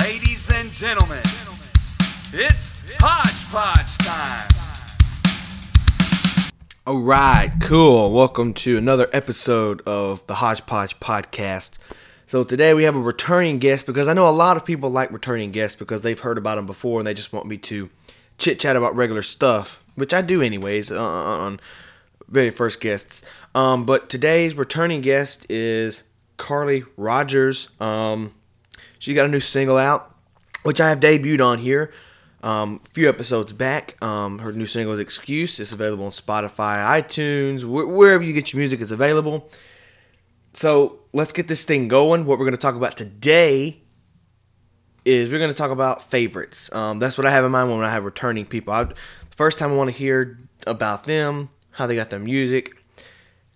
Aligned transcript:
Ladies 0.00 0.50
and 0.52 0.72
gentlemen, 0.72 1.22
it's 2.32 2.82
Hodgepodge 3.00 3.98
time. 3.98 4.50
All 6.84 6.98
right, 6.98 7.52
cool. 7.60 8.12
Welcome 8.12 8.54
to 8.54 8.76
another 8.76 9.08
episode 9.12 9.82
of 9.82 10.26
the 10.26 10.36
Hodgepodge 10.36 10.98
Podcast. 10.98 11.78
So 12.26 12.42
today 12.42 12.74
we 12.74 12.82
have 12.84 12.96
a 12.96 13.00
returning 13.00 13.60
guest 13.60 13.86
because 13.86 14.08
I 14.08 14.14
know 14.14 14.28
a 14.28 14.30
lot 14.30 14.56
of 14.56 14.64
people 14.64 14.90
like 14.90 15.12
returning 15.12 15.52
guests 15.52 15.76
because 15.76 16.02
they've 16.02 16.18
heard 16.18 16.38
about 16.38 16.56
them 16.56 16.66
before 16.66 16.98
and 16.98 17.06
they 17.06 17.14
just 17.14 17.32
want 17.32 17.46
me 17.46 17.56
to 17.58 17.88
chit 18.36 18.58
chat 18.58 18.74
about 18.74 18.96
regular 18.96 19.22
stuff, 19.22 19.80
which 19.94 20.12
I 20.12 20.22
do 20.22 20.42
anyways 20.42 20.90
uh, 20.90 21.00
on 21.00 21.60
very 22.28 22.50
first 22.50 22.80
guests. 22.80 23.22
Um, 23.54 23.86
but 23.86 24.08
today's 24.08 24.56
returning 24.56 25.02
guest 25.02 25.46
is 25.48 26.02
Carly 26.36 26.84
Rogers. 26.96 27.68
Um, 27.78 28.32
she 28.98 29.14
got 29.14 29.26
a 29.26 29.28
new 29.28 29.40
single 29.40 29.76
out, 29.76 30.14
which 30.62 30.80
I 30.80 30.88
have 30.88 31.00
debuted 31.00 31.44
on 31.44 31.58
here 31.58 31.92
um, 32.44 32.80
a 32.84 32.90
few 32.90 33.08
episodes 33.08 33.54
back. 33.54 33.96
Um, 34.04 34.38
her 34.40 34.52
new 34.52 34.66
single 34.66 34.92
is 34.92 35.00
Excuse. 35.00 35.58
It's 35.58 35.72
available 35.72 36.04
on 36.04 36.10
Spotify, 36.10 37.02
iTunes, 37.02 37.62
wh- 37.62 37.88
wherever 37.90 38.22
you 38.22 38.34
get 38.34 38.52
your 38.52 38.58
music, 38.58 38.82
it's 38.82 38.90
available. 38.90 39.48
So 40.52 41.00
let's 41.14 41.32
get 41.32 41.48
this 41.48 41.64
thing 41.64 41.88
going. 41.88 42.26
What 42.26 42.38
we're 42.38 42.44
going 42.44 42.52
to 42.52 42.58
talk 42.58 42.74
about 42.74 42.98
today 42.98 43.80
is 45.06 45.32
we're 45.32 45.38
going 45.38 45.52
to 45.52 45.56
talk 45.56 45.70
about 45.70 46.02
favorites. 46.10 46.72
Um, 46.74 46.98
that's 46.98 47.16
what 47.16 47.26
I 47.26 47.30
have 47.30 47.44
in 47.44 47.50
mind 47.50 47.70
when 47.70 47.80
I 47.80 47.90
have 47.90 48.04
returning 48.04 48.44
people. 48.44 48.74
I, 48.74 48.88
first 49.34 49.58
time 49.58 49.72
I 49.72 49.76
want 49.76 49.88
to 49.90 49.96
hear 49.96 50.38
about 50.66 51.04
them, 51.04 51.48
how 51.70 51.86
they 51.86 51.96
got 51.96 52.10
their 52.10 52.20
music, 52.20 52.76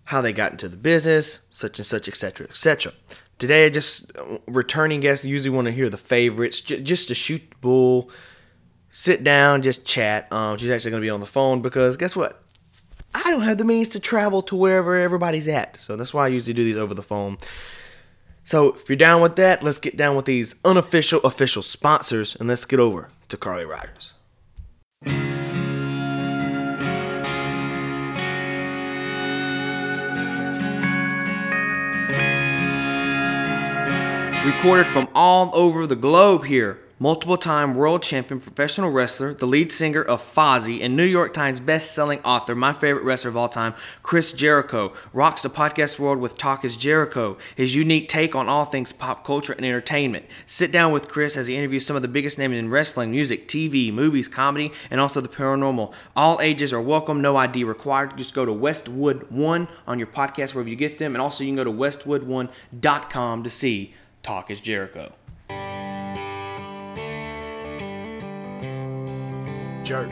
how 0.05 0.23
they 0.23 0.33
got 0.33 0.53
into 0.53 0.67
the 0.67 0.77
business, 0.79 1.41
such 1.51 1.79
and 1.79 1.85
such, 1.85 2.09
etc., 2.09 2.47
etc. 2.49 2.95
Today, 3.39 3.67
I 3.67 3.69
just 3.71 4.11
returning 4.47 5.01
guests 5.01 5.25
usually 5.25 5.51
want 5.55 5.67
to 5.67 5.73
hear 5.73 5.89
the 5.89 5.97
favorites, 5.97 6.61
j- 6.61 6.83
just 6.83 7.09
to 7.09 7.15
shoot 7.15 7.43
the 7.49 7.57
bull, 7.61 8.11
sit 8.91 9.23
down, 9.23 9.63
just 9.63 9.85
chat. 9.85 10.33
Um, 10.33 10.59
she's 10.59 10.71
actually 10.71 10.91
going 10.91 11.03
to 11.03 11.07
be 11.07 11.11
on 11.11 11.21
the 11.21 11.27
phone 11.27 11.63
because 11.63 11.97
guess 11.97 12.17
what? 12.17 12.43
I 13.15 13.31
don't 13.31 13.43
have 13.43 13.59
the 13.59 13.65
means 13.65 13.89
to 13.91 14.01
travel 14.01 14.43
to 14.43 14.57
wherever 14.57 14.97
everybody's 14.97 15.49
at, 15.49 15.77
so 15.79 15.97
that's 15.97 16.13
why 16.13 16.25
I 16.25 16.29
usually 16.29 16.53
do 16.53 16.65
these 16.65 16.77
over 16.77 16.95
the 16.95 17.03
phone. 17.03 17.39
So 18.45 18.73
if 18.73 18.89
you're 18.89 18.97
down 18.97 19.21
with 19.21 19.37
that, 19.37 19.63
let's 19.63 19.79
get 19.79 19.97
down 19.97 20.17
with 20.17 20.25
these 20.25 20.55
unofficial 20.65 21.21
official 21.21 21.63
sponsors 21.63 22.35
and 22.37 22.49
let's 22.49 22.65
get 22.65 22.81
over 22.81 23.11
to 23.29 23.37
Carly 23.37 23.65
Rogers. 23.65 24.15
Recorded 34.49 34.87
from 34.87 35.11
all 35.15 35.51
over 35.53 35.87
the 35.87 35.95
globe 35.95 36.47
here. 36.47 36.79
Multiple 36.99 37.37
time 37.37 37.75
world 37.75 38.03
champion 38.03 38.41
professional 38.41 38.91
wrestler, 38.91 39.35
the 39.35 39.47
lead 39.47 39.71
singer 39.71 40.01
of 40.01 40.23
Fozzy, 40.23 40.83
and 40.83 40.97
New 40.97 41.05
York 41.05 41.35
Times 41.35 41.61
best-selling 41.61 42.21
author, 42.21 42.55
my 42.55 42.73
favorite 42.73 43.05
wrestler 43.05 43.29
of 43.29 43.37
all 43.37 43.51
time, 43.51 43.75
Chris 44.03 44.33
Jericho, 44.33 44.95
rocks 45.13 45.43
the 45.43 45.51
podcast 45.51 45.99
world 45.99 46.19
with 46.19 46.39
Talk 46.39 46.65
is 46.65 46.79
Jericho, 46.79 47.37
his 47.55 47.75
unique 47.75 48.09
take 48.09 48.35
on 48.35 48.49
all 48.49 48.65
things 48.65 48.91
pop 48.91 49.23
culture 49.23 49.53
and 49.53 49.67
entertainment. 49.67 50.25
Sit 50.47 50.73
down 50.73 50.93
with 50.93 51.09
Chris 51.09 51.37
as 51.37 51.47
he 51.47 51.55
interviews 51.55 51.85
some 51.85 51.95
of 51.95 52.01
the 52.01 52.09
biggest 52.09 52.39
names 52.39 52.57
in 52.57 52.71
wrestling, 52.71 53.11
music, 53.11 53.49
TV, 53.49 53.93
movies, 53.93 54.29
comedy, 54.29 54.73
and 54.91 54.99
also 54.99 55.21
the 55.21 55.29
paranormal. 55.29 55.93
All 56.17 56.41
ages 56.41 56.73
are 56.73 56.81
welcome, 56.81 57.21
no 57.21 57.37
ID 57.37 57.65
required. 57.65 58.17
Just 58.17 58.33
go 58.33 58.47
to 58.47 58.53
Westwood 58.53 59.31
One 59.31 59.69
on 59.87 59.99
your 59.99 60.09
podcast 60.09 60.55
wherever 60.55 60.71
you 60.71 60.75
get 60.75 60.97
them, 60.97 61.15
and 61.15 61.21
also 61.21 61.45
you 61.45 61.51
can 61.51 61.57
go 61.57 61.65
to 61.65 61.71
westwood1.com 61.71 63.43
to 63.45 63.51
see 63.51 63.95
Talk 64.23 64.51
is 64.51 64.61
Jericho. 64.61 65.13
Church. 69.85 70.11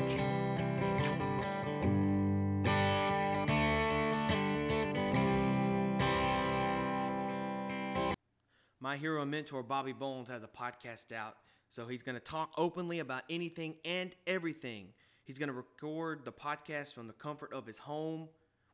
My 8.81 8.97
hero 8.97 9.21
and 9.23 9.31
mentor 9.31 9.63
Bobby 9.63 9.93
Bones 9.93 10.31
has 10.31 10.43
a 10.43 10.47
podcast 10.47 11.13
out, 11.13 11.37
so 11.69 11.87
he's 11.87 12.03
going 12.03 12.15
to 12.15 12.21
talk 12.21 12.53
openly 12.57 13.01
about 13.01 13.25
anything 13.29 13.75
and 13.85 14.15
everything. 14.27 14.89
He's 15.25 15.39
going 15.39 15.49
to 15.49 15.53
record 15.53 16.25
the 16.25 16.33
podcast 16.33 16.95
from 16.95 17.09
the 17.09 17.13
comfort 17.13 17.53
of 17.53 17.67
his 17.67 17.79
home, 17.79 18.29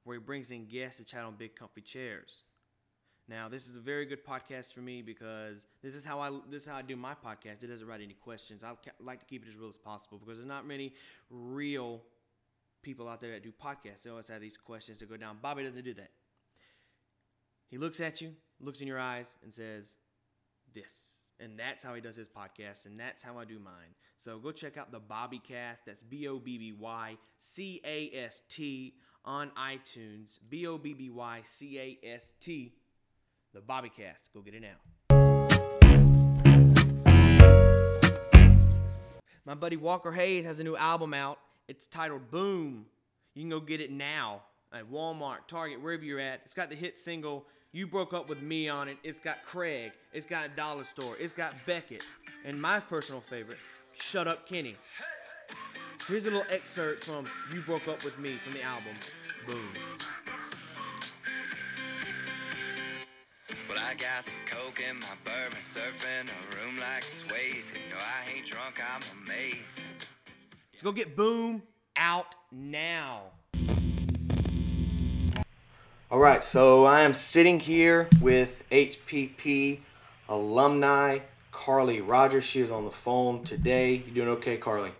where 0.04 0.18
he 0.18 0.20
brings 0.20 0.50
in 0.50 0.66
guests 0.66 0.98
to 0.98 1.04
chat 1.04 1.24
on 1.24 1.34
big, 1.36 1.56
comfy 1.56 1.80
chairs. 1.80 2.42
Now, 3.32 3.48
this 3.48 3.66
is 3.66 3.78
a 3.78 3.80
very 3.80 4.04
good 4.04 4.26
podcast 4.26 4.74
for 4.74 4.80
me 4.80 5.00
because 5.00 5.66
this 5.82 5.94
is 5.94 6.04
how 6.04 6.20
I 6.20 6.28
this 6.50 6.64
is 6.64 6.68
how 6.68 6.76
I 6.76 6.82
do 6.82 6.96
my 6.96 7.14
podcast. 7.14 7.64
It 7.64 7.68
doesn't 7.68 7.88
write 7.88 8.02
any 8.02 8.12
questions. 8.12 8.62
I 8.62 8.74
like 9.00 9.20
to 9.20 9.24
keep 9.24 9.42
it 9.42 9.48
as 9.48 9.56
real 9.56 9.70
as 9.70 9.78
possible 9.78 10.18
because 10.18 10.36
there's 10.36 10.46
not 10.46 10.66
many 10.66 10.92
real 11.30 12.02
people 12.82 13.08
out 13.08 13.22
there 13.22 13.30
that 13.30 13.42
do 13.42 13.50
podcasts. 13.50 14.02
They 14.02 14.10
always 14.10 14.28
have 14.28 14.42
these 14.42 14.58
questions 14.58 14.98
that 14.98 15.08
go 15.08 15.16
down. 15.16 15.38
Bobby 15.40 15.62
doesn't 15.62 15.82
do 15.82 15.94
that. 15.94 16.10
He 17.70 17.78
looks 17.78 18.00
at 18.00 18.20
you, 18.20 18.34
looks 18.60 18.82
in 18.82 18.86
your 18.86 19.00
eyes, 19.00 19.34
and 19.42 19.50
says, 19.50 19.96
"This." 20.74 21.14
And 21.40 21.58
that's 21.58 21.82
how 21.82 21.94
he 21.94 22.02
does 22.02 22.16
his 22.16 22.28
podcast, 22.28 22.84
and 22.84 23.00
that's 23.00 23.22
how 23.22 23.38
I 23.38 23.46
do 23.46 23.58
mine. 23.58 23.94
So 24.18 24.38
go 24.40 24.52
check 24.52 24.76
out 24.76 24.92
the 24.92 25.00
Bobby 25.00 25.38
Cast. 25.38 25.86
That's 25.86 26.02
B 26.02 26.28
O 26.28 26.38
B 26.38 26.58
B 26.58 26.72
Y 26.72 27.16
C 27.38 27.80
A 27.82 28.10
S 28.14 28.42
T 28.50 28.92
on 29.24 29.52
iTunes. 29.52 30.38
B 30.50 30.66
O 30.66 30.76
B 30.76 30.92
B 30.92 31.08
Y 31.08 31.40
C 31.44 31.78
A 31.78 31.98
S 32.06 32.34
T. 32.38 32.74
The 33.54 33.60
Bobby 33.60 33.90
Cast. 33.90 34.32
Go 34.32 34.40
get 34.40 34.54
it 34.54 34.62
now. 34.62 34.76
My 39.44 39.54
buddy 39.54 39.76
Walker 39.76 40.10
Hayes 40.12 40.44
has 40.46 40.58
a 40.60 40.64
new 40.64 40.76
album 40.76 41.12
out. 41.12 41.38
It's 41.68 41.86
titled 41.86 42.30
Boom. 42.30 42.86
You 43.34 43.42
can 43.42 43.50
go 43.50 43.60
get 43.60 43.80
it 43.80 43.90
now 43.90 44.42
at 44.72 44.90
Walmart, 44.90 45.48
Target, 45.48 45.82
wherever 45.82 46.02
you're 46.02 46.20
at. 46.20 46.40
It's 46.44 46.54
got 46.54 46.70
the 46.70 46.76
hit 46.76 46.96
single 46.96 47.44
You 47.72 47.86
Broke 47.86 48.14
Up 48.14 48.28
With 48.28 48.40
Me 48.40 48.70
on 48.70 48.88
it. 48.88 48.96
It's 49.02 49.20
got 49.20 49.44
Craig. 49.44 49.92
It's 50.14 50.24
got 50.24 50.56
Dollar 50.56 50.84
Store. 50.84 51.14
It's 51.20 51.34
got 51.34 51.54
Beckett. 51.66 52.04
And 52.46 52.60
my 52.60 52.80
personal 52.80 53.20
favorite, 53.20 53.58
Shut 53.98 54.26
Up 54.26 54.48
Kenny. 54.48 54.76
Here's 56.08 56.24
a 56.24 56.30
little 56.30 56.46
excerpt 56.50 57.04
from 57.04 57.26
You 57.52 57.60
Broke 57.60 57.86
Up 57.86 58.02
With 58.02 58.18
Me 58.18 58.32
from 58.36 58.54
the 58.54 58.62
album 58.62 58.94
Boom. 59.46 60.21
I 63.92 63.94
got 63.94 64.24
some 64.24 64.34
coke 64.46 64.80
in 64.88 65.00
my 65.00 65.06
bourbon, 65.22 65.58
surfing 65.58 66.24
a 66.24 66.56
room 66.56 66.78
like 66.80 67.02
Swayze. 67.02 67.74
No, 67.90 67.98
I 67.98 68.34
ain't 68.34 68.46
drunk, 68.46 68.80
I'm 68.80 69.02
amazing. 69.22 69.84
So 70.78 70.84
go 70.84 70.92
get 70.92 71.14
Boom 71.14 71.62
out 71.94 72.34
now. 72.50 73.24
All 76.10 76.18
right, 76.18 76.42
so 76.42 76.86
I 76.86 77.02
am 77.02 77.12
sitting 77.12 77.60
here 77.60 78.08
with 78.22 78.62
HPP 78.70 79.80
alumni 80.26 81.18
Carly 81.50 82.00
Rogers. 82.00 82.44
She 82.44 82.60
is 82.60 82.70
on 82.70 82.86
the 82.86 82.90
phone 82.90 83.44
today. 83.44 84.02
You 84.06 84.14
doing 84.14 84.28
okay, 84.28 84.56
Carly? 84.56 84.92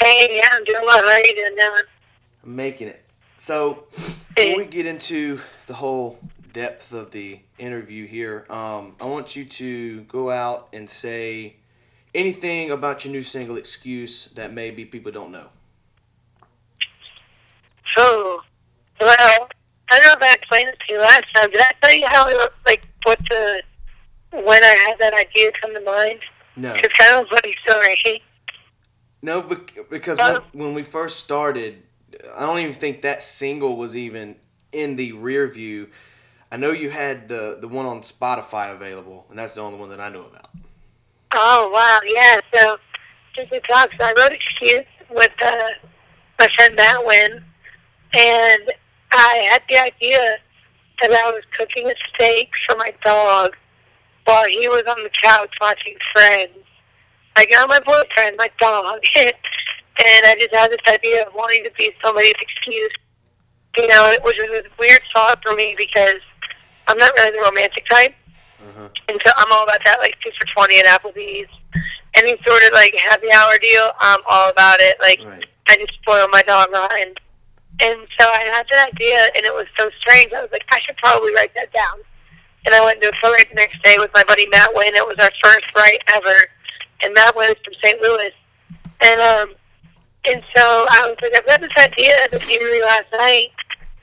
Hey, 0.00 0.36
yeah, 0.36 0.50
I'm 0.52 0.62
doing 0.62 0.82
well. 0.84 1.02
How 1.02 1.10
are 1.10 1.18
you 1.18 1.34
doing, 1.34 1.56
Dylan? 1.58 1.82
I'm 2.44 2.54
making 2.54 2.86
it. 2.86 3.02
So 3.38 3.86
before 4.36 4.56
we 4.56 4.66
get 4.66 4.86
into 4.86 5.40
the 5.66 5.74
whole 5.74 6.20
depth 6.56 6.90
of 6.94 7.10
the 7.10 7.38
interview 7.58 8.06
here, 8.06 8.46
um, 8.48 8.96
I 8.98 9.04
want 9.04 9.36
you 9.36 9.44
to 9.44 10.00
go 10.04 10.30
out 10.30 10.68
and 10.72 10.88
say 10.88 11.56
anything 12.14 12.70
about 12.70 13.04
your 13.04 13.12
new 13.12 13.22
single 13.22 13.58
"Excuse" 13.58 14.28
that 14.36 14.54
maybe 14.54 14.86
people 14.86 15.12
don't 15.12 15.30
know. 15.30 15.48
So, 17.94 18.40
well, 18.98 19.48
I 19.90 19.98
don't 19.98 20.02
know 20.06 20.12
if 20.14 20.22
I 20.22 20.32
explained 20.32 20.70
it 20.70 20.78
to 20.86 20.94
you 20.94 20.98
last 21.00 21.26
time. 21.34 21.50
Did 21.50 21.60
I 21.60 21.72
tell 21.82 21.92
you 21.92 22.06
how, 22.06 22.26
it, 22.26 22.52
like, 22.64 22.88
what 23.04 23.18
the, 23.28 23.62
when 24.32 24.64
I 24.64 24.74
had 24.88 24.98
that 24.98 25.12
idea 25.12 25.52
come 25.60 25.74
to 25.74 25.80
mind? 25.80 26.20
No, 26.56 26.72
It's 26.74 26.96
kind 26.96 27.16
of 27.16 27.26
a 27.26 27.28
funny 27.36 27.54
story. 27.66 28.22
no, 29.20 29.42
because 29.90 30.18
Oh. 30.18 30.40
when, 30.52 30.64
when 30.64 30.74
we 30.74 30.82
first 30.82 31.20
started, 31.20 31.82
I 32.34 32.40
don't 32.46 32.60
even 32.60 32.72
think 32.74 33.02
that 33.02 33.22
single 33.22 33.76
was 33.76 33.94
even 33.94 34.36
in 34.72 34.96
the 34.96 35.12
rear 35.12 35.46
view. 35.48 35.90
I 36.50 36.56
know 36.56 36.70
you 36.70 36.90
had 36.90 37.28
the 37.28 37.58
the 37.60 37.68
one 37.68 37.86
on 37.86 38.00
Spotify 38.00 38.72
available, 38.72 39.26
and 39.30 39.38
that's 39.38 39.54
the 39.54 39.60
only 39.62 39.78
one 39.78 39.90
that 39.90 40.00
I 40.00 40.08
know 40.08 40.24
about. 40.24 40.50
Oh, 41.32 41.70
wow, 41.70 42.00
yeah. 42.06 42.40
So, 42.54 42.78
just 43.34 43.50
to 43.50 43.60
talk, 43.60 43.90
so 43.98 44.04
I 44.04 44.14
wrote 44.16 44.32
Excuse 44.32 44.86
with 45.10 45.32
uh, 45.44 45.68
my 46.38 46.48
friend 46.56 46.74
Matt 46.76 47.04
Wynn, 47.04 47.44
and 48.14 48.62
I 49.12 49.48
had 49.50 49.62
the 49.68 49.78
idea 49.78 50.38
that 51.02 51.10
I 51.10 51.30
was 51.30 51.42
cooking 51.56 51.90
a 51.90 51.94
steak 52.14 52.50
for 52.66 52.76
my 52.76 52.94
dog 53.04 53.54
while 54.24 54.46
he 54.46 54.68
was 54.68 54.84
on 54.88 55.02
the 55.02 55.10
couch 55.22 55.54
watching 55.60 55.96
Friends. 56.12 56.52
Like, 57.36 57.50
not 57.50 57.68
my 57.68 57.80
boyfriend, 57.80 58.36
my 58.38 58.50
dog. 58.58 59.00
and 59.16 59.34
I 60.26 60.36
just 60.38 60.54
had 60.54 60.70
this 60.70 60.78
idea 60.88 61.26
of 61.26 61.34
wanting 61.34 61.64
to 61.64 61.70
be 61.76 61.92
somebody's 62.02 62.34
excuse. 62.40 62.92
You 63.76 63.88
know, 63.88 64.10
it 64.10 64.22
was 64.22 64.34
a 64.38 64.62
weird 64.78 65.02
thought 65.12 65.42
for 65.42 65.54
me 65.54 65.74
because 65.76 66.22
I'm 66.88 66.98
not 66.98 67.12
really 67.16 67.32
the 67.32 67.42
romantic 67.44 67.86
type. 67.88 68.14
And 69.08 69.20
so 69.24 69.32
I'm 69.36 69.50
all 69.52 69.64
about 69.64 69.80
that, 69.84 69.98
like 70.00 70.16
two 70.22 70.30
for 70.38 70.46
twenty 70.52 70.78
at 70.80 70.86
Applebee's. 70.86 71.48
Any 72.14 72.36
sort 72.46 72.62
of 72.64 72.72
like 72.72 72.94
happy 72.96 73.30
hour 73.32 73.58
deal, 73.58 73.90
I'm 74.00 74.20
all 74.28 74.50
about 74.50 74.80
it. 74.80 74.96
Like 75.00 75.20
Right. 75.24 75.44
I 75.68 75.76
just 75.76 75.94
spoil 76.00 76.26
my 76.30 76.42
dog 76.42 76.68
Ryan. 76.72 77.14
And 77.80 77.98
so 78.18 78.26
I 78.26 78.38
had 78.54 78.66
that 78.70 78.88
idea, 78.94 79.28
and 79.36 79.44
it 79.44 79.52
was 79.52 79.66
so 79.78 79.90
strange. 80.00 80.32
I 80.32 80.40
was 80.40 80.50
like, 80.50 80.64
I 80.70 80.80
should 80.80 80.96
probably 80.96 81.34
write 81.34 81.52
that 81.54 81.72
down. 81.72 82.00
And 82.64 82.74
I 82.74 82.84
went 82.84 83.00
to 83.02 83.08
a 83.08 83.12
accelerate 83.12 83.48
the 83.50 83.54
next 83.56 83.82
day 83.82 83.96
with 83.98 84.10
my 84.14 84.24
buddy 84.24 84.46
Matt 84.48 84.74
Wynn. 84.74 84.94
It 84.94 85.06
was 85.06 85.16
our 85.18 85.30
first 85.42 85.74
write 85.76 86.00
ever, 86.08 86.34
and 87.02 87.12
Matt 87.14 87.36
Wynn 87.36 87.50
is 87.50 87.56
from 87.64 87.74
St. 87.82 88.00
Louis. 88.00 88.32
And 89.00 89.20
um, 89.20 89.54
and 90.26 90.42
so 90.56 90.86
I 90.90 91.06
was 91.06 91.16
like, 91.22 91.32
I've 91.36 91.46
got 91.46 91.60
this 91.60 91.70
idea 91.76 92.16
at 92.24 92.30
the 92.30 92.40
scenery 92.40 92.80
last 92.82 93.06
night, 93.12 93.52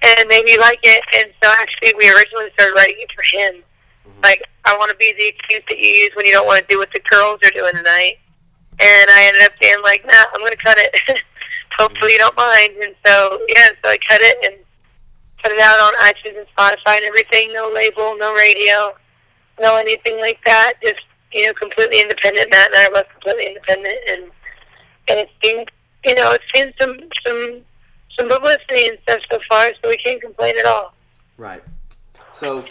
and 0.03 0.27
maybe 0.27 0.57
like 0.59 0.79
it. 0.83 1.03
And 1.15 1.31
so 1.41 1.49
actually, 1.59 1.93
we 1.97 2.11
originally 2.11 2.51
started 2.53 2.75
writing 2.75 2.99
it 2.99 3.11
for 3.15 3.23
him. 3.23 3.63
Mm-hmm. 4.07 4.21
Like, 4.23 4.43
I 4.65 4.77
want 4.77 4.91
to 4.91 4.97
be 4.97 5.13
the 5.17 5.27
excuse 5.27 5.63
that 5.69 5.79
you 5.79 5.87
use 5.87 6.11
when 6.15 6.25
you 6.25 6.33
don't 6.33 6.45
want 6.45 6.67
to 6.67 6.73
do 6.73 6.77
what 6.77 6.89
the 6.93 7.01
girls 7.09 7.39
are 7.43 7.51
doing 7.51 7.73
tonight. 7.75 8.19
And 8.79 9.09
I 9.09 9.31
ended 9.31 9.43
up 9.43 9.53
being 9.59 9.81
like, 9.83 10.05
nah, 10.05 10.25
I'm 10.33 10.41
going 10.41 10.51
to 10.51 10.57
cut 10.57 10.77
it. 10.77 10.95
Hopefully 11.77 12.13
you 12.13 12.17
don't 12.17 12.35
mind. 12.35 12.73
And 12.81 12.95
so, 13.05 13.39
yeah, 13.49 13.69
so 13.81 13.89
I 13.89 13.97
cut 14.07 14.21
it 14.21 14.37
and 14.43 14.55
put 15.41 15.51
it 15.51 15.59
out 15.59 15.79
on 15.79 15.93
iTunes 16.03 16.37
and 16.37 16.47
Spotify 16.55 16.97
and 16.97 17.05
everything. 17.05 17.53
No 17.53 17.71
label, 17.73 18.17
no 18.17 18.33
radio, 18.33 18.93
no 19.59 19.77
anything 19.77 20.19
like 20.19 20.39
that. 20.45 20.73
Just, 20.83 21.01
you 21.31 21.45
know, 21.45 21.53
completely 21.53 22.01
independent. 22.01 22.51
Matt 22.51 22.67
and 22.67 22.75
I 22.75 22.87
are 22.87 22.91
both 22.91 23.09
completely 23.11 23.47
independent. 23.47 23.97
And, 24.09 24.23
and 25.07 25.19
it's 25.19 25.37
been, 25.41 25.65
you 26.05 26.15
know, 26.15 26.31
it's 26.31 26.51
been 26.51 26.73
some, 26.79 26.99
some, 27.25 27.61
some 28.17 28.29
publicity 28.29 28.87
and 28.87 28.97
stuff 29.03 29.21
so 29.31 29.39
far, 29.49 29.71
so 29.81 29.89
we 29.89 29.97
can't 29.97 30.21
complain 30.21 30.57
at 30.57 30.65
all. 30.65 30.93
Right. 31.37 31.63
So 32.31 32.65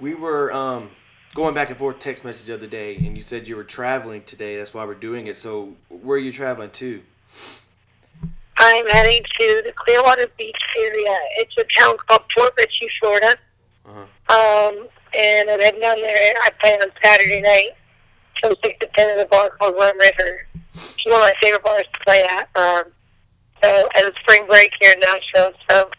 we 0.00 0.14
were 0.14 0.52
um, 0.52 0.90
going 1.34 1.54
back 1.54 1.70
and 1.70 1.78
forth 1.78 1.98
text 1.98 2.24
message 2.24 2.46
the 2.46 2.54
other 2.54 2.66
day, 2.66 2.96
and 2.96 3.16
you 3.16 3.22
said 3.22 3.48
you 3.48 3.56
were 3.56 3.64
traveling 3.64 4.22
today. 4.24 4.56
That's 4.56 4.74
why 4.74 4.84
we're 4.84 4.94
doing 4.94 5.26
it. 5.26 5.38
So 5.38 5.74
where 5.88 6.16
are 6.16 6.20
you 6.20 6.32
traveling 6.32 6.70
to? 6.70 7.02
I'm 8.58 8.86
heading 8.86 9.22
to 9.38 9.62
the 9.64 9.72
Clearwater 9.74 10.28
Beach 10.38 10.56
area. 10.78 11.18
It's 11.38 11.54
a 11.58 11.64
town 11.80 11.96
called 12.06 12.22
Port 12.36 12.52
Richey, 12.56 12.88
Florida. 13.00 13.36
Uh-huh. 13.86 14.00
Um, 14.32 14.88
and 15.18 15.50
I'm 15.50 15.60
heading 15.60 15.80
down 15.80 16.00
there. 16.00 16.34
I 16.42 16.50
play 16.60 16.74
on 16.74 16.88
Saturday 17.02 17.40
night 17.40 17.70
from 18.40 18.54
6 18.62 18.78
to 18.80 18.88
10 18.96 19.18
at 19.18 19.24
a 19.24 19.28
bar 19.28 19.50
called 19.58 19.74
Rum 19.78 19.98
River. 19.98 20.46
It's 20.74 21.06
one 21.06 21.16
of 21.16 21.20
my 21.20 21.34
favorite 21.40 21.64
bars 21.64 21.86
to 21.92 22.00
play 22.04 22.24
at. 22.24 22.48
Um, 22.56 22.84
so, 23.62 23.88
and 23.94 24.06
it's 24.06 24.18
spring 24.20 24.46
break 24.46 24.72
here 24.80 24.92
in 24.92 25.00
Nashville. 25.00 25.52
So 25.70 25.90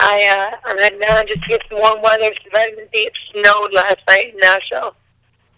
I, 0.00 0.24
uh, 0.26 0.56
I'm 0.68 0.78
heading 0.78 1.00
down 1.00 1.26
just 1.26 1.42
to 1.42 1.48
get 1.48 1.62
some 1.68 1.78
warm 1.78 2.02
weather. 2.02 2.30
Some 2.42 2.52
vitamin 2.52 2.86
D. 2.92 2.98
It 3.00 3.12
snowed 3.32 3.72
last 3.72 3.98
night 4.08 4.34
in 4.34 4.40
Nashville. 4.40 4.94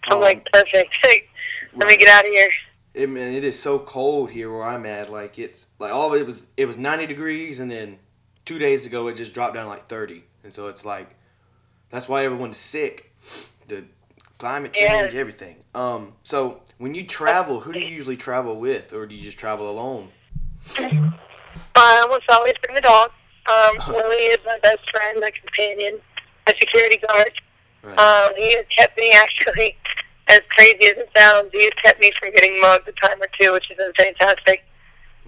So 0.07 0.11
I'm 0.11 0.17
Oh. 0.17 0.19
like, 0.19 0.47
perfect. 0.51 0.95
Let 1.75 1.87
me 1.87 1.97
get 1.97 2.07
out 2.07 2.25
of 2.25 2.31
here. 2.31 2.49
It, 2.93 3.09
man, 3.09 3.33
it 3.33 3.43
is 3.43 3.59
so 3.59 3.77
cold 3.79 4.31
here 4.31 4.51
where 4.51 4.63
I'm 4.63 4.85
at. 4.85 5.11
Like 5.11 5.37
it's 5.37 5.67
like 5.77 5.91
all 5.93 6.13
it 6.13 6.25
was 6.25 6.47
it 6.57 6.65
was 6.65 6.75
90 6.77 7.05
degrees, 7.05 7.59
and 7.59 7.69
then 7.69 7.99
two 8.45 8.57
days 8.57 8.85
ago 8.87 9.07
it 9.07 9.15
just 9.15 9.33
dropped 9.33 9.53
down 9.53 9.67
like 9.67 9.87
30, 9.87 10.23
and 10.43 10.51
so 10.51 10.67
it's 10.67 10.83
like 10.83 11.15
that's 11.91 12.09
why 12.09 12.25
everyone's 12.25 12.57
sick. 12.57 13.13
The 13.67 13.83
climate 14.39 14.75
Yeah. 14.75 15.01
change, 15.01 15.13
everything. 15.13 15.57
Um, 15.75 16.13
so 16.23 16.61
when 16.79 16.95
you 16.95 17.05
travel, 17.05 17.59
who 17.61 17.71
do 17.73 17.79
you 17.79 17.85
usually 17.87 18.17
travel 18.17 18.55
with, 18.59 18.91
or 18.93 19.05
do 19.05 19.13
you 19.13 19.21
just 19.21 19.37
travel 19.37 19.69
alone? 19.69 20.09
I 21.79 22.01
almost 22.01 22.29
always 22.29 22.53
bring 22.61 22.75
the 22.75 22.81
dog. 22.81 23.11
Um, 23.47 23.93
Lily 23.95 24.29
is 24.33 24.39
my 24.45 24.59
best 24.61 24.89
friend, 24.91 25.19
my 25.19 25.31
companion, 25.31 25.99
my 26.45 26.53
security 26.59 26.97
guard. 26.97 27.31
Right. 27.83 27.97
Um, 27.97 28.35
he 28.35 28.55
has 28.55 28.65
kept 28.77 28.97
me 28.97 29.11
actually, 29.11 29.77
as 30.27 30.41
crazy 30.49 30.85
as 30.85 30.97
it 30.97 31.09
sounds, 31.15 31.49
he 31.51 31.63
has 31.63 31.73
kept 31.83 31.99
me 31.99 32.11
from 32.19 32.31
getting 32.31 32.59
mugged 32.61 32.87
a 32.87 32.91
time 32.93 33.21
or 33.21 33.27
two, 33.39 33.53
which 33.53 33.65
has 33.69 33.77
been 33.77 33.93
fantastic. 33.97 34.65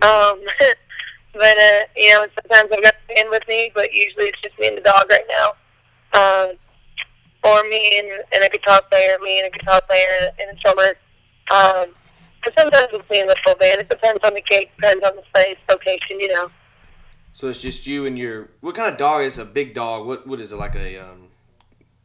Um, 0.02 0.42
but 1.34 1.58
uh, 1.58 1.82
you 1.96 2.12
know, 2.12 2.28
sometimes 2.36 2.72
I've 2.72 2.84
got 2.84 2.96
the 3.08 3.16
fan 3.16 3.30
with 3.30 3.44
me, 3.48 3.72
but 3.74 3.94
usually 3.94 4.26
it's 4.26 4.42
just 4.42 4.58
me 4.60 4.68
and 4.68 4.78
the 4.78 4.82
dog 4.82 5.06
right 5.10 5.26
now. 5.30 5.54
Um, 6.14 6.58
or 7.44 7.64
me 7.64 7.98
and, 7.98 8.24
and 8.34 8.44
a 8.44 8.50
guitar 8.50 8.82
player, 8.90 9.18
me 9.22 9.40
and 9.40 9.48
a 9.48 9.58
guitar 9.58 9.82
player 9.82 10.32
and 10.40 10.58
a 10.58 10.62
drummer. 10.62 10.96
Um, 11.50 11.96
but 12.44 12.54
sometimes 12.58 12.88
it's 12.92 13.10
me 13.10 13.22
and 13.22 13.30
the 13.30 13.36
full 13.44 13.56
band. 13.56 13.82
It 13.82 13.90
depends 13.90 14.24
on 14.24 14.34
the 14.34 14.42
gig, 14.42 14.70
depends 14.76 15.04
on 15.06 15.16
the 15.16 15.24
place, 15.34 15.58
location, 15.70 16.20
you 16.20 16.34
know. 16.34 16.50
So 17.34 17.48
it's 17.48 17.60
just 17.62 17.88
you 17.88 18.06
and 18.06 18.18
your. 18.18 18.50
What 18.62 18.76
kind 18.76 18.92
of 18.92 18.98
dog 18.98 19.24
is 19.24 19.38
a 19.40 19.46
big 19.46 19.74
dog? 19.74 20.06
What 20.06 20.28
what 20.28 20.40
is 20.42 20.52
it 20.52 20.58
like 20.58 20.76
a 20.76 20.98
um, 20.98 21.28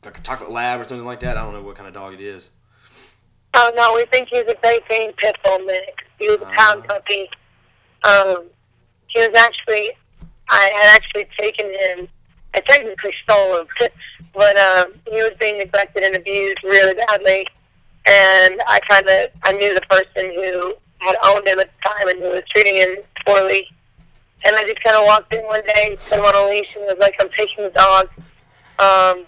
like 0.04 0.18
a 0.18 0.20
chocolate 0.22 0.50
lab 0.50 0.80
or 0.80 0.88
something 0.88 1.04
like 1.06 1.20
that? 1.20 1.36
I 1.36 1.42
don't 1.42 1.52
know 1.52 1.62
what 1.62 1.76
kind 1.76 1.88
of 1.88 1.94
dog 1.94 2.14
it 2.14 2.20
is. 2.20 2.50
Oh 3.54 3.72
no, 3.74 3.94
we 3.94 4.04
think 4.06 4.28
he's 4.30 4.42
a 4.46 4.54
Great 4.62 4.86
Dane 4.88 5.12
pit 5.14 5.36
bull 5.44 5.58
mix. 5.60 6.04
He 6.18 6.28
was 6.28 6.36
a 6.36 6.46
pound 6.46 6.84
Ah. 6.84 6.94
puppy. 6.94 7.28
Um, 8.04 8.44
he 9.08 9.20
was 9.20 9.34
actually, 9.36 9.90
I 10.50 10.70
had 10.76 10.94
actually 10.94 11.26
taken 11.38 11.66
him. 11.66 12.08
I 12.54 12.60
technically 12.60 13.12
stole 13.24 13.60
him, 13.60 13.66
but 14.34 14.56
um, 14.58 14.92
he 15.08 15.16
was 15.16 15.32
being 15.40 15.58
neglected 15.58 16.04
and 16.04 16.14
abused 16.16 16.62
really 16.62 16.94
badly. 16.94 17.48
And 18.06 18.60
I 18.68 18.80
kind 18.88 19.08
of, 19.08 19.30
I 19.42 19.52
knew 19.52 19.74
the 19.74 19.80
person 19.82 20.32
who 20.34 20.74
had 20.98 21.16
owned 21.24 21.46
him 21.46 21.58
at 21.58 21.68
the 21.68 21.88
time 21.88 22.08
and 22.08 22.18
who 22.20 22.30
was 22.30 22.42
treating 22.50 22.76
him 22.76 22.96
poorly. 23.26 23.68
And 24.44 24.54
I 24.54 24.64
just 24.64 24.82
kind 24.84 24.96
of 24.96 25.04
walked 25.04 25.32
in 25.32 25.44
one 25.46 25.62
day, 25.66 25.96
put 26.08 26.18
him 26.18 26.24
on 26.24 26.34
a 26.34 26.46
leash, 26.48 26.68
and 26.76 26.84
was 26.84 26.96
like, 27.00 27.14
"I'm 27.20 27.28
taking 27.30 27.64
the 27.64 27.70
dog. 27.70 28.08
Um, 28.78 29.24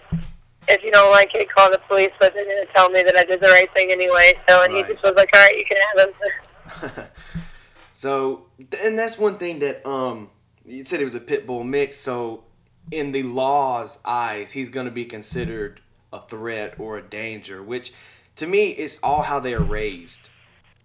if 0.67 0.81
you 0.83 0.91
don't 0.91 1.11
like 1.11 1.33
it, 1.35 1.49
call 1.51 1.69
the 1.71 1.79
police." 1.89 2.11
But 2.19 2.33
they're 2.33 2.45
going 2.45 2.65
to 2.65 2.73
tell 2.73 2.89
me 2.89 3.03
that 3.03 3.17
I 3.17 3.23
did 3.25 3.41
the 3.41 3.49
right 3.49 3.71
thing 3.73 3.91
anyway. 3.91 4.35
So, 4.47 4.63
and 4.63 4.73
Right. 4.73 4.85
he 4.85 4.93
just 4.93 5.03
was 5.03 5.13
like, 5.15 5.29
"All 5.33 5.41
right, 5.41 5.57
you 5.57 5.65
can 5.65 5.77
have 5.97 6.95
him." 6.95 7.05
so 7.93 8.45
and 8.83 8.97
that's 8.97 9.17
one 9.17 9.37
thing 9.37 9.59
that 9.59 9.85
um 9.85 10.29
you 10.65 10.85
said 10.85 11.01
it 11.01 11.05
was 11.05 11.15
a 11.15 11.19
pit 11.19 11.45
bull 11.47 11.63
mix. 11.63 11.97
So 11.97 12.43
in 12.91 13.11
the 13.11 13.23
law's 13.23 13.97
eyes, 14.05 14.51
he's 14.51 14.69
going 14.69 14.85
to 14.85 14.91
be 14.91 15.05
considered 15.05 15.81
a 16.13 16.21
threat 16.21 16.75
or 16.79 16.97
a 16.97 17.01
danger. 17.01 17.61
Which 17.61 17.91
to 18.39 18.47
me, 18.47 18.69
it's 18.69 18.99
all 19.03 19.21
how 19.21 19.39
they 19.39 19.53
are 19.53 19.63
raised. 19.63 20.29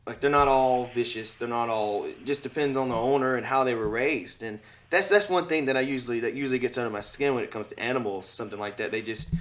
Like 0.06 0.20
they're 0.20 0.30
not 0.30 0.48
all 0.48 0.86
vicious. 0.86 1.34
They're 1.34 1.48
not 1.48 1.68
all. 1.68 2.04
It 2.04 2.26
just 2.26 2.42
depends 2.42 2.76
on 2.76 2.88
the 2.88 2.96
owner 2.96 3.36
and 3.36 3.46
how 3.46 3.64
they 3.64 3.74
were 3.74 3.88
raised. 3.88 4.42
And 4.42 4.60
that's 4.90 5.08
that's 5.08 5.28
one 5.28 5.46
thing 5.46 5.64
that 5.64 5.76
I 5.76 5.80
usually 5.80 6.20
that 6.20 6.34
usually 6.34 6.58
gets 6.58 6.76
under 6.76 6.90
my 6.90 7.00
skin 7.00 7.34
when 7.34 7.42
it 7.42 7.50
comes 7.50 7.68
to 7.68 7.80
animals. 7.80 8.26
Something 8.26 8.58
like 8.58 8.76
that. 8.76 8.90
They 8.90 9.00
just, 9.00 9.32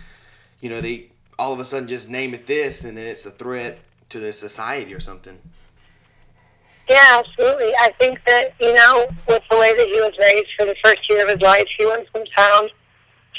you 0.61 0.69
know, 0.69 0.79
they 0.79 1.07
all 1.37 1.51
of 1.51 1.59
a 1.59 1.65
sudden 1.65 1.87
just 1.87 2.09
name 2.09 2.33
it 2.33 2.47
this, 2.47 2.85
and 2.85 2.97
then 2.97 3.07
it's 3.07 3.25
a 3.25 3.31
threat 3.31 3.79
to 4.09 4.19
the 4.19 4.31
society 4.31 4.93
or 4.93 4.99
something. 4.99 5.39
Yeah, 6.89 7.21
absolutely. 7.25 7.73
I 7.79 7.93
think 7.97 8.23
that, 8.25 8.53
you 8.59 8.73
know, 8.73 9.07
with 9.27 9.41
the 9.49 9.57
way 9.57 9.75
that 9.75 9.87
he 9.87 10.01
was 10.01 10.13
raised 10.19 10.49
for 10.57 10.65
the 10.65 10.75
first 10.83 10.99
year 11.09 11.23
of 11.23 11.29
his 11.29 11.41
life, 11.41 11.67
he 11.77 11.85
went 11.85 12.09
from 12.09 12.23
town 12.35 12.69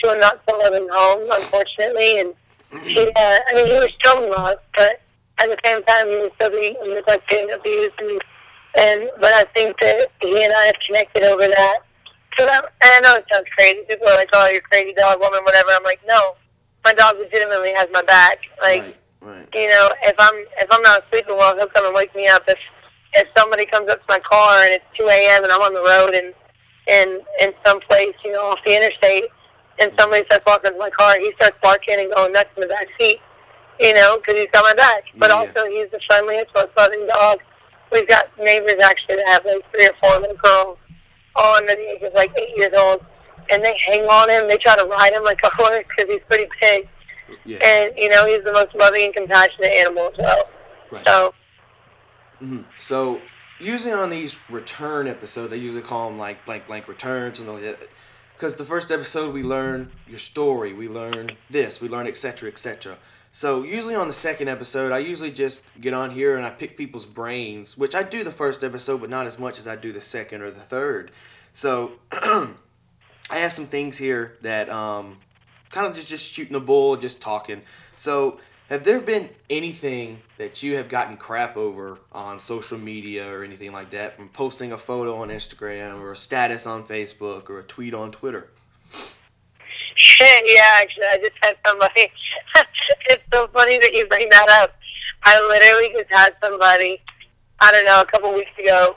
to 0.03 0.11
a 0.11 0.19
not 0.19 0.41
so 0.49 0.57
loving 0.57 0.89
home, 0.91 1.29
unfortunately. 1.31 2.21
And 2.21 2.35
he, 2.83 3.07
uh, 3.07 3.39
I 3.49 3.55
mean, 3.55 3.67
he 3.67 3.73
was 3.75 3.89
shown 4.03 4.31
love, 4.31 4.59
but 4.77 5.01
at 5.39 5.49
the 5.49 5.57
same 5.65 5.83
time, 5.85 6.07
he 6.07 6.17
was 6.17 6.31
still 6.37 6.51
being 6.51 6.77
neglected 6.83 7.41
and 7.41 7.51
abused. 7.51 7.95
And, 8.01 8.21
and, 8.77 9.11
but 9.21 9.33
I 9.33 9.45
think 9.55 9.79
that 9.81 10.09
he 10.21 10.45
and 10.45 10.53
I 10.53 10.67
have 10.67 10.77
connected 10.87 11.23
over 11.25 11.47
that. 11.49 11.79
So 12.37 12.47
that, 12.47 12.65
and 12.83 12.93
I 12.93 13.01
know 13.01 13.17
it 13.17 13.25
sounds 13.31 13.47
crazy. 13.57 13.81
People 13.89 14.09
are 14.09 14.17
like, 14.17 14.31
oh, 14.33 14.49
you're 14.49 14.61
crazy 14.63 14.93
dog 14.95 15.21
woman, 15.21 15.45
whatever. 15.45 15.71
I'm 15.71 15.85
like, 15.85 16.01
no, 16.07 16.35
my 16.85 16.93
dog 16.93 17.17
legitimately 17.19 17.73
has 17.75 17.89
my 17.93 18.03
back. 18.03 18.39
Like, 18.61 18.83
right, 18.83 18.97
right. 19.21 19.49
you 19.55 19.69
know, 19.69 19.91
if 20.03 20.17
I'm 20.19 20.35
if 20.59 20.69
I'm 20.71 20.83
not 20.83 21.05
sleeping 21.11 21.37
well, 21.37 21.57
he'll 21.57 21.69
come 21.69 21.87
and 21.87 21.95
wake 21.95 22.15
me 22.15 22.27
up. 22.27 22.43
If 22.49 22.59
if 23.15 23.29
somebody 23.37 23.67
comes 23.67 23.89
up 23.89 24.01
to 24.01 24.05
my 24.09 24.19
car 24.19 24.65
and 24.65 24.73
it's 24.73 24.85
two 24.99 25.07
a.m. 25.09 25.45
and 25.45 25.53
I'm 25.53 25.63
on 25.63 25.75
the 25.75 25.83
road 25.83 26.15
and 26.15 26.35
and 26.87 27.21
in 27.41 27.53
some 27.65 27.81
place, 27.83 28.15
you 28.25 28.33
know, 28.33 28.47
off 28.47 28.59
the 28.67 28.77
interstate, 28.77 29.25
and 29.79 29.93
somebody 29.99 30.25
starts 30.27 30.45
walking 30.47 30.73
to 30.73 30.79
my 30.79 30.91
car, 30.91 31.19
he 31.19 31.33
starts 31.37 31.57
barking 31.63 31.99
and 31.99 32.13
going 32.15 32.33
nuts 32.33 32.51
in 32.57 32.63
the 32.63 32.69
back 32.69 32.87
seat, 32.99 33.21
you 33.81 33.93
know, 33.95 34.19
because 34.19 34.35
he's 34.37 34.51
got 34.53 34.63
my 34.63 34.75
back. 34.75 35.05
But 35.17 35.31
Yeah. 35.31 35.37
also, 35.37 35.67
he's 35.67 35.91
the 35.91 36.01
friendliest, 36.07 36.55
most 36.55 36.71
loving 36.77 37.07
dog. 37.07 37.41
We've 37.93 38.09
got 38.09 38.27
neighbors 38.39 38.83
actually 38.83 39.17
that 39.17 39.27
have 39.29 39.45
like 39.45 39.69
three 39.71 39.87
or 39.87 39.95
four 40.03 40.19
little 40.21 40.37
girls, 40.37 40.79
all 41.37 41.57
under 41.57 41.75
the 41.75 41.91
age 41.93 42.03
of 42.03 42.15
like 42.15 42.31
eight 42.37 42.57
years 42.57 42.73
old, 42.77 43.05
and 43.51 43.65
they 43.65 43.77
hang 43.87 44.03
on 44.07 44.31
him. 44.31 44.49
They 44.49 44.57
try 44.59 44.77
to 44.77 44.85
ride 44.85 45.13
him 45.13 45.25
like 45.25 45.41
a 45.45 45.51
horse 45.55 45.85
because 45.89 46.11
he's 46.11 46.23
pretty 46.29 46.49
big, 46.61 46.89
Yeah. 47.45 47.59
and 47.59 47.93
you 47.97 48.09
know, 48.09 48.27
he's 48.27 48.43
the 48.45 48.53
most 48.53 48.75
loving 48.75 49.05
and 49.07 49.15
compassionate 49.15 49.71
animal 49.73 50.11
as 50.13 50.19
well. 50.19 50.49
Right. 50.91 51.07
So. 51.07 51.35
Mm-hmm. 52.43 52.63
So 52.79 53.21
usually 53.61 53.93
on 53.93 54.11
these 54.11 54.37
return 54.51 55.07
episodes, 55.07 55.53
I 55.53 55.57
usually 55.57 55.83
call 55.83 56.09
them 56.11 56.19
like 56.19 56.45
blank 56.47 56.67
blank 56.67 56.89
returns 56.89 57.39
and 57.41 57.49
all 57.49 57.57
that. 57.57 57.89
Because 58.35 58.57
the 58.57 58.65
first 58.65 58.91
episode 58.91 59.33
we 59.33 59.43
learn 59.43 59.93
your 60.09 60.19
story, 60.19 60.73
we 60.73 60.89
learn 60.89 61.33
this, 61.49 61.81
we 61.81 61.89
learn 61.89 62.07
etc. 62.07 62.49
etc. 62.49 62.99
So 63.33 63.65
usually 63.65 63.95
on 63.95 64.07
the 64.07 64.13
second 64.13 64.49
episode, 64.49 64.93
I 64.93 64.99
usually 64.99 65.33
just 65.33 65.65
get 65.81 65.93
on 65.93 66.11
here 66.11 66.37
and 66.37 66.47
I 66.47 66.51
pick 66.51 66.77
people's 66.77 67.07
brains, 67.07 67.77
which 67.77 67.95
I 67.95 68.05
do 68.05 68.23
the 68.23 68.31
first 68.31 68.63
episode, 68.63 69.01
but 69.01 69.11
not 69.11 69.27
as 69.27 69.39
much 69.39 69.59
as 69.59 69.67
I 69.67 69.75
do 69.75 69.93
the 69.93 70.01
second 70.01 70.43
or 70.43 70.51
the 70.51 70.61
third. 70.61 71.11
So 71.53 71.93
I 72.13 72.55
have 73.31 73.53
some 73.53 73.67
things 73.67 73.97
here 73.97 74.37
that 74.43 74.69
um, 74.69 75.19
kind 75.71 75.87
of 75.87 75.95
just 75.95 76.09
just 76.09 76.31
shooting 76.31 76.53
the 76.53 76.61
bull, 76.61 76.97
just 76.97 77.21
talking. 77.21 77.63
So 77.97 78.39
have 78.71 78.85
there 78.85 79.01
been 79.01 79.29
anything 79.51 80.23
that 80.39 80.63
you 80.63 80.77
have 80.77 80.89
gotten 80.89 81.17
crap 81.17 81.57
over 81.57 81.99
on 82.13 82.41
social 82.41 82.79
media 82.79 83.31
or 83.31 83.45
anything 83.45 83.73
like 83.73 83.91
that 83.91 84.17
from 84.17 84.29
posting 84.29 84.73
a 84.73 84.79
photo 84.79 85.17
on 85.17 85.29
Instagram 85.29 86.01
or 86.01 86.13
a 86.13 86.17
status 86.17 86.67
on 86.67 86.85
Facebook 86.85 87.51
or 87.51 87.59
a 87.59 87.63
tweet 87.63 87.93
on 87.93 88.11
Twitter? 88.11 88.49
yeah, 90.21 90.71
actually, 90.77 91.05
I 91.05 91.17
just 91.19 91.37
had 91.43 91.57
somebody. 91.67 92.11
it's 93.07 93.23
so 93.33 93.49
funny 93.49 93.79
that 93.79 93.93
you 93.93 94.07
bring 94.07 94.29
that 94.31 94.49
up. 94.49 94.75
I 95.25 95.41
literally 95.41 95.93
just 95.97 96.11
had 96.11 96.35
somebody. 96.43 97.03
I 97.61 97.71
don't 97.71 97.85
know, 97.85 98.01
a 98.01 98.07
couple 98.07 98.33
weeks 98.35 98.51
ago. 98.59 98.97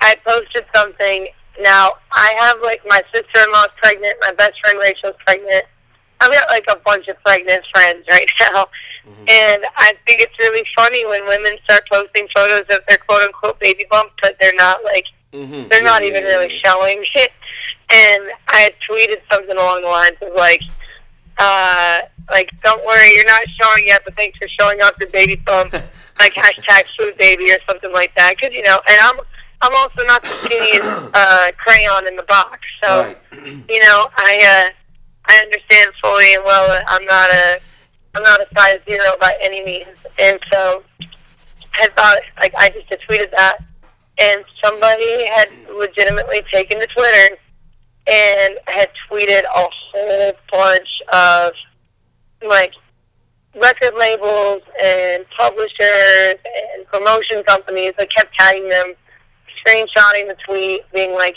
I 0.00 0.16
posted 0.26 0.64
something. 0.74 1.28
Now 1.60 1.92
I 2.12 2.34
have 2.38 2.56
like 2.62 2.80
my 2.86 3.02
sister-in-law's 3.14 3.68
pregnant. 3.76 4.16
My 4.20 4.32
best 4.32 4.54
friend 4.60 4.78
Rachel's 4.80 5.16
pregnant. 5.24 5.64
I've 6.20 6.32
got 6.32 6.48
like 6.48 6.64
a 6.68 6.76
bunch 6.76 7.08
of 7.08 7.22
pregnant 7.22 7.64
friends 7.72 8.06
right 8.10 8.28
now. 8.40 8.66
Mm-hmm. 9.06 9.28
And 9.28 9.64
I 9.76 9.94
think 10.06 10.20
it's 10.20 10.38
really 10.38 10.66
funny 10.74 11.04
when 11.06 11.26
women 11.26 11.56
start 11.64 11.84
posting 11.90 12.26
photos 12.34 12.64
of 12.70 12.80
their 12.88 12.98
quote 12.98 13.22
unquote 13.22 13.60
baby 13.60 13.84
bump, 13.90 14.12
but 14.22 14.36
they're 14.40 14.54
not 14.54 14.82
like 14.84 15.04
mm-hmm. 15.32 15.68
they're 15.68 15.80
yeah, 15.80 15.84
not 15.84 16.02
yeah, 16.02 16.08
even 16.08 16.22
yeah, 16.22 16.28
really 16.28 16.60
showing 16.64 17.04
it. 17.14 17.32
And 17.90 18.24
I 18.48 18.72
tweeted 18.88 19.20
something 19.30 19.56
along 19.56 19.82
the 19.82 19.88
lines 19.88 20.16
of 20.22 20.34
like, 20.34 20.62
uh, 21.38 22.00
like 22.30 22.48
don't 22.62 22.84
worry, 22.86 23.14
you're 23.14 23.26
not 23.26 23.42
showing 23.60 23.86
yet, 23.86 24.02
but 24.04 24.14
thanks 24.16 24.38
for 24.38 24.48
showing 24.48 24.80
off 24.80 24.94
your 24.98 25.10
baby 25.10 25.36
bump, 25.36 25.72
like 26.18 26.32
hashtag 26.32 26.84
food 26.98 27.18
baby 27.18 27.52
or 27.52 27.58
something 27.68 27.92
like 27.92 28.14
that. 28.16 28.36
Because 28.36 28.54
you 28.54 28.62
know, 28.62 28.80
and 28.88 28.98
I'm 29.02 29.20
I'm 29.60 29.74
also 29.76 30.02
not 30.04 30.22
the 30.22 30.28
skinniest 30.28 31.10
uh, 31.14 31.52
crayon 31.58 32.06
in 32.06 32.16
the 32.16 32.22
box, 32.24 32.60
so 32.82 33.02
right. 33.02 33.18
you 33.68 33.80
know 33.80 34.08
I 34.16 34.70
uh, 34.70 34.83
I 35.26 35.36
understand 35.38 35.90
fully 36.02 36.34
and 36.34 36.44
well 36.44 36.68
that 36.68 36.84
I'm 36.88 37.04
not 37.04 37.30
a 37.30 37.60
I'm 38.16 38.22
not 38.22 38.40
a 38.40 38.46
size 38.54 38.78
zero 38.88 39.16
by 39.20 39.36
any 39.42 39.64
means, 39.64 40.06
and 40.18 40.38
so 40.52 40.84
I 41.74 41.88
thought 41.88 42.20
like 42.40 42.54
I 42.56 42.70
just 42.70 43.02
tweeted 43.08 43.30
that, 43.32 43.58
and 44.18 44.44
somebody 44.62 45.26
had 45.26 45.48
legitimately 45.76 46.42
taken 46.52 46.78
to 46.80 46.86
Twitter 46.86 47.36
and 48.06 48.54
had 48.66 48.90
tweeted 49.10 49.42
a 49.44 49.68
whole 49.92 50.32
bunch 50.52 50.88
of 51.12 51.52
like 52.46 52.72
record 53.54 53.94
labels 53.98 54.62
and 54.82 55.24
publishers 55.36 56.34
and 56.44 56.86
promotion 56.92 57.42
companies 57.44 57.94
that 57.98 58.12
kept 58.14 58.34
tagging 58.34 58.68
them, 58.68 58.94
screenshotting 59.64 60.28
the 60.28 60.36
tweet, 60.46 60.82
being 60.92 61.12
like, 61.14 61.36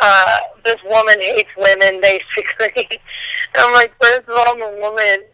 uh, 0.00 0.38
this 0.64 0.78
woman 0.84 1.20
hates 1.20 1.50
women, 1.56 2.00
basically. 2.00 2.88
and 2.90 2.98
I'm 3.56 3.72
like, 3.72 3.92
first 4.00 4.28
of 4.28 4.30
all, 4.30 4.54
I'm 4.54 4.62
a 4.62 4.80
woman. 4.80 5.24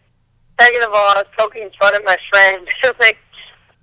Second 0.59 0.83
of 0.83 0.89
all, 0.89 1.09
I 1.15 1.23
was 1.23 1.27
poking 1.37 1.69
fun 1.79 1.95
at 1.95 2.03
my 2.03 2.17
friend. 2.31 2.67
like, 2.99 3.17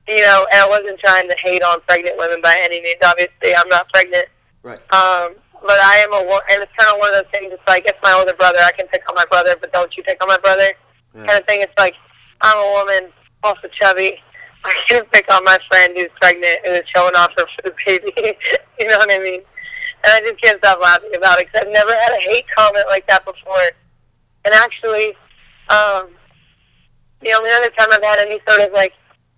you 0.08 0.20
know, 0.20 0.46
and 0.52 0.60
I 0.60 0.68
wasn't 0.68 0.98
trying 1.00 1.28
to 1.28 1.36
hate 1.42 1.62
on 1.62 1.80
pregnant 1.82 2.18
women 2.18 2.40
by 2.42 2.58
any 2.62 2.80
means. 2.82 2.98
Obviously, 3.04 3.54
I'm 3.56 3.68
not 3.68 3.88
pregnant. 3.92 4.26
Right. 4.62 4.80
Um, 4.92 5.36
but 5.62 5.80
I 5.80 5.96
am 5.98 6.12
a 6.12 6.18
and 6.52 6.62
it's 6.62 6.72
kind 6.76 6.92
of 6.92 6.98
one 6.98 7.14
of 7.14 7.24
those 7.24 7.30
things. 7.32 7.52
It's 7.52 7.62
like 7.66 7.84
it's 7.86 7.98
my 8.02 8.12
older 8.12 8.34
brother. 8.34 8.58
I 8.60 8.72
can 8.72 8.86
pick 8.88 9.02
on 9.08 9.14
my 9.14 9.24
brother, 9.30 9.56
but 9.58 9.72
don't 9.72 9.94
you 9.96 10.02
pick 10.02 10.22
on 10.22 10.28
my 10.28 10.38
brother? 10.38 10.72
Yeah. 11.14 11.26
Kind 11.26 11.40
of 11.40 11.46
thing. 11.46 11.62
It's 11.62 11.72
like 11.78 11.94
I'm 12.42 12.58
a 12.58 12.72
woman, 12.72 13.10
also 13.42 13.68
chubby. 13.80 14.18
I 14.64 14.74
can 14.88 15.04
pick 15.06 15.30
on 15.32 15.44
my 15.44 15.58
friend 15.68 15.94
who's 15.96 16.10
pregnant 16.20 16.60
and 16.66 16.74
is 16.76 16.84
showing 16.94 17.14
off 17.14 17.30
her 17.36 17.46
baby. 17.86 18.12
you 18.78 18.88
know 18.88 18.98
what 18.98 19.10
I 19.10 19.18
mean? 19.18 19.40
And 20.04 20.12
I 20.12 20.20
just 20.20 20.40
can't 20.42 20.58
stop 20.58 20.80
laughing 20.80 21.14
about 21.16 21.40
it 21.40 21.46
because 21.46 21.66
I've 21.66 21.72
never 21.72 21.92
had 21.92 22.12
a 22.12 22.20
hate 22.20 22.44
comment 22.54 22.86
like 22.88 23.06
that 23.06 23.24
before. 23.24 23.70
And 24.44 24.52
actually, 24.54 25.14
um, 25.70 26.08
the 27.22 27.32
only 27.32 27.50
other 27.50 27.70
time 27.70 27.88
I've 27.90 28.02
had 28.02 28.18
any 28.18 28.38
sort 28.46 28.60
of 28.60 28.72
like 28.74 28.92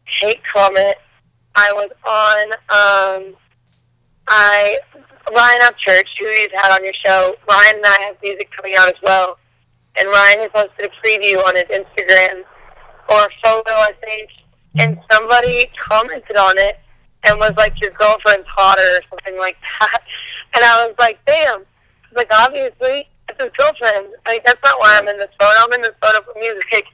hate 0.05 0.43
comment, 0.45 0.97
I 1.55 1.73
was 1.73 1.91
on. 2.05 2.53
Um, 3.29 3.37
I 4.29 4.79
Ryan 5.35 5.61
Upchurch, 5.63 6.07
who 6.19 6.27
you've 6.27 6.53
had 6.53 6.73
on 6.73 6.85
your 6.85 6.93
show, 7.05 7.35
Ryan 7.49 7.77
and 7.77 7.87
I 7.87 8.03
have 8.03 8.17
music 8.23 8.51
coming 8.51 8.75
out 8.77 8.89
as 8.89 8.95
well. 9.03 9.39
And 9.97 10.09
Ryan 10.09 10.41
has 10.41 10.51
posted 10.53 10.91
a 10.91 11.07
preview 11.07 11.45
on 11.45 11.57
his 11.57 11.65
Instagram 11.65 12.43
or 13.09 13.25
a 13.25 13.29
photo, 13.43 13.71
I 13.71 13.93
think, 14.01 14.31
and 14.79 14.99
somebody 15.11 15.71
commented 15.81 16.37
on 16.37 16.59
it 16.59 16.79
and 17.27 17.39
was 17.39 17.53
like, 17.57 17.81
your 17.81 17.91
girlfriend's 17.93 18.47
hotter 18.49 18.83
or 18.83 19.01
something 19.11 19.39
like 19.39 19.57
that. 19.81 20.03
And 20.55 20.65
I 20.65 20.87
was 20.87 20.95
like, 20.99 21.19
damn. 21.27 21.67
Like, 22.15 22.33
obviously, 22.33 23.07
it's 23.29 23.39
his 23.39 23.51
girlfriend. 23.59 24.07
Like, 24.27 24.43
that's 24.47 24.61
not 24.65 24.79
why 24.79 24.97
I'm 24.97 25.07
in 25.07 25.19
this 25.19 25.29
photo. 25.39 25.53
I'm 25.59 25.73
in 25.75 25.83
this 25.83 25.93
photo 26.01 26.23
for 26.23 26.39
music. 26.39 26.87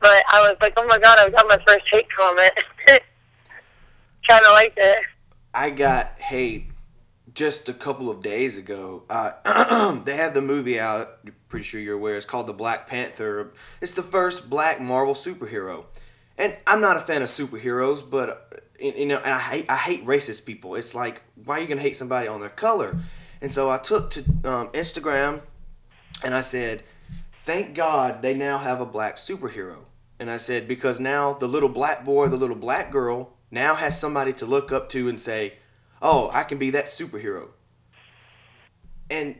But 0.00 0.24
I 0.30 0.40
was 0.40 0.56
like, 0.62 0.72
oh 0.78 0.86
my 0.86 0.98
god, 0.98 1.18
I 1.18 1.28
got 1.28 1.46
my 1.46 1.58
first 1.66 1.84
hate 1.90 2.06
comment. 2.16 2.52
kind 4.28 4.44
of 4.46 4.52
liked 4.52 4.78
it. 4.78 4.98
I 5.52 5.70
got 5.70 6.18
hate 6.20 6.70
just 7.34 7.68
a 7.68 7.74
couple 7.74 8.10
of 8.10 8.22
days 8.22 8.56
ago. 8.56 9.04
Uh, 9.08 9.98
they 10.04 10.16
have 10.16 10.34
the 10.34 10.42
movie 10.42 10.80
out. 10.80 11.08
Pretty 11.48 11.64
sure 11.64 11.80
you're 11.80 11.96
aware. 11.96 12.16
It's 12.16 12.26
called 12.26 12.46
The 12.46 12.52
Black 12.52 12.86
Panther. 12.86 13.52
It's 13.80 13.92
the 13.92 14.02
first 14.02 14.48
Black 14.48 14.80
Marvel 14.80 15.14
superhero, 15.14 15.84
and 16.38 16.56
I'm 16.66 16.80
not 16.80 16.96
a 16.96 17.00
fan 17.00 17.22
of 17.22 17.28
superheroes, 17.28 18.02
but 18.08 18.70
uh, 18.82 18.96
you 18.96 19.06
know, 19.06 19.18
and 19.18 19.32
I 19.32 19.38
hate 19.38 19.70
I 19.70 19.76
hate 19.76 20.06
racist 20.06 20.46
people. 20.46 20.74
It's 20.74 20.94
like 20.94 21.22
why 21.44 21.58
are 21.58 21.60
you 21.60 21.68
gonna 21.68 21.80
hate 21.80 21.96
somebody 21.96 22.28
on 22.28 22.40
their 22.40 22.50
color? 22.50 22.96
And 23.40 23.52
so 23.52 23.70
I 23.70 23.78
took 23.78 24.10
to 24.12 24.20
um, 24.44 24.68
Instagram, 24.68 25.42
and 26.24 26.34
I 26.34 26.40
said, 26.40 26.84
"Thank 27.44 27.74
God 27.74 28.22
they 28.22 28.34
now 28.34 28.58
have 28.58 28.80
a 28.80 28.86
black 28.86 29.16
superhero." 29.16 29.78
And 30.18 30.30
I 30.30 30.36
said 30.36 30.68
because 30.68 31.00
now 31.00 31.32
the 31.32 31.48
little 31.48 31.68
black 31.68 32.04
boy, 32.04 32.28
the 32.28 32.36
little 32.36 32.56
black 32.56 32.92
girl, 32.92 33.32
now 33.50 33.74
has 33.74 33.98
somebody 33.98 34.32
to 34.34 34.46
look 34.46 34.70
up 34.70 34.88
to 34.90 35.08
and 35.08 35.20
say 35.20 35.54
oh, 36.02 36.28
I 36.32 36.42
can 36.42 36.58
be 36.58 36.70
that 36.70 36.86
superhero. 36.86 37.48
And 39.08 39.36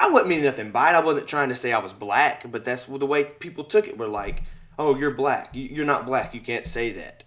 I 0.00 0.10
wasn't 0.10 0.30
meaning 0.30 0.44
nothing 0.44 0.70
by 0.70 0.90
it. 0.90 0.96
I 0.96 1.00
wasn't 1.00 1.28
trying 1.28 1.50
to 1.50 1.54
say 1.54 1.72
I 1.72 1.78
was 1.78 1.92
black, 1.92 2.50
but 2.50 2.64
that's 2.64 2.84
the 2.84 3.06
way 3.06 3.24
people 3.24 3.64
took 3.64 3.86
it. 3.86 3.98
Were 3.98 4.08
like, 4.08 4.42
oh, 4.78 4.96
you're 4.96 5.12
black. 5.12 5.50
You're 5.52 5.86
not 5.86 6.06
black. 6.06 6.34
You 6.34 6.40
can't 6.40 6.66
say 6.66 6.92
that. 6.92 7.22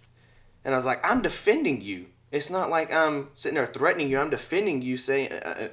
And 0.64 0.74
I 0.74 0.76
was 0.76 0.86
like, 0.86 1.04
I'm 1.08 1.22
defending 1.22 1.80
you. 1.80 2.06
It's 2.30 2.50
not 2.50 2.70
like 2.70 2.92
I'm 2.92 3.28
sitting 3.34 3.56
there 3.56 3.66
threatening 3.66 4.08
you. 4.08 4.18
I'm 4.18 4.30
defending 4.30 4.82
you, 4.82 4.96
saying 4.96 5.32
uh, 5.32 5.36
uh 5.36 5.68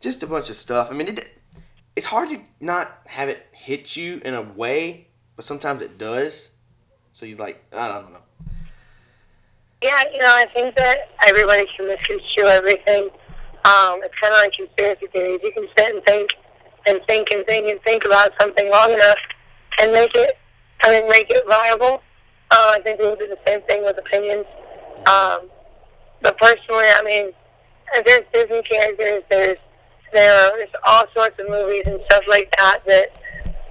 just 0.00 0.22
a 0.22 0.26
bunch 0.26 0.48
of 0.48 0.56
stuff. 0.56 0.90
I 0.90 0.94
mean, 0.94 1.08
it, 1.08 1.30
it's 1.94 2.06
hard 2.06 2.30
to 2.30 2.40
not 2.58 3.02
have 3.06 3.28
it 3.28 3.46
hit 3.52 3.96
you 3.96 4.20
in 4.24 4.34
a 4.34 4.40
way, 4.40 5.08
but 5.36 5.44
sometimes 5.44 5.82
it 5.82 5.98
does. 5.98 6.50
So 7.12 7.26
you 7.26 7.36
like, 7.36 7.62
I 7.72 7.88
don't 7.88 8.12
know. 8.12 8.20
Yeah, 9.82 10.04
you 10.12 10.18
know, 10.18 10.34
I 10.34 10.46
think 10.54 10.76
that 10.76 11.10
everybody 11.26 11.66
can 11.76 11.86
misconstrue 11.86 12.46
everything. 12.46 13.08
Um, 13.64 14.00
it's 14.02 14.14
kind 14.20 14.32
of 14.32 14.40
like 14.40 14.52
conspiracy 14.52 15.06
theories. 15.12 15.40
You 15.42 15.52
can 15.52 15.66
sit 15.76 15.94
and 15.94 16.04
think 16.04 16.30
and 16.86 17.00
think 17.06 17.28
and 17.30 17.44
think 17.46 17.66
and 17.66 17.80
think 17.82 18.04
about 18.04 18.32
something 18.40 18.70
long 18.70 18.92
enough 18.92 19.18
and 19.78 19.92
make 19.92 20.14
it, 20.14 20.38
I 20.82 20.92
mean, 20.92 21.08
make 21.08 21.30
it 21.30 21.44
viable. 21.48 22.02
Uh, 22.50 22.72
I 22.74 22.80
think 22.80 23.00
we 23.00 23.06
will 23.06 23.16
do 23.16 23.28
the 23.28 23.38
same 23.46 23.62
thing 23.62 23.84
with 23.84 23.96
opinions. 23.98 24.46
Um, 25.06 25.48
but 26.22 26.36
personally, 26.38 26.86
I 26.86 27.02
mean, 27.04 27.32
there's 28.04 28.24
Disney 28.32 28.62
characters, 28.62 29.22
there's 29.30 29.58
there's 30.12 30.68
all 30.84 31.04
sorts 31.14 31.38
of 31.38 31.48
movies 31.48 31.84
and 31.86 32.00
stuff 32.06 32.24
like 32.28 32.52
that 32.58 32.82
that 32.86 33.10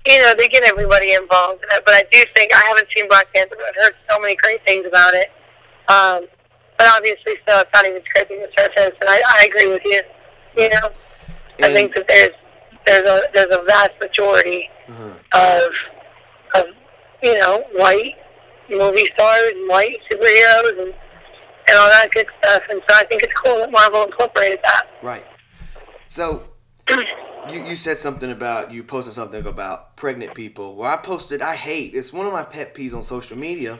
you 0.07 0.21
know 0.21 0.33
they 0.37 0.47
get 0.47 0.63
everybody 0.63 1.13
involved. 1.13 1.65
But 1.69 1.93
I 1.93 2.03
do 2.11 2.23
think 2.35 2.53
I 2.53 2.63
haven't 2.67 2.87
seen 2.95 3.07
Black 3.09 3.31
Panther, 3.33 3.55
but 3.57 3.65
I've 3.67 3.83
heard 3.83 3.95
so 4.09 4.19
many 4.19 4.35
great 4.35 4.63
things 4.65 4.85
about 4.87 5.13
it. 5.13 5.27
Um, 5.87 6.27
but 6.77 6.87
obviously, 6.87 7.33
still, 7.43 7.59
it's 7.59 7.69
not 7.73 7.85
even 7.85 8.01
scraping 8.05 8.39
the 8.39 8.49
surface. 8.57 8.95
And 9.01 9.09
I, 9.09 9.21
I 9.39 9.45
agree 9.45 9.67
with 9.67 9.81
you. 9.83 10.01
You 10.57 10.69
know, 10.69 10.91
and 11.57 11.65
I 11.65 11.73
think 11.73 11.93
that 11.95 12.07
there's 12.07 12.33
there's 12.85 13.07
a 13.07 13.23
there's 13.33 13.51
a 13.51 13.63
vast 13.63 13.91
majority 14.01 14.69
uh-huh. 14.87 15.67
of 16.55 16.61
of 16.61 16.65
you 17.21 17.37
know 17.37 17.63
white 17.73 18.15
movie 18.71 19.09
stars 19.13 19.51
and 19.55 19.69
white 19.69 19.97
superheroes 20.11 20.81
and 20.81 20.93
and 21.67 21.77
all 21.77 21.87
that 21.87 22.09
good 22.11 22.25
stuff. 22.39 22.63
And 22.69 22.81
so 22.89 22.95
I 22.95 23.03
think 23.05 23.21
it's 23.21 23.33
cool 23.33 23.57
that 23.57 23.71
Marvel 23.71 24.03
incorporated 24.03 24.59
that. 24.63 24.87
Right. 25.03 25.25
So 26.07 26.45
you, 26.89 27.63
you 27.63 27.75
said 27.75 27.99
something 27.99 28.31
about 28.31 28.71
you 28.71 28.83
posted 28.83 29.13
something 29.13 29.45
about 29.45 29.95
pregnant 29.95 30.33
people. 30.33 30.75
Well, 30.75 30.91
I 30.91 30.97
posted 30.97 31.41
I 31.41 31.55
hate. 31.55 31.93
It's 31.93 32.11
one 32.11 32.25
of 32.25 32.33
my 32.33 32.43
pet 32.43 32.73
peeves 32.73 32.93
on 32.93 33.03
social 33.03 33.37
media 33.37 33.79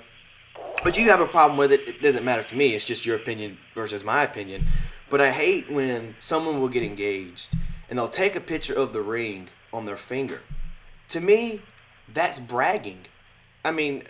but 0.84 0.98
you 0.98 1.10
have 1.10 1.20
a 1.20 1.28
problem 1.28 1.58
with 1.58 1.72
it. 1.72 1.88
It 1.88 2.02
doesn't 2.02 2.24
matter 2.24 2.44
to 2.44 2.56
me. 2.56 2.74
It's 2.74 2.86
just 2.86 3.06
your 3.06 3.16
opinion 3.16 3.58
versus 3.76 4.04
my 4.04 4.24
opinion. 4.24 4.66
But 5.10 5.22
I 5.22 5.32
hate 5.32 5.70
when 5.70 6.16
someone 6.20 6.62
will 6.62 6.70
get 6.70 6.84
engaged 6.84 7.50
and 7.90 7.98
they'll 7.98 8.08
take 8.08 8.36
a 8.36 8.42
picture 8.42 8.74
of 8.74 8.94
the 8.94 9.02
ring 9.02 9.50
on 9.74 9.86
their 9.86 9.98
finger. 9.98 10.42
To 11.10 11.20
me, 11.20 11.62
that's 12.12 12.40
bragging. 12.40 13.06
I 13.66 13.72
mean, 13.72 14.04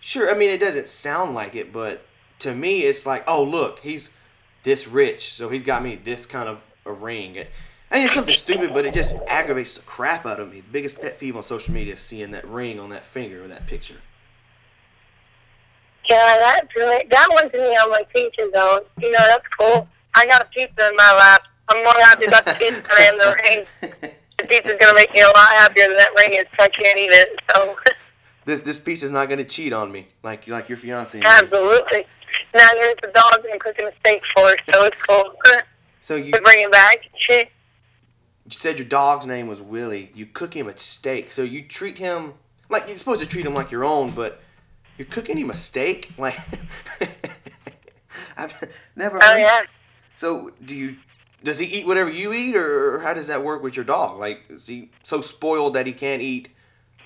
sure, 0.00 0.30
I 0.30 0.36
mean, 0.36 0.50
it 0.50 0.58
doesn't 0.58 0.88
sound 0.88 1.34
like 1.34 1.54
it, 1.54 1.72
but 1.72 2.02
to 2.40 2.54
me, 2.54 2.80
it's 2.80 3.06
like, 3.06 3.22
oh, 3.26 3.42
look, 3.42 3.80
he's 3.80 4.12
this 4.62 4.88
rich, 4.88 5.34
so 5.34 5.48
he's 5.48 5.62
got 5.62 5.82
me 5.82 5.96
this 5.96 6.26
kind 6.26 6.48
of 6.48 6.62
a 6.84 6.92
ring. 6.92 7.38
I 7.90 7.96
mean, 7.96 8.04
it's 8.04 8.14
something 8.14 8.34
stupid, 8.34 8.72
but 8.72 8.84
it 8.84 8.94
just 8.94 9.14
aggravates 9.26 9.74
the 9.74 9.82
crap 9.82 10.26
out 10.26 10.40
of 10.40 10.52
me. 10.52 10.60
The 10.60 10.72
biggest 10.72 11.00
pet 11.00 11.18
peeve 11.18 11.36
on 11.36 11.42
social 11.42 11.74
media 11.74 11.94
is 11.94 12.00
seeing 12.00 12.30
that 12.32 12.46
ring 12.46 12.80
on 12.80 12.90
that 12.90 13.04
finger 13.04 13.44
or 13.44 13.48
that 13.48 13.66
picture. 13.66 14.00
Yeah, 16.08 16.38
that's 16.38 16.74
really, 16.74 17.04
that 17.10 17.28
one's 17.30 17.52
me 17.52 17.76
on 17.76 17.90
my 17.90 18.02
pizza 18.12 18.50
zone. 18.54 18.80
You 19.00 19.12
know, 19.12 19.18
that's 19.18 19.46
cool. 19.58 19.88
I 20.14 20.26
got 20.26 20.42
a 20.42 20.44
pizza 20.46 20.88
in 20.88 20.96
my 20.96 21.14
lap. 21.14 21.42
I'm 21.68 21.84
more 21.84 21.94
happy 22.02 22.24
about 22.24 22.44
the 22.46 22.54
pizza 22.54 22.82
than 22.98 23.18
the 23.18 23.36
ring. 23.42 24.12
The 24.40 24.46
pizza's 24.46 24.76
gonna 24.80 24.94
make 24.94 25.12
me 25.12 25.20
a 25.20 25.26
lot 25.26 25.50
happier 25.50 25.86
than 25.86 25.98
that 25.98 26.14
ring 26.16 26.32
is, 26.32 26.46
so 26.58 26.64
I 26.64 26.68
can't 26.68 26.98
eat 26.98 27.10
it. 27.12 27.38
So, 27.54 27.76
This 28.44 28.62
this 28.62 28.78
piece 28.80 29.02
is 29.02 29.10
not 29.10 29.28
gonna 29.28 29.44
cheat 29.44 29.72
on 29.72 29.92
me 29.92 30.08
like 30.22 30.46
like 30.48 30.68
your 30.68 30.78
fiance. 30.78 31.20
absolutely. 31.22 32.06
Now 32.54 32.68
there's 32.72 32.96
the 33.02 33.08
dog 33.08 33.44
I'm 33.52 33.58
cooking 33.58 33.86
a 33.86 33.92
steak 34.00 34.22
for, 34.34 34.56
so 34.72 34.84
it's 34.84 35.00
cool. 35.02 35.34
So 36.00 36.16
you 36.16 36.32
to 36.32 36.40
bring 36.40 36.60
it 36.62 36.72
back. 36.72 36.98
Shit. 37.18 37.50
you 38.46 38.52
said 38.52 38.78
your 38.78 38.86
dog's 38.88 39.26
name 39.26 39.46
was 39.46 39.60
Willie. 39.60 40.10
You 40.14 40.26
cook 40.26 40.54
him 40.54 40.66
a 40.68 40.76
steak. 40.78 41.30
So 41.32 41.42
you 41.42 41.62
treat 41.62 41.98
him 41.98 42.34
like 42.68 42.88
you're 42.88 42.96
supposed 42.98 43.20
to 43.20 43.26
treat 43.26 43.44
him 43.44 43.54
like 43.54 43.70
your 43.70 43.84
own, 43.84 44.12
but 44.12 44.40
you're 44.96 45.06
cooking 45.06 45.36
him 45.38 45.50
a 45.50 45.54
steak. 45.54 46.12
Like 46.18 46.38
I've 48.36 48.54
never. 48.96 49.18
Oh 49.22 49.26
heard- 49.26 49.38
yeah. 49.38 49.62
So 50.16 50.52
do 50.64 50.74
you? 50.74 50.96
Does 51.42 51.58
he 51.58 51.66
eat 51.66 51.86
whatever 51.86 52.10
you 52.10 52.32
eat, 52.34 52.54
or 52.54 53.00
how 53.00 53.14
does 53.14 53.26
that 53.28 53.42
work 53.42 53.62
with 53.62 53.74
your 53.76 53.84
dog? 53.84 54.18
Like, 54.18 54.42
is 54.50 54.66
he 54.66 54.90
so 55.02 55.20
spoiled 55.22 55.74
that 55.74 55.86
he 55.86 55.92
can't 55.94 56.20
eat 56.20 56.50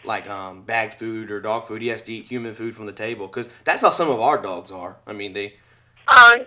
like 0.07 0.29
um, 0.29 0.63
bagged 0.63 0.95
food 0.95 1.31
or 1.31 1.41
dog 1.41 1.67
food? 1.67 1.83
He 1.83 1.89
has 1.89 2.03
to 2.03 2.13
eat 2.13 2.27
human 2.27 2.55
food 2.55 2.75
from 2.75 2.87
the 2.87 2.93
table 2.93 3.27
because 3.27 3.49
that's 3.65 3.83
how 3.83 3.91
some 3.91 4.11
of 4.11 4.21
our 4.21 4.41
dogs 4.41 4.71
are. 4.71 4.97
I 5.07 5.13
mean, 5.13 5.33
they. 5.33 5.55
Um. 6.09 6.47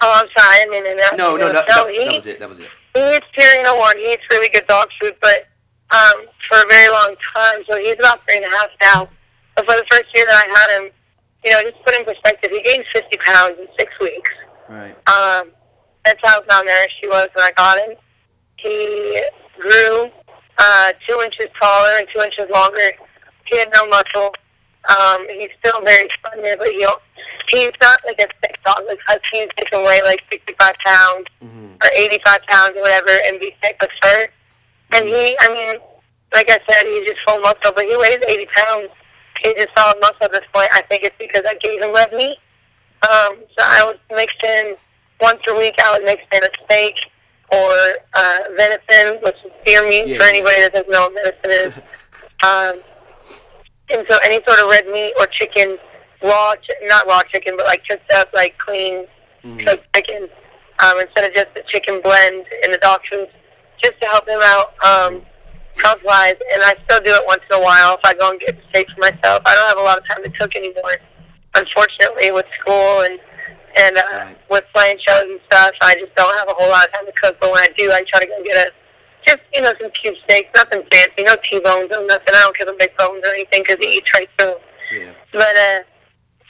Oh, 0.00 0.12
I'm 0.22 0.28
sorry. 0.36 0.62
I 0.62 0.66
mean 0.70 0.84
to 0.84 1.16
No, 1.16 1.36
no, 1.36 1.52
no, 1.52 1.62
so 1.68 1.84
no 1.84 1.88
he, 1.88 2.04
that 2.04 2.14
was 2.14 2.26
it. 2.26 2.38
That 2.38 2.48
was 2.48 2.58
it. 2.58 2.68
he 2.94 3.16
eats 3.16 3.26
Purina 3.36 3.76
One. 3.76 3.96
He 3.96 4.12
eats 4.12 4.22
really 4.30 4.48
good 4.48 4.66
dog 4.66 4.88
food, 5.00 5.16
but 5.20 5.46
um, 5.90 6.26
for 6.48 6.58
a 6.58 6.66
very 6.68 6.90
long 6.90 7.14
time. 7.34 7.62
So 7.68 7.78
he's 7.78 7.96
about 7.98 8.20
three 8.26 8.36
and 8.36 8.44
a 8.44 8.50
half 8.50 8.68
now. 8.80 9.08
But 9.54 9.66
for 9.66 9.76
the 9.76 9.86
first 9.90 10.04
year 10.14 10.26
that 10.26 10.44
I 10.46 10.58
had 10.58 10.80
him, 10.80 10.90
you 11.44 11.50
know, 11.50 11.62
just 11.62 11.82
put 11.84 11.94
in 11.94 12.04
perspective, 12.04 12.50
he 12.52 12.62
gained 12.62 12.84
50 12.94 13.16
pounds 13.18 13.58
in 13.58 13.66
six 13.78 13.92
weeks. 14.00 14.30
Right. 14.68 14.96
Um, 15.08 15.50
that's 16.04 16.20
how 16.22 16.42
malnourished 16.42 16.98
he 17.00 17.08
was 17.08 17.28
when 17.34 17.44
I 17.46 17.52
got 17.52 17.78
him. 17.78 17.96
He 18.58 19.22
grew 19.58 20.10
uh, 20.58 20.92
two 21.08 21.20
inches 21.24 21.46
taller 21.60 21.98
and 21.98 22.06
two 22.14 22.20
inches 22.22 22.48
longer. 22.52 22.92
He 23.46 23.58
had 23.58 23.70
no 23.72 23.86
muscle. 23.88 24.34
Um, 24.88 25.26
he's 25.28 25.50
still 25.58 25.80
very 25.82 26.08
slender, 26.20 26.56
but 26.58 26.68
he, 26.68 26.86
he's 27.50 27.72
not 27.80 27.98
like 28.06 28.18
a 28.18 28.28
thick 28.40 28.58
dog. 28.64 28.82
Like 28.88 28.98
Huskies, 29.06 29.48
he 29.58 29.64
can 29.66 29.84
weigh 29.84 30.02
like 30.02 30.22
65 30.30 30.74
pounds 30.84 31.26
or 31.82 31.90
85 31.94 32.38
pounds 32.48 32.76
or 32.76 32.82
whatever 32.82 33.10
and 33.26 33.40
be 33.40 33.54
thick 33.62 33.76
with 33.80 33.90
fur. 34.02 34.28
And 34.92 35.06
he, 35.06 35.36
I 35.40 35.48
mean, 35.52 35.80
like 36.32 36.48
I 36.50 36.58
said, 36.68 36.84
he's 36.86 37.06
just 37.06 37.20
full 37.26 37.40
muscle, 37.40 37.72
but 37.74 37.84
he 37.84 37.96
weighs 37.96 38.20
80 38.26 38.46
pounds. 38.54 38.88
He's 39.42 39.54
just 39.54 39.68
solid 39.76 39.98
muscle 40.00 40.24
at 40.24 40.32
this 40.32 40.44
point. 40.54 40.70
I 40.72 40.82
think 40.82 41.02
it's 41.04 41.16
because 41.18 41.42
I 41.46 41.54
gave 41.54 41.82
him 41.82 41.94
red 41.94 42.12
meat. 42.12 42.38
Um, 43.02 43.36
so 43.56 43.60
I 43.62 43.84
would 43.84 44.00
mix 44.16 44.32
in 44.42 44.76
once 45.20 45.40
a 45.48 45.54
week. 45.54 45.74
I 45.82 45.92
would 45.92 46.04
mix 46.04 46.22
in 46.32 46.42
a 46.42 46.48
steak 46.64 46.94
or 47.52 47.94
uh, 48.14 48.38
venison, 48.56 49.20
which 49.22 49.36
is 49.44 49.52
deer 49.64 49.86
meat 49.88 50.06
Yeah. 50.08 50.18
for 50.18 50.24
anybody 50.24 50.60
that 50.60 50.72
doesn't 50.72 50.90
know 50.90 51.08
what 51.08 51.14
venison 51.42 51.72
is. 51.72 51.82
Um, 52.44 52.80
and 53.90 54.04
so 54.10 54.18
any 54.22 54.40
sort 54.46 54.60
of 54.60 54.68
red 54.68 54.86
meat 54.88 55.14
or 55.18 55.26
chicken, 55.26 55.78
raw, 56.22 56.54
chi- 56.54 56.86
not 56.86 57.06
raw 57.06 57.22
chicken, 57.32 57.54
but 57.56 57.64
like 57.64 57.82
cooked 57.88 58.12
up, 58.12 58.28
like 58.34 58.58
clean 58.58 59.06
cooked 59.64 59.86
chicken, 59.94 60.28
um, 60.84 61.00
instead 61.00 61.24
of 61.24 61.34
just 61.34 61.46
the 61.54 61.62
chicken 61.68 62.00
blend 62.04 62.44
in 62.64 62.72
the 62.72 62.78
dog 62.78 63.00
food, 63.10 63.28
just 63.82 63.98
to 64.02 64.06
help 64.08 64.28
him 64.28 64.40
out 64.42 64.74
um, 64.84 65.22
health 65.82 66.00
wise. 66.04 66.34
And 66.52 66.62
I 66.62 66.74
still 66.84 67.00
do 67.00 67.14
it 67.14 67.22
once 67.26 67.40
in 67.50 67.56
a 67.58 67.62
while 67.62 67.94
if 67.94 68.00
I 68.04 68.12
go 68.12 68.30
and 68.30 68.38
get 68.38 68.58
steak 68.68 68.86
for 68.94 69.00
myself. 69.00 69.40
I 69.46 69.54
don't 69.54 69.68
have 69.68 69.78
a 69.78 69.82
lot 69.82 69.96
of 69.96 70.06
time 70.06 70.22
to 70.24 70.30
cook 70.38 70.54
anymore, 70.56 70.96
unfortunately, 71.54 72.32
with 72.32 72.46
school 72.60 73.00
and 73.00 73.18
and 73.76 73.96
uh, 73.98 74.02
Right. 74.12 74.36
with 74.50 74.64
playing 74.74 74.98
shows 75.06 75.22
and 75.24 75.40
stuff. 75.46 75.72
I 75.80 75.94
just 75.94 76.14
don't 76.14 76.34
have 76.38 76.48
a 76.48 76.54
whole 76.54 76.68
lot 76.68 76.86
of 76.88 76.92
time 76.94 77.06
to 77.06 77.12
cook. 77.12 77.36
But 77.40 77.52
when 77.52 77.62
I 77.62 77.68
do, 77.76 77.92
I 77.92 78.02
try 78.08 78.20
to 78.20 78.26
go 78.26 78.42
get 78.44 78.68
a 78.68 78.70
just 79.26 79.42
you 79.52 79.60
know 79.60 79.72
some 79.80 79.90
cube 80.00 80.14
steaks, 80.24 80.48
nothing 80.54 80.82
fancy, 80.90 81.24
no 81.24 81.36
T-bones 81.50 81.90
or 81.96 82.06
nothing. 82.06 82.34
I 82.34 82.40
don't 82.40 82.56
give 82.56 82.68
him 82.68 82.76
big 82.78 82.96
bones 82.96 83.22
or 83.24 83.30
anything 83.34 83.62
because 83.66 83.78
he 83.80 83.96
eats 83.98 84.10
right 84.14 84.28
through. 84.38 84.54
Yeah. 84.92 85.12
But 85.32 85.56
uh, 85.56 85.80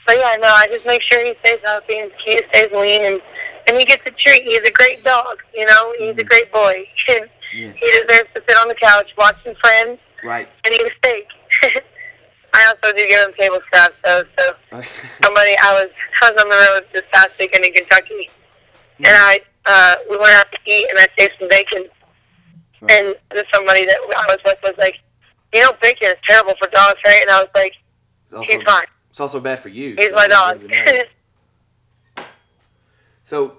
but 0.05 0.17
yeah, 0.17 0.37
no, 0.39 0.47
I 0.49 0.67
just 0.67 0.85
make 0.85 1.01
sure 1.01 1.23
he 1.25 1.33
stays 1.43 1.59
healthy 1.63 1.99
and 1.99 2.11
he 2.23 2.39
stays 2.49 2.69
lean 2.71 3.03
and 3.03 3.21
and 3.67 3.77
he 3.77 3.83
gets 3.85 4.03
a 4.05 4.11
treat. 4.11 4.43
He's 4.43 4.61
a 4.61 4.71
great 4.71 5.03
dog, 5.03 5.37
you 5.53 5.65
know. 5.65 5.93
He's 5.99 6.17
a 6.17 6.23
great 6.23 6.51
boy. 6.51 6.85
Yeah. 7.53 7.71
He 7.71 7.89
deserves 7.91 8.27
to 8.35 8.43
sit 8.45 8.57
on 8.57 8.67
the 8.67 8.75
couch 8.75 9.09
watching 9.17 9.55
Friends 9.61 9.99
Right. 10.21 10.49
and 10.65 10.73
eat 10.75 10.81
a 10.81 10.91
steak. 10.97 11.25
I 12.57 12.65
also 12.65 12.95
do 12.95 13.07
give 13.07 13.27
him 13.27 13.33
table 13.39 13.59
scraps 13.67 13.95
though. 14.03 14.23
So 14.37 14.55
somebody, 15.21 15.55
I 15.57 15.73
was 15.73 15.89
I 16.21 16.31
was 16.31 16.41
on 16.41 16.49
the 16.49 16.55
road 16.55 16.87
this 16.93 17.03
past 17.11 17.29
weekend 17.39 17.65
in 17.65 17.73
Kentucky, 17.73 18.29
and 18.97 19.07
I 19.07 19.41
uh, 19.65 19.95
we 20.09 20.17
went 20.17 20.33
out 20.33 20.51
to 20.51 20.57
eat 20.65 20.87
and 20.89 20.99
I 20.99 21.07
saved 21.17 21.33
some 21.39 21.49
bacon. 21.49 21.85
And 22.89 23.15
there's 23.31 23.47
somebody 23.53 23.85
that 23.85 23.97
I 23.97 24.25
was 24.27 24.37
with 24.45 24.57
was 24.63 24.75
like, 24.77 24.95
you 25.51 25.61
know, 25.61 25.71
bacon 25.81 26.09
is 26.09 26.15
terrible 26.23 26.53
for 26.59 26.69
dogs, 26.69 26.99
right? 27.05 27.21
And 27.21 27.31
I 27.31 27.41
was 27.41 27.49
like, 27.55 27.73
It's 28.23 28.33
also, 28.33 28.53
he's 28.53 28.63
fine. 28.63 28.85
It's 29.09 29.19
also 29.19 29.39
bad 29.39 29.59
for 29.59 29.69
you. 29.69 29.95
He's 29.95 30.09
so 30.09 30.15
my 30.15 30.27
dog. 30.27 30.53
does 30.55 30.63
it 30.63 30.69
matter? 30.69 31.03
So 33.23 33.57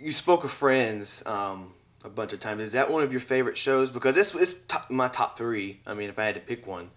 you 0.00 0.12
spoke 0.12 0.44
of 0.44 0.50
Friends 0.50 1.22
um, 1.26 1.74
a 2.02 2.08
bunch 2.08 2.32
of 2.32 2.40
times. 2.40 2.62
Is 2.62 2.72
that 2.72 2.90
one 2.90 3.02
of 3.02 3.12
your 3.12 3.20
favorite 3.20 3.58
shows? 3.58 3.90
Because 3.90 4.14
this 4.14 4.34
is 4.34 4.60
top, 4.66 4.88
my 4.88 5.08
top 5.08 5.36
three. 5.36 5.80
I 5.84 5.92
mean, 5.92 6.08
if 6.08 6.18
I 6.18 6.24
had 6.24 6.36
to 6.36 6.40
pick 6.40 6.66
one. 6.66 6.90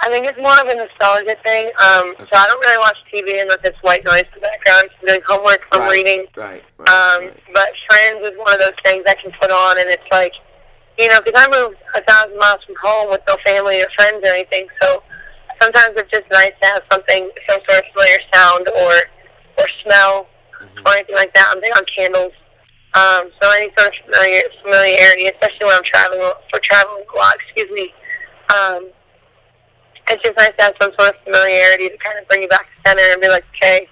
I 0.00 0.08
think 0.10 0.26
it's 0.26 0.38
more 0.38 0.54
of 0.54 0.66
a 0.66 0.74
nostalgia 0.74 1.34
thing. 1.42 1.66
Um, 1.82 2.14
so 2.18 2.32
I 2.38 2.46
don't 2.46 2.60
really 2.60 2.78
watch 2.78 2.96
TV 3.12 3.42
unless 3.42 3.58
it's 3.64 3.78
white 3.82 4.04
noise 4.04 4.24
in 4.30 4.40
the 4.40 4.46
background. 4.46 4.90
I'm 5.00 5.06
doing 5.06 5.20
homework, 5.26 5.66
I'm 5.72 5.80
right, 5.80 5.90
reading. 5.90 6.26
Right. 6.36 6.62
Right. 6.78 6.88
Um, 6.88 7.26
right. 7.26 7.42
but 7.52 7.68
Friends 7.90 8.22
is 8.22 8.38
one 8.38 8.54
of 8.54 8.60
those 8.60 8.78
things 8.84 9.02
I 9.08 9.14
can 9.14 9.32
put 9.40 9.50
on, 9.50 9.78
and 9.78 9.90
it's 9.90 10.06
like, 10.12 10.32
you 10.98 11.08
know, 11.08 11.20
because 11.24 11.40
I 11.40 11.50
moved 11.50 11.78
a 11.94 12.02
thousand 12.02 12.38
miles 12.38 12.62
from 12.64 12.76
home 12.82 13.10
with 13.10 13.22
no 13.26 13.36
family 13.44 13.82
or 13.82 13.88
friends 13.96 14.22
or 14.22 14.32
anything, 14.32 14.66
so 14.80 15.02
sometimes 15.60 15.94
it's 15.96 16.10
just 16.10 16.30
nice 16.30 16.52
to 16.62 16.66
have 16.68 16.82
something, 16.90 17.30
some 17.48 17.58
sort 17.68 17.82
of 17.82 17.84
familiar 17.92 18.18
sound 18.32 18.68
or 18.68 19.02
or 19.58 19.66
smell 19.82 20.28
or 20.86 20.94
anything 20.94 21.16
like 21.16 21.34
that. 21.34 21.50
I'm 21.50 21.60
big 21.60 21.76
on 21.76 21.84
candles. 21.94 22.32
Um, 22.94 23.30
so 23.40 23.50
any 23.50 23.70
sort 23.76 23.88
of 23.88 23.94
familiar, 24.04 24.42
familiarity, 24.62 25.26
especially 25.26 25.66
when 25.66 25.76
I'm 25.76 25.84
traveling, 25.84 26.22
for 26.50 26.60
traveling 26.62 27.04
a 27.12 27.18
lot, 27.18 27.34
excuse 27.34 27.70
me, 27.70 27.92
um, 28.54 28.90
it's 30.10 30.22
just 30.22 30.36
nice 30.36 30.52
to 30.58 30.62
have 30.64 30.74
some 30.80 30.92
sort 30.98 31.14
of 31.14 31.22
familiarity 31.24 31.88
to 31.88 31.96
kind 31.98 32.18
of 32.18 32.26
bring 32.28 32.42
you 32.42 32.48
back 32.48 32.66
to 32.66 32.88
center 32.88 33.02
and 33.12 33.20
be 33.20 33.28
like, 33.28 33.44
okay, 33.54 33.88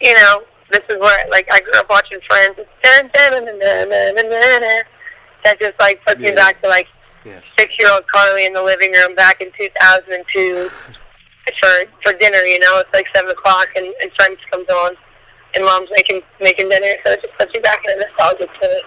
you 0.00 0.14
know, 0.14 0.42
this 0.70 0.82
is 0.88 0.98
where 1.00 1.28
like 1.30 1.48
I 1.52 1.60
grew 1.60 1.78
up 1.78 1.88
watching 1.88 2.18
Friends. 2.28 2.56
That 5.44 5.60
just 5.60 5.78
like 5.78 6.04
puts 6.06 6.20
yeah. 6.20 6.30
me 6.30 6.36
back 6.36 6.60
to 6.62 6.68
like 6.68 6.86
yeah. 7.24 7.40
six 7.58 7.78
year 7.78 7.92
old 7.92 8.06
Carly 8.08 8.46
in 8.46 8.52
the 8.52 8.62
living 8.62 8.92
room 8.92 9.14
back 9.14 9.40
in 9.40 9.50
2002 9.58 10.68
for 11.60 11.84
for 12.02 12.12
dinner. 12.18 12.38
You 12.38 12.58
know, 12.60 12.78
it's 12.78 12.92
like 12.92 13.06
seven 13.14 13.30
o'clock 13.30 13.68
and, 13.76 13.86
and 14.02 14.10
Friends 14.16 14.38
comes 14.50 14.68
on 14.68 14.96
and 15.54 15.64
mom's 15.64 15.88
making 15.92 16.22
making 16.40 16.68
dinner, 16.68 16.94
so 17.04 17.12
it 17.12 17.22
just 17.22 17.36
puts 17.38 17.52
you 17.54 17.60
back 17.60 17.82
in 17.84 17.92
a 17.92 18.04
nostalgic 18.04 18.50
to 18.60 18.66
it. 18.70 18.82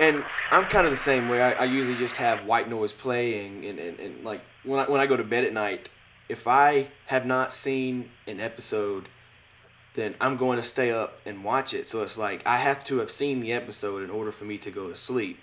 And 0.00 0.24
I'm 0.50 0.64
kind 0.64 0.86
of 0.86 0.90
the 0.90 0.98
same 0.98 1.28
way. 1.28 1.42
I, 1.42 1.52
I 1.52 1.64
usually 1.64 1.96
just 1.96 2.16
have 2.16 2.44
white 2.44 2.68
noise 2.68 2.92
playing 2.92 3.64
and, 3.66 3.78
and, 3.78 4.00
and 4.00 4.24
like 4.24 4.42
when 4.64 4.80
I, 4.80 4.90
when 4.90 5.00
I 5.00 5.06
go 5.06 5.16
to 5.16 5.24
bed 5.24 5.44
at 5.44 5.52
night, 5.52 5.88
if 6.28 6.46
I 6.46 6.88
have 7.06 7.26
not 7.26 7.52
seen 7.52 8.10
an 8.26 8.40
episode, 8.40 9.08
then 9.94 10.14
I'm 10.20 10.36
going 10.36 10.56
to 10.58 10.62
stay 10.62 10.90
up 10.90 11.20
and 11.26 11.44
watch 11.44 11.74
it. 11.74 11.86
So 11.88 12.02
it's 12.02 12.16
like 12.16 12.42
I 12.46 12.58
have 12.58 12.84
to 12.86 12.98
have 12.98 13.10
seen 13.10 13.40
the 13.40 13.52
episode 13.52 14.02
in 14.02 14.10
order 14.10 14.32
for 14.32 14.44
me 14.44 14.56
to 14.58 14.70
go 14.70 14.88
to 14.88 14.96
sleep. 14.96 15.38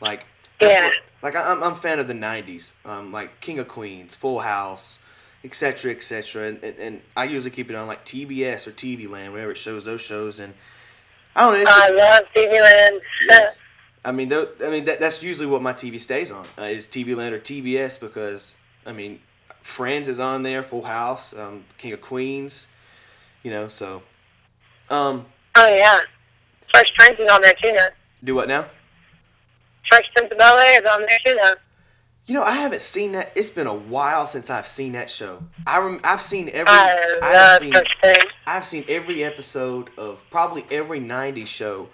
Like 0.00 0.26
Yeah. 0.60 0.86
what- 0.88 0.94
like 1.22 1.36
I- 1.36 1.50
I'm 1.50 1.62
I'm 1.62 1.72
a 1.72 1.76
fan 1.76 1.98
of 1.98 2.06
the 2.06 2.14
'90s, 2.14 2.72
um, 2.84 3.12
like 3.12 3.40
King 3.40 3.58
of 3.58 3.66
Queens, 3.68 4.14
Full 4.14 4.40
House, 4.40 4.98
etc. 5.42 5.90
etc. 5.90 6.46
And, 6.48 6.62
and 6.62 6.78
and 6.78 7.02
I 7.16 7.24
usually 7.24 7.50
keep 7.50 7.70
it 7.70 7.74
on 7.76 7.88
like 7.88 8.04
TBS 8.04 8.66
or 8.66 8.70
TV 8.72 9.08
Land, 9.08 9.32
whenever 9.32 9.50
it 9.52 9.56
shows 9.58 9.84
those 9.84 10.00
shows, 10.00 10.38
and 10.38 10.54
I 11.34 11.42
don't 11.50 11.64
know. 11.64 11.70
I 11.70 11.88
love 11.90 12.24
TV 12.34 12.60
Land. 12.60 13.00
Yes. 13.28 13.58
I 14.08 14.12
mean, 14.12 14.32
I 14.32 14.70
mean 14.70 14.84
that, 14.86 15.00
that's 15.00 15.22
usually 15.22 15.46
what 15.46 15.60
my 15.60 15.72
TV 15.72 16.00
stays 16.00 16.32
on 16.32 16.46
uh, 16.58 16.62
is 16.62 16.86
TV 16.86 17.14
Land 17.14 17.34
or 17.34 17.38
TBS 17.38 18.00
because 18.00 18.56
I 18.86 18.92
mean, 18.92 19.20
Friends 19.60 20.08
is 20.08 20.18
on 20.18 20.42
there, 20.42 20.62
Full 20.62 20.84
House, 20.84 21.34
um, 21.36 21.64
King 21.76 21.92
of 21.92 22.00
Queens, 22.00 22.66
you 23.42 23.50
know. 23.50 23.68
So, 23.68 24.02
um, 24.88 25.26
oh, 25.54 25.68
yeah. 25.68 26.00
Fresh 26.70 26.90
Prince 26.96 27.20
is 27.20 27.30
on 27.30 27.42
there, 27.42 27.52
too, 27.62 27.72
now. 27.72 27.88
do 28.24 28.34
what 28.34 28.48
now? 28.48 28.66
Fresh 29.90 30.06
Prince 30.16 30.32
of 30.32 30.38
Bel-Air 30.38 30.80
is 30.80 30.90
on 30.90 31.00
there, 31.00 31.18
too, 31.24 31.34
now. 31.34 31.52
You 32.24 32.34
know, 32.34 32.42
I 32.42 32.52
haven't 32.52 32.82
seen 32.82 33.12
that. 33.12 33.32
It's 33.34 33.50
been 33.50 33.66
a 33.66 33.74
while 33.74 34.26
since 34.26 34.48
I've 34.48 34.66
seen 34.66 34.92
that 34.92 35.10
show. 35.10 35.44
I 35.66 35.78
rem- 35.78 36.00
I've 36.04 36.20
seen 36.20 36.48
every. 36.50 36.70
I 36.70 37.18
I've 37.22 37.34
love 37.34 37.60
seen. 37.60 37.72
Fresh 37.72 37.96
Prince. 38.02 38.24
I've 38.46 38.66
seen 38.66 38.84
every 38.86 39.24
episode 39.24 39.88
of 39.96 40.22
probably 40.30 40.64
every 40.70 41.00
'90s 41.00 41.46
show, 41.46 41.88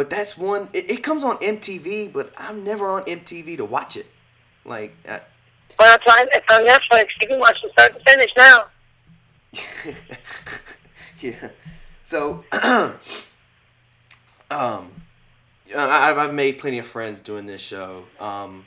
but 0.00 0.08
that's 0.08 0.34
one. 0.38 0.70
It, 0.72 0.90
it 0.90 1.02
comes 1.02 1.22
on 1.22 1.36
MTV, 1.40 2.10
but 2.10 2.32
I'm 2.38 2.64
never 2.64 2.88
on 2.88 3.02
MTV 3.02 3.58
to 3.58 3.66
watch 3.66 3.98
it. 3.98 4.06
Like, 4.64 4.96
I, 5.06 5.20
Well, 5.78 5.94
it's 5.94 6.06
on, 6.06 6.26
it's 6.32 6.46
on 6.50 6.62
Netflix. 6.62 7.08
You 7.20 7.28
can 7.28 7.38
watch 7.38 7.58
it 7.62 7.70
start 7.72 7.98
to 7.98 8.00
finish 8.10 8.30
now. 8.34 8.64
yeah. 11.20 11.50
So, 12.02 12.46
um, 12.52 12.96
I, 14.50 14.88
I've 15.76 16.32
made 16.32 16.58
plenty 16.58 16.78
of 16.78 16.86
friends 16.86 17.20
doing 17.20 17.44
this 17.44 17.60
show. 17.60 18.04
Um, 18.18 18.64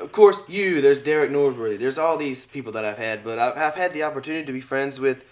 of 0.00 0.12
course, 0.12 0.38
you. 0.48 0.80
There's 0.80 0.98
Derek 0.98 1.30
Norsworthy. 1.30 1.78
There's 1.78 1.98
all 1.98 2.16
these 2.16 2.46
people 2.46 2.72
that 2.72 2.86
I've 2.86 2.96
had, 2.96 3.22
but 3.22 3.38
I've, 3.38 3.58
I've 3.58 3.74
had 3.74 3.92
the 3.92 4.02
opportunity 4.04 4.46
to 4.46 4.52
be 4.52 4.62
friends 4.62 4.98
with 4.98 5.26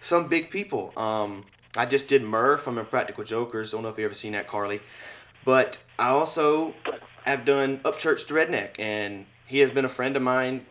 some 0.00 0.28
big 0.28 0.48
people. 0.48 0.92
Um, 0.96 1.44
I 1.76 1.86
just 1.86 2.08
did 2.08 2.22
Murr 2.22 2.56
from 2.56 2.78
Impractical 2.78 3.24
Jokers. 3.24 3.72
Don't 3.72 3.82
know 3.82 3.88
if 3.88 3.98
you 3.98 4.04
ever 4.04 4.14
seen 4.14 4.32
that, 4.32 4.48
Carly. 4.48 4.80
But 5.44 5.78
I 5.98 6.08
also 6.08 6.74
have 7.24 7.44
done 7.44 7.78
Upchurch 7.78 8.26
Redneck, 8.26 8.78
and 8.78 9.26
he 9.46 9.60
has 9.60 9.70
been 9.70 9.84
a 9.84 9.88
friend 9.88 10.16
of 10.16 10.22
mine 10.22 10.66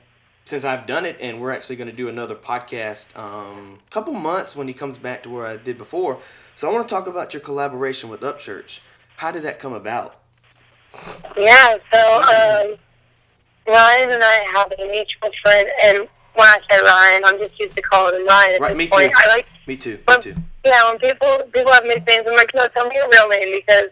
since 0.45 0.63
I've 0.63 0.85
done 0.85 1.05
it, 1.05 1.17
and 1.19 1.41
we're 1.41 1.51
actually 1.51 1.75
going 1.75 1.89
to 1.89 1.95
do 1.95 2.07
another 2.07 2.35
podcast 2.35 3.17
um, 3.17 3.79
a 3.87 3.91
couple 3.91 4.13
months 4.13 4.55
when 4.55 4.67
he 4.67 4.73
comes 4.73 4.97
back 4.97 5.23
to 5.23 5.29
where 5.29 5.45
I 5.45 5.57
did 5.57 5.77
before. 5.77 6.19
So 6.55 6.69
I 6.69 6.73
want 6.73 6.87
to 6.87 6.93
talk 6.93 7.07
about 7.07 7.33
your 7.33 7.41
collaboration 7.41 8.09
with 8.09 8.21
Upchurch. 8.21 8.79
How 9.17 9.31
did 9.31 9.43
that 9.43 9.59
come 9.59 9.73
about? 9.73 10.19
Yeah, 11.37 11.77
so 11.91 12.21
um, 12.21 12.75
Ryan 13.67 14.11
and 14.11 14.23
I 14.23 14.45
have 14.53 14.71
a 14.71 14.87
mutual 14.87 15.31
friend, 15.41 15.67
and 15.83 16.07
when 16.35 16.47
I 16.47 16.59
say 16.69 16.79
Ryan, 16.81 17.23
I'm 17.25 17.37
just 17.39 17.59
used 17.59 17.75
to 17.75 17.81
calling 17.81 18.15
him 18.21 18.27
Ryan 18.27 18.55
at 18.55 18.61
Right, 18.61 18.69
this 18.69 18.77
me 18.77 18.87
point. 18.87 19.11
too. 19.11 19.17
I 19.23 19.27
like 19.27 19.47
Me 19.67 19.77
too. 19.77 19.99
Me 20.07 20.17
too. 20.21 20.35
yeah, 20.65 20.89
when 20.89 20.99
people 20.99 21.39
people 21.53 21.71
have 21.73 21.83
nicknames, 21.85 22.25
I'm 22.27 22.35
like, 22.35 22.51
no, 22.53 22.67
tell 22.69 22.87
me 22.87 22.95
your 22.95 23.09
real 23.09 23.27
name 23.29 23.51
because 23.65 23.89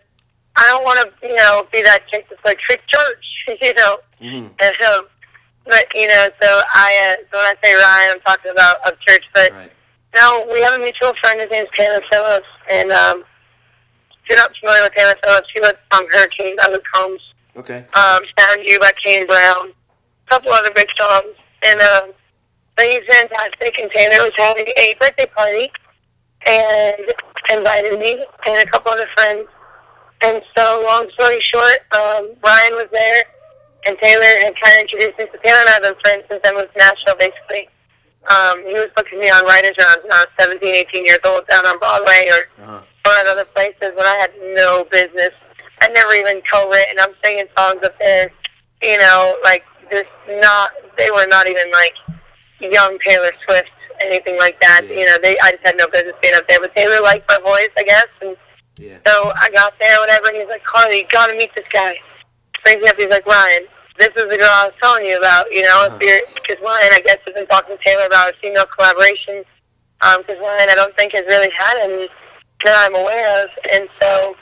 I 0.56 0.68
don't 0.70 0.84
want 0.84 1.00
to, 1.00 1.28
you 1.28 1.36
know, 1.36 1.66
be 1.72 1.82
that 1.82 2.08
chick 2.10 2.26
that's 2.30 2.44
like 2.46 2.60
trick 2.60 2.82
church, 2.88 3.26
you 3.62 3.74
know. 3.76 3.98
hmm 4.20 4.48
And 4.60 4.76
so, 4.80 5.06
but 5.66 5.86
you 5.96 6.08
know, 6.08 6.28
so 6.42 6.62
I 6.76 7.16
uh, 7.18 7.24
so 7.32 7.38
when 7.38 7.46
I 7.46 7.56
say 7.64 7.74
Ryan, 7.74 8.12
I'm 8.16 8.20
talking 8.22 8.52
about 8.52 8.84
Upchurch, 8.84 9.24
but 9.34 9.52
Right. 9.52 9.72
no, 10.16 10.48
we 10.52 10.62
have 10.62 10.74
a 10.74 10.80
mutual 10.80 11.14
friend. 11.22 11.40
His 11.42 11.50
name's 11.50 11.70
Taylor 11.78 12.02
Phillips, 12.12 12.48
and 12.70 12.92
um, 12.92 13.24
if 14.24 14.30
you're 14.30 14.38
not 14.38 14.52
familiar 14.60 14.84
with 14.84 14.94
Taylor 14.94 15.16
Phillips, 15.24 15.48
he 15.54 15.60
was 15.60 15.74
on 15.92 16.06
Hurricane 16.12 16.56
by 16.58 16.68
Luke 16.68 16.86
Combs, 16.94 17.22
Okay. 17.58 17.86
um, 17.96 18.20
Found 18.38 18.60
You 18.64 18.80
by 18.80 18.92
Kane 19.04 19.26
Brown, 19.28 19.70
a 19.70 20.30
couple 20.30 20.52
other 20.52 20.72
big 20.76 20.88
songs, 20.98 21.34
and 21.64 21.80
um, 21.82 22.12
but 22.12 22.16
he's 22.80 23.06
fantastic. 23.10 23.78
And 23.80 23.90
Taylor 23.92 24.24
was 24.24 24.32
having 24.38 24.68
a 24.78 24.96
birthday 25.00 25.26
party, 25.36 25.72
and 26.46 26.96
invited 27.52 28.00
me 28.00 28.24
and 28.46 28.68
a 28.68 28.72
couple 28.72 28.92
other 28.92 29.08
friends. 29.16 29.48
And 30.22 30.42
so, 30.58 30.84
long 30.88 31.10
story 31.14 31.40
short, 31.42 31.80
um, 31.92 32.32
Ryan 32.44 32.74
was 32.76 32.88
there, 32.92 33.24
and 33.86 33.98
Taylor 34.02 34.24
had 34.24 34.54
kind 34.62 34.76
of 34.78 34.82
introduced 34.82 35.20
me. 35.20 35.26
So 35.32 35.38
Taylor 35.44 35.60
and 35.60 35.70
I 35.70 35.74
have 35.74 35.84
been 35.84 35.96
friends 36.02 36.24
since 36.30 36.42
I 36.46 36.54
moved 36.54 36.72
to 36.74 36.80
Nashville, 36.80 37.16
basically. 37.20 37.70
Um, 38.32 38.64
he 38.66 38.74
was 38.74 38.88
booking 38.96 39.20
me 39.20 39.30
on 39.30 39.44
writers 39.46 39.74
I 39.78 39.98
was 40.08 40.28
17, 40.40 40.64
18 40.74 41.06
years 41.06 41.20
old 41.26 41.46
down 41.48 41.66
on 41.66 41.78
Broadway 41.80 42.30
or, 42.32 42.64
Uh-huh. 42.64 42.82
or 43.06 43.12
at 43.12 43.28
other 43.28 43.44
places 43.46 43.92
when 43.96 44.06
I 44.06 44.16
had 44.16 44.32
no 44.56 44.86
business. 44.86 45.32
I 45.82 45.90
never 45.90 46.14
even 46.14 46.42
co-written. 46.50 47.00
I'm 47.02 47.14
singing 47.22 47.48
songs 47.58 47.82
up 47.84 48.00
there, 48.00 48.32
you 48.82 48.98
know, 48.98 49.36
like 49.44 49.66
just 49.92 50.08
not, 50.40 50.72
they 50.98 51.12
were 51.12 51.28
not 51.28 51.48
even 51.48 51.70
like 51.72 51.94
young 52.60 52.98
Taylor 53.06 53.32
Swift, 53.46 53.70
anything 54.02 54.38
like 54.38 54.60
that. 54.62 54.82
Yeah. 54.88 54.96
You 55.00 55.06
know, 55.06 55.18
they, 55.22 55.38
I 55.40 55.52
just 55.52 55.64
had 55.66 55.78
no 55.78 55.88
business 55.88 56.14
being 56.22 56.36
up 56.36 56.48
there. 56.48 56.60
But 56.60 56.76
Taylor 56.76 57.02
liked 57.02 57.28
my 57.30 57.40
voice, 57.40 57.70
I 57.78 57.84
guess, 57.84 58.08
and 58.22 58.36
Yeah. 58.78 58.98
so 59.06 59.32
I 59.36 59.50
got 59.52 59.74
there, 59.80 60.00
whatever, 60.00 60.28
and 60.30 60.38
he's 60.38 60.48
like, 60.50 60.64
Carly, 60.64 61.00
you 61.00 61.08
gotta 61.12 61.34
meet 61.34 61.54
this 61.56 61.66
guy. 61.72 61.96
Brings 62.64 62.82
me 62.82 62.90
up, 62.90 62.96
he's 62.96 63.10
like, 63.10 63.26
Ryan, 63.28 63.66
this 64.00 64.10
is 64.16 64.28
the 64.30 64.38
girl 64.38 64.50
I 64.50 64.66
was 64.66 64.74
telling 64.82 65.06
you 65.06 65.18
about, 65.18 65.52
you 65.52 65.62
know, 65.64 65.86
Uh-huh. 65.86 65.98
if 66.00 66.02
you're, 66.02 66.22
because 66.36 66.58
Ryan, 66.64 66.90
I 66.94 67.02
guess, 67.06 67.18
has 67.26 67.34
been 67.36 67.48
talking 67.48 67.78
to 67.78 67.84
Taylor 67.84 68.06
about 68.06 68.34
a 68.34 68.38
female 68.42 68.66
collaboration, 68.66 69.44
um, 70.02 70.22
because 70.22 70.40
Ryan, 70.40 70.70
I 70.70 70.76
don't 70.76 70.96
think 70.98 71.14
has 71.14 71.26
really 71.28 71.52
had 71.52 71.78
any 71.78 72.10
that 72.66 72.76
I'm 72.86 72.96
aware 72.96 73.44
of, 73.44 73.50
and 73.72 73.88
so 74.02 74.36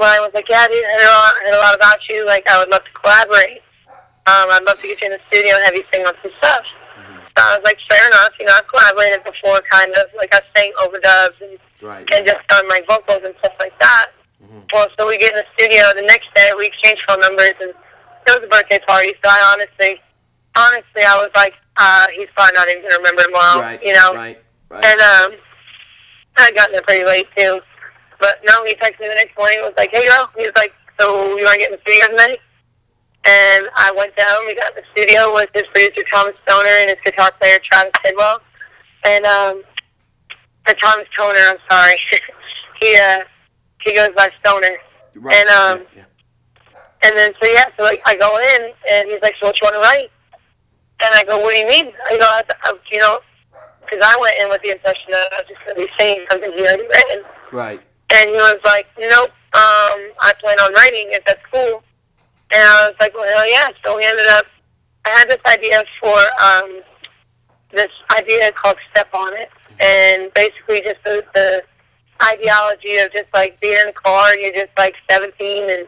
Ryan 0.00 0.22
was 0.22 0.30
like, 0.32 0.48
yeah, 0.48 0.66
dude, 0.68 0.84
I 0.84 0.92
heard 0.94 1.10
a 1.10 1.18
lot, 1.18 1.34
heard 1.42 1.54
a 1.54 1.58
lot 1.58 1.74
about 1.74 1.98
you, 2.08 2.24
like, 2.24 2.48
I 2.48 2.58
would 2.58 2.70
love 2.70 2.84
to 2.84 2.92
collaborate. 3.02 3.60
Um, 4.30 4.46
I'd 4.52 4.62
love 4.64 4.80
to 4.80 4.86
get 4.86 5.00
you 5.00 5.06
in 5.08 5.12
the 5.12 5.20
studio 5.28 5.56
and 5.56 5.64
have 5.64 5.74
you 5.74 5.84
sing 5.92 6.06
on 6.06 6.14
some 6.22 6.30
stuff. 6.38 6.62
So 7.38 7.44
I 7.46 7.54
was 7.56 7.62
like, 7.64 7.78
fair 7.88 8.04
enough, 8.08 8.32
you 8.40 8.46
know, 8.46 8.54
I've 8.54 8.66
collaborated 8.66 9.22
before, 9.22 9.60
kind 9.70 9.94
of, 9.94 10.06
like, 10.16 10.34
I 10.34 10.40
sang 10.56 10.72
overdubs 10.82 11.38
and 11.40 11.58
Right. 11.80 12.02
and 12.12 12.26
just 12.26 12.42
on 12.50 12.66
my 12.66 12.82
vocals 12.88 13.22
and 13.24 13.32
stuff 13.38 13.52
like 13.60 13.78
that. 13.78 14.06
Well, 14.72 14.88
so 14.98 15.06
we 15.06 15.16
get 15.18 15.30
in 15.32 15.38
the 15.38 15.46
studio 15.54 15.92
the 15.94 16.02
next 16.02 16.26
day. 16.34 16.50
We 16.58 16.66
exchange 16.66 16.98
phone 17.06 17.20
numbers, 17.20 17.54
and 17.60 17.70
it 17.70 18.26
was 18.26 18.42
a 18.42 18.48
birthday 18.48 18.80
party. 18.86 19.14
So 19.24 19.30
I 19.30 19.54
honestly, 19.54 20.00
honestly, 20.56 21.04
I 21.06 21.14
was 21.16 21.30
like, 21.36 21.54
uh, 21.76 22.06
he's 22.16 22.26
probably 22.34 22.54
not 22.54 22.68
even 22.68 22.82
gonna 22.82 22.96
remember 22.98 23.22
tomorrow, 23.22 23.60
Right. 23.60 23.80
you 23.84 23.94
know. 23.94 24.14
Right. 24.14 24.42
Right. 24.68 24.84
And 24.84 25.00
um, 25.00 25.32
I 26.36 26.50
got 26.52 26.72
there 26.72 26.82
pretty 26.82 27.04
late 27.04 27.28
too. 27.36 27.60
But 28.18 28.40
no, 28.44 28.64
he 28.64 28.74
texted 28.74 29.00
me 29.00 29.08
the 29.08 29.14
next 29.14 29.38
morning. 29.38 29.60
Was 29.62 29.74
like, 29.78 29.90
hey 29.92 30.06
girl, 30.08 30.28
he 30.36 30.42
was 30.42 30.52
like, 30.56 30.72
so 30.98 31.36
you 31.38 31.44
want 31.44 31.54
to 31.54 31.58
get 31.60 31.70
in 31.72 31.78
the 31.78 31.82
studio 31.82 32.08
tonight? 32.08 32.40
And 33.24 33.68
I 33.76 33.92
went 33.96 34.16
down. 34.16 34.46
We 34.46 34.54
got 34.54 34.76
in 34.76 34.82
the 34.82 34.88
studio 34.92 35.34
with 35.34 35.50
his 35.54 35.64
producer 35.72 36.02
Thomas 36.10 36.34
Stoner 36.44 36.68
and 36.68 36.90
his 36.90 36.98
guitar 37.04 37.32
player 37.38 37.58
Travis 37.62 37.92
Tidwell. 38.02 38.40
And 39.04 39.24
um, 39.26 39.62
or 40.68 40.74
Thomas 40.74 41.06
Toner, 41.16 41.38
I'm 41.38 41.58
sorry. 41.70 41.98
he 42.80 42.96
uh, 42.96 43.20
he 43.82 43.94
goes 43.94 44.10
by 44.16 44.30
Stoner. 44.40 44.76
right. 45.14 45.34
and, 45.36 45.48
um, 45.48 45.86
yeah. 45.96 46.04
And 47.02 47.16
then 47.16 47.32
so 47.40 47.48
yeah, 47.48 47.66
so 47.76 47.84
like 47.84 48.02
I 48.06 48.16
go 48.16 48.38
in 48.38 48.72
and 48.90 49.08
he's 49.08 49.22
like, 49.22 49.34
so 49.40 49.46
what 49.46 49.60
you 49.60 49.66
want 49.66 49.74
to 49.76 49.80
write? 49.80 50.10
And 51.00 51.14
I 51.14 51.24
go, 51.24 51.38
what 51.38 51.52
do 51.52 51.58
you 51.58 51.68
mean? 51.68 51.92
I 52.10 52.18
go, 52.18 52.24
I, 52.24 52.42
I, 52.64 52.74
you 52.90 52.98
know, 52.98 53.20
because 53.80 54.04
I 54.04 54.18
went 54.20 54.36
in 54.40 54.48
with 54.48 54.62
the 54.62 54.70
impression 54.70 55.12
that 55.12 55.32
I 55.32 55.36
was 55.38 55.46
just 55.48 55.64
going 55.64 55.76
to 55.76 55.82
be 55.82 55.88
saying 55.96 56.26
something 56.30 56.52
he 56.52 56.60
already 56.60 56.82
written. 56.82 57.22
Right. 57.52 57.80
And 58.10 58.30
he 58.30 58.36
was 58.36 58.60
like, 58.64 58.86
nope, 58.98 59.30
um, 59.54 60.00
I 60.20 60.34
plan 60.40 60.58
on 60.60 60.72
writing 60.74 61.08
it 61.12 61.22
at 61.28 61.38
school. 61.48 61.82
And 62.52 62.62
I 62.62 62.88
was 62.88 62.96
like, 63.00 63.14
well, 63.14 63.28
hell 63.28 63.48
yeah. 63.48 63.68
So 63.84 63.96
we 63.96 64.04
ended 64.04 64.26
up, 64.28 64.46
I 65.04 65.10
had 65.10 65.28
this 65.28 65.40
idea 65.46 65.82
for 66.00 66.18
um, 66.42 66.80
this 67.72 67.90
idea 68.16 68.50
called 68.52 68.76
Step 68.90 69.08
On 69.14 69.32
It. 69.34 69.50
And 69.80 70.32
basically 70.34 70.80
just 70.80 71.02
the, 71.04 71.24
the 71.34 71.62
ideology 72.22 72.96
of 72.96 73.12
just 73.12 73.26
like 73.32 73.60
being 73.60 73.78
in 73.80 73.88
a 73.88 73.92
car 73.92 74.32
and 74.32 74.40
you're 74.40 74.52
just 74.66 74.76
like 74.76 74.94
17 75.10 75.70
and, 75.70 75.86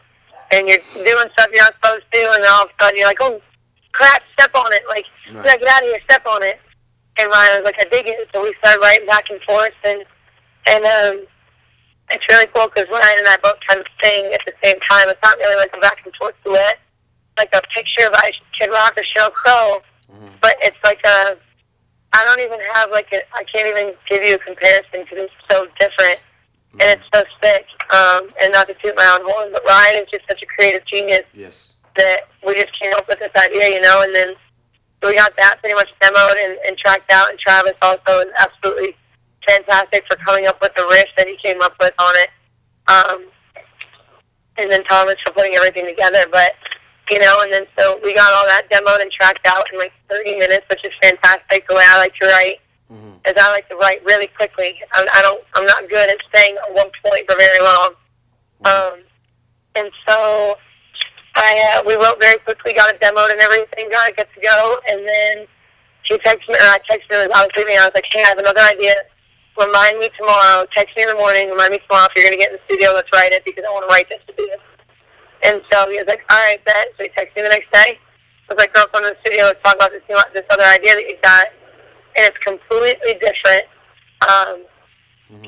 and 0.52 0.68
you're 0.68 0.78
doing 0.94 1.26
stuff 1.32 1.48
you're 1.52 1.62
not 1.64 1.74
supposed 1.74 2.04
to 2.12 2.32
and 2.34 2.44
all 2.44 2.64
of 2.64 2.70
a 2.70 2.82
sudden 2.84 2.98
you're 2.98 3.08
like, 3.08 3.20
oh, 3.20 3.40
crap, 3.92 4.22
step 4.34 4.54
on 4.54 4.72
it. 4.72 4.82
Like, 4.88 5.04
Right. 5.32 5.44
yeah, 5.46 5.56
get 5.58 5.68
out 5.68 5.82
of 5.82 5.88
here, 5.88 6.00
step 6.04 6.26
on 6.26 6.42
it. 6.42 6.60
And 7.18 7.30
Ryan 7.30 7.62
was 7.62 7.64
like, 7.64 7.80
I 7.80 7.84
dig 7.90 8.06
it. 8.06 8.28
So 8.34 8.42
we 8.42 8.54
started 8.58 8.80
writing 8.80 9.06
back 9.06 9.24
and 9.30 9.40
forth 9.42 9.72
and, 9.84 10.04
and, 10.66 10.84
um, 10.84 11.26
it's 12.10 12.24
really 12.28 12.46
cool 12.54 12.66
because 12.68 12.88
Ryan 12.90 13.18
and 13.18 13.28
I 13.28 13.36
both 13.42 13.58
kind 13.66 13.80
of 13.80 13.86
sing 14.02 14.32
at 14.32 14.40
the 14.46 14.52
same 14.62 14.78
time. 14.80 15.08
It's 15.08 15.20
not 15.22 15.36
really 15.38 15.56
like 15.56 15.70
a 15.76 15.80
back 15.80 15.98
and 16.04 16.14
forth 16.16 16.34
duet, 16.44 16.78
like 17.38 17.50
a 17.54 17.62
picture 17.74 18.06
of 18.06 18.12
I 18.14 18.32
Kid 18.58 18.70
Rock 18.70 18.96
or 18.96 19.02
Sheryl 19.02 19.32
Crow, 19.32 19.82
but 20.40 20.56
it's 20.62 20.76
like 20.84 21.00
a. 21.04 21.36
I 22.12 22.24
don't 22.24 22.40
even 22.40 22.58
have 22.74 22.90
like 22.90 23.06
a. 23.12 23.20
I 23.34 23.44
can't 23.44 23.68
even 23.68 23.94
give 24.08 24.22
you 24.24 24.34
a 24.34 24.38
comparison 24.38 25.04
because 25.04 25.30
it's 25.30 25.32
so 25.50 25.66
different 25.78 26.20
and 26.78 26.82
it's 26.98 27.02
so 27.14 27.22
sick. 27.42 27.66
Um, 27.92 28.30
and 28.40 28.52
not 28.52 28.68
to 28.68 28.74
toot 28.74 28.94
my 28.96 29.06
own 29.18 29.28
horn, 29.30 29.50
but 29.52 29.62
Ryan 29.66 30.02
is 30.02 30.08
just 30.10 30.24
such 30.28 30.42
a 30.42 30.46
creative 30.46 30.86
genius 30.86 31.26
Yes. 31.34 31.74
that 31.96 32.28
we 32.46 32.54
just 32.54 32.70
came 32.80 32.92
up 32.94 33.08
with 33.08 33.18
this 33.18 33.32
idea, 33.36 33.68
you 33.74 33.80
know, 33.80 34.02
and 34.02 34.14
then 34.14 34.34
we 35.02 35.14
got 35.14 35.36
that 35.36 35.58
pretty 35.60 35.74
much 35.74 35.88
demoed 36.00 36.36
and, 36.44 36.56
and 36.66 36.76
tracked 36.78 37.10
out, 37.10 37.30
and 37.30 37.38
Travis 37.38 37.72
also 37.82 38.20
is 38.20 38.32
absolutely 38.38 38.94
fantastic 39.50 40.04
for 40.08 40.16
coming 40.24 40.46
up 40.46 40.60
with 40.60 40.72
the 40.76 40.86
riff 40.90 41.08
that 41.16 41.26
he 41.26 41.36
came 41.42 41.60
up 41.62 41.74
with 41.80 41.94
on 41.98 42.14
it. 42.16 42.30
Um, 42.88 43.26
and 44.58 44.70
then 44.70 44.84
Thomas 44.84 45.16
for 45.24 45.32
putting 45.32 45.54
everything 45.54 45.86
together, 45.86 46.26
but, 46.30 46.52
you 47.10 47.18
know, 47.18 47.40
and 47.42 47.52
then 47.52 47.64
so 47.78 47.98
we 48.04 48.14
got 48.14 48.32
all 48.32 48.44
that 48.46 48.68
demoed 48.70 49.00
and 49.00 49.10
tracked 49.10 49.46
out 49.46 49.64
in 49.72 49.78
like 49.78 49.92
30 50.10 50.38
minutes, 50.38 50.66
which 50.68 50.84
is 50.84 50.92
fantastic, 51.02 51.66
the 51.68 51.74
way 51.74 51.84
I 51.86 51.98
like 51.98 52.14
to 52.20 52.26
write. 52.26 52.60
Mhm. 52.90 53.20
Is 53.24 53.34
I 53.40 53.50
like 53.52 53.68
to 53.68 53.76
write 53.76 54.04
really 54.04 54.26
quickly. 54.26 54.74
I, 54.92 55.06
I 55.14 55.22
don't. 55.22 55.44
I'm 55.54 55.64
not 55.64 55.88
good 55.88 56.10
at 56.10 56.16
staying 56.28 56.56
at 56.56 56.74
one 56.74 56.90
point 57.06 57.24
for 57.30 57.36
very 57.36 57.60
long. 57.62 57.90
Um, 58.64 59.04
and 59.76 59.90
so 60.08 60.56
I 61.36 61.76
uh, 61.78 61.82
we 61.86 61.94
wrote 61.94 62.18
very 62.20 62.38
quickly, 62.40 62.72
got 62.74 62.92
it 62.92 63.00
demoed 63.00 63.30
and 63.30 63.40
everything, 63.40 63.88
got 63.92 64.08
it 64.10 64.16
good 64.16 64.26
to 64.34 64.40
go, 64.40 64.76
and 64.88 65.06
then 65.08 65.46
she 66.02 66.18
texted 66.18 66.48
me, 66.48 66.56
or 66.56 66.66
I 66.66 66.78
texted 66.90 67.14
her 67.14 67.22
as 67.22 67.30
I 67.32 67.42
was 67.46 67.50
leaving. 67.56 67.78
I 67.78 67.84
was 67.84 67.92
like, 67.94 68.06
hey, 68.10 68.24
I 68.24 68.28
have 68.30 68.38
another 68.38 68.60
idea. 68.62 68.96
Remind 69.60 69.98
me 69.98 70.08
tomorrow. 70.16 70.64
Text 70.74 70.96
me 70.96 71.02
in 71.02 71.08
the 71.10 71.14
morning. 71.14 71.50
Remind 71.50 71.72
me 71.72 71.78
tomorrow 71.86 72.08
if 72.08 72.16
you're 72.16 72.24
going 72.24 72.32
to 72.38 72.40
get 72.40 72.50
in 72.52 72.56
the 72.56 72.64
studio. 72.64 72.92
Let's 72.94 73.08
write 73.12 73.32
it 73.32 73.44
because 73.44 73.64
I 73.68 73.70
want 73.72 73.84
to 73.88 73.92
write 73.92 74.08
this 74.08 74.20
to 74.26 74.32
do 74.32 74.46
this. 74.48 74.60
And 75.42 75.60
so 75.70 75.88
he 75.90 75.96
was 75.98 76.06
like, 76.08 76.20
all 76.30 76.38
right, 76.38 76.62
bet. 76.64 76.88
So 76.96 77.04
he 77.04 77.10
texted 77.10 77.36
me 77.36 77.42
the 77.42 77.48
next 77.52 77.70
day. 77.72 77.98
I 78.48 78.54
was 78.54 78.58
like, 78.58 78.72
girl, 78.74 78.86
come 78.92 79.04
to 79.04 79.10
the 79.12 79.16
studio. 79.20 79.44
Let's 79.52 79.62
talk 79.62 79.76
about 79.76 79.90
this, 79.92 80.02
new- 80.08 80.32
this 80.32 80.44
other 80.50 80.64
idea 80.64 80.94
that 80.96 81.04
you 81.04 81.16
got. 81.22 81.46
And 82.16 82.26
it's 82.26 82.38
completely 82.38 83.14
different. 83.20 83.64
Um, 84.28 84.64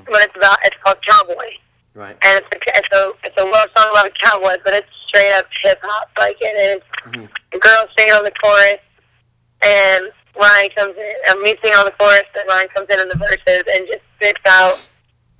But 0.06 0.22
it's 0.28 0.36
about, 0.36 0.58
it's 0.64 0.76
called 0.84 0.98
Cowboy 1.08 1.50
Right. 1.94 2.16
and 2.22 2.40
it's 2.40 2.48
a, 2.54 2.78
it's 2.78 2.88
a 2.94 3.12
it's 3.24 3.36
a 3.36 3.44
love 3.44 3.68
song 3.76 3.90
about 3.90 4.06
a 4.06 4.10
cowboy, 4.16 4.56
but 4.64 4.72
it's 4.72 4.88
straight 5.08 5.32
up 5.32 5.44
hip 5.62 5.78
hop. 5.82 6.08
Like 6.16 6.36
it 6.40 6.56
is 6.56 6.82
Mhm. 7.10 7.28
the 7.52 7.58
girls 7.58 7.90
singing 7.98 8.14
on 8.14 8.24
the 8.24 8.30
chorus, 8.42 8.78
and 9.60 10.10
Ryan 10.38 10.70
comes 10.76 10.96
in, 10.96 11.12
uh, 11.28 11.34
me 11.36 11.56
singing 11.62 11.76
on 11.78 11.84
the 11.84 11.92
chorus, 11.92 12.22
and 12.38 12.48
Ryan 12.48 12.68
comes 12.74 12.88
in 12.90 13.00
in 13.00 13.08
the 13.08 13.16
verses 13.16 13.64
and 13.72 13.86
just 13.86 14.00
spits 14.16 14.40
out 14.46 14.88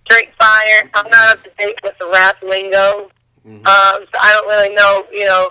straight 0.07 0.31
fire. 0.38 0.90
I'm 0.94 1.09
not 1.11 1.28
up 1.38 1.44
to 1.44 1.50
date 1.59 1.78
with 1.83 1.94
the 1.98 2.07
rap 2.12 2.37
lingo, 2.42 3.11
Mhm. 3.46 3.66
um, 3.66 4.05
so 4.12 4.18
I 4.20 4.33
don't 4.33 4.46
really 4.48 4.74
know. 4.74 5.07
You 5.11 5.24
know, 5.24 5.50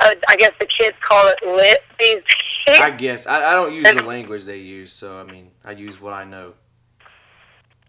uh, 0.00 0.14
I 0.28 0.36
guess 0.36 0.52
the 0.58 0.66
kids 0.66 0.96
call 1.00 1.28
it 1.28 1.38
lit 1.46 1.82
these 1.98 2.22
days. 2.66 2.80
I 2.80 2.90
guess 2.90 3.26
I, 3.26 3.50
I 3.50 3.52
don't 3.52 3.74
use 3.74 3.84
the 3.94 4.02
language 4.02 4.44
they 4.44 4.56
use, 4.56 4.92
so 4.92 5.18
I 5.18 5.24
mean 5.24 5.50
I 5.64 5.72
use 5.72 6.00
what 6.00 6.14
I 6.14 6.24
know. 6.24 6.54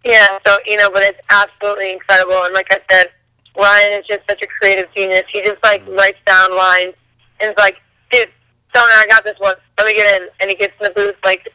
Yeah, 0.03 0.39
so 0.45 0.57
you 0.65 0.77
know, 0.77 0.89
but 0.91 1.03
it's 1.03 1.19
absolutely 1.29 1.91
incredible. 1.93 2.43
And 2.43 2.53
like 2.53 2.67
I 2.71 2.79
said, 2.91 3.11
Ryan 3.57 3.99
is 4.01 4.05
just 4.07 4.21
such 4.29 4.41
a 4.41 4.47
creative 4.47 4.93
genius. 4.93 5.23
He 5.31 5.41
just 5.41 5.63
like 5.63 5.81
writes 5.87 6.19
down 6.25 6.55
lines 6.55 6.93
and 7.39 7.49
it's 7.51 7.57
like, 7.59 7.77
dude, 8.11 8.29
Stoner, 8.69 8.91
I 8.91 9.07
got 9.07 9.23
this 9.23 9.37
one. 9.39 9.55
Let 9.77 9.87
me 9.87 9.93
get 9.93 10.21
in. 10.21 10.29
And 10.39 10.49
he 10.49 10.55
gets 10.55 10.73
in 10.79 10.85
the 10.85 10.91
booth, 10.91 11.15
like, 11.23 11.47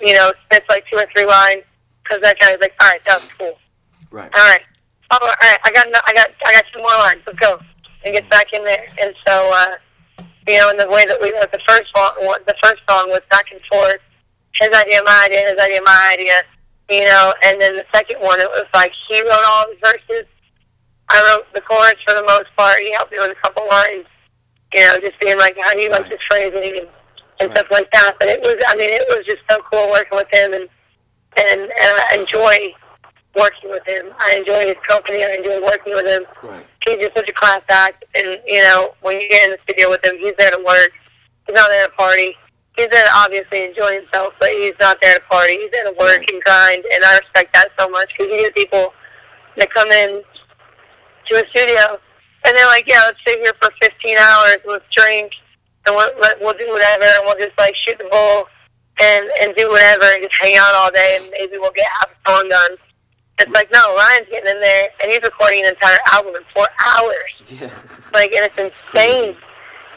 you 0.00 0.12
know, 0.12 0.32
spits 0.44 0.68
like 0.68 0.84
two 0.90 0.98
or 0.98 1.06
three 1.12 1.26
lines. 1.26 1.62
Because 2.02 2.20
that 2.22 2.38
guy's 2.38 2.58
like, 2.60 2.74
all 2.80 2.88
right, 2.88 3.00
that 3.06 3.20
was 3.20 3.32
cool. 3.32 3.58
Right. 4.10 4.30
All 4.34 4.46
right, 4.46 4.60
oh, 5.10 5.18
all 5.20 5.28
right, 5.28 5.58
I 5.64 5.70
got, 5.72 5.86
I 6.06 6.12
got, 6.12 6.30
I 6.44 6.52
got 6.52 6.64
two 6.72 6.78
more 6.78 6.98
lines. 6.98 7.22
Let's 7.26 7.38
go. 7.38 7.58
And 8.04 8.12
gets 8.12 8.28
back 8.28 8.52
in 8.52 8.62
there. 8.64 8.86
And 9.00 9.14
so, 9.26 9.50
uh, 9.54 9.76
you 10.46 10.58
know, 10.58 10.68
in 10.68 10.76
the 10.76 10.88
way 10.90 11.06
that 11.06 11.18
we, 11.20 11.32
like 11.32 11.50
the 11.50 11.60
first 11.66 11.88
song, 11.96 12.12
the 12.46 12.54
first 12.62 12.82
song 12.88 13.08
was 13.08 13.22
back 13.30 13.46
and 13.50 13.60
forth. 13.72 14.00
His 14.60 14.68
idea, 14.68 15.02
my 15.02 15.24
idea, 15.24 15.48
his 15.48 15.58
idea, 15.58 15.80
my 15.82 16.10
idea 16.12 16.42
you 16.90 17.04
know, 17.04 17.34
and 17.42 17.60
then 17.60 17.76
the 17.76 17.84
second 17.94 18.20
one, 18.20 18.40
it 18.40 18.48
was 18.48 18.66
like 18.74 18.92
he 19.08 19.20
wrote 19.22 19.44
all 19.46 19.66
the 19.68 19.76
verses. 19.82 20.26
I 21.08 21.20
wrote 21.22 21.46
the 21.54 21.60
chorus 21.60 21.94
for 22.04 22.14
the 22.14 22.22
most 22.22 22.54
part. 22.56 22.78
He 22.80 22.92
helped 22.92 23.12
me 23.12 23.18
with 23.18 23.30
a 23.30 23.40
couple 23.40 23.66
lines, 23.68 24.06
you 24.72 24.80
know, 24.80 24.98
just 25.00 25.18
being 25.20 25.38
like 25.38 25.56
how 25.60 25.76
he 25.76 25.88
likes 25.88 26.08
his 26.08 26.18
phrasing 26.28 26.80
and, 26.80 26.88
and 27.40 27.50
stuff 27.52 27.66
like 27.70 27.90
that. 27.92 28.14
But 28.18 28.28
it 28.28 28.40
was, 28.42 28.56
I 28.66 28.76
mean, 28.76 28.90
it 28.90 29.04
was 29.08 29.24
just 29.26 29.42
so 29.50 29.58
cool 29.70 29.90
working 29.90 30.16
with 30.16 30.28
him, 30.32 30.52
and 30.52 30.68
and 31.36 31.60
and 31.60 31.70
I 32.10 32.16
enjoy 32.18 32.72
working 33.36 33.70
with 33.70 33.84
him. 33.86 34.06
I 34.18 34.36
enjoy 34.36 34.66
his 34.66 34.76
company. 34.86 35.24
I 35.24 35.34
enjoy 35.38 35.60
working 35.62 35.94
with 35.94 36.06
him. 36.06 36.24
Right. 36.42 36.64
He's 36.86 36.98
just 36.98 37.16
such 37.16 37.28
a 37.28 37.32
class 37.32 37.62
act, 37.68 38.04
and 38.14 38.38
you 38.46 38.62
know, 38.62 38.94
when 39.00 39.20
you 39.20 39.28
get 39.28 39.44
in 39.44 39.50
the 39.50 39.58
studio 39.64 39.90
with 39.90 40.04
him, 40.04 40.16
he's 40.18 40.34
there 40.38 40.50
to 40.50 40.62
work. 40.64 40.90
He's 41.46 41.54
not 41.54 41.68
there 41.68 41.86
to 41.86 41.92
party 41.92 42.36
he's 42.76 42.88
there 42.90 43.04
to 43.04 43.10
obviously 43.14 43.64
enjoy 43.64 43.94
himself, 44.00 44.34
but 44.40 44.50
he's 44.50 44.74
not 44.80 44.98
there 45.00 45.14
to 45.14 45.20
party. 45.30 45.56
He's 45.56 45.70
there 45.70 45.84
to 45.84 45.92
work 45.92 46.18
Right. 46.18 46.30
and 46.30 46.42
grind, 46.42 46.84
and 46.92 47.04
I 47.04 47.18
respect 47.18 47.54
that 47.54 47.68
so 47.78 47.88
much 47.88 48.10
because 48.16 48.32
you 48.32 48.42
get 48.42 48.54
people 48.54 48.92
that 49.56 49.72
come 49.72 49.90
in 49.92 50.22
to 51.30 51.36
a 51.36 51.48
studio 51.50 51.98
and 52.44 52.56
they're 52.56 52.66
like, 52.66 52.86
"Yeah, 52.86 53.02
let's 53.04 53.18
sit 53.26 53.38
here 53.40 53.52
for 53.62 53.70
15 53.80 54.18
hours, 54.18 54.56
let's 54.64 54.84
drink, 54.94 55.32
and 55.86 55.94
we'll, 55.94 56.10
we'll 56.40 56.58
do 56.58 56.68
whatever, 56.70 57.04
and 57.04 57.22
we'll 57.24 57.38
just 57.38 57.56
like 57.58 57.74
shoot 57.76 57.98
the 57.98 58.08
bull 58.10 58.46
and 59.00 59.26
and 59.40 59.54
do 59.56 59.68
whatever 59.70 60.04
and 60.04 60.22
just 60.22 60.34
hang 60.40 60.56
out 60.56 60.74
all 60.74 60.90
day, 60.90 61.18
and 61.20 61.30
maybe 61.32 61.58
we'll 61.58 61.72
get 61.72 61.86
half 62.00 62.10
a 62.10 62.30
song 62.30 62.48
done." 62.48 62.76
It's 63.40 63.50
like, 63.50 63.68
no, 63.72 63.96
Ryan's 63.96 64.28
getting 64.30 64.48
in 64.48 64.60
there 64.60 64.88
and 65.02 65.10
he's 65.10 65.20
recording 65.22 65.64
an 65.64 65.70
entire 65.70 65.98
album 66.12 66.36
in 66.36 66.42
four 66.54 66.68
hours 66.86 67.32
Yeah. 67.48 67.68
like 68.12 68.30
and 68.32 68.44
it's 68.46 68.56
insane. 68.58 69.36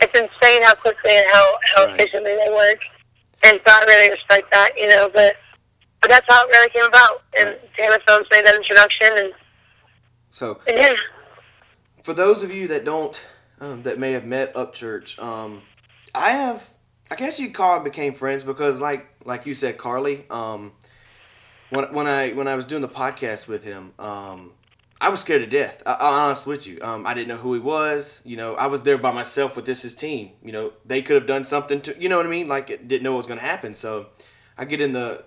It's 0.01 0.13
insane 0.15 0.63
how 0.63 0.73
quickly 0.73 1.11
and 1.11 1.29
how 1.31 1.53
how 1.75 1.85
Right. 1.85 1.93
efficiently 1.99 2.35
they 2.35 2.49
work, 2.51 2.79
and 3.43 3.59
so 3.65 3.73
I 3.73 3.83
really 3.85 4.09
respect 4.11 4.49
that, 4.51 4.71
you 4.77 4.87
know. 4.87 5.09
But 5.13 5.35
but 6.01 6.09
that's 6.09 6.25
how 6.27 6.47
it 6.47 6.49
really 6.51 6.69
came 6.69 6.83
about. 6.85 7.21
And 7.37 7.49
Right. 7.49 7.73
Taylor 7.77 7.99
Phillips 8.07 8.29
made 8.31 8.45
that 8.45 8.55
introduction, 8.55 9.09
and, 9.17 9.33
so 10.31 10.59
and 10.67 10.77
yeah, 10.77 10.93
for 12.03 12.13
those 12.13 12.41
of 12.41 12.51
you 12.51 12.67
that 12.69 12.83
don't 12.85 13.19
um, 13.61 13.83
that 13.83 13.99
may 13.99 14.13
have 14.13 14.25
met 14.25 14.53
Upchurch, 14.55 15.17
um, 15.19 15.61
I 16.13 16.31
have 16.31 16.69
I 17.09 17.15
guess 17.15 17.39
you'd 17.39 17.53
call 17.53 17.77
it 17.77 17.83
became 17.83 18.13
friends 18.13 18.43
because 18.43 18.81
like 18.81 19.07
like 19.25 19.45
you 19.45 19.53
said, 19.53 19.77
Carly, 19.77 20.25
um, 20.29 20.73
when 21.69 21.85
when 21.93 22.07
I 22.07 22.31
when 22.31 22.47
I 22.47 22.55
was 22.55 22.65
doing 22.65 22.81
the 22.81 22.89
podcast 22.89 23.47
with 23.47 23.63
him, 23.63 23.93
um, 23.97 24.51
I 24.99 25.09
was 25.09 25.21
scared 25.21 25.41
to 25.41 25.47
death. 25.47 25.81
I, 25.85 25.93
I'm 25.93 26.13
honest 26.13 26.47
with 26.47 26.67
you. 26.67 26.79
Um, 26.81 27.05
I 27.05 27.13
didn't 27.13 27.29
know 27.29 27.37
who 27.37 27.53
he 27.53 27.59
was. 27.59 28.21
You 28.25 28.35
know, 28.35 28.55
I 28.55 28.67
was 28.67 28.81
there 28.81 28.97
by 28.97 29.11
myself 29.11 29.55
with 29.55 29.65
this 29.65 29.83
his 29.83 29.93
team. 29.93 30.31
You 30.43 30.51
know, 30.51 30.73
they 30.85 31.01
could 31.01 31.15
have 31.15 31.27
done 31.27 31.45
something 31.45 31.81
to 31.81 32.01
you 32.01 32.09
know 32.09 32.17
what 32.17 32.25
I 32.25 32.29
mean. 32.29 32.47
Like 32.47 32.69
it 32.69 32.87
didn't 32.87 33.03
know 33.03 33.11
what 33.13 33.19
was 33.19 33.27
going 33.27 33.39
to 33.39 33.45
happen. 33.45 33.73
So 33.73 34.07
I 34.57 34.65
get 34.65 34.81
in 34.81 34.91
the 34.91 35.23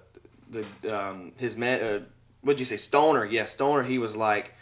the 0.51 0.66
um, 0.95 1.33
his 1.38 1.57
man. 1.57 1.83
Uh, 1.83 2.01
what'd 2.43 2.61
you 2.61 2.66
say, 2.66 2.77
Stoner? 2.77 3.25
Yeah, 3.25 3.45
Stoner. 3.45 3.85
He 3.85 3.99
was 3.99 4.16
like, 4.16 4.55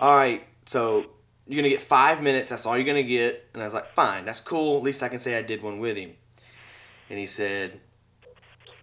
all 0.00 0.16
right, 0.16 0.44
so 0.66 1.06
you're 1.46 1.56
gonna 1.56 1.68
get 1.68 1.82
five 1.82 2.22
minutes. 2.22 2.48
That's 2.48 2.66
all 2.66 2.76
you're 2.76 2.86
gonna 2.86 3.02
get. 3.02 3.48
And 3.52 3.62
I 3.62 3.66
was 3.66 3.74
like, 3.74 3.92
fine, 3.94 4.24
that's 4.24 4.40
cool. 4.40 4.78
At 4.78 4.82
least 4.82 5.02
I 5.02 5.08
can 5.08 5.18
say 5.18 5.36
I 5.36 5.42
did 5.42 5.62
one 5.62 5.78
with 5.78 5.96
him. 5.96 6.12
And 7.10 7.18
he 7.18 7.26
said, 7.26 7.80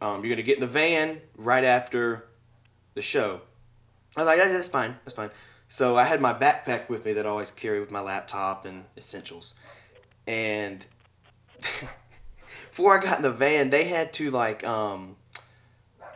um, 0.02 0.24
you're 0.24 0.34
gonna 0.34 0.44
get 0.44 0.56
in 0.56 0.62
the 0.62 0.68
van 0.68 1.22
right 1.38 1.64
after 1.64 2.28
the 2.94 3.02
show. 3.02 3.42
I 4.16 4.22
was 4.22 4.28
like, 4.28 4.38
"Yeah, 4.40 4.50
that's 4.50 4.70
fine, 4.70 4.98
that's 5.06 5.16
fine. 5.16 5.30
So 5.70 5.96
I 5.96 6.04
had 6.04 6.20
my 6.20 6.34
backpack 6.34 6.90
with 6.90 7.06
me 7.06 7.14
that 7.14 7.26
I 7.26 7.30
always 7.30 7.50
carry 7.50 7.80
with 7.80 7.92
my 7.92 8.02
laptop 8.02 8.66
and 8.66 8.84
essentials. 8.98 9.54
And 10.28 10.86
before 12.70 13.00
I 13.00 13.02
got 13.02 13.18
in 13.18 13.24
the 13.24 13.32
van, 13.32 13.70
they 13.70 13.86
had 13.86 14.12
to 14.14 14.32
like 14.32 14.66
um, 14.66 15.16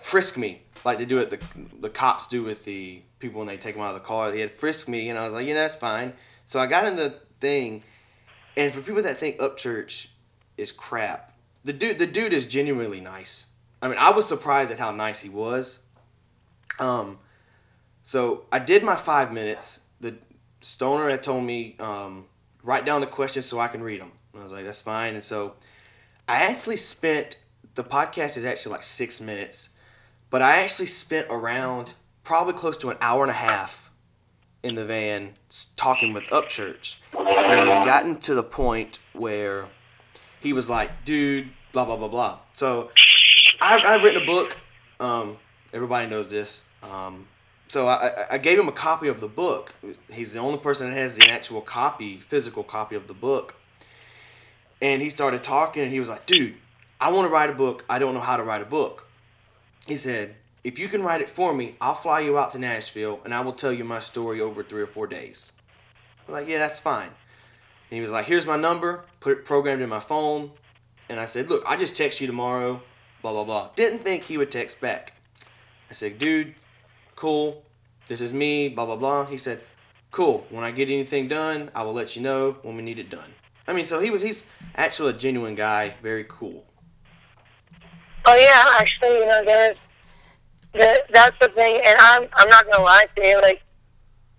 frisk 0.02 0.38
me, 0.38 0.64
like 0.84 0.98
they 0.98 1.06
do 1.06 1.20
it. 1.20 1.30
The 1.30 1.40
the 1.80 1.90
cops 1.90 2.28
do 2.28 2.44
with 2.44 2.66
the 2.66 3.02
people 3.20 3.40
when 3.40 3.48
they 3.48 3.58
take 3.58 3.76
them 3.76 3.84
out 3.84 3.96
of 3.96 4.02
the 4.02 4.08
car. 4.08 4.32
They 4.32 4.42
had 4.42 4.52
frisk 4.52 4.90
me, 4.90 5.10
and 5.10 5.18
I 5.18 5.24
was 5.26 5.34
like, 5.34 5.48
yeah, 5.48 5.54
that's 5.54 5.76
fine. 5.76 6.14
So 6.48 6.60
I 6.60 6.68
got 6.68 6.86
in 6.86 6.96
the 6.96 7.20
thing, 7.40 7.84
and 8.56 8.72
for 8.72 8.82
people 8.82 9.02
that 9.04 9.18
think 9.18 9.40
Upchurch 9.40 10.08
is 10.58 10.72
crap, 10.72 11.34
the 11.64 11.74
dude 11.74 11.98
the 11.98 12.08
dude 12.08 12.34
is 12.34 12.46
genuinely 12.46 13.02
nice. 13.02 13.48
I 13.82 13.88
mean, 13.88 13.98
I 14.00 14.12
was 14.12 14.28
surprised 14.28 14.72
at 14.72 14.80
how 14.80 14.92
nice 14.92 15.22
he 15.22 15.30
was. 15.30 15.80
Um, 16.80 17.20
so 18.04 18.46
I 18.52 18.60
did 18.60 18.84
my 18.84 18.96
five 18.96 19.32
minutes. 19.32 19.82
The 20.00 20.16
stoner 20.62 21.10
had 21.10 21.24
told 21.24 21.44
me 21.44 21.76
um, 21.80 22.26
write 22.64 22.86
down 22.86 23.02
the 23.02 23.08
questions 23.08 23.46
so 23.46 23.60
I 23.60 23.68
can 23.68 23.82
read 23.84 24.02
them. 24.02 24.12
And 24.34 24.42
I 24.42 24.44
was 24.44 24.52
like, 24.52 24.66
that's 24.66 24.82
fine. 24.82 25.14
And 25.14 25.24
so 25.24 25.54
I 26.28 26.44
actually 26.44 26.78
spent 26.78 27.38
the 27.76 27.84
podcast 27.84 28.38
is 28.38 28.46
actually 28.46 28.74
like 28.74 28.84
six 28.84 29.22
minutes, 29.22 29.70
but 30.30 30.42
I 30.42 30.58
actually 30.58 30.88
spent 30.88 31.28
around 31.30 31.94
probably 32.24 32.54
close 32.54 32.78
to 32.78 32.90
an 32.90 32.98
hour 33.02 33.22
and 33.22 33.32
a 33.32 33.36
half 33.36 33.85
in 34.66 34.74
the 34.74 34.84
van 34.84 35.36
talking 35.76 36.12
with 36.12 36.24
Upchurch. 36.26 36.96
And 37.14 37.62
we 37.70 37.86
gotten 37.86 38.18
to 38.22 38.34
the 38.34 38.42
point 38.42 38.98
where 39.14 39.68
he 40.42 40.54
was 40.54 40.72
like, 40.72 41.06
dude, 41.06 41.50
blah, 41.72 41.86
blah, 41.86 41.96
blah, 41.96 42.08
blah. 42.08 42.40
So 42.56 42.90
I've, 43.62 43.86
I've 43.86 44.04
written 44.04 44.24
a 44.24 44.26
book. 44.26 44.58
Um, 45.00 45.38
everybody 45.72 46.10
knows 46.10 46.32
this. 46.32 46.64
Um, 46.82 47.28
so 47.68 47.88
I, 47.88 48.26
I- 48.32 48.38
gave 48.40 48.58
him 48.58 48.68
a 48.68 48.72
copy 48.72 49.08
of 49.08 49.20
the 49.20 49.28
book. 49.28 49.76
He's 50.12 50.34
the 50.34 50.40
only 50.40 50.58
person 50.58 50.90
that 50.90 50.98
has 50.98 51.16
the 51.16 51.30
actual 51.30 51.62
copy, 51.62 52.18
physical 52.18 52.64
copy 52.64 52.96
of 52.96 53.08
the 53.08 53.14
book. 53.14 53.54
And 54.82 55.00
he 55.00 55.12
started 55.12 55.44
talking, 55.44 55.84
and 55.84 55.92
he 55.92 56.00
was 56.00 56.10
like, 56.10 56.26
dude, 56.26 56.56
I 57.00 57.12
want 57.12 57.28
to 57.28 57.30
write 57.32 57.52
a 57.52 57.54
book. 57.54 57.86
I 57.88 58.00
don't 58.00 58.16
know 58.16 58.20
how 58.20 58.36
to 58.36 58.44
write 58.44 58.64
a 58.64 58.66
book. 58.66 59.08
He 59.86 59.96
said, 59.96 60.36
if 60.66 60.80
you 60.80 60.88
can 60.88 61.04
write 61.04 61.22
it 61.22 61.30
for 61.30 61.54
me, 61.54 61.76
I'll 61.80 61.94
fly 61.94 62.22
you 62.22 62.40
out 62.40 62.52
to 62.54 62.60
Nashville, 62.60 63.20
and 63.24 63.36
I 63.36 63.42
will 63.42 63.54
tell 63.54 63.72
you 63.72 63.84
my 63.84 64.00
story 64.00 64.42
over 64.42 64.64
three 64.64 64.82
or 64.82 64.88
four 64.88 65.06
days. 65.06 65.52
I'm 66.28 66.34
like, 66.34 66.48
yeah, 66.48 66.58
that's 66.58 66.80
fine. 66.80 67.10
And 67.10 67.92
he 67.92 68.02
was 68.02 68.10
like, 68.10 68.26
here's 68.26 68.48
my 68.48 68.58
number, 68.58 69.06
put 69.20 69.32
it 69.32 69.46
programmed 69.46 69.84
in 69.84 69.90
my 69.90 70.00
phone. 70.00 70.54
And 71.08 71.20
I 71.20 71.26
said, 71.26 71.52
look, 71.52 71.64
I 71.68 71.78
just 71.78 71.96
text 71.96 72.20
you 72.20 72.26
tomorrow, 72.26 72.82
blah, 73.22 73.32
blah, 73.32 73.44
blah. 73.44 73.70
Didn't 73.76 74.00
think 74.00 74.24
he 74.24 74.40
would 74.40 74.52
text 74.52 74.82
back. 74.82 75.14
I 75.92 75.94
said, 75.94 76.18
dude, 76.18 76.56
cool. 77.16 77.64
This 78.08 78.20
is 78.20 78.34
me, 78.34 78.68
blah, 78.68 78.88
blah, 78.88 78.96
blah. 78.96 79.26
He 79.26 79.38
said, 79.38 79.62
cool. 80.10 80.48
When 80.50 80.64
I 80.64 80.72
get 80.72 80.90
anything 80.90 81.28
done, 81.28 81.70
I 81.76 81.84
will 81.84 81.94
let 81.94 82.16
you 82.16 82.24
know 82.24 82.58
when 82.64 82.76
we 82.76 82.82
need 82.82 82.98
it 82.98 83.12
done. 83.12 83.36
I 83.68 83.74
mean, 83.74 83.86
so 83.86 84.00
he 84.00 84.10
was, 84.10 84.24
he's 84.24 84.46
actually 84.76 85.12
a 85.12 85.14
genuine 85.14 85.54
guy, 85.54 85.94
very 86.02 86.26
cool. 86.28 86.66
oh 88.26 88.36
yeah, 88.36 88.80
actually, 88.80 89.20
you 89.20 89.28
know, 89.28 89.46
there's 89.46 89.78
the, 90.76 91.04
that's 91.12 91.38
the 91.40 91.48
thing, 91.50 91.82
and 91.86 91.98
I'm 92.00 92.28
I'm 92.36 92.50
not 92.50 92.66
gonna 92.70 92.84
lie 92.84 93.08
to 93.16 93.26
you, 93.26 93.42
like 93.42 93.62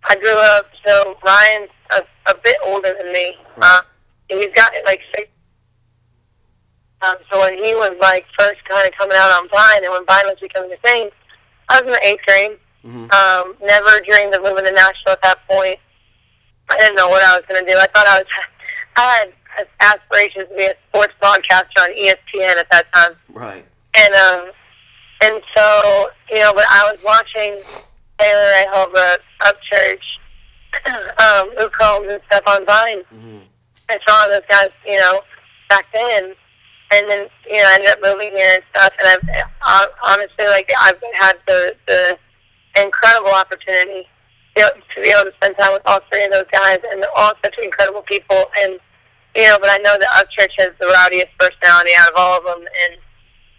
I 0.09 0.15
grew 0.17 0.37
up, 0.39 0.67
so 0.87 1.17
Ryan's 1.25 1.71
a, 1.91 2.03
a 2.31 2.35
bit 2.45 2.57
older 2.65 2.95
than 2.97 3.13
me. 3.13 3.35
Uh, 3.61 3.81
and 4.31 4.41
he's 4.41 4.53
got 4.55 4.71
like 4.85 5.01
six. 5.15 5.29
Um, 7.03 7.17
so 7.31 7.41
when 7.41 7.55
he 7.55 7.75
was 7.75 7.93
like 8.01 8.25
first 8.39 8.65
kind 8.65 8.87
of 8.89 8.95
coming 8.97 9.17
out 9.17 9.31
on 9.31 9.49
Vine, 9.49 9.85
and 9.85 9.93
when 9.93 10.05
Vine 10.07 10.27
was 10.27 10.37
becoming 10.41 10.73
a 10.73 10.77
thing, 10.79 11.11
I 11.69 11.81
was 11.81 11.87
in 11.87 11.93
the 11.93 12.07
eighth 12.07 12.25
grade. 12.27 12.59
Mhm. 12.85 13.13
Um, 13.13 13.57
never 13.63 14.01
dreamed 14.01 14.35
of 14.35 14.43
moving 14.43 14.65
to 14.65 14.71
Nashville 14.73 15.13
at 15.13 15.23
that 15.23 15.39
point. 15.49 15.79
I 16.71 16.77
didn't 16.79 16.97
know 16.97 17.09
what 17.09 17.23
I 17.23 17.37
was 17.37 17.45
going 17.49 17.65
to 17.65 17.71
do. 17.71 17.77
I 17.79 17.87
thought 17.89 18.07
I 18.07 18.19
was. 18.19 18.27
I 18.99 19.31
had 19.57 19.69
aspirations 19.81 20.49
to 20.49 20.57
be 20.57 20.65
a 20.67 20.75
sports 20.89 21.13
broadcaster 21.21 21.81
on 21.81 21.91
ESPN 21.91 22.57
at 22.57 22.67
that 22.71 22.91
time 22.95 23.13
Right. 23.31 23.65
and 23.95 24.15
um, 24.15 24.51
and 25.23 25.43
so 25.57 26.11
you 26.31 26.41
know, 26.41 26.53
but 26.55 26.67
I 26.69 26.91
was 26.91 27.03
watching 27.05 27.61
Taylor 28.19 28.53
Ehelba, 28.67 29.17
Upchurch, 29.43 30.07
um, 31.21 31.51
Luke 31.59 31.73
Combs, 31.73 32.09
and 32.11 32.21
stuff 32.27 32.43
on 32.47 32.67
Vine, 32.67 33.03
hmm 33.11 33.39
and 33.89 34.01
saw 34.09 34.27
those 34.27 34.43
guys, 34.49 34.71
you 34.85 34.97
know, 34.97 35.21
back 35.69 35.87
then, 35.95 36.35
and 36.91 37.09
then 37.09 37.29
you 37.49 37.57
know 37.59 37.69
I 37.69 37.75
ended 37.75 37.91
up 37.91 37.99
moving 38.03 38.33
here 38.33 38.55
and 38.55 38.63
stuff. 38.71 38.93
And 38.99 39.09
I've 39.09 39.49
uh, 39.65 39.87
honestly 40.05 40.47
like 40.47 40.71
I've 40.79 41.01
had 41.21 41.37
the 41.47 41.77
the 41.87 42.19
incredible 42.77 43.31
opportunity 43.31 44.09
you 44.57 44.63
know, 44.63 44.71
to 44.95 45.03
be 45.03 45.09
able 45.09 45.31
to 45.31 45.37
spend 45.37 45.57
time 45.59 45.73
with 45.73 45.83
all 45.87 46.01
three 46.11 46.25
of 46.25 46.33
those 46.33 46.51
guys, 46.51 46.79
and 46.91 47.03
they're 47.03 47.17
all 47.17 47.33
such 47.45 47.55
incredible 47.63 48.03
people. 48.03 48.45
And 48.61 48.79
you 49.35 49.45
know, 49.45 49.59
but 49.61 49.71
I 49.71 49.79
know 49.79 49.97
that 49.99 50.09
our 50.17 50.25
church 50.37 50.53
has 50.59 50.71
the 50.81 50.87
rowdiest 50.89 51.29
personality 51.39 51.91
out 51.97 52.09
of 52.09 52.15
all 52.17 52.39
of 52.39 52.45
them, 52.45 52.61
and 52.61 53.01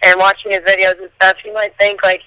and 0.04 0.20
watching 0.20 0.52
his 0.52 0.62
videos 0.62 1.00
and 1.00 1.10
stuff, 1.16 1.38
you 1.46 1.54
might 1.54 1.78
think 1.80 2.04
like, 2.04 2.22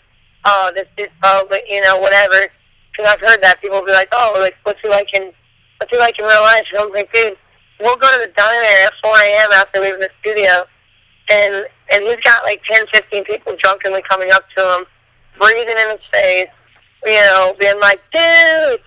oh, 0.45 0.71
this 0.75 0.89
dude's 0.97 1.13
probably 1.21 1.61
you 1.69 1.81
know 1.83 1.99
whatever. 1.99 2.49
Because 2.91 3.13
I've 3.13 3.21
heard 3.21 3.43
that 3.43 3.61
people 3.61 3.85
be 3.85 3.93
like, 3.93 4.09
oh, 4.13 4.37
like 4.39 4.55
what's 4.65 4.81
he 4.81 4.89
like 4.89 5.09
in 5.15 5.33
what's 5.79 5.91
he 5.91 5.99
like 5.99 6.19
in 6.19 6.25
real 6.25 6.43
life? 6.43 6.65
And 6.73 6.83
I'm 6.83 6.93
like, 6.93 7.13
dude, 7.13 7.37
we'll 7.81 7.97
go 7.97 8.11
to 8.11 8.27
the 8.27 8.33
diner 8.37 8.65
at 8.85 8.93
4 9.03 9.17
a.m. 9.17 9.53
after 9.53 9.81
leaving 9.81 10.01
the 10.01 10.11
studio, 10.21 10.65
and 11.31 11.67
and 11.91 12.05
he's 12.05 12.21
got 12.23 12.45
like 12.45 12.63
10, 12.65 12.87
15 12.93 13.25
people 13.25 13.57
drunkenly 13.59 14.03
coming 14.09 14.31
up 14.33 14.45
to 14.57 14.77
him, 14.77 14.85
breathing 15.39 15.77
in 15.77 15.91
his 15.91 16.07
face, 16.13 16.49
you 17.05 17.15
know, 17.15 17.55
being 17.59 17.81
like, 17.81 18.01
dude, 18.13 18.81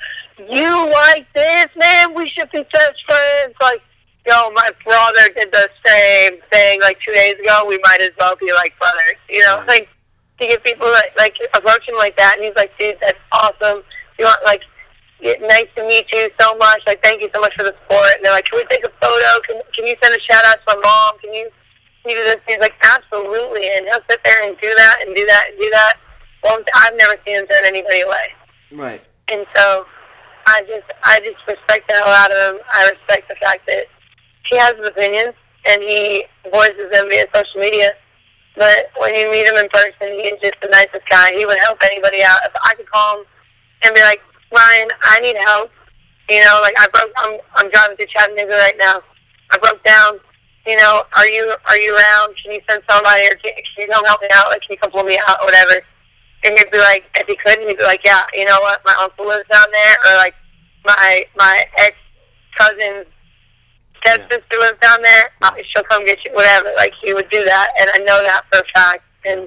you 0.49 0.89
like 0.91 1.25
this, 1.33 1.67
man? 1.75 2.13
We 2.13 2.29
should 2.29 2.49
be 2.51 2.63
best 2.71 3.03
friends. 3.05 3.55
Like, 3.61 3.81
yo, 4.25 4.51
my 4.51 4.69
brother 4.83 5.29
did 5.35 5.51
the 5.51 5.69
same 5.85 6.39
thing 6.51 6.81
like 6.81 6.99
two 7.05 7.13
days 7.13 7.35
ago. 7.39 7.65
We 7.67 7.79
might 7.83 8.01
as 8.01 8.11
well 8.19 8.35
be 8.35 8.51
like 8.53 8.77
brothers, 8.79 9.19
you 9.29 9.41
know? 9.41 9.59
Right. 9.59 9.67
Like, 9.67 9.89
to 10.39 10.47
get 10.47 10.63
people 10.63 10.87
like, 10.91 11.13
like 11.17 11.35
approach 11.53 11.87
him 11.87 11.95
like 11.95 12.17
that, 12.17 12.35
and 12.37 12.45
he's 12.45 12.55
like, 12.55 12.71
dude, 12.79 12.97
that's 12.99 13.19
awesome. 13.31 13.83
You 14.17 14.25
want 14.25 14.39
like, 14.43 14.61
nice 15.41 15.67
to 15.75 15.87
meet 15.87 16.05
you 16.11 16.29
so 16.39 16.55
much. 16.57 16.81
Like, 16.85 17.03
thank 17.03 17.21
you 17.21 17.29
so 17.33 17.39
much 17.39 17.53
for 17.55 17.63
the 17.63 17.75
support. 17.83 18.15
And 18.15 18.25
they're 18.25 18.33
like, 18.33 18.45
can 18.45 18.59
we 18.59 18.65
take 18.65 18.85
a 18.85 18.91
photo? 19.01 19.29
Can 19.47 19.61
Can 19.75 19.87
you 19.87 19.95
send 20.03 20.15
a 20.15 20.19
shout 20.19 20.43
out 20.45 20.57
to 20.67 20.75
my 20.75 20.81
mom? 20.83 21.19
Can 21.19 21.33
you? 21.33 21.49
Can 22.01 22.11
you 22.11 22.17
do 22.17 22.23
this? 22.25 22.37
He's 22.47 22.59
like, 22.59 22.73
absolutely. 22.83 23.69
And 23.71 23.85
he'll 23.85 24.03
sit 24.09 24.19
there 24.25 24.47
and 24.47 24.57
do 24.59 24.73
that 24.75 24.97
and 25.05 25.15
do 25.15 25.25
that 25.25 25.43
and 25.49 25.57
do 25.59 25.69
that. 25.69 25.93
Well, 26.43 26.59
I've 26.75 26.97
never 26.97 27.15
seen 27.25 27.39
him 27.39 27.47
turn 27.47 27.63
anybody 27.63 28.01
away. 28.01 28.27
Right. 28.73 29.01
And 29.31 29.45
so 29.55 29.85
I 30.47 30.61
just 30.67 30.91
I 31.03 31.19
just 31.19 31.39
respect 31.47 31.87
the 31.87 31.95
hell 31.95 32.09
out 32.09 32.31
of 32.31 32.55
him. 32.55 32.61
I 32.73 32.89
respect 32.89 33.29
the 33.29 33.35
fact 33.35 33.65
that 33.67 33.85
he 34.49 34.57
has 34.57 34.75
his 34.77 34.87
opinions 34.87 35.33
and 35.65 35.81
he 35.81 36.25
voices 36.51 36.91
them 36.91 37.09
via 37.09 37.25
social 37.33 37.61
media. 37.61 37.93
But 38.55 38.91
when 38.97 39.15
you 39.15 39.31
meet 39.31 39.47
him 39.47 39.55
in 39.55 39.69
person, 39.69 40.13
he's 40.21 40.39
just 40.41 40.59
the 40.61 40.69
nicest 40.69 41.07
guy. 41.09 41.33
He 41.33 41.45
would 41.45 41.57
help 41.59 41.79
anybody 41.83 42.23
out. 42.23 42.39
If 42.45 42.53
I 42.63 42.75
could 42.75 42.89
call 42.89 43.19
him 43.19 43.25
and 43.83 43.95
be 43.95 44.01
like, 44.01 44.21
Ryan, 44.53 44.89
I 45.01 45.19
need 45.21 45.37
help. 45.45 45.71
You 46.29 46.41
know, 46.41 46.59
like 46.61 46.75
I 46.79 46.87
broke. 46.93 47.11
I'm 47.17 47.37
I'm 47.55 47.69
driving 47.71 47.97
through 47.97 48.07
Chattanooga 48.13 48.53
right 48.53 48.77
now. 48.77 49.01
I 49.51 49.57
broke 49.57 49.83
down. 49.83 50.19
You 50.65 50.77
know, 50.77 51.03
are 51.17 51.27
you 51.27 51.53
are 51.67 51.77
you 51.77 51.97
around? 51.97 52.35
Can 52.41 52.53
you 52.53 52.61
send 52.69 52.81
somebody 52.89 53.25
or 53.25 53.35
can, 53.43 53.51
can 53.51 53.87
you 53.87 53.87
come 53.91 54.05
help 54.05 54.21
me 54.21 54.29
out? 54.33 54.49
Like, 54.49 54.61
can 54.61 54.71
you 54.71 54.77
come 54.77 54.91
pull 54.91 55.03
me 55.03 55.19
out 55.27 55.37
or 55.41 55.47
whatever? 55.47 55.81
and 56.43 56.57
he'd 56.57 56.71
be 56.71 56.77
like, 56.77 57.05
if 57.15 57.27
he 57.27 57.35
couldn't, 57.35 57.67
he'd 57.67 57.77
be 57.77 57.83
like, 57.83 58.01
yeah, 58.03 58.23
you 58.33 58.45
know 58.45 58.59
what, 58.61 58.81
my 58.85 58.95
uncle 58.99 59.27
lives 59.27 59.47
down 59.49 59.65
there, 59.71 59.95
or 60.05 60.17
like 60.17 60.35
my 60.85 61.25
my 61.35 61.65
ex 61.77 61.95
cousin's 62.57 63.07
stepsister 64.03 64.57
lives 64.59 64.79
down 64.81 65.01
there. 65.01 65.31
Uh, 65.41 65.51
she'll 65.73 65.83
come 65.83 66.05
get 66.05 66.23
you, 66.25 66.33
whatever. 66.33 66.71
Like 66.75 66.93
he 67.01 67.13
would 67.13 67.29
do 67.29 67.43
that, 67.45 67.69
and 67.79 67.89
I 67.93 67.99
know 67.99 68.21
that 68.23 68.43
for 68.51 68.59
a 68.59 68.65
fact. 68.73 69.03
And 69.25 69.39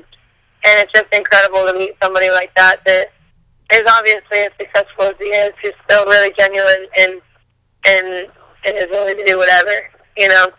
and 0.65 0.81
it's 0.81 0.93
just 0.93 1.13
incredible 1.13 1.67
to 1.67 1.79
meet 1.79 1.95
somebody 2.03 2.31
like 2.31 2.55
that 2.57 2.85
that 2.87 3.13
is 3.73 3.85
obviously 3.89 4.39
as 4.39 4.53
successful 4.59 5.05
as 5.05 5.15
he 5.19 5.25
is, 5.25 5.53
who's 5.63 5.75
still 5.85 6.05
really 6.07 6.33
genuine 6.39 6.87
and 6.99 7.21
and 7.85 8.29
and 8.65 8.77
is 8.77 8.87
willing 8.91 9.17
to 9.17 9.25
do 9.25 9.39
whatever, 9.39 9.91
you 10.17 10.29
know. 10.29 10.53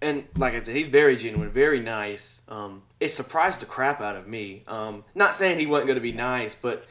and 0.00 0.24
like 0.36 0.54
I 0.54 0.62
said, 0.62 0.76
he's 0.76 0.86
very 0.86 1.16
genuine, 1.16 1.50
very 1.50 1.80
nice. 1.80 2.40
Um, 2.48 2.82
it 3.00 3.08
surprised 3.08 3.60
the 3.60 3.66
crap 3.66 4.00
out 4.00 4.16
of 4.16 4.26
me. 4.26 4.62
Um, 4.66 5.04
not 5.14 5.34
saying 5.34 5.58
he 5.58 5.66
wasn't 5.66 5.88
going 5.88 5.96
to 5.96 6.02
be 6.02 6.12
nice, 6.12 6.54
but 6.54 6.86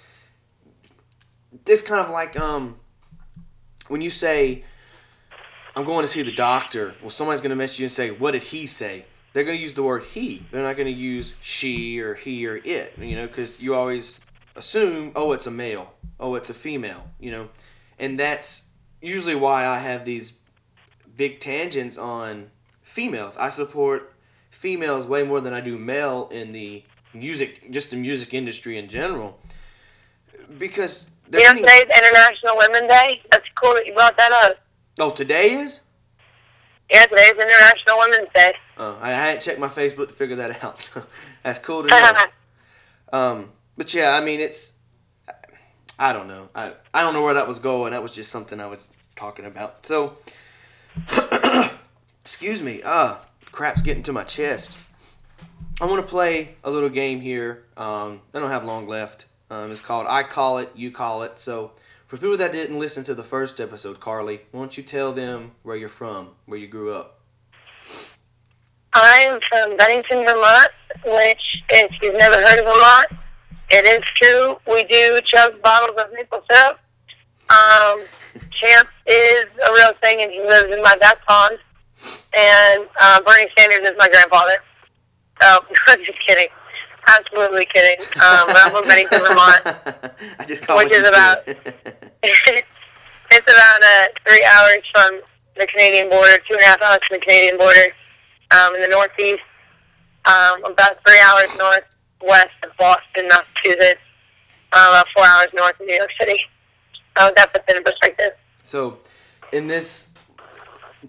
this 1.65 1.81
kind 1.81 2.05
of 2.05 2.11
like 2.11 2.39
um, 2.39 2.79
when 3.87 4.01
you 4.01 4.09
say, 4.09 4.63
"I'm 5.77 5.85
going 5.85 6.01
to 6.01 6.07
see 6.07 6.23
the 6.23 6.31
doctor," 6.31 6.95
well, 7.01 7.11
somebody's 7.11 7.41
going 7.41 7.51
to 7.51 7.55
message 7.55 7.79
you 7.79 7.85
and 7.85 7.91
say, 7.91 8.09
"What 8.09 8.31
did 8.31 8.43
he 8.43 8.65
say?" 8.65 9.05
They're 9.33 9.43
going 9.43 9.57
to 9.57 9.61
use 9.61 9.75
the 9.75 9.83
word 9.83 10.03
"he." 10.03 10.47
They're 10.49 10.63
not 10.63 10.75
going 10.75 10.87
to 10.87 10.99
use 10.99 11.35
"she" 11.39 11.99
or 11.99 12.15
"he" 12.15 12.47
or 12.47 12.59
"it." 12.63 12.97
You 12.97 13.15
know, 13.15 13.27
because 13.27 13.59
you 13.59 13.75
always 13.75 14.19
assume, 14.55 15.11
"Oh, 15.15 15.31
it's 15.33 15.45
a 15.45 15.51
male," 15.51 15.93
"Oh, 16.19 16.33
it's 16.33 16.49
a 16.49 16.55
female." 16.55 17.11
You 17.19 17.29
know, 17.31 17.49
and 17.99 18.19
that's 18.19 18.63
usually 19.01 19.35
why 19.35 19.67
I 19.67 19.77
have 19.77 20.03
these 20.05 20.33
big 21.15 21.39
tangents 21.39 21.97
on 21.97 22.49
females. 22.81 23.37
I 23.37 23.49
support 23.49 24.13
females 24.49 25.05
way 25.05 25.23
more 25.23 25.41
than 25.41 25.53
I 25.53 25.61
do 25.61 25.77
male 25.77 26.29
in 26.31 26.51
the 26.53 26.83
music, 27.13 27.69
just 27.71 27.91
the 27.91 27.97
music 27.97 28.33
industry 28.33 28.79
in 28.79 28.89
general, 28.89 29.39
because 30.57 31.07
You 31.31 31.43
know, 31.43 31.53
today's 31.53 31.89
International 31.95 32.57
Women's 32.57 32.87
Day. 32.89 33.21
That's 33.31 33.49
cool 33.61 33.73
that 33.73 33.85
you 33.85 33.93
brought 33.93 34.17
that 34.17 34.31
up. 34.31 34.57
Oh 34.99 35.11
today 35.11 35.51
is. 35.51 35.81
Yeah, 36.89 37.05
today's 37.05 37.31
International 37.31 37.97
Women's 37.99 38.29
Day. 38.33 38.53
Uh, 38.77 38.95
I 39.01 39.09
hadn't 39.09 39.41
checked 39.41 39.59
my 39.59 39.67
Facebook 39.67 40.07
to 40.07 40.13
figure 40.13 40.37
that 40.37 40.63
out, 40.63 40.79
so 40.79 41.03
that's 41.43 41.59
cool 41.59 41.83
to 41.83 41.89
know. 41.89 42.11
Um, 43.13 43.51
but 43.77 43.93
yeah, 43.93 44.15
I 44.15 44.19
mean, 44.21 44.41
it's. 44.41 44.73
I 45.97 46.11
don't 46.11 46.27
know. 46.27 46.49
I 46.53 46.73
I 46.93 47.03
don't 47.03 47.13
know 47.13 47.21
where 47.21 47.35
that 47.35 47.47
was 47.47 47.59
going. 47.59 47.91
That 47.91 48.03
was 48.03 48.13
just 48.13 48.29
something 48.29 48.59
I 48.59 48.65
was 48.65 48.85
talking 49.15 49.45
about. 49.45 49.85
So, 49.85 50.17
excuse 52.21 52.61
me. 52.61 52.81
Ah, 52.85 53.21
crap's 53.49 53.81
getting 53.81 54.03
to 54.03 54.11
my 54.11 54.25
chest. 54.25 54.77
I 55.79 55.85
want 55.85 56.05
to 56.05 56.09
play 56.09 56.55
a 56.65 56.69
little 56.69 56.89
game 56.89 57.21
here. 57.21 57.63
Um, 57.77 58.19
I 58.33 58.39
don't 58.39 58.49
have 58.49 58.65
long 58.65 58.87
left. 58.87 59.25
Um, 59.49 59.71
it's 59.71 59.79
called 59.79 60.05
I 60.09 60.23
Call 60.23 60.57
It, 60.57 60.71
You 60.75 60.91
Call 60.91 61.23
It. 61.23 61.39
So, 61.39 61.71
for 62.07 62.15
people 62.17 62.37
that 62.37 62.53
didn't 62.53 62.79
listen 62.79 63.03
to 63.03 63.13
the 63.13 63.23
first 63.23 63.59
episode, 63.59 63.99
Carly, 63.99 64.41
why 64.51 64.61
don't 64.61 64.77
you 64.77 64.83
tell 64.83 65.11
them 65.11 65.51
where 65.63 65.75
you're 65.75 65.89
from, 65.89 66.31
where 66.45 66.57
you 66.57 66.67
grew 66.67 66.93
up? 66.93 67.19
I'm 68.93 69.39
from 69.49 69.75
Bennington, 69.75 70.25
Vermont, 70.25 70.69
which, 71.05 71.63
if 71.69 71.91
you've 72.01 72.15
never 72.15 72.35
heard 72.35 72.59
of 72.59 72.65
Vermont, 72.65 73.07
it 73.69 73.85
is 73.85 74.03
true. 74.15 74.57
We 74.65 74.85
do 74.85 75.19
chug 75.25 75.61
bottles 75.61 75.99
of 75.99 76.07
maple 76.13 76.41
syrup. 76.49 76.79
Um, 77.49 78.01
Champ 78.51 78.87
is 79.05 79.45
a 79.67 79.73
real 79.73 79.91
thing, 80.01 80.21
and 80.21 80.31
he 80.31 80.41
lives 80.41 80.73
in 80.73 80.81
my 80.81 80.95
back 80.97 81.23
pond. 81.27 81.57
And 82.33 82.87
uh, 83.01 83.21
Bernie 83.21 83.49
Sanders 83.57 83.89
is 83.89 83.95
my 83.97 84.07
grandfather. 84.07 84.57
So, 85.41 85.59
I'm 85.87 85.99
just 86.05 86.25
kidding. 86.25 86.47
Absolutely 87.07 87.65
kidding. 87.65 87.99
Um, 88.15 88.47
but 88.47 88.57
I'm 88.57 88.71
from 88.71 88.83
Bennington, 88.83 89.19
Vermont. 89.19 89.61
I 90.39 90.45
just 90.45 90.65
called 90.65 90.79
Which 90.83 90.89
what 90.89 90.91
you 90.91 90.99
is 90.99 91.07
about- 91.07 91.47
it's 93.31 93.51
about 93.51 93.83
uh, 93.83 94.07
three 94.27 94.43
hours 94.43 94.83
from 94.93 95.21
the 95.57 95.67
Canadian 95.67 96.09
border, 96.09 96.37
two 96.47 96.53
and 96.53 96.61
a 96.61 96.65
half 96.65 96.81
hours 96.81 96.99
from 97.07 97.17
the 97.17 97.21
Canadian 97.25 97.57
border, 97.57 97.87
um, 98.51 98.75
in 98.75 98.81
the 98.81 98.87
northeast, 98.87 99.41
um, 100.25 100.63
about 100.65 100.97
three 101.07 101.19
hours 101.19 101.49
northwest 101.57 102.53
of 102.63 102.71
Boston, 102.77 103.27
Massachusetts, 103.29 104.01
uh, 104.73 104.87
about 104.89 105.07
four 105.15 105.25
hours 105.25 105.47
north 105.53 105.79
of 105.79 105.87
New 105.87 105.95
York 105.95 106.09
City. 106.19 106.39
Uh, 107.15 107.31
that 107.35 107.51
puts 107.51 107.65
it 107.67 107.75
in 107.77 107.83
perspective. 107.83 108.31
So, 108.63 108.99
in 109.51 109.67
this 109.67 110.13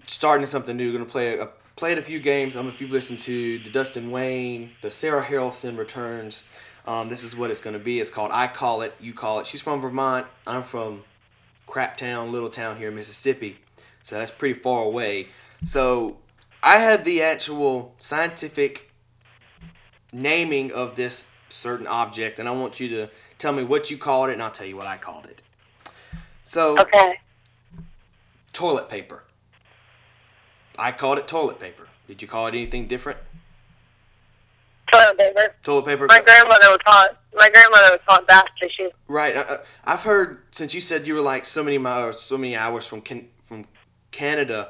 starting 0.07 0.45
something 0.47 0.75
new, 0.75 0.85
you're 0.85 0.93
gonna 0.93 1.05
play 1.05 1.37
a, 1.37 1.49
played 1.79 1.97
a 1.97 2.01
few 2.01 2.19
games. 2.19 2.55
Don't 2.55 2.67
if 2.67 2.81
you've 2.81 2.91
listened 2.91 3.19
to 3.19 3.57
the 3.59 3.69
Dustin 3.69 4.11
Wayne, 4.11 4.71
the 4.81 4.91
Sarah 4.91 5.23
Harrelson 5.23 5.77
returns. 5.77 6.43
Um, 6.85 7.07
this 7.07 7.23
is 7.23 7.37
what 7.37 7.51
it's 7.51 7.61
gonna 7.61 7.79
be. 7.79 8.01
It's 8.01 8.11
called 8.11 8.31
I 8.33 8.47
Call 8.47 8.81
It, 8.81 8.93
You 8.99 9.13
Call 9.13 9.39
It. 9.39 9.47
She's 9.47 9.61
from 9.61 9.79
Vermont. 9.79 10.27
I'm 10.45 10.61
from 10.61 11.03
crap 11.67 11.95
town, 11.95 12.33
little 12.33 12.49
town 12.49 12.75
here 12.77 12.89
in 12.89 12.95
Mississippi. 12.95 13.59
So 14.03 14.17
that's 14.17 14.29
pretty 14.29 14.59
far 14.59 14.83
away. 14.83 15.29
So 15.63 16.17
I 16.61 16.79
have 16.79 17.05
the 17.05 17.21
actual 17.21 17.95
scientific 17.97 18.91
naming 20.11 20.73
of 20.73 20.97
this 20.97 21.23
certain 21.47 21.87
object, 21.87 22.39
and 22.39 22.49
I 22.49 22.51
want 22.51 22.81
you 22.81 22.89
to 22.89 23.07
tell 23.37 23.53
me 23.53 23.63
what 23.63 23.89
you 23.89 23.97
called 23.97 24.29
it, 24.29 24.33
and 24.33 24.43
I'll 24.43 24.51
tell 24.51 24.67
you 24.67 24.75
what 24.75 24.87
I 24.87 24.97
called 24.97 25.27
it. 25.27 25.41
So 26.43 26.77
Okay. 26.77 27.21
toilet 28.51 28.89
paper. 28.89 29.23
I 30.79 30.91
called 30.91 31.17
it 31.17 31.27
toilet 31.27 31.59
paper. 31.59 31.87
Did 32.07 32.21
you 32.21 32.27
call 32.27 32.47
it 32.47 32.55
anything 32.55 32.87
different? 32.87 33.19
Toilet 34.91 35.17
paper. 35.17 35.55
Toilet 35.63 35.85
paper. 35.85 36.05
My 36.07 36.21
grandmother 36.21 36.69
was 36.69 36.79
called. 36.83 37.09
My 37.35 37.49
grandmother 37.49 37.89
was 37.91 37.99
called 38.07 38.25
bath 38.25 38.45
tissue. 38.59 38.89
Right. 39.07 39.35
Uh, 39.35 39.45
uh, 39.47 39.57
I've 39.85 40.03
heard 40.03 40.39
since 40.51 40.73
you 40.73 40.81
said 40.81 41.05
you 41.05 41.13
were 41.13 41.21
like 41.21 41.45
so 41.45 41.63
many 41.63 41.77
miles, 41.77 42.21
so 42.21 42.37
many 42.37 42.55
hours 42.55 42.87
from 42.87 43.01
can, 43.01 43.27
from 43.43 43.65
Canada. 44.11 44.69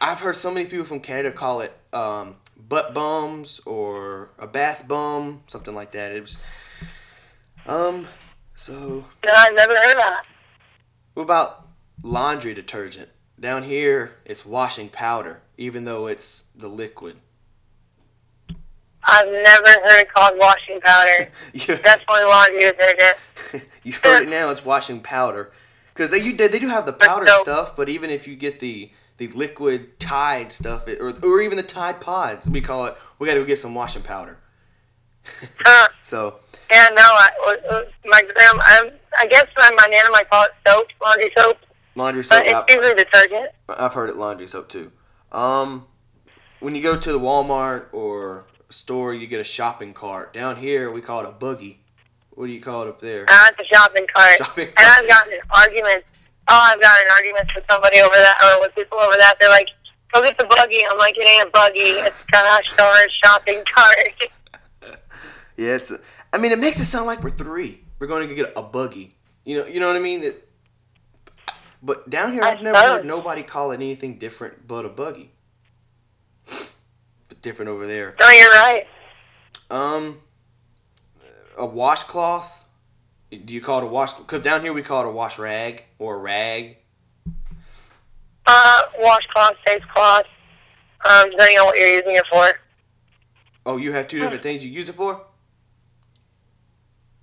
I've 0.00 0.20
heard 0.20 0.36
so 0.36 0.50
many 0.50 0.66
people 0.66 0.84
from 0.84 1.00
Canada 1.00 1.30
call 1.30 1.60
it 1.60 1.72
um, 1.92 2.36
butt 2.58 2.92
bums 2.94 3.60
or 3.64 4.30
a 4.38 4.46
bath 4.46 4.88
bum, 4.88 5.42
something 5.46 5.74
like 5.74 5.92
that. 5.92 6.10
It 6.12 6.20
was. 6.20 6.36
Um. 7.66 8.08
So 8.56 9.04
No, 9.24 9.32
I've 9.32 9.54
never 9.54 9.74
heard 9.74 9.90
of 9.92 9.96
that. 9.98 10.22
what 11.14 11.24
about 11.24 11.68
laundry 12.02 12.54
detergent? 12.54 13.08
Down 13.38 13.64
here, 13.64 14.12
it's 14.24 14.44
washing 14.46 14.88
powder. 14.88 15.40
even 15.56 15.84
though 15.84 16.06
it's 16.08 16.44
the 16.54 16.68
liquid. 16.68 17.16
I've 19.06 19.26
never 19.28 19.68
heard 19.68 20.00
it 20.00 20.12
called 20.12 20.34
washing 20.38 20.80
powder. 20.80 21.30
You- 21.52 21.76
Definitely 21.76 22.24
laundry 22.24 22.60
detergent. 22.60 23.68
You've 23.82 23.96
heard 23.98 24.22
it 24.22 24.28
now. 24.38 24.50
It's 24.50 24.64
washing 24.64 25.00
powder 25.00 25.52
because 25.92 26.10
they 26.10 26.18
you, 26.18 26.36
they 26.36 26.48
do 26.58 26.68
have 26.68 26.86
the 26.86 26.92
powder 26.92 27.26
stuff, 27.42 27.76
but 27.76 27.88
even 27.88 28.10
if 28.10 28.26
you 28.26 28.34
get 28.36 28.60
the 28.60 28.90
the 29.18 29.28
liquid 29.28 30.00
Tide 30.00 30.50
stuff, 30.52 30.88
it, 30.88 31.00
or 31.00 31.10
or 31.22 31.40
even 31.40 31.56
the 31.56 31.62
Tide 31.62 32.00
pods, 32.00 32.48
we 32.48 32.60
call 32.60 32.86
it. 32.86 32.94
We 33.18 33.28
got 33.28 33.34
to 33.34 33.40
go 33.40 33.46
get 33.46 33.58
some 33.58 33.74
washing 33.74 34.02
powder. 34.02 34.38
Huh. 35.60 35.88
So 36.02 36.40
Yeah, 36.70 36.88
no, 36.94 37.02
I, 37.02 37.28
uh, 37.46 37.74
uh, 37.74 37.82
my 38.06 38.22
grandma, 38.22 38.62
I, 38.66 38.90
I 39.18 39.26
guess 39.26 39.46
my, 39.56 39.70
my 39.76 39.86
nana 39.86 40.10
might 40.10 40.28
call 40.28 40.44
it 40.44 40.50
soap, 40.66 40.88
laundry 41.02 41.30
soap, 41.36 41.56
laundry 41.94 42.22
soap. 42.24 42.44
but 42.44 42.64
it's 42.68 42.74
usually 42.74 42.94
detergent. 42.94 43.50
I've 43.68 43.94
heard 43.94 44.10
it 44.10 44.16
laundry 44.16 44.46
soap 44.46 44.68
too. 44.68 44.92
Um, 45.32 45.86
when 46.60 46.74
you 46.74 46.82
go 46.82 46.96
to 46.96 47.12
the 47.12 47.18
Walmart 47.20 47.86
or 47.92 48.46
store, 48.70 49.12
you 49.14 49.26
get 49.26 49.40
a 49.40 49.44
shopping 49.44 49.92
cart. 49.94 50.32
Down 50.32 50.56
here, 50.56 50.90
we 50.90 51.00
call 51.00 51.20
it 51.20 51.26
a 51.28 51.32
buggy. 51.32 51.80
What 52.30 52.46
do 52.46 52.52
you 52.52 52.60
call 52.60 52.82
it 52.82 52.88
up 52.88 53.00
there? 53.00 53.26
Uh, 53.28 53.46
it's 53.50 53.60
a 53.60 53.74
shopping 53.74 54.06
cart. 54.12 54.38
Shopping 54.38 54.66
And 54.66 54.76
cart. 54.76 54.88
I've 54.98 55.08
gotten 55.08 55.38
arguments. 55.50 56.06
Oh, 56.48 56.58
I've 56.62 56.80
gotten 56.80 57.06
arguments 57.10 57.52
with 57.54 57.64
somebody 57.70 58.00
over 58.00 58.14
that, 58.14 58.36
or 58.42 58.60
with 58.60 58.74
people 58.74 58.98
over 58.98 59.16
that. 59.16 59.36
They're 59.40 59.48
like, 59.48 59.68
go 60.12 60.22
get 60.22 60.36
the 60.36 60.44
buggy. 60.46 60.84
I'm 60.90 60.98
like, 60.98 61.16
it 61.16 61.26
ain't 61.26 61.48
a 61.48 61.50
buggy. 61.50 61.80
It's 61.80 62.24
gosh 62.24 62.76
darn 62.76 63.08
shopping 63.22 63.62
cart. 63.74 64.30
Yeah, 65.56 65.76
it's. 65.76 65.92
I 66.32 66.38
mean, 66.38 66.50
it 66.50 66.58
makes 66.58 66.80
it 66.80 66.84
sound 66.86 67.06
like 67.06 67.22
we're 67.22 67.30
three. 67.30 67.84
We're 68.00 68.08
going 68.08 68.28
to 68.28 68.34
get 68.34 68.52
a 68.56 68.62
buggy. 68.62 69.14
You 69.44 69.58
know, 69.58 69.66
you 69.66 69.78
know 69.78 69.86
what 69.86 69.94
I 69.96 70.00
mean? 70.00 70.24
It, 70.24 70.48
but 71.84 72.08
down 72.08 72.32
here, 72.32 72.42
I've 72.42 72.62
never 72.62 72.78
heard 72.78 73.04
nobody 73.04 73.42
call 73.42 73.70
it 73.70 73.74
anything 73.74 74.18
different 74.18 74.66
but 74.66 74.86
a 74.86 74.88
buggy. 74.88 75.32
But 76.46 77.42
different 77.42 77.68
over 77.68 77.86
there. 77.86 78.16
no, 78.18 78.30
you're 78.30 78.50
right. 78.50 78.86
Um, 79.70 80.20
a 81.58 81.66
washcloth. 81.66 82.64
Do 83.30 83.52
you 83.52 83.60
call 83.60 83.80
it 83.80 83.84
a 83.84 83.86
wash? 83.86 84.14
Because 84.14 84.40
down 84.40 84.62
here 84.62 84.72
we 84.72 84.82
call 84.82 85.04
it 85.04 85.08
a 85.08 85.10
wash 85.10 85.38
rag 85.38 85.84
or 85.98 86.14
a 86.14 86.18
rag. 86.18 86.78
Uh, 88.46 88.82
washcloth, 88.98 89.56
face 89.66 89.82
cloth, 89.92 90.26
um, 91.04 91.30
depending 91.30 91.58
on 91.58 91.66
what 91.66 91.78
you're 91.78 91.88
using 91.88 92.16
it 92.16 92.24
for. 92.30 92.52
Oh, 93.66 93.76
you 93.76 93.92
have 93.92 94.08
two 94.08 94.20
different 94.20 94.42
things 94.42 94.64
you 94.64 94.70
use 94.70 94.88
it 94.88 94.94
for. 94.94 95.20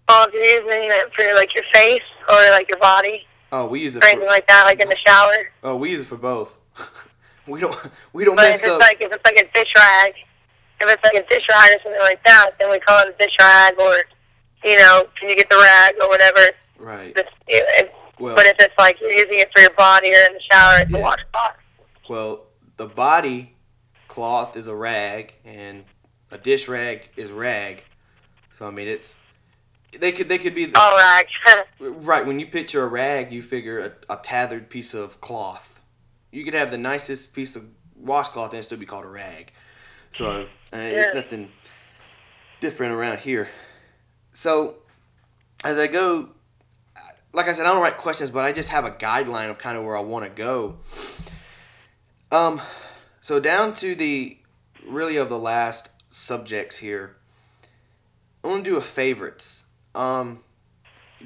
Well, 0.08 0.28
if 0.28 0.34
you're 0.34 0.44
using 0.44 0.92
it 0.92 1.12
for 1.16 1.34
like 1.36 1.56
your 1.56 1.64
face 1.74 2.02
or 2.30 2.36
like 2.52 2.70
your 2.70 2.80
body 2.80 3.26
Oh, 3.52 3.66
we 3.68 3.82
use 3.82 3.96
it 3.96 4.04
or 4.04 4.08
anything 4.08 4.28
like 4.28 4.48
that, 4.48 4.64
like 4.66 4.80
in 4.82 4.88
the 4.90 4.96
shower. 5.06 5.52
Oh, 5.64 5.76
we 5.76 5.92
use 5.92 6.02
it 6.02 6.08
for 6.08 6.18
both. 6.18 6.58
we 7.48 7.60
don't. 7.60 7.78
We 8.14 8.24
don't 8.26 8.36
But 8.36 8.46
if 8.46 8.52
mess 8.52 8.64
it's 8.64 8.72
up. 8.72 8.80
like 8.80 9.02
if 9.02 9.12
it's 9.12 9.26
like 9.26 9.36
a 9.38 9.52
dish 9.54 9.74
rag, 9.76 10.14
if 10.80 10.90
it's 10.90 11.04
like 11.04 11.14
a 11.14 11.28
dish 11.28 11.46
rag 11.50 11.72
or 11.72 11.82
something 11.84 12.02
like 12.02 12.24
that, 12.24 12.52
then 12.60 12.70
we 12.72 12.80
call 12.80 13.00
it 13.02 13.10
a 13.10 13.24
dish 13.24 13.36
rag, 13.40 13.74
or 13.80 13.98
you 14.64 14.78
know, 14.78 15.06
can 15.20 15.30
you 15.30 15.36
get 15.36 15.50
the 15.50 15.58
rag 15.58 15.96
or 16.02 16.08
whatever. 16.08 16.40
right. 16.78 17.14
This, 17.16 17.26
it, 17.48 17.94
Well. 18.20 18.36
but 18.36 18.46
if 18.46 18.56
it's 18.60 18.78
like 18.78 19.00
you're 19.02 19.12
using 19.12 19.40
it 19.40 19.50
for 19.54 19.60
your 19.62 19.72
body 19.72 20.10
or 20.14 20.18
in 20.28 20.34
the 20.34 20.42
shower, 20.52 20.80
it's 20.80 20.92
Yeah. 20.92 21.00
a 21.00 21.02
washcloth. 21.02 21.56
Well, 22.10 22.44
the 22.78 22.86
body 22.86 23.56
cloth 24.08 24.56
is 24.56 24.68
a 24.68 24.76
rag, 24.76 25.34
and 25.44 25.84
a 26.32 26.38
dish 26.38 26.68
rag 26.68 27.10
is 27.18 27.32
rag. 27.32 27.84
So 28.52 28.66
I 28.68 28.72
mean, 28.72 28.88
it's 28.88 29.16
they 30.00 30.12
could 30.12 30.30
they 30.30 30.38
could 30.38 30.56
be 30.56 30.74
All 30.74 30.98
rag. 30.98 31.28
right 31.80 32.26
when 32.26 32.40
you 32.40 32.46
picture 32.48 32.84
a 32.84 32.88
rag, 32.88 33.32
you 33.32 33.42
figure 33.44 33.80
a, 34.10 34.14
a 34.14 34.18
tethered 34.18 34.70
piece 34.70 34.94
of 34.94 35.20
cloth. 35.22 35.82
You 36.32 36.44
could 36.46 36.54
have 36.54 36.72
the 36.72 36.78
nicest 36.78 37.34
piece 37.34 37.56
of 37.56 37.66
washcloth 37.96 38.54
and 38.54 38.64
still 38.64 38.78
be 38.78 38.86
called 38.86 39.06
a 39.06 39.10
rag. 39.10 39.52
So 40.12 40.48
uh, 40.74 40.78
Yeah. 40.78 41.12
nothing 41.14 41.52
different 42.60 42.94
around 42.94 43.20
here. 43.20 43.50
So 44.34 44.76
as 45.64 45.78
I 45.78 45.88
go, 45.88 46.30
like 47.34 47.48
I 47.48 47.54
said, 47.54 47.66
I 47.66 47.74
don't 47.74 47.82
write 47.82 47.98
questions, 47.98 48.30
but 48.30 48.46
I 48.46 48.52
just 48.54 48.70
have 48.70 48.86
a 48.86 48.92
guideline 48.92 49.50
of 49.50 49.58
kind 49.58 49.78
of 49.78 49.84
where 49.84 49.98
I 49.98 50.02
want 50.02 50.26
to 50.26 50.32
go. 50.32 50.78
Um, 52.32 52.62
so 53.20 53.40
down 53.40 53.74
to 53.76 53.94
the 53.94 54.38
really 54.86 55.18
of 55.18 55.28
the 55.30 55.38
last 55.38 55.90
subjects 56.10 56.78
here. 56.78 57.18
I 58.44 58.48
want 58.48 58.64
to 58.64 58.70
do 58.72 58.78
a 58.78 58.82
favorites. 58.82 59.64
Um, 59.94 60.40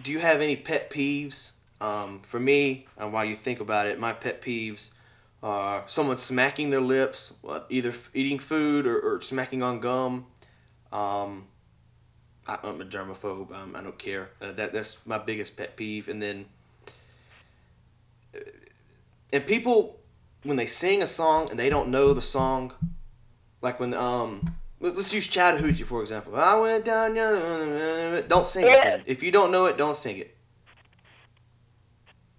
do 0.01 0.11
you 0.11 0.19
have 0.19 0.41
any 0.41 0.55
pet 0.55 0.89
peeves? 0.89 1.51
Um, 1.81 2.21
for 2.21 2.39
me, 2.39 2.87
and 2.97 3.11
while 3.11 3.25
you 3.25 3.35
think 3.35 3.59
about 3.59 3.85
it, 3.85 3.99
my 3.99 4.13
pet 4.13 4.41
peeves 4.41 4.91
are 5.43 5.83
someone 5.87 6.17
smacking 6.17 6.69
their 6.69 6.81
lips, 6.81 7.33
uh, 7.47 7.59
either 7.69 7.93
eating 8.13 8.39
food 8.39 8.87
or, 8.87 8.97
or 8.99 9.21
smacking 9.21 9.61
on 9.61 9.79
gum. 9.79 10.25
Um, 10.91 11.47
I, 12.47 12.57
I'm 12.63 12.79
a 12.81 12.85
germaphobe. 12.85 13.53
Um, 13.53 13.75
I 13.75 13.81
don't 13.81 13.97
care. 13.97 14.29
Uh, 14.41 14.53
that 14.53 14.73
that's 14.73 14.97
my 15.05 15.17
biggest 15.17 15.57
pet 15.57 15.75
peeve. 15.75 16.07
And 16.07 16.21
then, 16.21 16.45
uh, 18.33 18.39
and 19.33 19.45
people 19.45 19.99
when 20.43 20.55
they 20.55 20.67
sing 20.67 21.01
a 21.01 21.07
song 21.07 21.49
and 21.49 21.59
they 21.59 21.69
don't 21.69 21.89
know 21.89 22.13
the 22.13 22.21
song, 22.21 22.73
like 23.61 23.79
when 23.79 23.93
um. 23.93 24.55
Let's 24.79 25.13
use 25.13 25.27
Chattahoochee 25.27 25.83
for 25.83 26.01
example. 26.01 26.35
I 26.35 26.55
went 26.59 26.85
down, 26.85 27.15
yonder, 27.15 28.21
don't 28.27 28.45
sing 28.45 28.65
it. 28.65 28.83
Then. 28.83 29.03
If 29.05 29.23
you 29.23 29.31
don't 29.31 29.51
know 29.51 29.65
it, 29.65 29.77
don't 29.77 29.95
sing 29.97 30.17
it. 30.17 30.35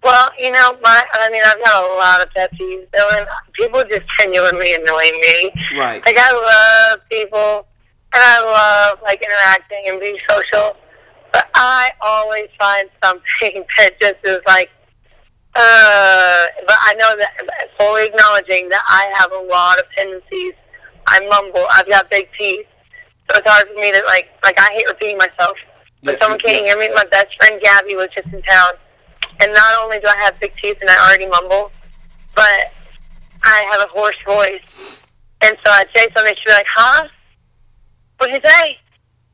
well, 0.02 0.30
you 0.38 0.50
know, 0.52 0.78
my 0.82 1.04
I 1.12 1.30
mean, 1.30 1.42
I've 1.44 1.62
got 1.64 1.84
a 1.84 1.94
lot 1.96 2.22
of 2.22 2.30
pet 2.32 2.52
peeves. 2.54 2.86
Dylan. 2.94 3.26
People 3.54 3.82
just 3.88 4.08
genuinely 4.18 4.74
annoy 4.74 5.10
me. 5.20 5.50
Right. 5.76 6.04
Like 6.04 6.16
I 6.18 6.32
love 6.32 7.00
people, 7.08 7.66
and 8.14 8.22
I 8.22 8.40
love 8.40 8.98
like 9.02 9.22
interacting 9.22 9.84
and 9.88 9.98
being 9.98 10.18
social, 10.28 10.76
but 11.32 11.48
I 11.54 11.90
always 12.00 12.48
find 12.58 12.88
something 13.02 13.64
that 13.78 13.98
just 14.00 14.16
is 14.24 14.40
like. 14.46 14.70
Uh, 15.58 16.46
but 16.66 16.76
I 16.82 16.92
know 16.98 17.16
that 17.16 17.32
fully 17.78 18.04
acknowledging 18.04 18.68
that 18.68 18.82
I 18.86 19.10
have 19.18 19.32
a 19.32 19.40
lot 19.50 19.78
of 19.78 19.86
tendencies. 19.96 20.52
I 21.08 21.20
mumble. 21.28 21.66
I've 21.70 21.88
got 21.88 22.10
big 22.10 22.28
teeth, 22.38 22.66
so 23.30 23.38
it's 23.38 23.48
hard 23.48 23.68
for 23.68 23.74
me 23.80 23.92
to 23.92 24.02
like. 24.06 24.28
Like 24.44 24.58
I 24.58 24.72
hate 24.72 24.86
repeating 24.88 25.18
myself. 25.18 25.56
But 26.02 26.14
Yeah, 26.14 26.18
someone 26.22 26.40
yeah. 26.44 26.52
can't 26.52 26.66
hear 26.66 26.78
me. 26.78 26.88
My 26.94 27.04
best 27.04 27.28
friend 27.38 27.60
Gabby 27.62 27.96
was 27.96 28.08
just 28.14 28.28
in 28.32 28.42
town, 28.42 28.72
and 29.40 29.52
not 29.52 29.74
only 29.82 29.98
do 30.00 30.06
I 30.08 30.16
have 30.16 30.38
big 30.40 30.52
teeth 30.54 30.78
and 30.80 30.90
I 30.90 30.96
already 31.08 31.26
mumble, 31.26 31.72
but 32.34 32.72
I 33.42 33.68
have 33.72 33.80
a 33.88 33.92
hoarse 33.92 34.16
voice. 34.26 35.00
And 35.42 35.56
so 35.64 35.70
I'd 35.70 35.88
say 35.94 36.08
something, 36.16 36.34
she'd 36.34 36.46
be 36.46 36.52
like, 36.52 36.66
huh? 36.68 37.08
What'd 38.18 38.34
you 38.34 38.50
say? 38.50 38.78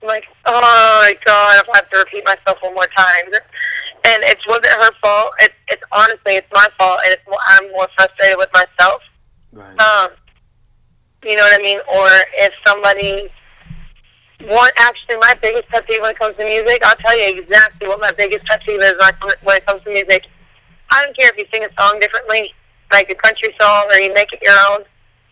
I'm 0.03 0.09
like, 0.09 0.25
oh 0.47 0.61
my 0.61 1.15
god, 1.25 1.63
if 1.63 1.69
I 1.69 1.77
have 1.79 1.91
to 1.91 1.99
repeat 1.99 2.25
myself 2.25 2.59
one 2.61 2.75
more 2.75 2.89
time. 2.97 3.25
And 4.05 4.23
it 4.25 4.37
wasn't 4.49 4.67
her 4.67 4.91
fault. 5.01 5.33
It, 5.39 5.53
it's 5.69 5.83
honestly, 5.93 6.35
it's 6.37 6.49
my 6.53 6.67
fault, 6.77 6.99
and 7.05 7.13
it's 7.13 7.23
I'm 7.47 7.71
more 7.71 7.87
frustrated 7.97 8.37
with 8.37 8.49
myself. 8.53 9.01
Right. 9.53 9.79
Um, 9.79 10.11
you 11.25 11.37
know 11.37 11.43
what 11.43 11.59
I 11.59 11.63
mean? 11.63 11.79
Or 11.93 12.09
if 12.37 12.53
somebody, 12.67 13.29
one 14.47 14.71
actually, 14.79 15.17
my 15.17 15.35
biggest 15.41 15.69
pet 15.69 15.87
peeve 15.87 16.01
when 16.01 16.11
it 16.11 16.19
comes 16.19 16.37
to 16.37 16.45
music, 16.45 16.85
I'll 16.85 16.97
tell 16.97 17.17
you 17.17 17.39
exactly 17.39 17.89
what 17.89 18.01
my 18.01 18.13
biggest 18.13 18.47
pet 18.47 18.63
peeve 18.65 18.81
is 18.83 18.95
when 18.99 19.09
it 19.09 19.21
comes- 19.21 19.43
when 19.43 19.57
it 19.57 19.67
comes 19.67 19.83
to 19.83 19.91
music. 19.91 20.25
I 20.91 21.05
don't 21.05 21.17
care 21.17 21.29
if 21.31 21.37
you 21.39 21.47
sing 21.53 21.65
a 21.65 21.71
song 21.81 21.99
differently, 22.01 22.53
like 22.93 23.09
a 23.11 23.15
country 23.15 23.55
song, 23.61 23.87
or 23.91 23.97
you 23.99 24.13
make 24.13 24.33
it 24.33 24.41
your 24.43 24.59
own. 24.71 24.85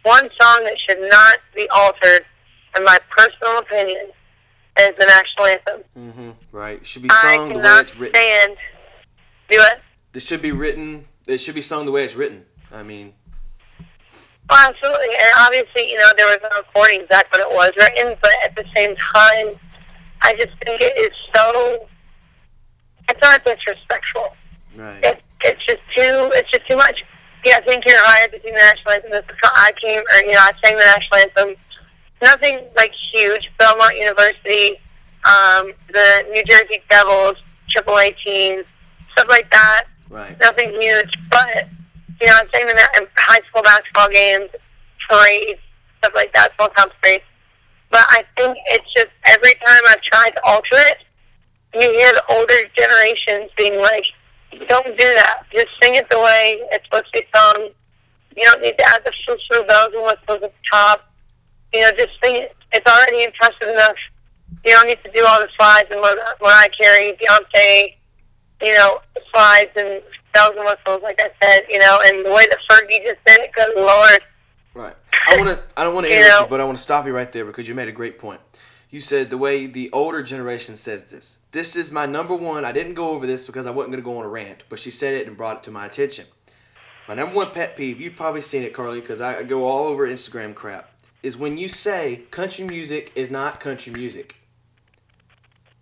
One 0.03 0.31
song 0.41 0.65
that 0.65 0.77
should 0.89 1.01
not 1.11 1.39
be 1.55 1.69
altered, 1.69 2.25
in 2.77 2.85
my 2.85 2.99
personal 3.11 3.59
opinion, 3.59 4.11
is 4.79 4.95
the 4.99 5.05
national 5.07 5.47
anthem. 5.47 5.85
Mm-hmm. 5.99 6.57
Right. 6.57 6.81
It 6.81 6.87
should 6.87 7.03
be 7.03 7.11
sung 7.11 7.53
the 7.53 7.59
way 7.59 7.79
it's 7.81 7.97
written. 7.97 8.15
stand. 8.15 8.57
Do 9.51 9.61
it. 9.61 9.81
It 10.15 10.23
should 10.23 10.41
be 10.41 10.53
written. 10.53 11.07
It 11.27 11.39
should 11.39 11.55
be 11.55 11.61
sung 11.61 11.85
the 11.85 11.93
way 11.93 12.05
it's 12.05 12.15
written. 12.15 12.47
I 12.73 12.83
mean, 12.83 13.15
Well, 14.51 14.69
absolutely, 14.69 15.15
and 15.15 15.33
obviously, 15.39 15.89
you 15.91 15.97
know, 15.99 16.11
there 16.17 16.27
was 16.27 16.39
a 16.43 16.57
recording 16.59 17.03
exact 17.03 17.31
when 17.33 17.41
it 17.41 17.49
was 17.51 17.71
written, 17.79 18.17
but 18.21 18.33
at 18.45 18.55
the 18.57 18.65
same 18.75 18.97
time, 18.97 19.55
I 20.23 20.35
just 20.35 20.53
think 20.65 20.81
it 20.81 20.99
is 20.99 21.13
so. 21.35 21.87
It's 23.09 23.21
not 23.21 23.45
disrespectful. 23.45 24.37
right. 24.77 24.99
It's 25.03 25.23
it's 25.45 25.65
just 25.67 25.81
too. 25.95 26.31
It's 26.35 26.51
just 26.51 26.67
too 26.69 26.77
much. 26.77 27.05
Yeah, 27.45 27.57
I 27.57 27.61
think 27.63 27.87
you're 27.87 27.97
hired 28.05 28.33
to 28.33 28.41
sing 28.43 28.53
the 28.53 28.59
national 28.61 28.93
anthem. 28.95 29.11
This 29.13 29.25
is 29.31 29.37
how 29.41 29.51
I 29.55 29.73
came, 29.81 30.01
or 30.01 30.19
you 30.25 30.33
know, 30.33 30.41
I 30.41 30.53
sang 30.63 30.77
the 30.77 30.85
national 30.85 31.17
anthem. 31.21 31.57
Nothing 32.21 32.61
like 32.77 32.93
huge. 33.13 33.51
Belmont 33.57 33.97
University, 33.97 34.73
um, 35.25 35.73
the 35.89 36.27
New 36.33 36.43
Jersey 36.45 36.83
Devils, 36.91 37.37
AAA 37.75 38.15
teams, 38.23 38.67
stuff 39.13 39.27
like 39.29 39.51
that 39.53 39.85
Right. 40.11 40.39
nothing 40.41 40.71
huge, 40.81 41.15
but 41.31 41.69
you 42.21 42.27
know, 42.27 42.37
I'm 42.37 42.49
saying 42.53 42.69
in 42.69 43.07
high 43.17 43.41
school 43.49 43.63
basketball 43.63 44.09
games, 44.11 44.51
parades, 45.09 45.61
stuff 45.99 46.13
like 46.15 46.33
that, 46.35 46.53
small 46.57 46.69
town 46.69 46.89
parades. 47.01 47.25
But 47.91 48.07
I 48.09 48.25
think 48.37 48.57
it's 48.67 48.87
just 48.95 49.11
every 49.27 49.55
time 49.55 49.83
I've 49.89 50.03
tried 50.03 50.31
to 50.31 50.45
alter 50.45 50.77
it, 50.77 50.99
you 51.75 51.81
hear 51.81 52.13
the 52.13 52.25
older 52.31 52.63
generations 52.77 53.51
being 53.57 53.81
like, 53.81 54.05
"Don't 54.69 54.97
do 54.99 55.15
that. 55.15 55.45
Just 55.53 55.69
sing 55.83 55.95
it 55.95 56.09
the 56.11 56.21
way 56.21 56.59
it's 56.73 56.85
supposed 56.85 57.13
to 57.13 57.21
be 57.21 57.27
sung." 57.35 57.71
You 58.37 58.45
don't 58.45 58.63
need 58.63 58.79
to 58.79 58.85
add 58.85 59.03
the 59.05 59.13
frou 59.25 59.37
frou 59.49 59.65
bells 59.65 59.93
and 59.95 60.03
whistles 60.03 60.43
at 60.43 60.53
the 60.53 60.53
top. 60.71 61.11
You 61.73 61.83
know, 61.83 61.91
just 61.93 62.13
sing 62.23 62.37
it. 62.37 62.57
It's 62.73 62.87
already 62.89 63.25
impressive 63.25 63.69
enough. 63.69 63.97
You 64.65 64.73
don't 64.73 64.87
need 64.87 65.03
to 65.05 65.11
do 65.11 65.25
all 65.27 65.41
the 65.41 65.49
slides 65.57 65.89
and 65.91 66.01
Mar- 66.01 66.37
Mariah 66.41 66.71
Carey, 66.71 67.17
Beyonce, 67.21 67.95
you 68.63 68.75
know, 68.75 69.01
slides 69.33 69.71
and 69.77 70.03
bells 70.33 70.55
and 70.57 70.65
whistles, 70.65 71.03
like 71.03 71.21
I 71.21 71.31
said, 71.43 71.65
you 71.69 71.79
know, 71.79 72.01
and 72.05 72.25
the 72.25 72.31
way 72.31 72.47
that 72.47 72.59
Fergie 72.71 73.03
just 73.03 73.25
did 73.27 73.41
it, 73.41 73.53
good 73.53 73.75
lord. 73.77 74.21
Right. 74.75 74.95
I 75.29 75.37
want 75.37 75.49
to. 75.49 75.63
I 75.77 75.85
don't 75.85 75.95
want 75.95 76.07
to 76.07 76.13
interrupt 76.17 76.43
you, 76.43 76.51
but 76.51 76.61
I 76.61 76.65
want 76.65 76.79
to 76.79 76.83
stop 76.83 77.07
you 77.07 77.13
right 77.13 77.31
there 77.31 77.45
because 77.45 77.69
you 77.69 77.75
made 77.75 77.89
a 77.89 77.93
great 77.93 78.19
point. 78.19 78.41
You 78.91 79.01
said 79.01 79.31
the 79.31 79.39
way 79.39 79.67
the 79.67 79.91
older 79.93 80.23
generation 80.23 80.75
says 80.75 81.11
this. 81.11 81.39
This 81.53 81.77
is 81.77 81.93
my 81.93 82.07
number 82.07 82.35
one. 82.35 82.65
I 82.65 82.73
didn't 82.73 82.95
go 82.95 83.11
over 83.11 83.27
this 83.27 83.45
because 83.45 83.67
I 83.67 83.71
wasn't 83.71 83.93
going 83.93 84.03
to 84.03 84.05
go 84.05 84.19
on 84.19 84.25
a 84.25 84.29
rant, 84.29 84.65
but 84.69 84.81
she 84.81 84.91
said 84.91 85.15
it 85.15 85.29
and 85.29 85.37
brought 85.37 85.59
it 85.59 85.63
to 85.65 85.71
my 85.71 85.87
attention. 85.87 86.27
My 87.07 87.15
number 87.15 87.35
one 87.35 87.51
pet 87.51 87.77
peeve, 87.77 88.01
you've 88.01 88.17
probably 88.17 88.41
seen 88.41 88.63
it, 88.63 88.75
Carly, 88.75 89.01
because 89.01 89.21
I 89.21 89.43
go 89.45 89.65
all 89.65 89.87
over 89.87 90.07
Instagram 90.07 90.55
crap, 90.55 90.93
is 91.23 91.37
when 91.37 91.57
you 91.57 91.69
say 91.69 92.23
country 92.31 92.65
music 92.65 93.13
is 93.15 93.31
not 93.31 93.61
country 93.61 93.93
music. 93.93 94.37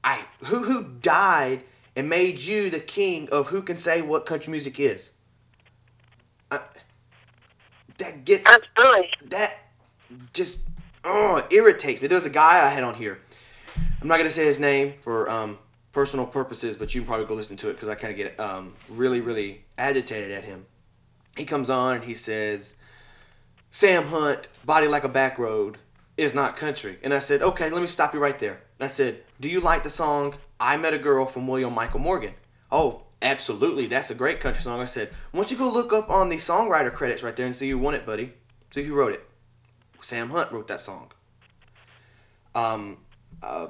I 0.05 0.26
who 0.44 0.64
who 0.64 0.84
died 0.84 1.62
and 1.99 2.09
made 2.09 2.40
you 2.40 2.70
the 2.70 2.78
king 2.78 3.28
of 3.32 3.49
who 3.49 3.61
can 3.61 3.76
say 3.76 4.01
what 4.01 4.24
country 4.24 4.53
music 4.53 4.78
is. 4.78 5.11
I, 6.49 6.61
that 7.99 8.24
gets 8.24 8.49
Absolutely. 8.49 9.11
that 9.30 9.59
just 10.32 10.61
oh 11.03 11.44
irritates 11.51 12.01
me. 12.01 12.07
There 12.07 12.16
was 12.16 12.24
a 12.24 12.30
guy 12.30 12.64
I 12.64 12.68
had 12.68 12.84
on 12.84 12.94
here. 12.94 13.18
I'm 14.01 14.07
not 14.07 14.16
gonna 14.16 14.30
say 14.30 14.46
his 14.46 14.61
name 14.61 14.94
for 15.01 15.28
um, 15.28 15.59
personal 15.90 16.24
purposes, 16.24 16.76
but 16.76 16.94
you 16.94 17.01
can 17.01 17.09
probably 17.09 17.26
go 17.26 17.34
listen 17.34 17.57
to 17.57 17.68
it 17.68 17.72
because 17.72 17.88
I 17.88 17.96
kind 17.96 18.12
of 18.12 18.16
get 18.16 18.38
um, 18.38 18.74
really 18.88 19.20
really 19.20 19.64
agitated 19.76 20.30
at 20.30 20.44
him. 20.44 20.66
He 21.36 21.44
comes 21.44 21.68
on 21.68 21.96
and 21.96 22.05
he 22.05 22.14
says, 22.14 22.76
"Sam 23.72 24.07
Hunt, 24.07 24.46
body 24.64 24.86
like 24.86 25.03
a 25.03 25.09
back 25.09 25.36
road, 25.36 25.78
is 26.16 26.32
not 26.32 26.57
country." 26.57 26.99
And 27.03 27.12
I 27.12 27.18
said, 27.18 27.42
"Okay, 27.42 27.70
let 27.70 27.80
me 27.80 27.88
stop 27.88 28.14
you 28.14 28.20
right 28.20 28.38
there." 28.38 28.61
And 28.78 28.84
I 28.84 28.88
said, 28.88 29.24
"Do 29.40 29.49
you 29.49 29.59
like 29.59 29.82
the 29.82 29.90
song 29.90 30.34
I 30.61 30.77
Met 30.77 30.95
a 30.95 30.99
Girl 30.99 31.27
from 31.27 31.47
William 31.47 31.75
Michael 31.75 32.01
Morgan?" 32.01 32.35
Oh, 32.71 33.03
absolutely, 33.23 33.87
that's 33.87 34.11
a 34.11 34.15
great 34.15 34.41
country 34.41 34.63
song. 34.63 34.81
I 34.81 34.85
said, 34.85 35.11
"Why 35.31 35.41
don't 35.41 35.51
you 35.51 35.57
go 35.57 35.71
look 35.71 35.93
up 35.93 36.11
on 36.11 36.29
the 36.29 36.37
songwriter 36.37 36.93
credits 36.93 37.23
right 37.23 37.35
there 37.35 37.47
and 37.47 37.57
see 37.57 37.71
who 37.71 37.79
won 37.79 37.95
it, 37.95 38.07
buddy? 38.07 38.35
See 38.71 38.85
who 38.85 38.95
wrote 38.95 39.13
it." 39.13 39.29
Sam 40.01 40.31
Hunt 40.31 40.53
wrote 40.53 40.69
that 40.69 40.81
song. 40.81 41.11
Um, 42.55 42.99
uh, 43.43 43.69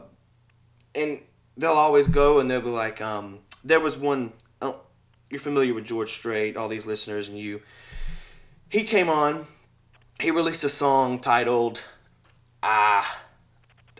and 0.94 1.20
they'll 1.56 1.72
always 1.72 2.08
go 2.08 2.38
and 2.38 2.50
they'll 2.50 2.60
be 2.60 2.68
like, 2.68 3.00
um, 3.00 3.40
there 3.64 3.80
was 3.80 3.96
one. 3.96 4.32
Don't, 4.60 4.76
you're 5.30 5.40
familiar 5.40 5.74
with 5.74 5.84
George 5.84 6.12
Strait, 6.12 6.56
all 6.56 6.68
these 6.68 6.86
listeners, 6.86 7.28
and 7.28 7.38
you. 7.38 7.60
He 8.68 8.84
came 8.84 9.08
on. 9.08 9.46
He 10.20 10.30
released 10.30 10.64
a 10.64 10.68
song 10.68 11.20
titled, 11.20 11.84
ah, 12.62 13.22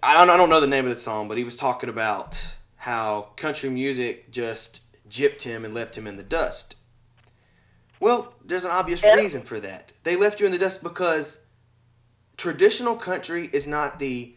I 0.03 0.15
don't, 0.15 0.29
I 0.29 0.37
don't 0.37 0.51
know 0.51 0.61
the 0.61 0.67
name 0.67 0.85
of 0.85 0.93
the 0.93 1.01
song, 1.01 1.29
but 1.29 1.39
he 1.39 1.45
was 1.45 1.55
talking 1.55 1.89
about 1.89 2.55
how 2.79 3.31
country 3.37 3.71
music 3.71 4.31
just 4.31 4.83
gypped 5.09 5.43
him 5.43 5.65
and 5.65 5.75
left 5.75 5.97
him 5.97 6.07
in 6.07 6.17
the 6.17 6.23
dust. 6.23 6.77
Well, 8.01 8.35
there's 8.45 8.65
an 8.65 8.71
obvious 8.71 9.03
reason 9.03 9.43
for 9.43 9.59
that. 9.61 9.93
They 10.05 10.15
left 10.15 10.39
you 10.41 10.47
in 10.47 10.53
the 10.53 10.59
dust 10.59 10.83
because 10.83 11.41
traditional 12.37 12.95
country 12.97 13.51
is 13.53 13.67
not 13.67 13.99
the 13.99 14.35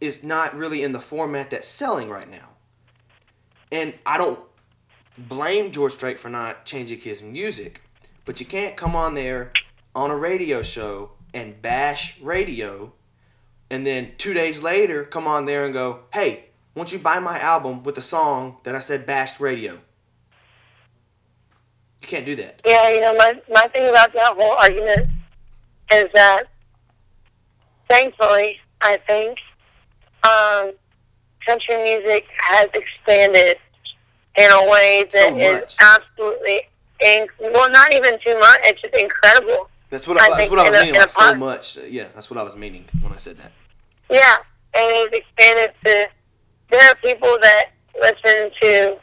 is 0.00 0.22
not 0.22 0.54
really 0.54 0.82
in 0.82 0.92
the 0.92 1.00
format 1.00 1.50
that's 1.50 1.66
selling 1.66 2.08
right 2.08 2.30
now. 2.30 2.50
And 3.70 3.94
I 4.06 4.16
don't 4.16 4.40
blame 5.16 5.72
George 5.72 5.92
Strait 5.92 6.18
for 6.18 6.28
not 6.28 6.64
changing 6.64 7.00
his 7.00 7.20
music, 7.20 7.82
but 8.24 8.38
you 8.38 8.46
can't 8.46 8.76
come 8.76 8.94
on 8.94 9.14
there 9.14 9.52
on 9.96 10.10
a 10.10 10.16
radio 10.16 10.62
show 10.62 11.12
and 11.34 11.60
bash 11.60 12.20
radio 12.20 12.92
and 13.70 13.86
then 13.86 14.12
2 14.18 14.34
days 14.34 14.62
later 14.62 15.04
come 15.04 15.26
on 15.26 15.46
there 15.46 15.64
and 15.64 15.74
go, 15.74 16.04
"Hey, 16.12 16.47
won't 16.78 16.92
you 16.92 16.98
buy 17.00 17.18
my 17.18 17.38
album 17.40 17.82
with 17.82 17.96
the 17.96 18.02
song 18.02 18.58
that 18.62 18.74
I 18.74 18.78
said 18.80 19.04
bashed 19.04 19.40
radio?" 19.40 19.72
You 22.00 22.06
can't 22.06 22.24
do 22.24 22.36
that. 22.36 22.60
Yeah, 22.64 22.88
you 22.90 23.00
know, 23.00 23.14
my 23.16 23.34
my 23.52 23.66
thing 23.68 23.88
about 23.88 24.12
that 24.12 24.34
whole 24.36 24.52
argument 24.56 25.08
is 25.92 26.08
that 26.14 26.44
thankfully, 27.88 28.60
I 28.80 28.98
think 29.06 29.38
um, 30.22 30.72
country 31.44 31.82
music 31.82 32.26
has 32.38 32.68
expanded 32.72 33.56
in 34.36 34.50
a 34.50 34.70
way 34.70 35.04
that 35.12 35.30
So 35.30 35.36
is 35.36 35.76
absolutely 35.80 36.60
inc- 37.02 37.28
well, 37.40 37.70
not 37.70 37.92
even 37.92 38.18
too 38.24 38.38
much. 38.38 38.60
It's 38.62 38.80
just 38.80 38.94
incredible. 38.94 39.68
That's 39.90 40.06
what 40.06 40.20
I, 40.20 40.26
I 40.26 40.38
that's 40.38 40.50
what 40.50 40.60
I 40.60 40.70
was 40.70 40.78
a- 40.78 40.84
meaning 40.84 41.00
like 41.00 41.10
so 41.10 41.34
much. 41.34 41.78
Yeah, 41.88 42.06
that's 42.14 42.30
what 42.30 42.38
I 42.38 42.42
was 42.44 42.54
meaning 42.54 42.84
when 43.00 43.12
I 43.12 43.16
said 43.16 43.38
that. 43.38 43.50
Yeah, 44.08 44.36
and 44.74 44.86
it's 45.12 45.16
expanded 45.16 45.74
to. 45.84 46.08
There 46.70 46.90
are 46.90 46.94
people 46.96 47.38
that 47.40 47.66
listen 48.00 48.50
to 48.60 48.96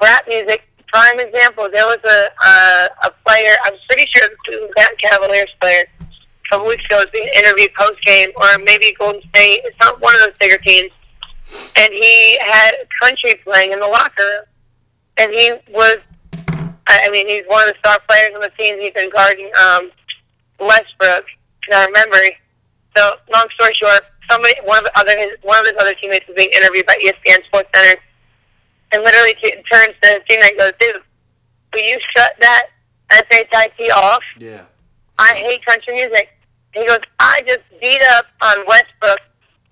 rap 0.00 0.24
music. 0.26 0.62
Prime 0.92 1.20
example, 1.20 1.68
there 1.72 1.86
was 1.86 2.00
a 2.04 2.28
a, 2.46 2.88
a 3.04 3.10
player. 3.26 3.54
I'm 3.64 3.74
pretty 3.88 4.06
sure 4.14 4.28
the 4.28 4.36
Cleveland 4.44 4.98
Cavaliers 5.00 5.50
player 5.60 5.84
a 6.00 6.48
couple 6.50 6.66
weeks 6.66 6.84
ago 6.84 6.98
was 6.98 7.06
being 7.12 7.28
interviewed 7.34 7.72
post 7.74 8.04
game, 8.04 8.28
or 8.36 8.58
maybe 8.58 8.94
Golden 8.98 9.22
State. 9.30 9.62
It's 9.64 9.78
not 9.80 10.00
one 10.00 10.14
of 10.16 10.20
those 10.20 10.36
bigger 10.38 10.58
teams. 10.58 10.90
And 11.76 11.92
he 11.92 12.38
had 12.40 12.72
country 13.00 13.34
playing 13.44 13.72
in 13.72 13.80
the 13.80 13.86
locker 13.86 14.22
room, 14.22 14.44
and 15.16 15.32
he 15.32 15.52
was. 15.70 15.98
I 16.86 17.06
I 17.06 17.10
mean, 17.10 17.28
he's 17.28 17.44
one 17.46 17.68
of 17.68 17.74
the 17.74 17.78
star 17.78 17.98
players 18.08 18.34
on 18.34 18.40
the 18.40 18.50
team. 18.58 18.78
He's 18.80 18.92
been 18.92 19.10
guarding 19.10 19.50
um, 19.62 19.90
Westbrook. 20.58 21.24
And 21.68 21.74
I 21.74 21.86
remember 21.86 22.18
so, 22.96 23.14
long 23.32 23.46
story 23.54 23.72
short, 23.74 24.02
somebody, 24.30 24.54
one 24.64 24.78
of 24.78 24.84
the 24.84 24.98
other, 24.98 25.16
his, 25.18 25.30
one 25.42 25.58
of 25.60 25.66
his 25.66 25.74
other 25.80 25.94
teammates 25.94 26.26
was 26.26 26.36
being 26.36 26.50
interviewed 26.54 26.86
by 26.86 26.96
ESPN 27.04 27.44
Sports 27.44 27.68
Center, 27.74 28.00
and 28.92 29.02
literally 29.02 29.34
t- 29.42 29.62
turns 29.70 29.94
to 30.02 30.08
his 30.08 30.22
teammate 30.28 30.50
and 30.50 30.58
goes, 30.58 30.72
"Dude, 30.80 31.02
will 31.72 31.80
you 31.80 31.98
shut 32.16 32.34
that 32.40 32.66
SHIT 33.10 33.90
off? 33.92 34.22
Yeah. 34.38 34.64
I 35.18 35.34
hate 35.34 35.64
country 35.64 35.94
music." 35.94 36.28
He 36.74 36.86
goes, 36.86 37.00
"I 37.18 37.42
just 37.46 37.62
beat 37.80 38.02
up 38.02 38.26
on 38.40 38.64
Westbrook 38.66 39.20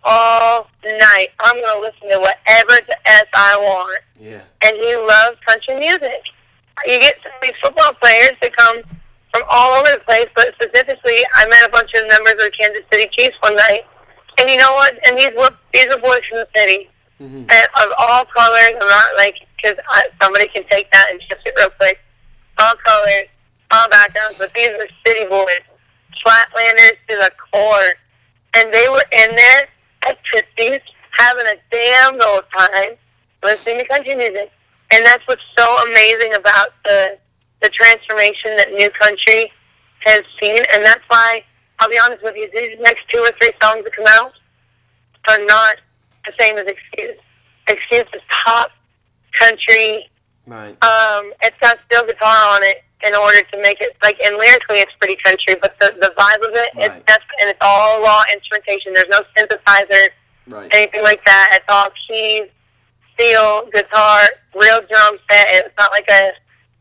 all 0.05 0.69
night. 0.85 1.29
I'm 1.41 1.61
gonna 1.63 1.81
listen 1.81 2.11
to 2.11 2.19
whatever 2.19 2.81
the 2.87 2.97
s 3.07 3.27
I 3.35 3.57
want." 3.57 4.03
Yeah. 4.19 4.43
and 4.63 4.77
he 4.77 4.95
loves 4.97 5.39
country 5.47 5.77
music. 5.79 6.21
You 6.85 7.01
get 7.01 7.17
some 7.23 7.33
of 7.33 7.41
these 7.43 7.57
football 7.63 7.93
players 7.95 8.33
that 8.43 8.55
come 8.55 8.83
from 9.33 9.43
all 9.49 9.79
over 9.81 9.93
the 9.93 10.01
place, 10.01 10.29
but 10.35 10.53
specifically, 10.61 11.25
I 11.35 11.47
met 11.47 11.65
a 11.67 11.71
bunch 11.71 11.91
of 11.95 12.07
members 12.09 12.33
of 12.35 12.39
the 12.41 12.53
Kansas 12.59 12.83
City 12.93 13.09
Chiefs 13.13 13.37
one 13.41 13.57
night, 13.57 13.87
and 14.41 14.51
you 14.51 14.57
know 14.57 14.73
what? 14.73 14.99
And 15.07 15.19
these 15.19 15.31
were 15.37 15.51
these 15.73 15.87
are 15.87 15.99
boys 15.99 16.21
from 16.29 16.39
the 16.39 16.49
city, 16.57 16.91
Mhm. 17.21 17.47
and 17.53 17.67
of 17.83 17.93
all 17.99 18.25
colors. 18.25 18.71
I'm 18.81 18.89
not 18.89 19.17
like 19.17 19.37
because 19.57 19.77
somebody 20.21 20.49
can 20.49 20.65
take 20.69 20.91
that 20.93 21.11
and 21.11 21.21
shift 21.29 21.43
it 21.47 21.55
real 21.57 21.71
quick. 21.71 21.99
All 22.59 22.75
colors, 22.85 23.27
all 23.71 23.89
backgrounds, 23.89 24.39
but 24.39 24.53
these 24.55 24.69
are 24.71 24.89
city 25.07 25.27
boys, 25.27 25.61
flatlanders 26.25 26.97
to 27.09 27.17
the 27.17 27.31
core, 27.53 27.95
and 28.55 28.73
they 28.73 28.89
were 28.89 29.05
in 29.13 29.37
there 29.37 29.69
at 30.07 30.19
Trixie's 30.25 30.81
having 31.19 31.47
a 31.47 31.57
damn 31.71 32.21
old 32.23 32.45
time 32.57 32.97
listening 33.43 33.79
to 33.79 33.85
country 33.87 34.15
music. 34.15 34.51
And 34.93 35.05
that's 35.07 35.27
what's 35.27 35.43
so 35.57 35.77
amazing 35.89 36.35
about 36.35 36.69
the 36.85 37.19
the 37.63 37.69
transformation 37.69 38.57
that 38.57 38.73
new 38.73 38.89
country 38.91 39.53
has 40.07 40.23
seen. 40.41 40.63
And 40.73 40.83
that's 40.85 41.03
why 41.09 41.45
I'll 41.81 41.89
be 41.89 41.99
honest 41.99 42.23
with 42.23 42.37
you, 42.37 42.49
these 42.55 42.79
next 42.81 43.09
two 43.09 43.21
or 43.21 43.31
three 43.41 43.53
songs 43.63 43.85
that 43.85 43.97
come 43.97 44.07
out 44.09 44.33
are 45.29 45.45
not 45.47 45.77
the 46.27 46.33
same 46.39 46.57
as 46.59 46.67
Excuse. 46.67 47.17
Excuse 47.69 48.05
is 48.15 48.21
pop 48.29 48.71
country. 49.39 50.09
Right. 50.47 50.73
Um, 50.85 51.33
it's 51.43 51.57
got 51.61 51.79
steel 51.87 52.05
guitar 52.07 52.55
on 52.55 52.63
it 52.63 52.83
in 53.07 53.15
order 53.15 53.41
to 53.41 53.63
make 53.63 53.81
it 53.81 53.97
like 54.03 54.19
and 54.23 54.37
lyrically 54.37 54.79
it's 54.79 54.93
pretty 54.99 55.17
country, 55.25 55.57
but 55.63 55.75
the 55.81 55.95
the 56.01 56.13
vibe 56.19 56.47
of 56.47 56.53
it, 56.55 56.71
Right. 56.77 56.91
it's 56.91 57.05
that's 57.07 57.25
and 57.41 57.49
it's 57.49 57.59
all 57.63 58.03
raw 58.03 58.23
instrumentation. 58.33 58.93
There's 58.93 59.09
no 59.09 59.23
synthesizer 59.37 60.09
Right. 60.49 60.69
anything 60.75 61.03
like 61.03 61.25
that. 61.25 61.51
It's 61.53 61.65
all 61.69 61.89
keys, 62.09 62.49
steel, 63.15 63.69
guitar, 63.73 64.29
real 64.55 64.81
drum 64.91 65.19
set. 65.31 65.47
It's 65.51 65.75
not 65.79 65.93
like 65.93 66.09
a, 66.11 66.33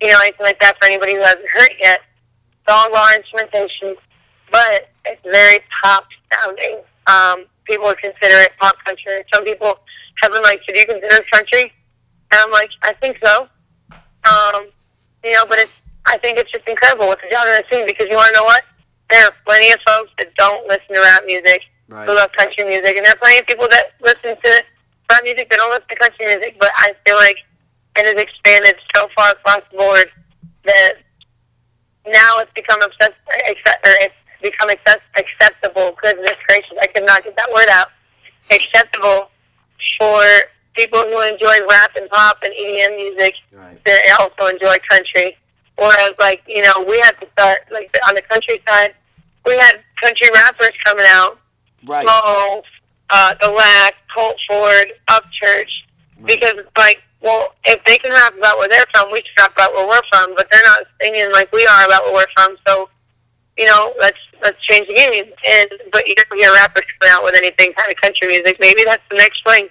you 0.02 0.10
know, 0.10 0.20
anything 0.22 0.46
like 0.46 0.60
that 0.60 0.76
for 0.80 0.86
anybody 0.86 1.14
who 1.14 1.22
hasn't 1.22 1.48
heard 1.54 1.70
it 1.70 1.78
yet. 1.80 2.02
It's 2.64 2.74
all 2.74 2.90
raw 2.92 3.14
instrumentation, 3.16 3.96
but 4.52 4.90
it's 5.06 5.22
very 5.24 5.60
pop 5.82 6.06
sounding. 6.34 6.80
Um, 7.08 7.46
people 7.66 7.86
would 7.86 7.98
consider 8.00 8.38
it 8.42 8.52
pop 8.60 8.76
country. 8.86 9.24
Some 9.34 9.44
people 9.46 9.80
have 10.22 10.32
been 10.32 10.42
like, 10.44 10.62
should 10.66 10.76
you 10.76 10.86
consider 10.86 11.16
it 11.16 11.32
country? 11.32 11.72
And 12.32 12.42
I'm 12.42 12.52
like, 12.52 12.70
I 12.84 12.94
think 12.94 13.18
so. 13.24 13.48
Um, 13.92 14.68
you 15.24 15.34
know, 15.34 15.46
but 15.48 15.60
it's, 15.60 15.74
I 16.06 16.18
think 16.18 16.38
it's 16.38 16.52
just 16.52 16.68
incredible 16.68 17.08
what 17.08 17.20
the 17.22 17.28
genre 17.34 17.54
is 17.58 17.64
seeing 17.72 17.86
because 17.86 18.08
you 18.10 18.16
want 18.16 18.34
to 18.34 18.40
know 18.40 18.44
what? 18.46 18.64
There 19.10 19.26
are 19.26 19.34
plenty 19.46 19.72
of 19.72 19.80
folks 19.88 20.12
that 20.18 20.34
don't 20.36 20.68
listen 20.68 20.94
to 20.96 21.02
rap 21.02 21.24
music 21.26 21.62
Right. 21.90 22.06
who 22.08 22.14
love 22.16 22.30
country 22.38 22.66
music, 22.66 22.98
and 22.98 23.04
there 23.06 23.14
are 23.14 23.18
plenty 23.18 23.40
of 23.40 23.48
people 23.48 23.68
that 23.72 23.94
listen 24.00 24.38
to 24.44 24.64
rap 25.10 25.24
music 25.24 25.50
that 25.50 25.58
don't 25.58 25.72
listen 25.72 25.88
to 25.90 25.96
country 25.96 26.28
music. 26.28 26.56
But 26.60 26.70
I 26.76 26.94
feel 27.04 27.16
like 27.16 27.38
it 27.98 28.06
has 28.06 28.14
expanded 28.22 28.76
so 28.96 29.08
far 29.18 29.32
across 29.32 29.62
the 29.72 29.78
board 29.78 30.06
that 30.66 30.94
now 32.06 32.38
it's 32.40 32.52
become 32.54 32.80
obsessed, 32.84 33.18
or 33.28 33.94
it's 34.06 34.14
become 34.42 34.70
accept, 34.70 35.04
acceptable. 35.18 35.96
Goodness 36.02 36.36
gracious, 36.48 36.78
I 36.82 36.88
could 36.88 37.06
not 37.06 37.24
get 37.24 37.36
that 37.36 37.52
word 37.54 37.70
out. 37.70 37.90
Acceptable 38.52 39.30
for 40.00 40.24
people 40.76 41.02
who 41.02 41.22
enjoy 41.22 41.58
rap 41.70 41.92
and 41.96 42.10
pop 42.10 42.38
and 42.44 42.54
EDM 42.54 42.96
music 42.96 43.34
Right. 43.54 43.84
they 43.84 44.00
also 44.20 44.48
enjoy 44.48 44.78
country. 44.90 45.38
Whereas, 45.78 46.12
like, 46.20 46.42
you 46.48 46.62
know, 46.62 46.86
we 46.88 47.00
had 47.00 47.18
to 47.22 47.28
start, 47.34 47.60
like, 47.72 47.90
on 48.08 48.14
the 48.16 48.22
country 48.24 48.62
side, 48.68 48.94
we 49.46 49.58
had 49.58 49.82
country 50.02 50.30
rappers 50.34 50.72
coming 50.84 51.06
out, 51.08 51.40
Right. 51.86 52.06
Mo, 52.06 52.64
uh, 53.10 53.34
The 53.42 53.50
Lack, 53.50 53.96
Colt 54.14 54.36
Ford, 54.48 54.92
Upchurch, 55.10 55.72
because 56.26 56.56
like, 56.78 57.02
well, 57.22 57.54
if 57.66 57.84
they 57.86 57.98
can 57.98 58.12
rap 58.12 58.34
about 58.38 58.58
where 58.58 58.68
they're 58.68 58.86
from, 58.94 59.12
we 59.12 59.20
should 59.20 59.38
rap 59.38 59.54
about 59.54 59.74
where 59.74 59.88
we're 59.88 60.02
from, 60.12 60.36
but 60.36 60.48
they're 60.52 60.64
not 60.64 60.80
singing 61.02 61.32
like 61.32 61.52
we 61.54 61.66
are 61.66 61.86
about 61.86 62.04
where 62.06 62.14
we're 62.14 62.26
from, 62.36 62.58
so, 62.68 62.90
you 63.60 63.66
know, 63.66 63.94
let's 64.00 64.18
let's 64.42 64.60
change 64.64 64.88
the 64.88 64.96
game. 64.96 65.26
And 65.48 65.70
but 65.92 66.08
you 66.08 66.16
don't 66.16 66.38
hear 66.40 66.54
rappers 66.54 66.86
coming 67.00 67.14
out 67.14 67.24
with 67.24 67.36
anything 67.36 67.74
kind 67.74 67.92
of 67.92 67.98
country 68.00 68.28
music. 68.28 68.58
Maybe 68.60 68.84
that's 68.86 69.04
the 69.12 69.18
next 69.18 69.44
thing. 69.46 69.68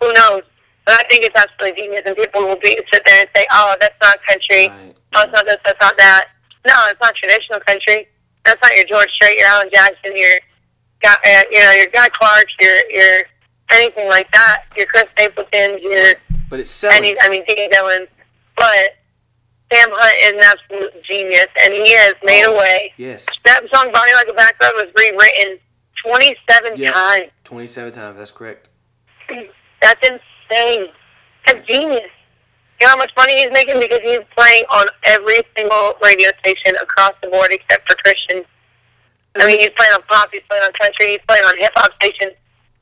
Who 0.00 0.12
knows? 0.12 0.42
But 0.84 1.00
I 1.00 1.08
think 1.08 1.22
it's 1.24 1.36
absolutely 1.36 1.80
genius, 1.80 2.02
and 2.04 2.16
people 2.16 2.42
will 2.42 2.58
be 2.58 2.80
sit 2.92 3.02
there 3.06 3.20
and 3.20 3.28
say, 3.34 3.46
"Oh, 3.52 3.76
that's 3.80 3.94
not 4.02 4.18
country. 4.26 4.68
Right. 4.68 4.94
Oh, 5.14 5.22
it's 5.22 5.32
not 5.32 5.46
this. 5.46 5.58
That's 5.64 5.80
not 5.80 5.96
that." 5.98 6.28
No, 6.66 6.74
it's 6.88 7.00
not 7.00 7.14
traditional 7.14 7.60
country. 7.60 8.08
That's 8.44 8.60
not 8.60 8.74
your 8.74 8.84
George 8.86 9.10
Strait, 9.10 9.38
your 9.38 9.46
Alan 9.46 9.70
Jackson, 9.72 10.16
your 10.16 10.38
Guy, 11.00 11.14
uh, 11.14 11.42
you 11.52 11.60
know, 11.60 11.70
your 11.72 11.86
Guy 11.86 12.08
Clark, 12.08 12.46
your 12.60 12.76
your 12.90 13.22
anything 13.70 14.08
like 14.08 14.30
that. 14.32 14.64
Your 14.76 14.86
Chris 14.86 15.04
Stapleton, 15.12 15.78
your 15.80 16.14
But 16.50 16.60
it's 16.60 16.70
selling. 16.70 16.96
any, 16.96 17.20
I 17.20 17.28
mean, 17.28 17.44
Dean 17.46 17.70
Dillon. 17.70 18.06
But 18.56 18.96
Sam 19.72 19.88
Hunt 19.92 20.16
is 20.22 20.32
an 20.32 20.50
absolute 20.50 21.04
genius, 21.04 21.46
and 21.62 21.74
he 21.74 21.92
has 21.94 22.14
made 22.24 22.42
a 22.44 22.48
oh, 22.48 22.58
way. 22.58 22.92
yes. 22.96 23.26
That 23.44 23.62
song 23.72 23.92
"Body 23.92 24.12
Like 24.14 24.28
a 24.28 24.32
Back 24.32 24.56
Road" 24.62 24.72
was 24.76 24.86
rewritten 24.96 25.58
27 26.04 26.76
Yep. 26.76 26.94
times. 26.94 27.30
27 27.44 27.92
times. 27.92 28.18
That's 28.18 28.30
correct. 28.30 28.68
That's 29.82 30.00
insane. 30.08 30.88
That's 31.46 31.66
genius. 31.66 32.10
You 32.80 32.86
know 32.86 32.92
how 32.92 32.96
much 32.96 33.10
money 33.16 33.42
he's 33.42 33.52
making 33.52 33.80
because 33.80 34.00
he's 34.02 34.20
playing 34.36 34.64
on 34.70 34.86
every 35.04 35.40
single 35.56 35.94
radio 36.02 36.30
station 36.40 36.76
across 36.80 37.12
the 37.22 37.28
board 37.28 37.50
except 37.50 37.88
for 37.88 37.96
Christian. 37.96 38.44
I 39.36 39.46
mean, 39.46 39.60
he's 39.60 39.70
playing 39.76 39.92
on 39.92 40.02
pop, 40.08 40.30
he's 40.32 40.42
playing 40.48 40.64
on 40.64 40.72
country, 40.72 41.10
he's 41.10 41.20
playing 41.28 41.44
on 41.44 41.58
hip 41.58 41.72
hop 41.76 41.92
stations 41.94 42.32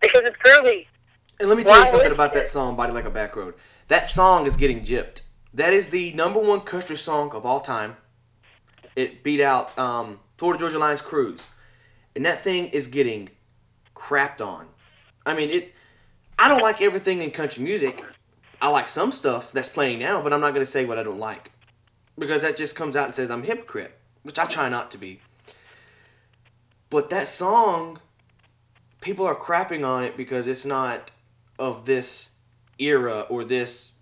because 0.01 0.23
it's 0.25 0.37
groovy. 0.37 0.87
And 1.41 1.49
let 1.49 1.59
me 1.59 1.65
tell 1.65 1.81
you 1.81 1.87
something 1.87 2.13
about 2.13 2.33
that 2.35 2.49
song, 2.49 2.77
Body 2.77 2.93
Like 2.93 3.05
a 3.05 3.11
Back 3.11 3.37
Road. 3.37 3.55
That 3.89 4.09
song 4.09 4.47
is 4.47 4.57
getting 4.57 4.81
gypped. 4.81 5.21
That 5.57 5.73
is 5.73 5.89
the 5.89 6.13
number 6.13 6.39
one 6.39 6.61
country 6.61 6.99
song 6.99 7.31
of 7.31 7.47
all 7.47 7.61
time. 7.61 7.97
It 8.95 9.23
beat 9.23 9.41
out 9.41 9.77
um, 9.79 10.21
Florida 10.37 10.61
Georgia 10.61 10.79
Line's 10.79 11.01
Cruise. 11.01 11.47
And 12.15 12.27
that 12.27 12.41
thing 12.41 12.69
is 12.69 12.87
getting 12.87 13.31
crapped 13.95 14.47
on. 14.47 14.67
I 15.25 15.33
mean, 15.33 15.49
it. 15.49 15.75
I 16.39 16.49
don't 16.49 16.61
like 16.61 16.83
everything 16.83 17.23
in 17.23 17.31
country 17.31 17.65
music. 17.65 18.05
I 18.61 18.69
like 18.69 18.87
some 18.87 19.11
stuff 19.11 19.51
that's 19.51 19.71
playing 19.71 19.99
now, 19.99 20.21
but 20.21 20.35
I'm 20.35 20.43
not 20.43 20.51
going 20.51 20.65
to 20.65 20.71
say 20.71 20.85
what 20.85 20.99
I 20.99 21.03
don't 21.03 21.19
like. 21.19 21.53
Because 22.19 22.43
that 22.43 22.59
just 22.59 22.77
comes 22.77 22.95
out 22.95 23.07
and 23.07 23.15
says 23.15 23.31
I'm 23.31 23.43
hypocrite, 23.43 23.99
which 24.25 24.39
I 24.39 24.45
try 24.45 24.69
not 24.69 24.91
to 24.91 24.99
be. 24.99 25.21
But 26.91 27.09
that 27.09 27.29
song, 27.29 27.99
people 29.01 29.25
are 29.25 29.35
crapping 29.35 29.87
on 29.87 30.05
it 30.05 30.19
because 30.19 30.47
it's 30.47 30.67
not 30.67 31.11
of 31.59 31.87
this 31.87 32.33
era 32.79 33.21
or 33.31 33.43
this 33.43 33.93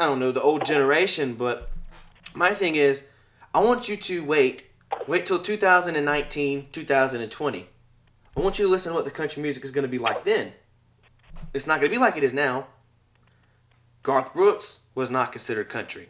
I 0.00 0.06
don't 0.06 0.18
know 0.18 0.32
the 0.32 0.40
old 0.40 0.64
generation 0.64 1.34
but 1.34 1.68
my 2.34 2.54
thing 2.54 2.74
is 2.74 3.04
I 3.52 3.60
want 3.60 3.86
you 3.86 3.98
to 3.98 4.24
wait 4.24 4.64
wait 5.06 5.26
till 5.26 5.38
2019 5.38 6.68
2020 6.72 7.68
I 8.34 8.40
want 8.40 8.58
you 8.58 8.64
to 8.64 8.70
listen 8.70 8.92
to 8.92 8.96
what 8.96 9.04
the 9.04 9.10
country 9.10 9.42
music 9.42 9.62
is 9.62 9.70
going 9.72 9.82
to 9.82 9.88
be 9.88 9.98
like 9.98 10.24
then. 10.24 10.52
It's 11.52 11.66
not 11.66 11.80
going 11.80 11.90
to 11.90 11.94
be 11.94 12.00
like 12.00 12.16
it 12.16 12.24
is 12.24 12.32
now. 12.32 12.68
Garth 14.02 14.32
Brooks 14.32 14.80
was 14.94 15.10
not 15.10 15.32
considered 15.32 15.68
country. 15.68 16.08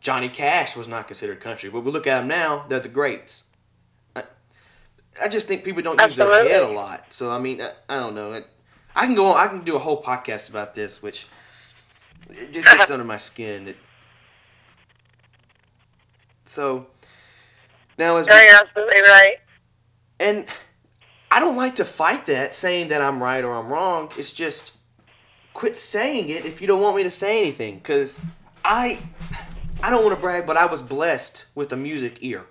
Johnny 0.00 0.28
Cash 0.28 0.76
was 0.76 0.86
not 0.86 1.06
considered 1.06 1.40
country 1.40 1.70
but 1.70 1.80
we 1.80 1.90
look 1.90 2.06
at 2.06 2.18
them 2.18 2.28
now 2.28 2.66
they're 2.68 2.80
the 2.80 2.90
greats. 2.90 3.44
I, 4.14 4.24
I 5.22 5.28
just 5.28 5.48
think 5.48 5.64
people 5.64 5.82
don't 5.82 5.98
use 6.00 6.16
their 6.16 6.46
head 6.46 6.62
a 6.62 6.68
lot 6.68 7.06
so 7.08 7.32
I 7.32 7.38
mean 7.38 7.62
I, 7.62 7.70
I 7.88 7.98
don't 7.98 8.14
know. 8.14 8.32
It, 8.32 8.44
I 8.94 9.06
can 9.06 9.14
go. 9.14 9.26
On, 9.26 9.36
I 9.36 9.48
can 9.48 9.62
do 9.62 9.76
a 9.76 9.78
whole 9.78 10.02
podcast 10.02 10.48
about 10.48 10.72
this, 10.72 11.02
which 11.02 11.26
it 12.30 12.52
just 12.52 12.68
gets 12.68 12.90
under 12.90 13.04
my 13.04 13.16
skin. 13.16 13.68
It, 13.68 13.76
so 16.44 16.86
now 17.98 18.16
as 18.16 18.26
No, 18.26 18.34
we, 18.34 18.46
you're 18.46 18.56
absolutely 18.56 19.00
right. 19.02 19.36
and 20.20 20.46
I 21.30 21.40
don't 21.40 21.56
like 21.56 21.74
to 21.76 21.84
fight 21.84 22.26
that, 22.26 22.54
saying 22.54 22.88
that 22.88 23.02
I'm 23.02 23.22
right 23.22 23.44
or 23.44 23.54
I'm 23.54 23.68
wrong. 23.68 24.10
It's 24.16 24.32
just 24.32 24.74
quit 25.54 25.78
saying 25.78 26.28
it 26.28 26.44
if 26.44 26.60
you 26.60 26.66
don't 26.66 26.80
want 26.80 26.96
me 26.96 27.02
to 27.02 27.10
say 27.10 27.40
anything, 27.40 27.76
because 27.76 28.20
I 28.64 29.00
I 29.82 29.90
don't 29.90 30.04
want 30.04 30.14
to 30.16 30.20
brag, 30.20 30.46
but 30.46 30.56
I 30.56 30.66
was 30.66 30.82
blessed 30.82 31.46
with 31.54 31.72
a 31.72 31.76
music 31.76 32.18
ear. 32.22 32.46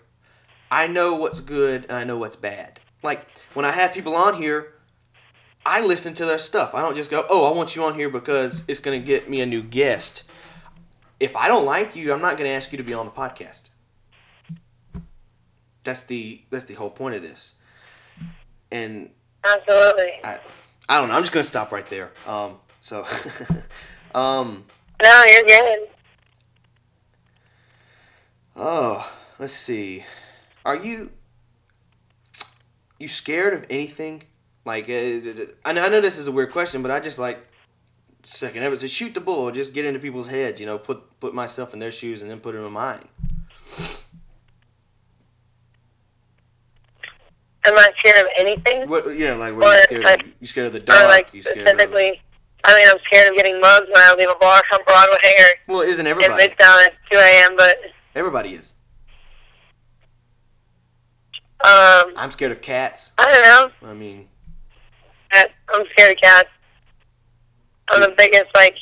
I 0.69 0.87
know 0.87 1.15
what's 1.15 1.39
good 1.39 1.83
and 1.85 1.93
I 1.93 2.03
know 2.03 2.17
what's 2.17 2.35
bad. 2.35 2.79
Like 3.01 3.25
when 3.53 3.65
I 3.65 3.71
have 3.71 3.93
people 3.93 4.15
on 4.15 4.35
here, 4.35 4.73
I 5.65 5.81
listen 5.81 6.13
to 6.15 6.25
their 6.25 6.37
stuff. 6.37 6.75
I 6.75 6.81
don't 6.81 6.95
just 6.95 7.09
go, 7.09 7.25
"Oh, 7.29 7.45
I 7.45 7.51
want 7.51 7.75
you 7.75 7.83
on 7.83 7.95
here 7.95 8.09
because 8.09 8.63
it's 8.67 8.79
going 8.79 8.99
to 8.99 9.05
get 9.05 9.29
me 9.29 9.41
a 9.41 9.45
new 9.45 9.63
guest." 9.63 10.23
If 11.19 11.35
I 11.35 11.47
don't 11.47 11.65
like 11.65 11.95
you, 11.95 12.11
I'm 12.13 12.21
not 12.21 12.37
going 12.37 12.49
to 12.49 12.53
ask 12.53 12.71
you 12.71 12.77
to 12.77 12.83
be 12.83 12.93
on 12.93 13.05
the 13.05 13.11
podcast. 13.11 13.69
That's 15.83 16.03
the 16.03 16.41
that's 16.49 16.65
the 16.65 16.73
whole 16.73 16.89
point 16.89 17.15
of 17.15 17.21
this. 17.21 17.55
And 18.71 19.11
Absolutely. 19.43 20.11
I 20.23 20.39
I 20.89 20.99
don't 20.99 21.09
know. 21.09 21.15
I'm 21.15 21.21
just 21.23 21.31
going 21.31 21.43
to 21.43 21.47
stop 21.47 21.71
right 21.71 21.87
there. 21.87 22.11
Um 22.27 22.57
so 22.81 23.05
um 24.15 24.65
No, 25.01 25.23
you're 25.23 25.43
good. 25.45 25.79
oh, 28.55 29.11
let's 29.39 29.53
see. 29.53 30.03
Are 30.65 30.75
you 30.75 31.11
you 32.99 33.07
scared 33.07 33.53
of 33.53 33.65
anything? 33.69 34.23
Like, 34.65 34.89
uh, 34.89 34.93
I 35.63 35.73
know, 35.73 35.85
I 35.85 35.89
know 35.89 36.01
this 36.01 36.17
is 36.17 36.25
a 36.27 36.31
weird 36.31 36.51
question, 36.51 36.81
but 36.81 36.89
I 36.91 36.99
just 36.99 37.19
like 37.19 37.39
second 38.23 38.63
ever 38.63 38.75
to 38.77 38.87
shoot 38.87 39.13
the 39.13 39.21
bull, 39.21 39.51
just 39.51 39.73
get 39.73 39.85
into 39.85 39.99
people's 39.99 40.27
heads. 40.27 40.59
You 40.59 40.65
know, 40.65 40.77
put 40.79 41.19
put 41.19 41.33
myself 41.35 41.73
in 41.73 41.79
their 41.79 41.91
shoes 41.91 42.21
and 42.21 42.29
then 42.31 42.39
put 42.39 42.55
it 42.55 42.59
in 42.59 42.71
mine. 42.71 43.07
Am 47.67 47.77
I 47.77 47.91
scared 47.99 48.17
of 48.25 48.27
anything? 48.37 48.87
What, 48.87 49.17
yeah, 49.17 49.33
like, 49.35 49.55
what 49.55 49.75
you 49.77 49.83
scared 49.85 50.03
like- 50.03 50.21
of? 50.21 50.27
You 50.39 50.47
scared 50.47 50.67
of 50.67 50.73
the 50.73 50.79
Or 50.81 50.83
dark? 50.83 51.07
like 51.07 51.27
you 51.33 51.41
scared 51.41 51.59
of? 51.59 51.67
specifically, 51.67 52.21
I 52.63 52.75
mean, 52.75 52.87
I'm 52.87 52.97
scared 53.07 53.29
of 53.31 53.35
getting 53.35 53.59
mugged 53.59 53.87
when 53.91 54.03
I 54.03 54.13
leave 54.15 54.29
a 54.29 54.35
bar 54.35 54.61
on 54.71 54.79
Broadway 54.85 55.17
or 55.39 55.73
Well, 55.73 55.81
isn't 55.81 56.05
in 56.05 56.11
everybody? 56.11 56.43
Midtown 56.47 56.85
at 56.85 56.93
2 57.11 57.17
a.m. 57.17 57.55
But 57.57 57.77
Everybody 58.13 58.53
is. 58.53 58.75
um, 61.63 62.13
I'm 62.15 62.29
scared 62.31 62.51
of 62.51 62.61
cats. 62.61 63.13
I 63.17 63.31
don't 63.31 63.43
know. 63.81 63.89
I 63.89 63.93
mean, 63.95 64.27
I- 65.31 65.49
I'm 65.73 65.85
scared 65.91 66.15
of 66.15 66.21
cats. 66.21 66.49
I'm 67.89 68.01
the 68.01 68.13
biggest 68.17 68.45
like 68.55 68.75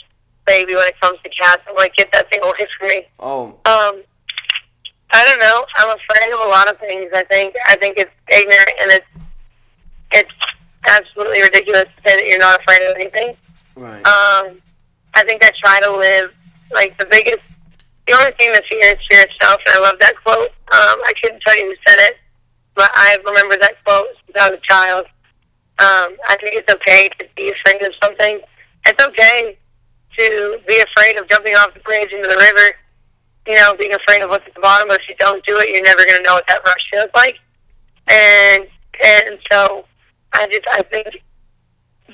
baby 0.46 0.76
when 0.76 0.88
it 0.88 1.00
comes 1.02 1.20
to 1.24 1.30
cats. 1.30 1.62
I'm 1.68 1.76
like, 1.76 1.96
get 1.96 2.12
that 2.14 2.30
thing 2.30 2.40
away 2.44 2.68
from 2.78 2.88
me. 2.88 3.08
oh, 3.20 3.46
Um, 3.66 4.04
I 5.12 5.26
don't 5.26 5.40
know. 5.40 5.66
I'm 5.76 5.90
afraid 5.98 6.34
of 6.34 6.40
a 6.40 6.50
lot 6.50 6.70
of 6.70 6.80
things. 6.80 7.12
I 7.14 7.24
think 7.24 7.56
I 7.68 7.76
think 7.76 7.98
it's 7.98 8.12
ignorant 8.30 8.70
and 8.82 8.92
it's 8.92 9.06
it's 10.12 10.32
absolutely 10.88 11.42
ridiculous 11.42 11.86
to 11.96 12.02
say 12.10 12.16
that 12.18 12.26
you're 12.28 12.40
not 12.40 12.60
afraid 12.62 12.82
of 12.82 12.96
anything. 12.96 13.36
right. 13.76 14.06
Um, 14.06 14.62
I 15.16 15.24
think 15.24 15.44
I 15.44 15.52
try 15.60 15.80
to 15.82 15.92
live 15.92 16.34
like 16.74 16.98
the 16.98 17.06
biggest. 17.06 17.44
The 18.08 18.14
only 18.14 18.32
thing 18.32 18.52
that 18.52 18.64
fear 18.70 18.84
is 18.86 19.00
fear 19.10 19.22
itself, 19.22 19.62
and 19.66 19.76
I 19.76 19.80
love 19.80 19.96
that 20.00 20.16
quote. 20.24 20.50
Um, 20.50 20.98
I 21.06 21.14
couldn't 21.22 21.42
tell 21.42 21.58
you 21.58 21.68
who 21.70 21.76
said 21.88 22.00
it, 22.00 22.18
but 22.76 22.92
I 22.96 23.18
remember 23.26 23.56
that 23.62 23.82
quote 23.86 24.08
since 24.26 24.38
I 24.38 24.50
was 24.50 24.60
a 24.60 24.68
child. 24.68 25.06
Um, 25.80 26.16
I 26.28 26.38
think 26.40 26.56
it's 26.56 26.72
okay 26.72 27.10
to 27.20 27.26
be 27.36 27.52
afraid 27.52 27.82
of 27.82 27.94
something. 28.02 28.40
It's 28.86 29.04
okay 29.04 29.58
to 30.18 30.60
be 30.68 30.80
afraid 30.80 31.18
of 31.20 31.28
jumping 31.30 31.56
off 31.56 31.74
the 31.74 31.80
bridge 31.80 32.12
into 32.12 32.28
the 32.28 32.38
river. 32.38 32.76
You 33.48 33.56
know, 33.56 33.76
being 33.78 33.94
afraid 33.94 34.22
of 34.22 34.30
what's 34.30 34.46
at 34.48 34.54
the 34.54 34.62
bottom. 34.62 34.88
But 34.88 35.02
if 35.02 35.10
you 35.10 35.16
don't 35.20 35.44
do 35.46 35.58
it, 35.60 35.70
you're 35.70 35.84
never 35.84 36.06
going 36.06 36.18
to 36.18 36.24
know 36.24 36.36
what 36.36 36.48
that 36.48 36.62
rush 36.66 36.90
feels 36.92 37.10
like. 37.16 37.40
And 38.08 38.68
and 39.04 39.40
so 39.52 39.86
I 40.34 40.48
just 40.48 40.68
I 40.70 40.84
think 40.84 41.08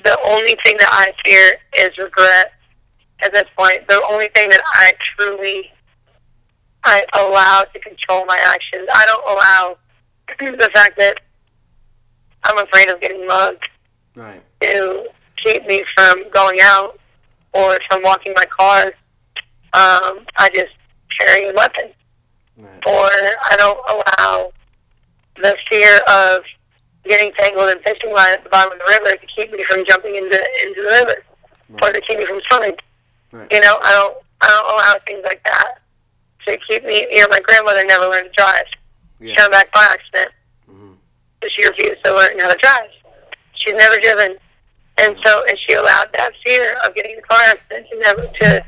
the 0.02 0.18
only 0.26 0.56
thing 0.64 0.76
that 0.78 0.88
I 0.90 1.12
fear 1.24 1.56
is 1.76 1.96
regret 1.98 2.52
at 3.22 3.32
this 3.32 3.46
point. 3.56 3.86
The 3.88 4.02
only 4.08 4.28
thing 4.28 4.48
that 4.50 4.62
I 4.64 4.92
truly 5.16 5.70
I 6.84 7.04
allow 7.14 7.64
to 7.72 7.78
control 7.80 8.24
my 8.26 8.38
actions. 8.42 8.88
I 8.92 9.06
don't 9.06 9.28
allow 9.28 9.76
the 10.58 10.70
fact 10.72 10.96
that 10.96 11.20
I'm 12.44 12.58
afraid 12.58 12.88
of 12.88 13.00
getting 13.00 13.26
mugged 13.26 13.68
right. 14.14 14.42
to 14.62 15.06
keep 15.44 15.66
me 15.66 15.84
from 15.94 16.28
going 16.30 16.58
out 16.62 16.98
or 17.52 17.78
from 17.88 18.02
walking 18.02 18.32
my 18.36 18.44
car. 18.46 18.86
Um, 19.72 20.26
I 20.36 20.50
just 20.52 20.72
carry 21.18 21.48
a 21.48 21.52
weapon. 21.54 21.92
Right. 22.56 22.86
or 22.86 23.08
I 23.08 23.54
don't 23.56 23.78
allow 23.88 24.52
the 25.36 25.56
fear 25.70 25.96
of 26.08 26.42
getting 27.04 27.32
tangled 27.38 27.70
in 27.70 27.78
fishing 27.82 28.12
line 28.12 28.34
at 28.34 28.44
the 28.44 28.50
bottom 28.50 28.72
of 28.74 28.78
the 28.78 28.84
river 28.90 29.16
to 29.16 29.26
keep 29.34 29.50
me 29.50 29.64
from 29.64 29.82
jumping 29.88 30.14
into 30.14 30.36
into 30.66 30.82
the 30.82 30.88
river, 30.90 31.24
right. 31.70 31.82
or 31.82 31.92
to 31.92 32.00
keep 32.02 32.18
me 32.18 32.26
from 32.26 32.40
swimming. 32.50 32.76
Right. 33.32 33.50
You 33.50 33.60
know, 33.60 33.78
I 33.82 33.92
don't 33.92 34.16
I 34.42 34.46
don't 34.48 34.74
allow 34.74 34.98
things 35.06 35.22
like 35.24 35.42
that 35.44 35.78
to 36.46 36.58
keep 36.68 36.84
me. 36.84 37.06
You 37.10 37.20
know, 37.22 37.28
my 37.30 37.40
grandmother 37.40 37.82
never 37.86 38.06
learned 38.06 38.28
to 38.28 38.32
drive. 38.36 38.64
Yeah. 39.20 39.30
She 39.30 39.36
got 39.36 39.50
back 39.52 39.72
by 39.72 39.84
accident. 39.84 40.32
Mhm. 40.70 40.96
So 41.42 41.48
she 41.56 41.66
refused 41.66 42.04
to 42.04 42.12
learn 42.14 42.38
how 42.38 42.48
to 42.52 42.58
drive. 42.58 42.90
She's 43.54 43.74
never 43.74 43.98
driven, 44.00 44.36
and 44.98 45.16
so 45.24 45.44
and 45.48 45.58
she 45.66 45.74
allowed 45.74 46.08
that 46.14 46.32
fear 46.44 46.76
of 46.84 46.94
getting 46.94 47.12
in 47.12 47.18
a 47.18 47.22
car 47.22 47.40
accident 47.42 47.86
to 47.90 47.98
never 47.98 48.22
to 48.40 48.64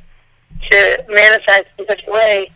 to 0.71 1.05
manifest 1.09 1.69
in 1.79 1.87
such 1.87 2.03
a 2.07 2.11
way 2.11 2.51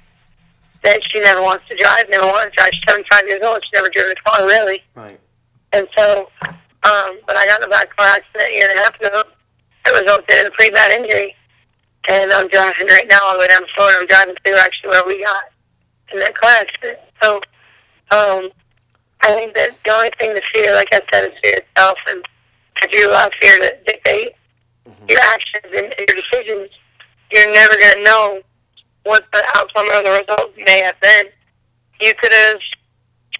that 0.83 1.01
she 1.11 1.21
never 1.21 1.43
wants 1.43 1.65
to 1.69 1.77
drive, 1.77 2.09
never 2.09 2.27
wanted 2.27 2.51
to 2.51 2.57
drive. 2.57 2.71
She's 2.73 2.83
75 2.89 3.27
years 3.27 3.43
old. 3.43 3.59
She's 3.65 3.73
never 3.75 3.89
driven 3.89 4.13
a 4.13 4.31
car 4.31 4.47
really, 4.47 4.83
Right. 4.95 5.19
and 5.73 5.87
so. 5.97 6.31
Um, 6.85 7.19
but 7.27 7.37
I 7.37 7.47
got 7.47 7.59
in 7.61 7.65
a 7.65 7.69
bad 7.69 7.89
car 7.97 8.07
accident 8.07 8.49
a 8.49 8.55
year 8.55 8.71
and 8.71 8.79
a 8.79 8.83
half 8.85 8.95
ago. 9.01 9.25
It 9.87 9.91
resulted 9.91 10.39
in 10.39 10.47
a 10.47 10.51
pretty 10.53 10.71
bad 10.73 10.93
injury, 10.93 11.35
and 12.09 12.33
I'm 12.33 12.47
driving 12.49 12.87
right 12.87 13.09
now 13.09 13.19
all 13.25 13.33
the 13.33 13.41
way 13.41 13.49
down 13.49 13.63
to 13.63 13.67
Florida. 13.75 13.99
I'm 14.01 14.07
driving 14.07 14.37
through 14.45 14.57
actually 14.57 14.91
where 14.91 15.05
we 15.05 15.21
got 15.25 15.45
in 16.13 16.21
that 16.21 16.37
car 16.39 16.51
accident. 16.51 16.99
So, 17.21 17.41
um, 18.13 18.51
I 19.23 19.35
think 19.35 19.55
that 19.55 19.71
the 19.85 19.91
only 19.93 20.11
thing 20.19 20.35
to 20.35 20.43
fear, 20.53 20.75
like 20.75 20.89
I 20.93 21.01
said, 21.13 21.25
is 21.25 21.39
fear 21.43 21.57
itself, 21.57 21.99
and 22.09 22.25
if 22.83 22.93
you 22.93 23.11
allow 23.11 23.29
fear 23.41 23.59
to 23.59 23.77
dictate 23.87 24.33
mm-hmm. 24.89 25.07
your 25.09 25.21
actions 25.21 25.65
and 25.75 25.95
your 25.99 26.23
decisions, 26.23 26.71
you're 27.33 27.53
never 27.53 27.75
going 27.75 27.97
to 27.97 28.05
know 28.05 28.41
what 29.05 29.25
the 29.33 29.45
outcome 29.55 29.87
or 29.91 30.03
the 30.03 30.25
result 30.27 30.53
may 30.65 30.81
have 30.81 31.01
been. 31.01 31.27
You 32.01 32.13
could 32.21 32.33
have, 32.33 32.59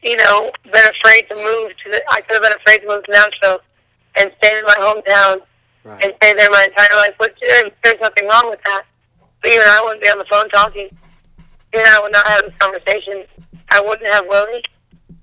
you 0.03 0.17
know, 0.17 0.51
been 0.65 0.91
afraid 0.91 1.29
to 1.29 1.35
move 1.37 1.73
to 1.85 1.91
the. 1.91 2.03
I 2.11 2.21
could 2.23 2.35
have 2.35 2.43
been 2.43 2.59
afraid 2.59 2.79
to 2.79 2.89
move 2.89 3.05
to 3.05 3.13
Nashville 3.13 3.61
and 4.17 4.33
stay 4.39 4.59
in 4.59 4.65
my 4.65 4.75
hometown 4.79 5.43
Right. 5.87 6.03
and 6.03 6.15
stay 6.17 6.35
there 6.35 6.51
my 6.51 6.65
entire 6.65 6.97
life. 6.97 7.15
There, 7.41 7.71
there's 7.85 8.01
nothing 8.01 8.27
wrong 8.27 8.51
with 8.51 8.61
that. 8.65 8.83
But 9.41 9.53
you 9.53 9.61
and 9.61 9.71
I 9.71 9.81
wouldn't 9.83 10.03
be 10.03 10.09
on 10.09 10.19
the 10.19 10.25
phone 10.25 10.49
talking. 10.49 10.89
You 11.73 11.79
and 11.79 11.87
I 11.87 12.01
would 12.01 12.11
not 12.11 12.27
have 12.27 12.43
this 12.43 12.55
conversation. 12.59 13.25
I 13.71 13.81
wouldn't 13.81 14.09
have 14.09 14.27
Willie. 14.27 14.65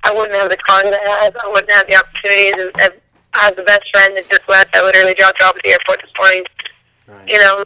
I 0.03 0.13
wouldn't 0.13 0.35
have 0.39 0.49
the 0.49 0.57
car 0.57 0.83
that 0.83 0.93
I 0.93 1.23
have. 1.23 1.35
I 1.37 1.47
wouldn't 1.47 1.71
have 1.71 1.87
the 1.87 1.95
opportunities. 1.95 2.71
And 2.79 2.93
I 3.33 3.45
have 3.45 3.55
the 3.55 3.63
best 3.63 3.83
friend 3.91 4.15
that 4.15 4.29
just 4.29 4.47
left. 4.47 4.75
I 4.75 4.83
literally 4.83 5.13
dropped 5.13 5.41
her 5.41 5.47
off 5.47 5.55
at 5.55 5.63
the 5.63 5.71
airport 5.71 6.01
this 6.01 6.11
morning. 6.17 6.43
Right. 7.07 7.27
You 7.29 7.37
know, 7.39 7.65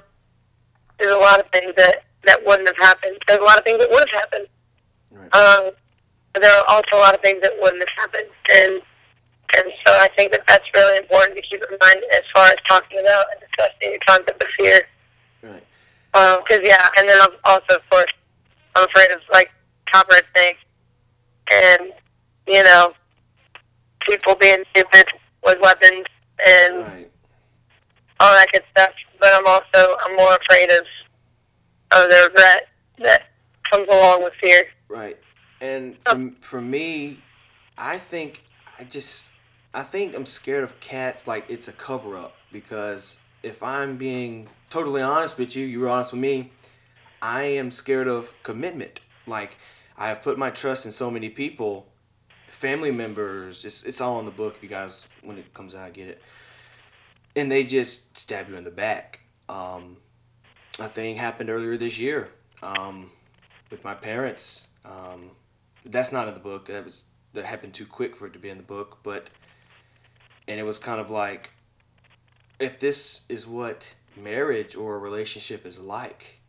there's 0.99 1.13
a 1.13 1.17
lot 1.17 1.39
of 1.39 1.49
things 1.51 1.73
that 1.77 2.03
that 2.25 2.45
wouldn't 2.45 2.67
have 2.67 2.77
happened. 2.77 3.17
There's 3.27 3.39
a 3.39 3.43
lot 3.43 3.57
of 3.57 3.63
things 3.63 3.79
that 3.79 3.89
would 3.89 4.07
have 4.09 4.21
happened. 4.21 4.47
Right. 5.11 5.33
Um, 5.33 5.71
but 6.33 6.41
there 6.41 6.53
are 6.53 6.65
also 6.67 6.97
a 6.97 7.01
lot 7.01 7.15
of 7.15 7.21
things 7.21 7.41
that 7.41 7.53
wouldn't 7.59 7.81
have 7.81 7.97
happened. 7.97 8.29
And 8.53 8.81
and 9.55 9.65
so 9.85 9.93
I 9.93 10.09
think 10.15 10.31
that 10.31 10.43
that's 10.47 10.65
really 10.73 10.97
important 10.97 11.35
to 11.35 11.41
keep 11.41 11.61
in 11.61 11.77
mind 11.81 12.03
as 12.13 12.21
far 12.33 12.47
as 12.47 12.57
talking 12.67 12.99
about 12.99 13.25
and 13.31 13.39
discussing 13.41 13.93
the 13.93 13.99
concept 14.05 14.43
of 14.43 14.49
fear. 14.57 14.81
Right. 15.41 15.63
Because 16.11 16.63
yeah, 16.63 16.87
and 16.97 17.07
then 17.07 17.19
I'm 17.21 17.35
also 17.45 17.75
of 17.75 17.89
course 17.89 18.11
I'm 18.75 18.85
afraid 18.85 19.11
of 19.11 19.21
like 19.31 19.51
copyright 19.91 20.25
snakes 20.33 20.59
and 21.51 21.93
you 22.47 22.63
know 22.63 22.93
people 24.01 24.35
being 24.35 24.63
stupid 24.71 25.05
with 25.45 25.59
weapons 25.61 26.05
and 26.45 26.77
Right. 26.77 27.11
all 28.19 28.31
that 28.33 28.51
good 28.51 28.63
stuff. 28.71 28.91
But 29.19 29.33
I'm 29.33 29.45
also 29.47 29.97
I'm 30.03 30.15
more 30.15 30.35
afraid 30.35 30.69
of 30.69 30.85
of 31.91 32.09
the 32.09 32.27
regret 32.29 32.67
that 32.99 33.23
comes 33.69 33.87
along 33.89 34.23
with 34.23 34.33
fear. 34.41 34.65
Right. 34.89 35.17
And 35.61 35.97
for, 36.03 36.31
for 36.41 36.61
me, 36.61 37.19
I 37.77 37.97
think 37.97 38.43
I 38.79 38.83
just 38.83 39.23
I 39.73 39.83
think 39.83 40.15
I'm 40.15 40.25
scared 40.25 40.63
of 40.63 40.79
cats 40.79 41.27
like 41.27 41.45
it's 41.49 41.67
a 41.67 41.73
cover 41.73 42.17
up 42.17 42.35
because 42.51 43.17
if 43.43 43.61
I'm 43.63 43.97
being 43.97 44.47
totally 44.69 45.01
honest 45.01 45.37
with 45.37 45.55
you, 45.55 45.65
you 45.65 45.79
were 45.79 45.89
honest 45.89 46.11
with 46.11 46.21
me, 46.21 46.51
I 47.21 47.43
am 47.43 47.71
scared 47.71 48.07
of 48.07 48.31
commitment. 48.43 48.99
Like 49.25 49.57
I 49.97 50.09
have 50.09 50.21
put 50.21 50.37
my 50.37 50.49
trust 50.49 50.85
in 50.85 50.91
so 50.91 51.09
many 51.09 51.29
people, 51.29 51.87
family 52.57 52.91
members, 52.91 53.65
it's 53.65 53.83
it's 53.83 54.01
all 54.01 54.19
in 54.19 54.25
the 54.25 54.31
book 54.31 54.55
if 54.57 54.63
you 54.63 54.69
guys 54.69 55.07
when 55.21 55.37
it 55.37 55.53
comes 55.53 55.75
out 55.75 55.93
get 55.93 56.07
it. 56.07 56.21
And 57.35 57.51
they 57.51 57.63
just 57.63 58.17
stab 58.17 58.49
you 58.49 58.55
in 58.55 58.63
the 58.63 58.71
back. 58.71 59.21
Um 59.47 59.97
a 60.79 60.87
thing 60.87 61.15
happened 61.15 61.49
earlier 61.49 61.77
this 61.77 61.99
year. 61.99 62.31
Um 62.61 63.11
with 63.69 63.83
my 63.83 63.93
parents. 63.93 64.67
Um, 64.85 65.31
that's 65.85 66.11
not 66.11 66.27
in 66.27 66.33
the 66.33 66.39
book. 66.39 66.65
That 66.65 66.85
was 66.85 67.03
that 67.33 67.45
happened 67.45 67.73
too 67.73 67.85
quick 67.85 68.15
for 68.15 68.27
it 68.27 68.33
to 68.33 68.39
be 68.39 68.49
in 68.49 68.57
the 68.57 68.63
book. 68.63 68.99
But 69.03 69.29
and 70.47 70.59
it 70.59 70.63
was 70.63 70.79
kind 70.79 70.99
of 70.99 71.09
like, 71.09 71.51
if 72.59 72.79
this 72.79 73.21
is 73.29 73.45
what 73.45 73.93
marriage 74.15 74.75
or 74.75 74.95
a 74.95 74.99
relationship 74.99 75.65
is 75.65 75.79
like, 75.79 76.39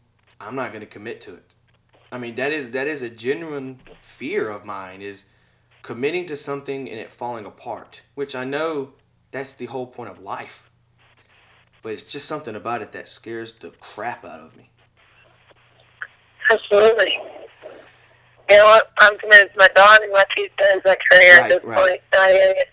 I'm 0.40 0.54
not 0.54 0.70
going 0.70 0.80
to 0.80 0.86
commit 0.86 1.20
to 1.22 1.34
it. 1.34 1.54
I 2.10 2.18
mean, 2.18 2.36
that 2.36 2.52
is 2.52 2.70
that 2.70 2.86
is 2.86 3.02
a 3.02 3.10
genuine 3.10 3.80
fear 4.00 4.48
of 4.48 4.64
mine 4.64 5.02
is 5.02 5.26
committing 5.88 6.26
to 6.26 6.36
something 6.36 6.86
and 6.86 7.00
it 7.00 7.10
falling 7.10 7.46
apart. 7.46 8.02
Which 8.14 8.36
I 8.36 8.44
know 8.44 8.90
that's 9.30 9.54
the 9.54 9.64
whole 9.64 9.86
point 9.86 10.10
of 10.10 10.20
life. 10.20 10.70
But 11.82 11.94
it's 11.94 12.02
just 12.02 12.26
something 12.26 12.54
about 12.54 12.82
it 12.82 12.92
that 12.92 13.08
scares 13.08 13.54
the 13.54 13.70
crap 13.70 14.22
out 14.22 14.38
of 14.40 14.54
me. 14.54 14.68
Absolutely. 16.52 17.18
You 18.50 18.56
know 18.56 18.64
what? 18.66 18.92
I'm 18.98 19.16
committed 19.16 19.50
to 19.54 19.58
my 19.58 19.68
dog 19.68 20.00
and 20.02 20.12
my 20.12 20.26
two 20.36 20.46
sons, 20.60 20.82
my 20.84 20.94
career 21.10 21.40
Right, 21.40 21.52
at 21.52 21.62
this 21.62 21.64
right. 21.64 21.78
point. 21.78 22.00
I 22.12 22.32
gotta 22.34 22.54
get 22.54 22.68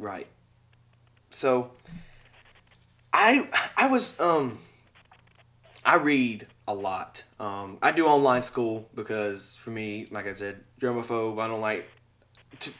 Right. 0.00 0.26
So 1.30 1.70
I 3.12 3.48
I 3.76 3.86
was 3.86 4.18
um 4.18 4.58
I 5.84 5.94
read 5.94 6.48
a 6.66 6.74
lot. 6.74 7.22
Um 7.38 7.78
I 7.80 7.92
do 7.92 8.08
online 8.08 8.42
school 8.42 8.88
because 8.96 9.54
for 9.54 9.70
me, 9.70 10.08
like 10.10 10.26
I 10.26 10.32
said, 10.32 10.64
germaphobe, 10.80 11.40
I 11.40 11.46
don't 11.46 11.60
like 11.60 11.88
to, 12.58 12.72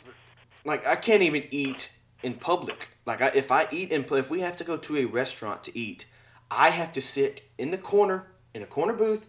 like 0.65 0.87
I 0.87 0.97
can't 0.97 1.23
even 1.23 1.45
eat 1.51 1.93
in 2.23 2.35
public. 2.35 2.97
Like 3.07 3.21
I, 3.23 3.29
if 3.29 3.51
I 3.51 3.69
eat 3.71 3.93
in 3.93 4.05
if 4.11 4.31
we 4.31 4.41
have 4.41 4.57
to 4.59 4.65
go 4.65 4.77
to 4.77 4.97
a 4.99 5.05
restaurant 5.05 5.63
to 5.65 5.79
eat, 5.79 6.07
I 6.51 6.71
have 6.71 6.93
to 6.95 7.01
sit 7.01 7.43
in 7.57 7.71
the 7.71 7.79
corner 7.79 8.27
in 8.53 8.63
a 8.63 8.67
corner 8.67 8.93
booth 8.93 9.29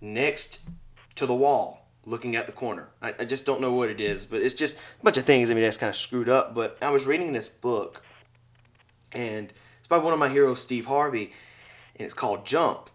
next 0.00 0.60
to 1.16 1.26
the 1.26 1.34
wall 1.34 1.86
looking 2.04 2.36
at 2.36 2.46
the 2.46 2.52
corner. 2.52 2.88
I, 3.02 3.14
I 3.18 3.24
just 3.24 3.44
don't 3.44 3.60
know 3.60 3.72
what 3.72 3.90
it 3.90 4.00
is, 4.00 4.24
but 4.24 4.40
it's 4.40 4.54
just 4.54 4.76
a 4.76 5.02
bunch 5.02 5.16
of 5.16 5.24
things. 5.24 5.50
I 5.50 5.54
mean, 5.54 5.64
that's 5.64 5.76
kind 5.76 5.90
of 5.90 5.96
screwed 5.96 6.28
up. 6.28 6.54
But 6.54 6.78
I 6.80 6.90
was 6.90 7.06
reading 7.06 7.32
this 7.32 7.48
book, 7.48 8.02
and 9.12 9.52
it's 9.78 9.88
by 9.88 9.98
one 9.98 10.12
of 10.12 10.18
my 10.18 10.28
heroes, 10.28 10.60
Steve 10.60 10.86
Harvey, 10.86 11.32
and 11.96 12.04
it's 12.04 12.14
called 12.14 12.46
Jump. 12.46 12.90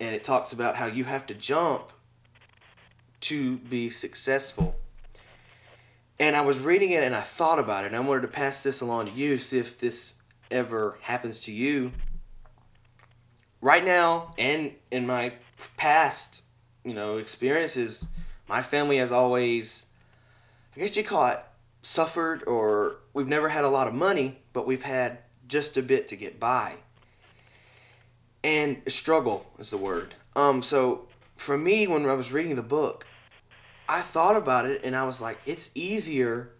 And 0.00 0.14
it 0.14 0.24
talks 0.24 0.52
about 0.52 0.76
how 0.76 0.86
you 0.86 1.04
have 1.04 1.26
to 1.26 1.34
jump 1.34 1.92
to 3.22 3.56
be 3.56 3.88
successful. 3.88 4.76
And 6.18 6.36
I 6.36 6.42
was 6.42 6.60
reading 6.60 6.90
it 6.90 7.02
and 7.02 7.14
I 7.14 7.20
thought 7.22 7.58
about 7.58 7.84
it, 7.84 7.88
and 7.88 7.96
I 7.96 8.00
wanted 8.00 8.22
to 8.22 8.28
pass 8.28 8.62
this 8.62 8.80
along 8.80 9.06
to 9.06 9.12
you, 9.12 9.36
see 9.36 9.58
if 9.58 9.80
this 9.80 10.14
ever 10.50 10.98
happens 11.02 11.40
to 11.40 11.52
you. 11.52 11.92
Right 13.60 13.84
now, 13.84 14.34
and 14.38 14.74
in 14.90 15.06
my 15.06 15.32
past, 15.76 16.42
you 16.84 16.94
know, 16.94 17.16
experiences, 17.16 18.06
my 18.48 18.62
family 18.62 18.98
has 18.98 19.10
always, 19.10 19.86
I 20.76 20.80
guess 20.80 20.96
you 20.96 21.02
call 21.02 21.26
it, 21.28 21.40
suffered, 21.82 22.44
or 22.46 22.96
we've 23.12 23.28
never 23.28 23.48
had 23.48 23.64
a 23.64 23.68
lot 23.68 23.88
of 23.88 23.94
money, 23.94 24.38
but 24.52 24.66
we've 24.66 24.82
had 24.82 25.18
just 25.48 25.76
a 25.76 25.82
bit 25.82 26.08
to 26.08 26.16
get 26.16 26.38
by. 26.38 26.74
And 28.42 28.82
struggle 28.88 29.50
is 29.58 29.70
the 29.70 29.78
word. 29.78 30.14
Um, 30.36 30.62
so 30.62 31.08
for 31.36 31.56
me, 31.56 31.86
when 31.86 32.06
I 32.06 32.12
was 32.12 32.32
reading 32.32 32.56
the 32.56 32.62
book, 32.62 33.06
I 33.88 34.00
thought 34.00 34.36
about 34.36 34.66
it 34.66 34.82
and 34.84 34.96
I 34.96 35.04
was 35.04 35.20
like, 35.20 35.38
it's 35.44 35.70
easier 35.74 36.50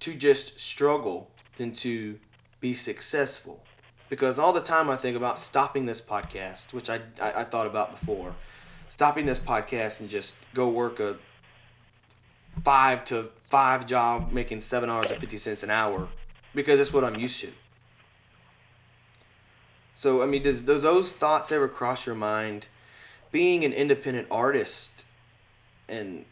to 0.00 0.14
just 0.14 0.58
struggle 0.58 1.30
than 1.56 1.72
to 1.74 2.18
be 2.60 2.74
successful. 2.74 3.64
Because 4.08 4.38
all 4.38 4.52
the 4.52 4.60
time 4.60 4.90
I 4.90 4.96
think 4.96 5.16
about 5.16 5.38
stopping 5.38 5.86
this 5.86 6.00
podcast, 6.00 6.72
which 6.72 6.88
I, 6.90 7.00
I, 7.20 7.40
I 7.40 7.44
thought 7.44 7.66
about 7.66 7.90
before, 7.90 8.34
stopping 8.88 9.26
this 9.26 9.38
podcast 9.38 10.00
and 10.00 10.08
just 10.08 10.36
go 10.54 10.68
work 10.68 11.00
a 11.00 11.16
five 12.62 13.04
to 13.06 13.30
five 13.48 13.86
job 13.86 14.30
making 14.30 14.60
seven 14.60 14.88
dollars 14.88 15.10
and 15.10 15.20
fifty 15.20 15.38
cents 15.38 15.62
an 15.62 15.70
hour 15.70 16.08
because 16.54 16.78
that's 16.78 16.92
what 16.92 17.04
I'm 17.04 17.16
used 17.16 17.40
to. 17.40 17.52
So 19.94 20.22
I 20.22 20.26
mean, 20.26 20.42
does, 20.42 20.62
does 20.62 20.82
those 20.82 21.12
thoughts 21.12 21.50
ever 21.50 21.68
cross 21.68 22.06
your 22.06 22.14
mind? 22.14 22.68
Being 23.32 23.64
an 23.64 23.72
independent 23.72 24.28
artist, 24.30 25.03
and 25.88 26.24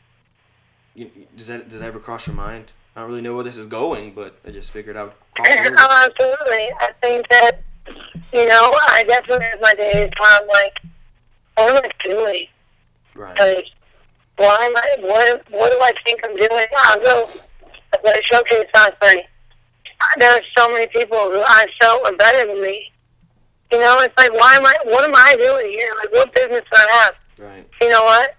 you, 0.94 1.10
does 1.36 1.46
that 1.46 1.68
does 1.68 1.78
that 1.80 1.86
ever 1.86 1.98
cross 1.98 2.26
your 2.26 2.36
mind? 2.36 2.66
I 2.94 3.00
don't 3.00 3.08
really 3.08 3.22
know 3.22 3.34
where 3.34 3.44
this 3.44 3.56
is 3.56 3.66
going, 3.66 4.12
but 4.12 4.38
I 4.46 4.50
just 4.50 4.70
figured 4.70 4.96
I 4.96 5.04
would 5.04 5.12
cross 5.34 5.48
it 5.48 5.66
over. 5.66 5.76
oh, 5.78 6.06
absolutely. 6.06 6.68
I 6.78 6.90
think 7.00 7.26
that, 7.30 7.62
you 8.32 8.46
know, 8.46 8.74
I 8.88 9.04
definitely 9.08 9.46
have 9.46 9.60
my 9.62 9.74
days 9.74 10.10
where 10.18 10.40
I'm 10.40 10.46
like, 10.48 10.78
what 11.56 11.76
am 11.76 11.82
I 11.82 12.04
doing? 12.04 12.46
Right. 13.14 13.38
Like, 13.38 13.64
why 14.36 14.56
am 14.56 14.76
I, 14.76 14.96
what, 15.00 15.50
what 15.50 15.70
do 15.70 15.78
I 15.80 15.92
think 16.04 16.20
I'm 16.22 16.36
doing? 16.36 16.66
I'll 16.76 17.02
go 17.02 17.28
a 18.04 18.22
showcase 18.30 18.66
last 18.74 18.94
night. 19.00 19.24
There 20.18 20.30
are 20.30 20.42
so 20.56 20.68
many 20.70 20.86
people 20.88 21.16
who 21.16 21.42
I 21.46 21.66
felt 21.80 22.02
were 22.02 22.16
better 22.16 22.46
than 22.46 22.60
me. 22.60 22.90
You 23.70 23.78
know, 23.78 24.00
it's 24.00 24.16
like, 24.18 24.34
why 24.34 24.56
am 24.56 24.66
I, 24.66 24.74
what 24.84 25.04
am 25.04 25.14
I 25.14 25.36
doing 25.36 25.70
here? 25.70 25.94
Like, 25.98 26.12
what 26.12 26.34
business 26.34 26.64
do 26.70 26.76
I 26.78 26.88
have? 26.92 27.14
Right. 27.38 27.66
You 27.80 27.88
know 27.88 28.04
what? 28.04 28.36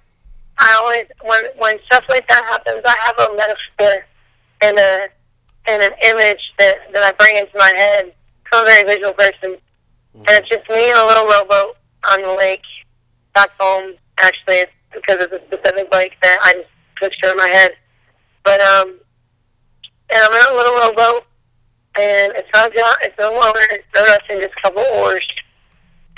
I 0.60 0.74
always, 0.80 1.06
when, 1.24 1.43
when 1.58 1.78
stuff 1.86 2.06
like 2.10 2.28
that 2.30 2.43
happens, 2.45 2.82
I 2.86 2.95
have 3.01 3.20
a 3.20 3.36
metaphor 3.36 4.06
and 4.62 4.78
a, 4.78 5.08
and 5.68 5.82
an 5.82 5.91
image 6.04 6.41
that, 6.60 6.78
that 6.93 7.04
I 7.04 7.12
bring 7.14 7.38
into 7.38 7.58
my 7.58 7.70
head. 7.76 8.14
I'm 8.51 8.64
a 8.64 8.66
very 8.66 8.84
visual 8.84 9.14
person. 9.14 9.58
And 10.16 10.30
it's 10.30 10.49
just 10.49 10.70
me 10.70 10.89
in 10.91 10.97
a 10.97 11.06
little 11.06 11.26
rowboat 11.26 11.78
on 12.10 12.22
the 12.22 12.34
lake 12.34 12.62
back 13.34 13.49
home. 13.60 13.93
Actually, 14.20 14.58
it's 14.58 14.72
because 14.93 15.24
of 15.24 15.32
the 15.32 15.41
specific 15.47 15.91
lake 15.91 16.14
that 16.22 16.38
I 16.41 16.54
just 16.54 16.70
picture 16.99 17.32
in 17.32 17.38
my 17.38 17.47
head. 17.47 17.72
But, 18.43 18.62
um, 18.62 18.99
and 20.10 20.22
I'm 20.24 20.34
in 20.34 20.54
a 20.54 20.56
little 20.56 20.76
rowboat, 20.76 21.24
and 21.97 22.34
it's 22.36 22.49
not 22.54 22.74
jo- 22.74 22.99
it's 23.01 23.18
no 23.18 23.34
longer 23.34 23.60
it's 23.72 23.86
no 23.95 24.06
nothing, 24.06 24.41
just 24.41 24.54
a 24.58 24.62
couple 24.62 24.84
oars, 24.93 25.26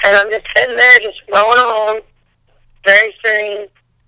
and 0.04 0.16
I'm 0.18 0.30
just 0.30 0.46
sitting 0.56 0.76
there, 0.76 1.00
just 1.00 1.22
rowing 1.34 1.60
along, 1.60 2.02
very 2.86 3.14
serene, 3.24 3.68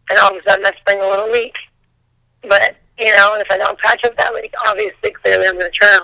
and 0.09 0.19
all 0.19 0.35
of 0.35 0.37
a 0.37 0.49
sudden 0.49 0.65
I 0.65 0.71
spring 0.79 1.01
a 1.01 1.07
little 1.07 1.31
leak. 1.31 1.55
But 2.43 2.75
you 2.97 3.15
know, 3.15 3.35
if 3.35 3.47
I 3.49 3.57
don't 3.57 3.77
patch 3.79 4.03
up 4.05 4.17
that 4.17 4.33
leak, 4.33 4.53
obviously 4.65 5.11
clearly 5.11 5.47
I'm 5.47 5.59
going 5.59 5.71
to 5.71 5.77
drown. 5.79 6.01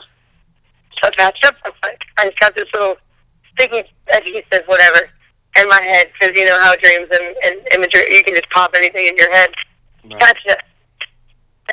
So 1.01 1.08
I 1.08 1.12
patch 1.12 1.39
up 1.43 1.56
real 1.66 1.74
quick. 1.82 2.01
I 2.18 2.28
just 2.28 2.39
got 2.39 2.56
this 2.56 2.68
little 2.74 2.95
sticky 3.54 3.84
adhesive, 4.12 4.66
whatever, 4.68 5.10
in 5.60 5.68
my 5.68 5.82
head 5.82 6.08
because 6.14 6.36
you 6.38 6.45
know 6.45 6.60
how 6.62 6.76
dreams 6.76 7.08
and, 7.12 7.36
and 7.43 7.68
imagery 7.74 8.06
you 8.16 8.24
can 8.24 8.36
just 8.36 8.49
pop 8.49 8.72
anything 8.76 9.08
in 9.08 9.18
your 9.18 9.32
head. 9.32 9.49
Right. 10.04 10.20
Patch 10.20 10.39
it. 10.45 10.51
up. 10.51 10.60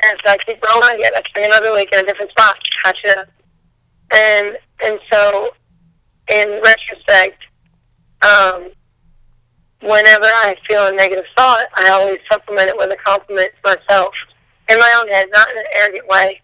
And 0.03 0.19
so 0.23 0.31
I 0.31 0.37
keep 0.37 0.63
rolling 0.65 0.95
again. 0.95 1.11
I 1.15 1.21
spring 1.27 1.45
another 1.45 1.71
leak 1.71 1.89
in 1.91 1.99
a 1.99 2.07
different 2.07 2.31
spot. 2.31 2.57
Patch 2.83 2.97
it 3.03 3.17
up. 3.17 3.27
And 4.13 4.57
and 4.83 4.99
so, 5.11 5.49
in 6.29 6.59
retrospect, 6.63 7.43
um, 8.23 8.71
whenever 9.81 10.25
I 10.25 10.55
feel 10.67 10.87
a 10.87 10.91
negative 10.91 11.25
thought, 11.35 11.65
I 11.75 11.89
always 11.89 12.19
supplement 12.31 12.69
it 12.69 12.77
with 12.77 12.91
a 12.91 12.97
compliment 13.03 13.51
to 13.63 13.75
myself 13.75 14.13
in 14.69 14.79
my 14.79 14.93
own 14.99 15.07
head, 15.09 15.27
not 15.31 15.49
in 15.51 15.57
an 15.57 15.65
arrogant 15.73 16.07
way, 16.07 16.41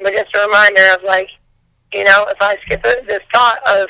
but 0.00 0.12
just 0.12 0.34
a 0.34 0.46
reminder 0.46 0.94
of 0.94 1.02
like, 1.04 1.28
you 1.92 2.04
know, 2.04 2.26
if 2.28 2.36
I 2.40 2.56
skip 2.64 2.82
this 2.82 3.22
thought 3.32 3.58
of, 3.66 3.88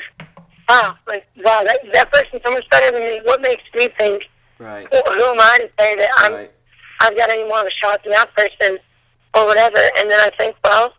wow, 0.69 0.95
like, 1.07 1.27
wow, 1.43 1.63
that 1.63 1.79
that 1.93 2.11
person's 2.11 2.41
so 2.43 2.51
much 2.51 2.69
better 2.69 2.91
than 2.91 3.01
me. 3.01 3.21
What 3.23 3.41
makes 3.41 3.63
me 3.75 3.89
think? 3.97 4.23
Right. 4.59 4.87
Who, 4.91 5.11
who 5.11 5.23
am 5.23 5.39
I 5.39 5.57
to 5.59 5.69
say 5.79 5.95
that 5.95 6.09
I'm 6.17 6.33
Right. 6.33 6.51
I've 6.99 7.15
got 7.15 7.29
any 7.29 7.43
more 7.47 7.59
of 7.59 7.67
a 7.67 7.71
shot 7.71 8.03
than 8.03 8.13
that 8.13 8.33
person 8.35 8.79
or 9.35 9.45
whatever. 9.45 9.77
And 9.97 10.09
then 10.09 10.19
I 10.19 10.31
think, 10.37 10.55
well, 10.63 10.93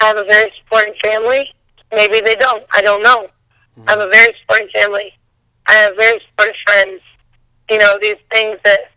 I 0.00 0.06
have 0.06 0.16
a 0.16 0.24
very 0.24 0.52
supporting 0.62 0.94
family. 1.02 1.52
Maybe 1.92 2.20
they 2.20 2.36
don't. 2.36 2.64
I 2.72 2.82
don't 2.82 3.02
know. 3.02 3.28
I 3.86 3.90
have 3.90 4.00
a 4.00 4.02
mm-hmm. 4.02 4.12
very 4.12 4.34
supporting 4.40 4.68
family. 4.72 5.12
I 5.68 5.74
have 5.74 5.96
very 5.96 6.20
supportive 6.28 6.56
friends. 6.66 7.00
You 7.70 7.78
know, 7.78 7.98
these 8.00 8.16
things 8.30 8.58
that 8.64 8.90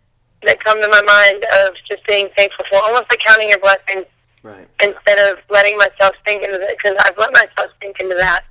that 0.43 0.63
come 0.63 0.81
to 0.81 0.87
my 0.87 1.01
mind 1.01 1.43
of 1.65 1.73
just 1.89 2.05
being 2.07 2.29
thankful 2.37 2.63
for, 2.69 2.77
almost 2.83 3.05
like 3.09 3.19
counting 3.25 3.49
your 3.49 3.59
blessings 3.59 4.05
Right. 4.41 4.65
instead 4.81 5.19
of 5.19 5.39
letting 5.49 5.77
myself 5.77 6.15
sink 6.25 6.43
into 6.43 6.61
it, 6.61 6.77
because 6.77 6.97
I've 7.03 7.17
let 7.17 7.33
myself 7.33 7.71
sink 7.81 7.99
into 7.99 8.15
that. 8.15 8.45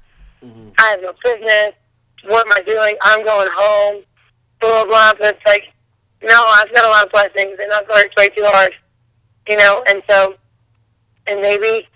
Mhm. 0.44 0.74
I 0.78 0.90
have 0.90 1.00
no 1.00 1.14
business. 1.24 1.72
What 2.24 2.46
am 2.46 2.52
I 2.52 2.60
doing? 2.60 2.96
I'm 3.00 3.24
going 3.24 3.48
home. 3.50 4.04
Blah, 4.60 4.84
blah, 4.84 4.84
blah. 4.84 5.12
But 5.18 5.36
it's 5.36 5.46
like, 5.46 5.72
no, 6.20 6.44
I've 6.46 6.72
got 6.74 6.84
a 6.84 6.88
lot 6.88 7.06
of 7.06 7.12
blessings, 7.12 7.58
and 7.58 7.72
I've 7.72 7.88
worked 7.88 8.16
way 8.16 8.28
too 8.28 8.44
hard. 8.44 8.74
You 9.48 9.56
know, 9.56 9.82
and 9.86 10.02
so, 10.10 10.34
and 11.26 11.40
maybe, 11.40 11.88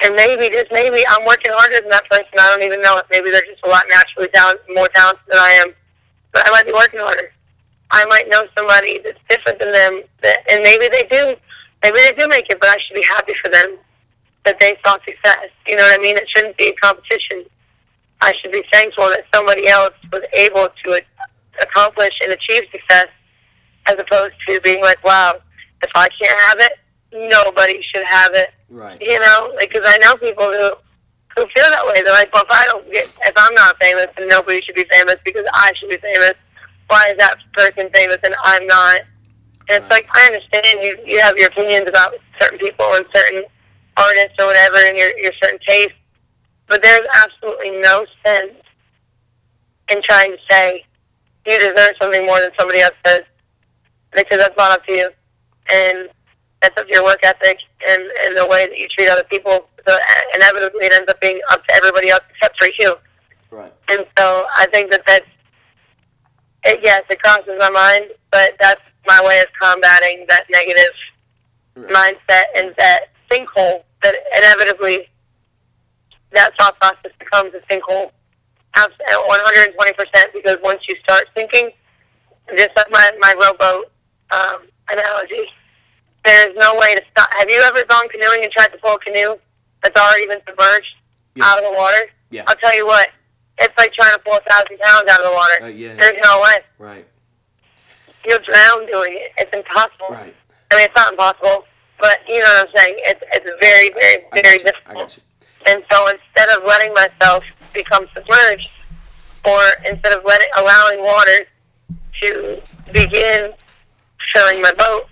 and 0.00 0.14
maybe, 0.14 0.48
just 0.48 0.70
maybe, 0.70 1.04
I'm 1.08 1.24
working 1.24 1.50
harder 1.52 1.80
than 1.80 1.90
that 1.90 2.08
person. 2.08 2.30
I 2.38 2.50
don't 2.50 2.62
even 2.62 2.80
know 2.80 2.98
it. 2.98 3.06
Maybe 3.10 3.30
they're 3.30 3.42
just 3.42 3.64
a 3.64 3.68
lot 3.68 3.84
naturally 3.90 4.28
talent, 4.28 4.60
more 4.70 4.88
talented 4.88 5.24
than 5.28 5.38
I 5.38 5.50
am. 5.50 5.74
But 6.32 6.46
I 6.46 6.50
might 6.50 6.66
be 6.66 6.72
working 6.72 7.00
harder. 7.00 7.32
I 7.90 8.04
might 8.06 8.28
know 8.28 8.44
somebody 8.56 9.00
that's 9.02 9.18
different 9.28 9.58
than 9.58 9.72
them, 9.72 10.02
that, 10.22 10.44
and 10.50 10.62
maybe 10.62 10.88
they 10.88 11.04
do. 11.10 11.34
Maybe 11.82 11.98
they 11.98 12.12
do 12.12 12.28
make 12.28 12.46
it, 12.50 12.60
but 12.60 12.68
I 12.68 12.76
should 12.78 12.94
be 12.94 13.02
happy 13.02 13.32
for 13.42 13.50
them 13.50 13.78
that 14.44 14.60
they 14.60 14.76
saw 14.84 14.96
success. 15.04 15.50
You 15.66 15.76
know 15.76 15.82
what 15.82 15.98
I 15.98 16.02
mean? 16.02 16.16
It 16.16 16.28
shouldn't 16.28 16.56
be 16.56 16.68
a 16.68 16.74
competition. 16.74 17.44
I 18.20 18.32
should 18.40 18.52
be 18.52 18.62
thankful 18.72 19.08
that 19.08 19.24
somebody 19.34 19.68
else 19.68 19.94
was 20.12 20.22
able 20.32 20.68
to 20.84 21.02
accomplish 21.62 22.14
and 22.22 22.32
achieve 22.32 22.64
success, 22.70 23.08
as 23.86 23.96
opposed 23.98 24.34
to 24.46 24.60
being 24.60 24.82
like, 24.82 25.02
"Wow, 25.04 25.40
if 25.82 25.90
I 25.94 26.08
can't 26.08 26.38
have 26.40 26.60
it, 26.60 26.78
nobody 27.12 27.82
should 27.82 28.04
have 28.04 28.34
it." 28.34 28.50
Right. 28.68 29.00
You 29.00 29.18
know, 29.18 29.54
because 29.58 29.82
I 29.84 29.98
know 29.98 30.16
people 30.16 30.44
who 30.44 30.70
who 31.36 31.46
feel 31.54 31.70
that 31.70 31.86
way. 31.86 32.02
They're 32.02 32.12
like, 32.12 32.32
"Well, 32.34 32.42
if 32.42 32.50
I 32.50 32.64
don't 32.66 32.90
get, 32.90 33.04
if 33.24 33.34
I'm 33.36 33.54
not 33.54 33.78
famous, 33.80 34.06
then 34.16 34.28
nobody 34.28 34.60
should 34.62 34.74
be 34.74 34.86
famous 34.90 35.16
because 35.24 35.46
I 35.52 35.72
should 35.78 35.88
be 35.90 35.98
famous. 35.98 36.34
Why 36.88 37.10
is 37.10 37.18
that 37.18 37.38
person 37.52 37.88
famous 37.94 38.18
and 38.24 38.34
I'm 38.42 38.66
not?" 38.66 39.02
And 39.68 39.82
it's 39.82 39.90
Right. 39.90 40.04
like 40.04 40.08
I 40.14 40.26
understand 40.26 40.80
you 40.82 40.98
you 41.04 41.20
have 41.20 41.36
your 41.36 41.48
opinions 41.48 41.88
about 41.88 42.14
certain 42.40 42.58
people 42.58 42.94
and 42.94 43.04
certain 43.14 43.44
artists 43.96 44.34
or 44.38 44.46
whatever, 44.46 44.78
and 44.78 44.96
your 44.98 45.16
your 45.18 45.32
certain 45.40 45.58
taste, 45.66 45.94
but 46.66 46.82
there's 46.82 47.06
absolutely 47.14 47.70
no 47.70 48.06
sense 48.24 48.54
in 49.90 50.02
trying 50.02 50.32
to 50.32 50.38
say 50.50 50.84
you 51.46 51.58
deserve 51.58 51.94
something 52.00 52.26
more 52.26 52.40
than 52.40 52.50
somebody 52.58 52.80
else 52.80 52.94
does 53.04 53.22
because 54.12 54.38
that's 54.38 54.56
not 54.56 54.72
up 54.72 54.84
to 54.86 54.92
you, 54.92 55.10
and 55.70 56.08
that's 56.62 56.76
up 56.78 56.86
to 56.86 56.92
your 56.92 57.04
work 57.04 57.20
ethic 57.22 57.58
and 57.88 58.02
and 58.24 58.36
the 58.36 58.46
way 58.46 58.66
that 58.66 58.76
you 58.78 58.88
treat 58.88 59.08
other 59.08 59.24
people. 59.24 59.68
So 59.86 59.94
uh, 59.94 60.20
inevitably, 60.34 60.86
it 60.86 60.92
ends 60.92 61.08
up 61.10 61.20
being 61.20 61.40
up 61.50 61.64
to 61.66 61.74
everybody 61.74 62.10
else 62.10 62.22
except 62.30 62.58
for 62.58 62.68
you. 62.78 62.96
Right. 63.50 63.72
And 63.88 64.04
so 64.18 64.46
I 64.54 64.66
think 64.72 64.90
that 64.90 65.02
that's, 65.06 65.24
it, 66.64 66.80
yes, 66.82 67.04
it 67.08 67.22
crosses 67.22 67.54
my 67.58 67.70
mind, 67.70 68.10
but 68.30 68.52
that's 68.60 68.82
my 69.06 69.22
way 69.24 69.40
of 69.40 69.46
combating 69.60 70.26
that 70.28 70.44
negative 70.50 70.92
Right. 71.74 72.16
mindset 72.28 72.44
and 72.56 72.74
that 72.76 73.04
sinkhole 73.30 73.84
that 74.02 74.14
inevitably 74.36 75.08
that 76.32 76.52
thought 76.58 76.78
process 76.80 77.12
becomes 77.20 77.54
a 77.54 77.60
sinkhole 77.72 78.10
abs- 78.74 78.92
at 79.08 79.16
120% 79.16 80.32
because 80.34 80.56
once 80.62 80.80
you 80.88 80.96
start 81.04 81.24
sinking, 81.36 81.70
just 82.56 82.70
like 82.76 82.90
my, 82.90 83.12
my 83.20 83.32
rowboat 83.40 83.90
um, 84.32 84.62
analogy, 84.90 85.46
there's 86.24 86.54
no 86.56 86.76
way 86.76 86.94
to 86.94 87.02
stop. 87.10 87.28
Have 87.38 87.48
you 87.48 87.60
ever 87.60 87.84
gone 87.84 88.08
canoeing 88.08 88.42
and 88.44 88.52
tried 88.52 88.68
to 88.68 88.78
pull 88.78 88.94
a 88.94 88.98
canoe 88.98 89.36
that's 89.82 89.96
already 89.98 90.26
been 90.26 90.40
submerged 90.48 90.94
Yeah. 91.34 91.44
out 91.46 91.58
of 91.58 91.64
the 91.64 91.72
water? 91.72 92.10
Yeah. 92.30 92.44
I'll 92.46 92.56
tell 92.56 92.74
you 92.76 92.86
what, 92.86 93.08
it's 93.58 93.76
like 93.78 93.92
trying 93.94 94.12
to 94.14 94.18
pull 94.20 94.34
a 94.34 94.40
thousand 94.50 94.78
pounds 94.78 95.08
out 95.10 95.20
of 95.20 95.26
the 95.26 95.32
water. 95.32 95.54
Uh, 95.62 95.66
yeah. 95.68 95.94
There's 95.94 96.18
no 96.22 96.40
way. 96.42 96.58
Right. 96.78 97.06
You'll 98.26 98.40
drown 98.40 98.86
doing 98.86 99.14
it. 99.14 99.32
It's 99.38 99.54
impossible. 99.54 100.08
Right. 100.10 100.34
I 100.70 100.74
mean, 100.74 100.84
it's 100.84 100.94
not 100.96 101.12
impossible, 101.12 101.64
but 101.98 102.18
you 102.28 102.40
know 102.40 102.44
what 102.44 102.68
I'm 102.68 102.74
saying. 102.76 102.94
It's 102.98 103.22
it's 103.32 103.46
very, 103.60 103.90
very, 103.90 104.24
very 104.32 104.42
got 104.42 104.44
you. 104.44 104.60
I 104.60 104.70
difficult. 104.72 104.96
got 104.96 105.16
you. 105.16 105.22
And 105.66 105.84
so 105.90 106.08
instead 106.08 106.48
of 106.56 106.64
letting 106.64 106.92
myself 106.94 107.42
become 107.72 108.06
submerged, 108.14 108.70
or 109.44 109.62
instead 109.86 110.12
of 110.12 110.24
letting 110.24 110.48
allowing 110.58 111.00
water 111.02 111.46
to 112.20 112.60
begin 112.92 113.52
filling 114.34 114.60
my 114.60 114.72
boat, 114.72 115.06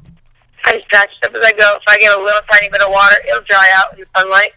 I 0.66 0.74
it 0.74 1.10
up 1.24 1.34
as 1.34 1.42
I 1.44 1.52
go. 1.52 1.76
If 1.76 1.82
I 1.88 1.98
get 1.98 2.18
a 2.18 2.20
little 2.20 2.40
tiny 2.50 2.68
bit 2.68 2.82
of 2.82 2.90
water, 2.90 3.16
it'll 3.28 3.42
dry 3.42 3.70
out 3.74 3.94
in 3.94 4.00
the 4.00 4.06
sunlight. 4.16 4.52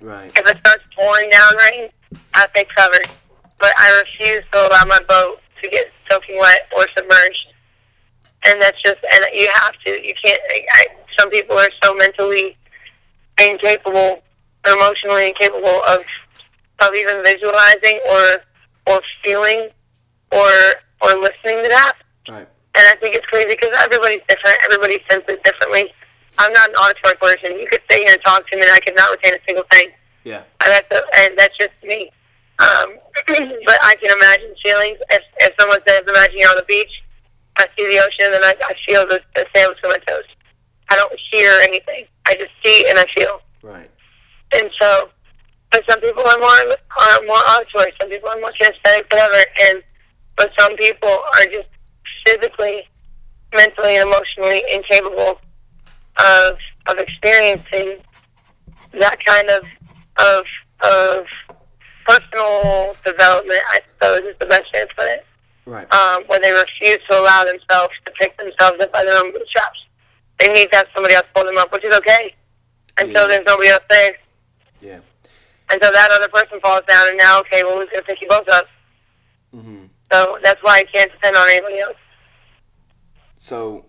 Right. 0.00 0.30
If 0.36 0.46
it 0.46 0.58
starts 0.58 0.84
pouring 0.94 1.30
down 1.30 1.56
rain, 1.56 1.88
I 2.34 2.46
stay 2.48 2.66
covered. 2.76 3.08
But 3.58 3.72
I 3.78 4.02
refuse 4.04 4.44
to 4.52 4.68
allow 4.68 4.84
my 4.84 5.00
boat 5.08 5.40
to 5.62 5.70
get 5.70 5.86
soaking 6.10 6.38
wet 6.38 6.68
or 6.76 6.86
submerged. 6.96 7.46
And 8.46 8.60
that's 8.60 8.80
just, 8.82 8.98
and 9.12 9.24
you 9.32 9.50
have 9.54 9.72
to. 9.86 9.90
You 9.90 10.14
can't. 10.22 10.40
I, 10.74 10.86
some 11.18 11.30
people 11.30 11.56
are 11.56 11.70
so 11.82 11.94
mentally 11.94 12.56
incapable, 13.40 14.22
or 14.66 14.72
emotionally 14.72 15.28
incapable 15.28 15.82
of 15.88 16.04
of 16.80 16.94
even 16.94 17.24
visualizing 17.24 17.98
or 18.10 18.42
or 18.86 19.00
feeling 19.24 19.70
or 20.30 20.50
or 21.00 21.14
listening 21.14 21.62
to 21.64 21.68
that. 21.70 21.94
Right. 22.28 22.46
And 22.76 22.84
I 22.86 22.94
think 23.00 23.14
it's 23.14 23.26
crazy 23.26 23.56
because 23.56 23.74
everybody's 23.80 24.20
different. 24.28 24.58
Everybody 24.64 25.00
senses 25.10 25.38
differently. 25.44 25.92
I'm 26.38 26.52
not 26.52 26.68
an 26.68 26.76
auditory 26.76 27.16
person. 27.16 27.58
You 27.58 27.66
could 27.66 27.80
sit 27.90 28.04
here 28.04 28.12
and 28.12 28.22
talk 28.22 28.48
to 28.50 28.56
me, 28.56 28.62
and 28.62 28.70
I 28.70 28.80
could 28.80 28.96
not 28.96 29.10
retain 29.10 29.34
a 29.34 29.42
single 29.46 29.64
thing. 29.70 29.88
Yeah. 30.24 30.42
And 30.60 30.70
that's 30.72 30.90
a, 30.92 31.00
and 31.16 31.38
that's 31.38 31.56
just 31.56 31.72
me. 31.82 32.12
Um, 32.58 33.00
but 33.64 33.78
I 33.80 33.96
can 33.96 34.12
imagine 34.12 34.54
feelings. 34.62 34.98
If 35.10 35.22
if 35.40 35.54
someone 35.58 35.80
says, 35.88 36.02
"Imagine 36.06 36.38
you're 36.38 36.50
on 36.50 36.56
the 36.56 36.68
beach," 36.68 36.92
I 37.56 37.66
see 37.76 37.88
the 37.88 37.98
ocean, 37.98 38.34
and 38.34 38.44
I, 38.44 38.54
I 38.60 38.74
feel 38.84 39.08
the, 39.08 39.20
the 39.34 39.46
sand 39.54 39.74
between 39.74 39.92
my 39.92 40.02
toes. 40.06 40.28
I 40.88 40.96
don't 40.96 41.12
hear 41.32 41.50
anything. 41.62 42.04
I 42.26 42.34
just 42.34 42.52
see 42.64 42.86
and 42.88 42.98
I 42.98 43.06
feel. 43.14 43.40
Right. 43.62 43.90
And 44.52 44.70
so, 44.80 45.08
but 45.72 45.82
some 45.88 46.00
people 46.00 46.26
are 46.26 46.38
more 46.38 46.76
are 47.00 47.22
more 47.26 47.42
auditory. 47.48 47.92
Some 48.00 48.10
people 48.10 48.28
are 48.28 48.40
more 48.40 48.52
kinesthetic, 48.60 49.10
whatever. 49.10 49.44
And 49.62 49.82
but 50.36 50.50
some 50.58 50.76
people 50.76 51.08
are 51.08 51.44
just 51.46 51.68
physically, 52.26 52.82
mentally 53.54 53.96
and 53.96 54.08
emotionally 54.08 54.62
incapable 54.72 55.40
of 56.18 56.58
of 56.86 56.98
experiencing 56.98 57.98
that 59.00 59.24
kind 59.24 59.48
of 59.50 59.64
of 60.18 60.44
of 60.82 61.24
personal 62.06 62.96
development. 63.04 63.60
I 63.70 63.80
suppose 63.94 64.20
is 64.24 64.36
the 64.38 64.46
best 64.46 64.72
way 64.74 64.80
to 64.80 64.94
put 64.96 65.06
it. 65.06 65.24
Right. 65.64 65.92
Um, 65.92 66.22
where 66.26 66.38
they 66.40 66.52
refuse 66.52 66.98
to 67.10 67.18
allow 67.20 67.44
themselves 67.44 67.92
to 68.04 68.12
pick 68.12 68.36
themselves 68.36 68.80
up 68.80 68.92
by 68.92 69.04
their 69.04 69.18
own 69.18 69.32
bootstraps. 69.32 69.84
They 70.38 70.52
need 70.52 70.70
to 70.70 70.76
have 70.76 70.86
somebody 70.94 71.14
else 71.14 71.26
pull 71.34 71.44
them 71.44 71.58
up, 71.58 71.72
which 71.72 71.84
is 71.84 71.94
okay. 71.94 72.34
Until 72.98 73.22
Yeah. 73.22 73.28
there's 73.28 73.46
nobody 73.46 73.70
else 73.70 73.82
there. 73.90 74.16
Yeah. 74.80 74.98
Until 75.70 75.90
that 75.90 76.10
other 76.12 76.28
person 76.28 76.60
falls 76.60 76.82
down, 76.86 77.08
and 77.08 77.18
now, 77.18 77.40
okay, 77.40 77.64
well, 77.64 77.78
who's 77.80 77.90
going 77.90 78.02
to 78.04 78.06
pick 78.06 78.20
you 78.20 78.28
both 78.28 78.48
up? 78.48 78.66
Mm-hmm. 79.54 79.86
So 80.12 80.38
that's 80.44 80.62
why 80.62 80.78
I 80.78 80.84
can't 80.84 81.10
depend 81.10 81.34
on 81.36 81.48
anybody 81.50 81.80
else. 81.80 81.96
So 83.38 83.84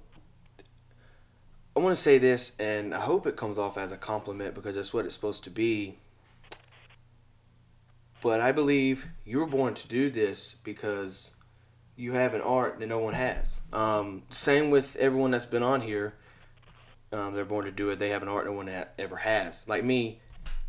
I 1.76 1.80
want 1.80 1.96
to 1.96 2.02
say 2.02 2.18
this, 2.18 2.54
and 2.60 2.94
I 2.94 3.02
hope 3.02 3.28
it 3.28 3.36
comes 3.36 3.58
off 3.58 3.78
as 3.78 3.92
a 3.92 3.98
compliment 3.98 4.56
because 4.56 4.76
that's 4.76 4.94
what 4.94 5.06
it's 5.06 5.14
supposed 5.14 5.44
to 5.44 5.50
be. 5.50 5.98
But 8.22 8.42
I 8.42 8.52
believe 8.52 9.08
you 9.26 9.40
were 9.40 9.46
born 9.46 9.76
to 9.76 9.88
do 9.88 10.10
this 10.10 10.56
because 10.64 11.32
you 11.96 12.14
have 12.14 12.34
an 12.34 12.42
art 12.42 12.80
that 12.80 12.88
no 12.88 13.00
one 13.00 13.14
has. 13.14 13.62
Um, 13.72 14.24
same 14.32 14.70
with 14.70 14.96
everyone 14.96 15.32
that's 15.32 15.46
been 15.46 15.64
on 15.64 15.82
here. 15.82 16.16
Um, 17.12 17.36
they're 17.36 17.46
born 17.46 17.66
to 17.66 17.72
do 17.72 17.90
it. 17.90 18.00
They 18.00 18.10
have 18.10 18.22
an 18.24 18.28
art 18.28 18.46
no 18.46 18.54
one 18.54 18.68
ha- 18.68 18.88
ever 18.98 19.18
has. 19.18 19.68
Like 19.68 19.84
me, 19.84 20.20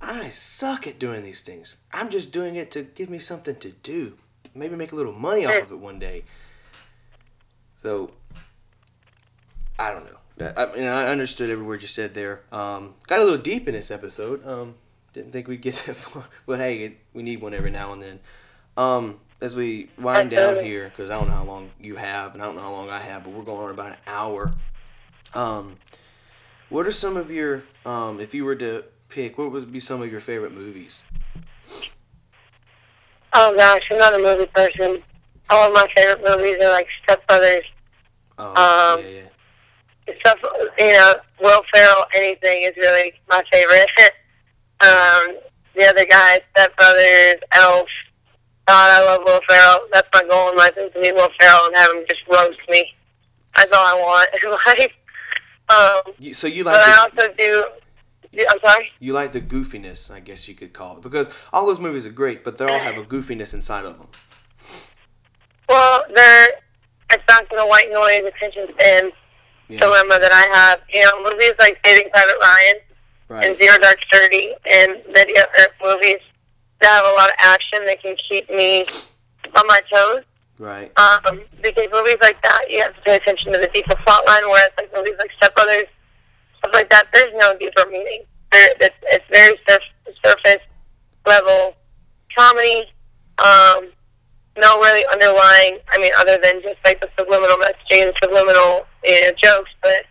I 0.00 0.28
suck 0.28 0.86
at 0.86 0.98
doing 0.98 1.22
these 1.24 1.42
things. 1.42 1.74
I'm 1.92 2.10
just 2.10 2.32
doing 2.32 2.56
it 2.56 2.70
to 2.72 2.82
give 2.82 3.10
me 3.10 3.18
something 3.18 3.56
to 3.56 3.70
do. 3.70 4.18
Maybe 4.54 4.76
make 4.76 4.92
a 4.92 4.96
little 4.96 5.12
money 5.12 5.44
off 5.44 5.62
of 5.62 5.72
it 5.72 5.78
one 5.78 5.98
day. 5.98 6.24
So 7.82 8.12
I 9.78 9.92
don't 9.92 10.04
know. 10.04 10.52
I 10.56 10.66
mean, 10.76 10.84
I 10.86 11.08
understood 11.08 11.50
every 11.50 11.64
word 11.64 11.82
you 11.82 11.88
said 11.88 12.14
there. 12.14 12.42
Um, 12.52 12.94
got 13.06 13.18
a 13.20 13.24
little 13.24 13.38
deep 13.38 13.66
in 13.66 13.74
this 13.74 13.90
episode. 13.90 14.46
Um, 14.46 14.76
didn't 15.12 15.32
think 15.32 15.48
we'd 15.48 15.60
get 15.62 15.74
that 15.86 15.96
far, 15.96 16.24
but 16.46 16.58
hey, 16.60 16.78
it, 16.84 16.98
we 17.12 17.22
need 17.22 17.40
one 17.40 17.54
every 17.54 17.70
now 17.70 17.92
and 17.92 18.02
then. 18.02 18.20
Um, 18.76 19.18
as 19.40 19.54
we 19.54 19.88
wind 19.98 20.30
down 20.30 20.62
here, 20.64 20.88
because 20.88 21.10
I 21.10 21.14
don't 21.14 21.28
know 21.28 21.34
how 21.34 21.44
long 21.44 21.70
you 21.80 21.96
have, 21.96 22.34
and 22.34 22.42
I 22.42 22.46
don't 22.46 22.56
know 22.56 22.62
how 22.62 22.72
long 22.72 22.90
I 22.90 23.00
have, 23.00 23.24
but 23.24 23.32
we're 23.32 23.42
going 23.44 23.62
on 23.64 23.70
about 23.70 23.92
an 23.92 23.98
hour. 24.06 24.52
Um, 25.34 25.76
what 26.68 26.86
are 26.86 26.92
some 26.92 27.16
of 27.16 27.30
your, 27.30 27.62
um, 27.84 28.20
if 28.20 28.34
you 28.34 28.44
were 28.44 28.56
to 28.56 28.84
pick, 29.08 29.38
what 29.38 29.50
would 29.52 29.72
be 29.72 29.80
some 29.80 30.02
of 30.02 30.10
your 30.10 30.20
favorite 30.20 30.52
movies? 30.52 31.02
Oh 33.32 33.54
gosh, 33.56 33.82
I'm 33.90 33.98
not 33.98 34.14
a 34.14 34.18
movie 34.18 34.46
person. 34.46 35.02
All 35.50 35.68
of 35.68 35.72
my 35.72 35.86
favorite 35.96 36.22
movies 36.24 36.62
are 36.62 36.72
like 36.72 36.86
Step 37.02 37.26
Brothers, 37.26 37.64
Oh, 38.38 38.48
Um, 38.50 39.04
yeah, 39.04 39.08
yeah. 39.08 39.22
Stuff. 40.20 40.38
You 40.78 40.92
know, 40.92 41.14
Will 41.40 41.62
Ferrell. 41.72 42.04
Anything 42.14 42.62
is 42.62 42.76
really 42.76 43.12
my 43.28 43.42
favorite. 43.52 43.88
um, 44.80 45.36
the 45.74 45.86
other 45.86 46.04
guys, 46.06 46.40
Step 46.52 46.76
Brothers, 46.76 47.36
Elf. 47.52 47.88
God, 48.66 48.90
I 48.90 49.04
love 49.04 49.22
Will 49.24 49.40
Ferrell. 49.48 49.80
That's 49.92 50.08
my 50.12 50.24
goal 50.28 50.50
in 50.50 50.56
life 50.56 50.74
is 50.76 50.92
to 50.92 51.00
meet 51.00 51.14
Will 51.14 51.28
Ferrell 51.40 51.66
and 51.66 51.76
have 51.76 51.90
him 51.90 52.04
just 52.08 52.20
roast 52.30 52.58
me. 52.68 52.86
That's 53.56 53.72
all 53.72 53.84
I 53.86 53.94
want 53.94 54.28
in 54.42 54.50
life. 54.78 54.92
Um, 55.70 56.14
You, 56.18 56.34
so 56.34 56.46
you 56.46 56.64
but 56.64 56.74
like 56.74 56.88
I 56.88 56.98
also 56.98 57.32
do. 57.36 57.64
I'm 58.48 58.58
sorry. 58.62 58.90
you 59.00 59.14
like 59.14 59.32
the 59.32 59.40
goofiness, 59.40 60.10
I 60.10 60.20
guess 60.20 60.48
you 60.48 60.54
could 60.54 60.72
call 60.74 60.98
it, 60.98 61.02
because 61.02 61.30
all 61.52 61.66
those 61.66 61.80
movies 61.80 62.04
are 62.06 62.10
great, 62.10 62.44
but 62.44 62.58
they 62.58 62.66
all 62.66 62.78
have 62.78 62.96
a 62.98 63.02
goofiness 63.04 63.54
inside 63.54 63.84
of 63.86 63.96
them. 63.98 64.08
Well, 65.68 66.04
they're 66.14 66.48
it's 67.10 67.24
back 67.26 67.48
to 67.48 67.56
the 67.56 67.66
white 67.66 67.90
noise 67.90 68.22
attention 68.26 68.66
span 68.78 69.10
Yeah, 69.68 69.80
dilemma 69.80 70.18
that 70.20 70.32
I 70.32 70.46
have. 70.56 70.80
You 70.92 71.04
know, 71.04 71.30
movies 71.30 71.52
like 71.58 71.78
Saving 71.84 72.10
Private 72.10 72.36
Ryan 72.40 72.76
and. 73.30 73.56
Zero 73.56 73.78
Dark 73.78 73.98
Thirty 74.10 74.54
and 74.64 74.96
video 75.12 75.42
uh, 75.58 75.66
movies 75.82 76.20
that 76.80 76.88
have 76.88 77.04
a 77.04 77.14
lot 77.16 77.28
of 77.28 77.36
action 77.38 77.84
that 77.86 78.00
can 78.00 78.16
keep 78.28 78.48
me 78.48 78.86
on 79.54 79.66
my 79.66 79.82
toes. 79.92 80.24
Right. 80.58 80.90
Um, 80.98 81.42
because 81.62 81.86
movies 81.92 82.16
like 82.20 82.42
that, 82.42 82.62
you 82.68 82.82
have 82.82 82.94
to 82.94 83.00
pay 83.02 83.16
attention 83.16 83.52
to 83.52 83.58
the 83.58 83.70
deeper 83.72 83.94
plot 84.04 84.26
line. 84.26 84.42
Whereas 84.46 84.70
like 84.76 84.92
movies 84.94 85.14
like 85.18 85.30
Step 85.36 85.54
Brothers, 85.54 85.84
stuff 86.58 86.72
like 86.74 86.90
that, 86.90 87.06
there's 87.12 87.32
no 87.36 87.56
deeper 87.58 87.84
meaning. 87.90 88.22
There, 88.50 88.74
it's, 88.80 88.96
it's 89.04 89.24
very 89.30 89.58
surf, 89.68 89.82
surface 90.24 90.62
level 91.26 91.74
comedy. 92.36 92.86
Um, 93.38 93.90
no 94.58 94.78
really 94.80 95.04
underlying. 95.12 95.78
I 95.90 95.98
mean, 95.98 96.12
other 96.18 96.38
than 96.42 96.60
just 96.62 96.78
like 96.84 97.00
the 97.00 97.08
subliminal 97.18 97.56
messaging 97.56 98.08
and 98.08 98.12
subliminal 98.22 98.86
you 99.04 99.20
know, 99.22 99.30
jokes. 99.42 99.70
But 99.82 100.04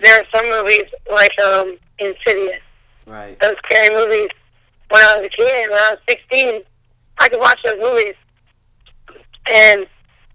there 0.00 0.20
are 0.20 0.24
some 0.34 0.48
movies 0.50 0.84
like 1.10 1.38
um, 1.38 1.78
Insidious 1.98 2.60
Right. 3.06 3.38
those 3.40 3.56
scary 3.64 3.94
movies 3.94 4.30
when 4.88 5.02
I 5.02 5.16
was 5.16 5.26
a 5.26 5.28
kid, 5.28 5.70
when 5.70 5.78
I 5.78 5.90
was 5.92 6.00
16. 6.08 6.62
I 7.18 7.28
could 7.28 7.38
watch 7.40 7.58
those 7.62 7.78
movies. 7.80 8.14
And, 9.46 9.86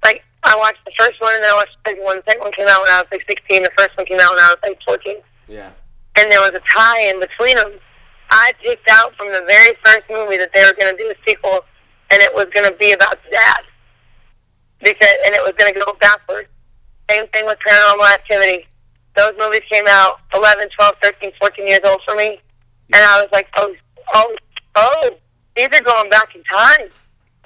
like, 0.03 0.23
I 0.43 0.55
watched 0.55 0.85
the 0.85 0.91
first 0.97 1.19
one 1.19 1.33
and 1.33 1.43
then 1.43 1.51
I 1.51 1.55
watched 1.55 1.75
the 1.83 1.89
second 1.91 2.03
one. 2.03 2.17
The 2.17 2.23
second 2.27 2.41
one 2.43 2.51
came 2.53 2.67
out 2.67 2.81
when 2.81 2.91
I 2.91 3.01
was 3.01 3.07
like 3.11 3.25
16. 3.27 3.63
The 3.63 3.71
first 3.77 3.97
one 3.97 4.05
came 4.05 4.19
out 4.19 4.31
when 4.31 4.39
I 4.39 4.53
was 4.53 4.59
like 4.63 4.79
14. 4.85 5.17
Yeah. 5.47 5.71
And 6.15 6.31
there 6.31 6.39
was 6.41 6.51
a 6.53 6.61
tie 6.71 7.01
in 7.09 7.19
between 7.19 7.55
them. 7.55 7.71
I 8.29 8.53
picked 8.61 8.87
out 8.89 9.15
from 9.15 9.31
the 9.33 9.43
very 9.47 9.73
first 9.83 10.05
movie 10.09 10.37
that 10.37 10.51
they 10.53 10.63
were 10.63 10.73
going 10.79 10.95
to 10.95 10.97
do 11.01 11.09
a 11.09 11.15
sequel 11.25 11.65
and 12.11 12.21
it 12.21 12.33
was 12.33 12.45
going 12.53 12.69
to 12.69 12.77
be 12.77 12.91
about 12.91 13.17
the 13.23 13.31
dad. 13.31 13.61
Because, 14.81 15.15
and 15.25 15.35
it 15.35 15.43
was 15.43 15.53
going 15.57 15.73
to 15.73 15.79
go 15.79 15.93
backwards. 15.99 16.47
Same 17.09 17.27
thing 17.27 17.45
with 17.45 17.57
Paranormal 17.67 18.13
Activity. 18.13 18.65
Those 19.15 19.33
movies 19.37 19.61
came 19.69 19.85
out 19.87 20.19
11, 20.33 20.69
12, 20.75 20.95
13, 21.01 21.31
14 21.39 21.67
years 21.67 21.79
old 21.83 22.01
for 22.05 22.15
me. 22.15 22.39
And 22.93 23.03
I 23.03 23.21
was 23.21 23.29
like, 23.31 23.47
oh, 23.57 23.73
oh, 24.13 24.35
oh, 24.75 25.09
these 25.55 25.67
are 25.67 25.81
going 25.81 26.09
back 26.09 26.33
in 26.35 26.43
time. 26.43 26.89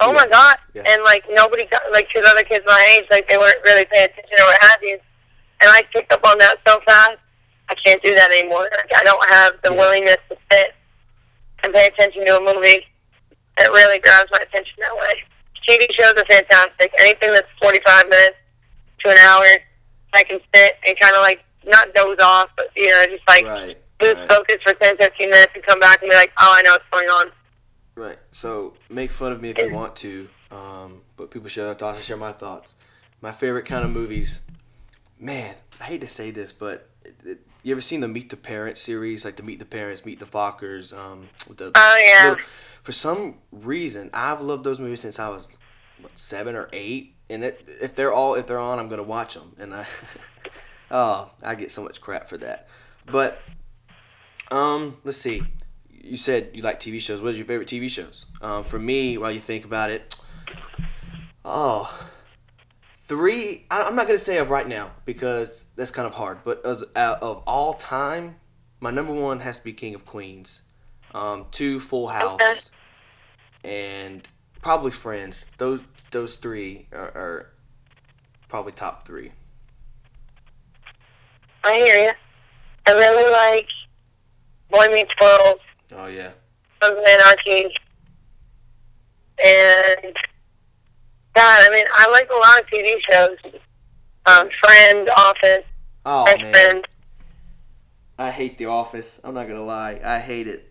Oh 0.00 0.12
my 0.12 0.26
God. 0.28 0.56
Yeah. 0.74 0.82
And 0.86 1.02
like 1.02 1.24
nobody, 1.30 1.66
got, 1.66 1.82
like 1.92 2.08
two 2.14 2.22
other 2.26 2.42
kids 2.44 2.64
my 2.66 2.96
age, 2.96 3.06
like 3.10 3.28
they 3.28 3.38
weren't 3.38 3.56
really 3.64 3.84
paying 3.86 4.04
attention 4.04 4.36
or 4.40 4.44
what 4.46 4.62
have 4.62 4.82
you. 4.82 4.98
And 5.60 5.70
I 5.70 5.82
picked 5.92 6.12
up 6.12 6.24
on 6.24 6.38
that 6.38 6.56
so 6.66 6.80
fast. 6.86 7.18
I 7.68 7.74
can't 7.84 8.02
do 8.02 8.14
that 8.14 8.30
anymore. 8.30 8.68
Like, 8.70 8.90
I 8.96 9.04
don't 9.04 9.30
have 9.30 9.54
the 9.62 9.72
Yeah. 9.72 9.78
willingness 9.78 10.18
to 10.28 10.36
sit 10.52 10.74
and 11.62 11.72
pay 11.72 11.86
attention 11.86 12.26
to 12.26 12.36
a 12.36 12.54
movie 12.54 12.86
that 13.56 13.70
really 13.70 13.98
grabs 13.98 14.30
my 14.32 14.38
attention 14.38 14.74
that 14.80 14.94
way. 14.96 15.22
TV 15.68 15.86
shows 15.98 16.12
are 16.16 16.24
fantastic. 16.26 16.92
Anything 16.98 17.32
that's 17.32 17.48
45 17.62 18.08
minutes 18.08 18.36
to 19.04 19.10
an 19.10 19.18
hour, 19.18 19.46
I 20.12 20.24
can 20.24 20.38
sit 20.54 20.74
and 20.86 20.98
kind 21.00 21.14
of 21.16 21.22
like 21.22 21.42
not 21.66 21.94
doze 21.94 22.18
off, 22.20 22.50
but 22.56 22.66
you 22.76 22.88
know, 22.88 23.06
just 23.06 23.26
like 23.26 23.44
Right. 23.44 23.78
lose 24.02 24.14
Right. 24.16 24.28
focus 24.28 24.56
for 24.62 24.74
10, 24.74 24.96
15 24.98 25.30
minutes 25.30 25.52
and 25.54 25.64
come 25.64 25.80
back 25.80 26.02
and 26.02 26.10
be 26.10 26.16
like, 26.16 26.32
oh, 26.38 26.54
I 26.56 26.62
know 26.62 26.72
what's 26.72 26.84
going 26.90 27.08
on. 27.08 27.32
Right. 27.94 28.18
So 28.32 28.74
make 28.88 29.12
fun 29.12 29.32
of 29.32 29.40
me 29.40 29.50
if 29.50 29.58
you 29.58 29.70
want 29.70 29.96
to, 29.96 30.28
um, 30.50 31.02
but 31.16 31.30
people 31.30 31.48
should 31.48 31.66
have 31.66 31.78
thoughts. 31.78 31.98
I 31.98 32.02
share 32.02 32.16
my 32.16 32.32
thoughts. 32.32 32.74
My 33.20 33.32
favorite 33.32 33.64
kind 33.66 33.84
of 33.84 33.90
movies. 33.90 34.40
Man, 35.18 35.54
I 35.80 35.84
hate 35.84 36.00
to 36.02 36.08
say 36.08 36.30
this, 36.30 36.52
but 36.52 36.88
it, 37.04 37.14
it, 37.24 37.38
you 37.64 37.72
ever 37.72 37.80
seen 37.80 38.00
the 38.00 38.08
Meet 38.08 38.30
the 38.30 38.36
Parents 38.36 38.80
series, 38.80 39.24
like 39.24 39.36
the 39.36 39.42
Meet 39.42 39.58
the 39.58 39.64
Parents, 39.64 40.04
Meet 40.04 40.20
the 40.20 40.26
Fockers? 40.26 40.96
Um, 40.96 41.28
with 41.48 41.58
the 41.58 41.72
Oh, 41.74 41.96
yeah. 41.96 42.28
little- 42.30 42.44
for 42.82 42.92
some 42.92 43.38
reason, 43.50 44.10
I've 44.14 44.40
loved 44.40 44.62
those 44.64 44.78
movies 44.78 45.00
since 45.00 45.18
I 45.18 45.28
was 45.30 45.58
what 46.00 46.16
seven 46.18 46.54
or 46.54 46.68
eight, 46.72 47.14
and 47.30 47.42
it, 47.42 47.66
if 47.80 47.94
they're 47.94 48.12
all 48.12 48.34
if 48.34 48.46
they're 48.46 48.58
on, 48.60 48.78
I'm 48.78 48.88
gonna 48.90 49.02
watch 49.02 49.34
them, 49.34 49.56
and 49.58 49.74
I, 49.74 49.86
oh, 50.90 51.30
I 51.42 51.54
get 51.54 51.72
so 51.72 51.82
much 51.82 52.00
crap 52.02 52.28
for 52.28 52.36
that. 52.38 52.68
But 53.06 53.40
um, 54.50 54.98
let's 55.04 55.16
see. 55.18 55.42
You 55.90 56.18
said 56.18 56.50
you 56.52 56.62
like 56.62 56.78
TV 56.80 57.00
shows. 57.00 57.22
What 57.22 57.32
are 57.32 57.36
your 57.36 57.46
favorite 57.46 57.68
TV 57.68 57.88
shows? 57.88 58.26
Um, 58.42 58.62
for 58.64 58.78
me, 58.78 59.16
while 59.16 59.30
you 59.32 59.40
think 59.40 59.64
about 59.64 59.88
it, 59.90 60.14
oh, 61.44 62.08
three. 63.06 63.66
I, 63.70 63.82
I'm 63.82 63.96
not 63.96 64.06
gonna 64.06 64.18
say 64.18 64.38
of 64.38 64.50
right 64.50 64.66
now 64.66 64.92
because 65.04 65.64
that's 65.76 65.90
kind 65.90 66.06
of 66.06 66.14
hard. 66.14 66.38
But 66.44 66.64
as 66.64 66.84
out 66.96 67.22
of 67.22 67.42
all 67.46 67.74
time, 67.74 68.36
my 68.80 68.90
number 68.90 69.12
one 69.12 69.40
has 69.40 69.58
to 69.58 69.64
be 69.64 69.72
King 69.72 69.94
of 69.94 70.04
Queens. 70.06 70.62
Um, 71.14 71.46
two, 71.52 71.78
Full 71.78 72.08
House, 72.08 72.40
Okay. 72.42 72.60
and 73.64 74.26
probably 74.62 74.90
Friends. 74.90 75.44
Those 75.58 75.80
those 76.10 76.36
three 76.36 76.86
are, 76.92 76.98
are 77.14 77.50
probably 78.48 78.72
top 78.72 79.06
three. 79.06 79.32
I 81.62 81.74
hear 81.76 82.04
you. 82.04 82.12
I 82.86 82.92
really 82.92 83.30
like 83.30 83.66
Boy 84.70 84.92
Meets 84.92 85.14
World, 85.20 85.60
Oh 85.94 86.06
yeah. 86.06 86.32
Sons 86.82 86.98
of 86.98 87.04
Anarchy, 87.04 87.68
and 89.42 90.16
God, 91.34 91.60
I 91.66 91.70
mean, 91.70 91.84
I 91.92 92.08
like 92.10 92.28
a 92.30 92.34
lot 92.36 92.60
of 92.60 92.66
TV 92.66 92.96
shows. 93.10 93.60
Um, 94.26 94.48
Friend, 94.62 95.08
Office, 95.16 95.64
Oh 96.06 96.24
Best 96.24 96.40
man. 96.40 96.52
Friend. 96.52 96.86
I 98.18 98.30
hate 98.30 98.56
The 98.58 98.66
Office. 98.66 99.20
I'm 99.24 99.34
not 99.34 99.48
gonna 99.48 99.64
lie. 99.64 100.00
I 100.04 100.18
hate 100.20 100.46
it. 100.48 100.70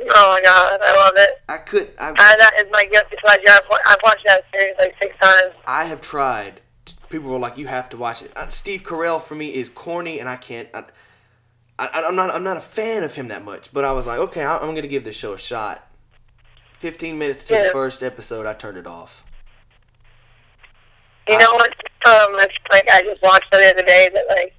Oh 0.00 0.32
my 0.32 0.40
God, 0.42 0.80
I 0.82 0.96
love 0.96 1.12
it. 1.16 1.30
I 1.48 1.58
could. 1.58 1.90
I, 2.00 2.10
Uh, 2.10 2.14
that 2.14 2.52
is 2.58 2.64
my 2.72 2.86
guilty 2.86 3.16
pleasure. 3.22 3.42
I've, 3.48 3.60
I've 3.86 3.98
watched 4.02 4.24
that 4.26 4.44
series 4.52 4.74
like 4.78 4.94
six 5.00 5.14
times. 5.20 5.52
I 5.66 5.84
have 5.84 6.00
tried, 6.00 6.62
people 7.10 7.30
were 7.30 7.38
like, 7.38 7.58
"You 7.58 7.66
have 7.66 7.88
to 7.90 7.96
watch 7.98 8.22
it." 8.22 8.32
Uh, 8.34 8.48
Steve 8.48 8.82
Carell 8.82 9.22
for 9.22 9.34
me 9.34 9.54
is 9.54 9.68
corny, 9.68 10.18
and 10.18 10.28
I 10.28 10.36
can't. 10.36 10.68
I, 10.74 10.84
I, 11.78 12.04
I'm 12.08 12.16
not. 12.16 12.30
I'm 12.34 12.42
not 12.42 12.56
a 12.56 12.60
fan 12.62 13.04
of 13.04 13.14
him 13.14 13.28
that 13.28 13.44
much. 13.44 13.68
But 13.72 13.84
I 13.84 13.92
was 13.92 14.06
like, 14.06 14.18
okay, 14.18 14.42
I- 14.42 14.56
I'm 14.58 14.74
gonna 14.74 14.88
give 14.88 15.04
this 15.04 15.16
show 15.16 15.34
a 15.34 15.38
shot. 15.38 15.86
Fifteen 16.78 17.18
minutes 17.18 17.44
to 17.48 17.54
the 17.54 17.70
first 17.72 18.02
episode, 18.02 18.46
I 18.46 18.54
turned 18.54 18.78
it 18.78 18.86
off. 18.86 19.22
You 21.28 21.38
know 21.38 21.52
what? 21.52 21.70
Um, 22.04 22.34
it's 22.40 22.54
like 22.70 22.88
I 22.90 23.02
just 23.02 23.22
watched 23.22 23.50
the 23.52 23.58
other 23.70 23.82
day. 23.82 24.10
That 24.12 24.24
like, 24.28 24.54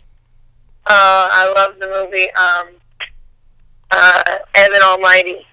uh, 0.88 1.28
I 1.32 1.53
love 1.55 1.78
the 1.80 1.88
movie 1.88 2.32
um, 2.32 2.68
uh, 3.91 4.38
Evan 4.55 4.82
Almighty. 4.82 5.45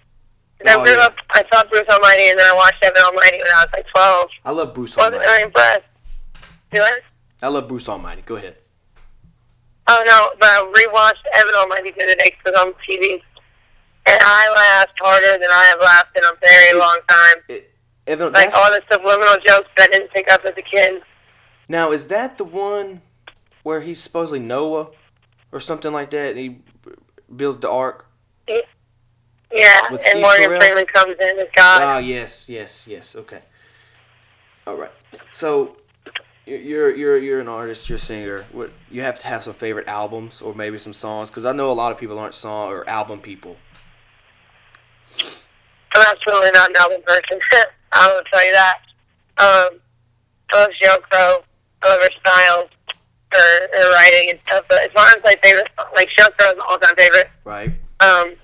I 0.67 0.75
Oh, 0.75 0.85
grew 0.85 0.93
yeah. 0.95 1.05
up. 1.07 1.15
I 1.31 1.43
saw 1.53 1.65
Bruce 1.65 1.89
Almighty, 1.89 2.29
and 2.31 2.39
then 2.39 2.47
I 2.47 2.55
watched 2.55 2.83
Evan 2.83 3.03
Almighty 3.03 3.39
when 3.39 3.47
I 3.51 3.65
was 3.65 3.69
like 3.73 3.87
twelve. 3.93 4.29
I 4.45 4.51
love 4.53 4.75
Bruce 4.75 4.97
Almighty. 4.97 5.17
Wasn't 5.17 5.31
very 5.33 5.43
impressed. 5.43 5.85
Do 6.73 6.83
it? 6.83 7.03
I 7.43 7.49
love 7.49 7.67
Bruce 7.67 7.89
Almighty. 7.89 8.23
Go 8.23 8.37
ahead. 8.37 8.57
Oh 9.89 10.03
no, 10.07 10.31
but 10.39 10.49
I 10.49 10.63
rewatched 10.63 11.27
Evan 11.35 11.55
Almighty 11.55 11.91
the 11.91 12.05
other 12.05 12.15
day 12.15 12.35
because 12.45 12.59
on 12.61 12.73
TV, 12.89 13.21
and 14.07 14.19
I 14.21 14.53
laughed 14.55 14.99
harder 15.01 15.39
than 15.39 15.51
I 15.51 15.65
have 15.65 15.81
laughed 15.81 16.17
in 16.17 16.23
a 16.25 16.31
very 16.41 16.79
long 16.79 16.99
time. 17.09 17.37
It, 17.49 17.70
Evan, 18.11 18.33
Like 18.33 18.53
all 18.55 18.71
the 18.71 18.83
subliminal 18.91 19.37
jokes 19.47 19.69
that 19.77 19.89
I 19.89 19.93
didn't 19.93 20.11
pick 20.13 20.31
up 20.31 20.45
as 20.45 20.53
a 20.57 20.63
kid. 20.63 21.03
now 21.69 21.93
is 21.93 22.09
that 22.09 22.39
the 22.39 22.45
one 22.45 23.03
where 23.63 23.81
he's 23.81 24.01
supposedly 24.01 24.41
Noah 24.41 24.89
or 25.53 25.61
something 25.61 25.93
like 25.93 26.11
that? 26.11 26.31
And 26.31 26.39
he 26.39 26.59
builds 27.35 27.59
the 27.59 27.71
ark. 27.71 28.07
Yeah, 29.53 29.91
With 29.91 30.01
and 30.05 30.11
Steve 30.13 30.23
Morgan 30.23 30.49
Carell? 30.51 30.61
Freeman 30.61 30.87
comes 30.87 31.17
in 31.21 31.39
as 31.41 31.49
God. 31.57 31.83
Ah, 31.83 31.99
yes, 31.99 32.49
yes, 32.49 32.87
yes. 32.87 33.17
Okay. 33.17 33.41
All 34.65 34.77
right. 34.77 34.93
So, 35.33 35.77
you're 36.47 36.95
you're 36.95 37.19
you're 37.19 37.41
an 37.41 37.49
artist. 37.49 37.89
You're 37.89 37.97
a 37.97 38.01
singer. 38.01 38.47
What 38.53 38.71
you 38.91 39.03
have 39.03 39.19
to 39.19 39.27
have 39.27 39.43
some 39.43 39.55
favorite 39.55 39.89
albums 39.89 40.41
or 40.41 40.55
maybe 40.55 40.79
some 40.79 40.93
songs 40.93 41.31
because 41.31 41.45
I 41.45 41.51
know 41.53 41.71
a 41.71 41.75
lot 41.75 41.91
of 41.91 41.99
people 41.99 42.17
aren't 42.17 42.35
song 42.35 42.69
or 42.71 42.89
album 42.89 43.21
people. 43.21 43.57
I'm 45.95 46.07
absolutely 46.07 46.53
not 46.53 46.71
an 46.71 46.77
album 46.77 47.03
person. 47.05 47.41
I 47.93 48.13
will 48.13 48.23
tell 48.33 48.45
you 48.45 48.53
that. 48.53 48.79
Um, 49.39 49.81
I 50.53 50.57
love 50.61 50.71
Sheryl 50.81 51.03
Crow. 51.03 51.43
I 51.83 51.89
love 51.89 52.01
her 52.01 52.11
style, 52.21 52.69
her, 53.33 53.69
her 53.73 53.93
writing 53.93 54.31
and 54.31 54.39
stuff. 54.47 54.65
But 54.69 54.83
as 54.85 54.93
far 54.93 55.07
as 55.09 55.23
my 55.25 55.35
favorite, 55.43 55.69
like 55.95 56.09
Crow 56.17 56.51
is 56.51 56.57
my 56.59 56.65
all-time 56.69 56.95
favorite. 56.97 57.31
Right. 57.45 57.73
Um, 58.01 58.35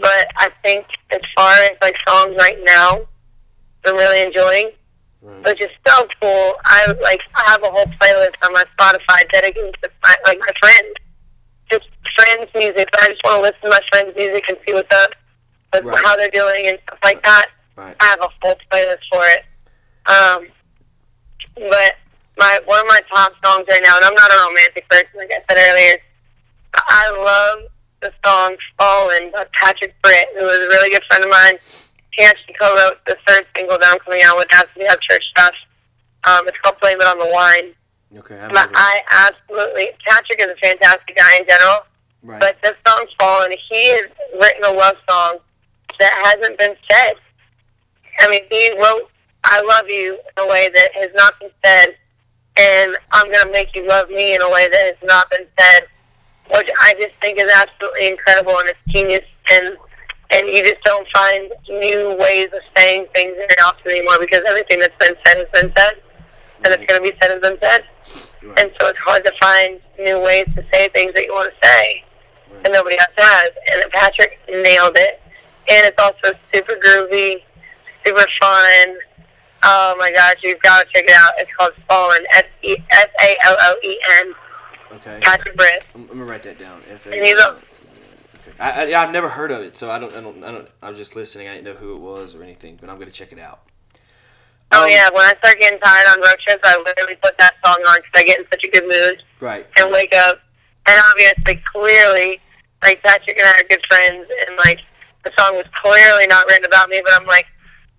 but 0.00 0.28
I 0.36 0.50
think 0.62 0.86
as 1.10 1.20
far 1.36 1.52
as 1.54 1.72
like 1.82 1.96
songs 2.08 2.34
right 2.38 2.58
now, 2.64 3.00
I'm 3.84 3.96
really 3.96 4.22
enjoying, 4.22 4.70
Right. 5.22 5.44
which 5.46 5.60
is 5.60 5.70
so 5.86 6.06
cool. 6.20 6.54
I 6.64 6.86
like 7.02 7.20
I 7.34 7.42
have 7.50 7.62
a 7.62 7.70
whole 7.70 7.84
playlist 7.86 8.36
on 8.44 8.52
my 8.52 8.64
Spotify 8.78 9.28
dedicated 9.30 9.74
to 9.82 9.90
my, 10.02 10.14
like 10.26 10.38
my 10.38 10.52
friends, 10.60 10.94
just 11.70 11.88
friends' 12.16 12.50
music. 12.54 12.88
I 12.98 13.08
just 13.08 13.20
want 13.24 13.36
to 13.38 13.42
listen 13.42 13.60
to 13.64 13.68
my 13.68 13.80
friends' 13.90 14.14
music 14.16 14.44
and 14.48 14.56
see 14.66 14.72
what's 14.72 14.94
up, 14.94 15.10
with 15.74 15.84
Right. 15.84 16.04
how 16.04 16.16
they're 16.16 16.30
doing 16.30 16.66
and 16.68 16.78
stuff 16.86 16.98
like 17.04 17.22
that. 17.24 17.46
Right. 17.76 17.96
I 18.00 18.04
have 18.04 18.20
a 18.20 18.28
full 18.42 18.56
playlist 18.70 19.04
for 19.10 19.24
it. 19.26 19.44
Um, 20.06 20.48
but 21.56 21.94
my 22.38 22.60
one 22.64 22.80
of 22.80 22.86
my 22.86 23.00
top 23.12 23.32
songs 23.44 23.66
right 23.68 23.82
now, 23.82 23.96
and 23.96 24.04
I'm 24.04 24.14
not 24.14 24.30
a 24.30 24.48
romantic 24.48 24.88
person, 24.88 25.10
like 25.16 25.30
I 25.30 25.40
said 25.48 25.58
earlier. 25.70 25.96
I 26.74 27.10
love 27.10 27.70
the 28.00 28.12
song 28.24 28.56
"Fallen" 28.78 29.30
by 29.32 29.46
Patrick 29.52 29.94
Britt, 30.02 30.28
who 30.38 30.46
is 30.48 30.58
a 30.58 30.68
really 30.68 30.90
good 30.90 31.02
friend 31.08 31.24
of 31.24 31.30
mine. 31.30 31.58
He 32.12 32.24
actually 32.24 32.54
co-wrote 32.60 32.98
the 33.06 33.16
third 33.26 33.46
single 33.56 33.78
that 33.78 33.88
I'm 33.92 33.98
coming 34.00 34.22
out 34.22 34.36
with 34.36 34.52
after 34.52 34.70
we 34.78 34.86
have 34.86 35.00
church 35.00 35.22
stuff. 35.30 35.54
Um, 36.24 36.48
it's 36.48 36.58
called 36.58 36.76
"Blame 36.80 37.00
It 37.00 37.06
on 37.06 37.18
the 37.18 37.30
Wine." 37.32 37.74
Okay. 38.18 38.38
I've 38.38 38.52
But 38.52 38.70
I 38.74 39.00
absolutely 39.10 39.88
Patrick 40.06 40.40
is 40.40 40.48
a 40.48 40.56
fantastic 40.56 41.16
guy 41.16 41.36
in 41.38 41.46
general. 41.48 41.86
right. 42.22 42.40
But 42.40 42.56
this 42.62 42.74
song's 42.86 43.10
fallen. 43.18 43.52
He 43.68 43.88
has 43.90 44.06
written 44.40 44.64
a 44.64 44.72
love 44.72 44.96
song 45.08 45.38
that 46.00 46.12
hasn't 46.24 46.58
been 46.58 46.74
said. 46.90 47.14
I 48.20 48.30
mean, 48.30 48.42
he 48.50 48.76
wrote 48.78 49.10
"I 49.44 49.60
love 49.62 49.88
you" 49.88 50.14
in 50.14 50.44
a 50.44 50.46
way 50.46 50.70
that 50.74 50.90
has 50.94 51.10
not 51.14 51.38
been 51.40 51.50
said, 51.64 51.96
and 52.56 52.96
"I'm 53.12 53.30
gonna 53.32 53.50
make 53.50 53.74
you 53.74 53.86
love 53.86 54.08
me" 54.10 54.34
in 54.34 54.42
a 54.42 54.50
way 54.50 54.68
that 54.68 54.84
has 54.86 54.96
not 55.02 55.30
been 55.30 55.46
said, 55.58 55.86
which 56.54 56.68
I 56.80 56.94
just 56.94 57.14
think 57.16 57.38
is 57.38 57.50
absolutely 57.52 58.08
incredible 58.08 58.58
and 58.58 58.68
it's 58.68 58.78
genius. 58.88 59.24
And 59.50 59.76
and 60.30 60.46
you 60.46 60.62
just 60.62 60.82
don't 60.84 61.08
find 61.12 61.50
new 61.68 62.16
ways 62.16 62.48
of 62.52 62.60
saying 62.76 63.06
things 63.14 63.34
very 63.34 63.58
often 63.64 63.90
anymore 63.90 64.18
because 64.20 64.42
everything 64.46 64.78
that's 64.78 64.96
been 64.98 65.16
said 65.26 65.38
has 65.38 65.48
been 65.52 65.72
said, 65.76 65.94
and 66.64 66.74
it's 66.74 66.84
gonna 66.86 67.00
be 67.00 67.12
said 67.20 67.30
has 67.30 67.40
been 67.40 67.58
said. 67.60 67.84
Right. 68.42 68.60
And 68.60 68.72
so 68.80 68.88
it's 68.88 68.98
hard 69.00 69.24
to 69.24 69.32
find 69.40 69.80
new 69.98 70.20
ways 70.20 70.46
to 70.54 70.64
say 70.72 70.88
things 70.88 71.14
that 71.14 71.24
you 71.24 71.32
want 71.32 71.52
to 71.52 71.66
say 71.66 72.04
and 72.64 72.72
nobody 72.72 72.98
else 72.98 73.12
has. 73.16 73.50
And 73.72 73.90
Patrick 73.92 74.38
nailed 74.48 74.96
it. 74.96 75.20
And 75.68 75.86
it's 75.86 75.98
also 75.98 76.36
super 76.52 76.74
groovy, 76.74 77.42
super 78.04 78.26
fun. 78.40 78.96
Oh 79.62 79.94
my 79.98 80.10
gosh, 80.12 80.36
you've 80.42 80.60
got 80.60 80.86
to 80.86 80.92
check 80.92 81.04
it 81.04 81.10
out. 81.14 81.32
It's 81.38 81.52
called 81.52 81.72
Fallen. 81.88 82.24
S 82.32 82.44
E 82.62 82.76
S 82.90 83.08
A 83.22 83.36
L 83.42 83.56
L 83.60 83.76
E 83.84 84.00
N. 84.20 84.34
okay. 84.92 85.18
Patrick 85.22 85.56
Britt. 85.56 85.84
I'm, 85.94 86.02
I'm 86.02 86.08
gonna 86.08 86.24
write 86.24 86.42
that 86.44 86.58
down. 86.58 86.80
F 86.90 87.06
And 87.06 87.14
he's 87.22 87.38
a- 87.38 87.56
Okay. 88.48 88.52
I, 88.58 88.70
I 88.70 88.84
yeah, 88.86 89.02
I've 89.02 89.10
never 89.12 89.28
heard 89.28 89.50
of 89.50 89.60
it, 89.62 89.76
so 89.78 89.90
I 89.90 89.98
don't 89.98 90.14
I 90.14 90.20
don't 90.22 90.42
I 90.42 90.50
don't. 90.50 90.68
I 90.82 90.88
was 90.88 90.96
just 90.98 91.14
listening. 91.14 91.46
I 91.48 91.54
didn't 91.54 91.64
know 91.66 91.74
who 91.74 91.94
it 91.94 91.98
was 92.00 92.34
or 92.34 92.42
anything, 92.42 92.78
but 92.80 92.88
I'm 92.88 92.98
gonna 92.98 93.10
check 93.10 93.32
it 93.32 93.38
out. 93.38 93.60
Oh 94.72 94.84
Um, 94.84 94.90
yeah, 94.90 95.10
when 95.12 95.24
I 95.26 95.34
start 95.38 95.58
getting 95.58 95.78
tired 95.80 96.06
on 96.08 96.20
road 96.20 96.36
trips, 96.46 96.60
I 96.64 96.78
literally 96.78 97.16
put 97.22 97.36
that 97.38 97.54
song 97.64 97.76
on 97.88 97.96
because 97.96 98.12
I 98.14 98.22
get 98.24 98.38
in 98.38 98.46
such 98.50 98.64
a 98.64 98.68
good 98.70 98.88
mood 98.88 99.22
Right. 99.40 99.66
and 99.76 99.90
wake 99.92 100.14
up. 100.14 100.40
And 100.86 100.98
obviously, 101.10 101.60
clearly, 101.70 102.40
like 102.82 103.02
Patrick 103.02 103.36
and 103.36 103.46
I 103.46 103.60
are 103.60 103.64
good 103.68 103.84
friends, 103.88 104.26
and 104.46 104.56
like 104.56 104.80
the 105.24 105.32
song 105.38 105.56
was 105.56 105.66
clearly 105.74 106.26
not 106.26 106.46
written 106.46 106.64
about 106.64 106.88
me, 106.88 107.02
but 107.04 107.12
I'm 107.20 107.26
like, 107.26 107.46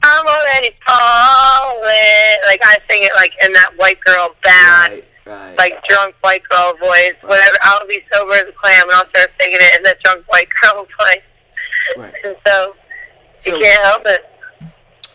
I'm 0.03 0.25
already 0.25 0.71
falling. 0.85 2.37
Like 2.47 2.61
I 2.63 2.77
sing 2.89 3.03
it 3.03 3.11
like 3.15 3.31
in 3.43 3.53
that 3.53 3.71
white 3.77 3.99
girl 4.01 4.35
bad, 4.43 4.91
Right. 4.91 5.05
Right. 5.25 5.57
like 5.57 5.83
drunk 5.87 6.15
white 6.21 6.43
girl 6.49 6.73
voice. 6.79 7.13
Whatever. 7.21 7.57
I'll 7.61 7.87
be 7.87 7.99
sober 8.11 8.33
as 8.33 8.43
a 8.47 8.51
clam, 8.51 8.83
and 8.83 8.91
I'll 8.93 9.09
start 9.09 9.31
singing 9.39 9.59
it 9.59 9.77
in 9.77 9.83
that 9.83 9.99
drunk 10.03 10.25
white 10.27 10.49
girl 10.61 10.85
voice. 10.99 11.21
Right. 11.97 12.13
And 12.23 12.35
so, 12.45 12.73
So- 13.43 13.55
you 13.55 13.59
can't 13.63 13.83
help 13.83 14.03
it. 14.05 14.25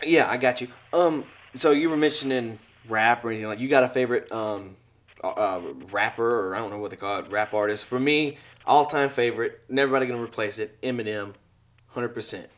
Yeah, 0.05 0.31
I 0.31 0.37
got 0.37 0.61
you. 0.61 0.69
Um, 0.93 1.25
so 1.57 1.71
you 1.71 1.89
were 1.91 1.97
mentioning 1.97 2.59
rap 2.89 3.25
or 3.25 3.31
anything 3.31 3.49
like 3.49 3.59
you 3.59 3.69
got 3.69 3.83
a 3.83 3.89
favorite 3.89 4.31
um 4.31 4.77
uh, 5.25 5.29
uh, 5.29 5.61
rapper 5.91 6.49
or 6.51 6.55
I 6.55 6.59
don't 6.59 6.71
know 6.71 6.79
what 6.79 6.91
they 6.91 6.97
call 6.97 7.19
it, 7.21 7.31
rap 7.31 7.53
artist. 7.55 7.85
For 7.87 7.99
me, 7.99 8.37
all 8.67 8.85
time 8.85 9.09
favorite, 9.09 9.63
never 9.69 9.99
gonna 10.07 10.23
replace 10.23 10.59
it. 10.59 10.81
Eminem, 10.83 11.33
hundred 11.89 12.11
percent. 12.11 12.49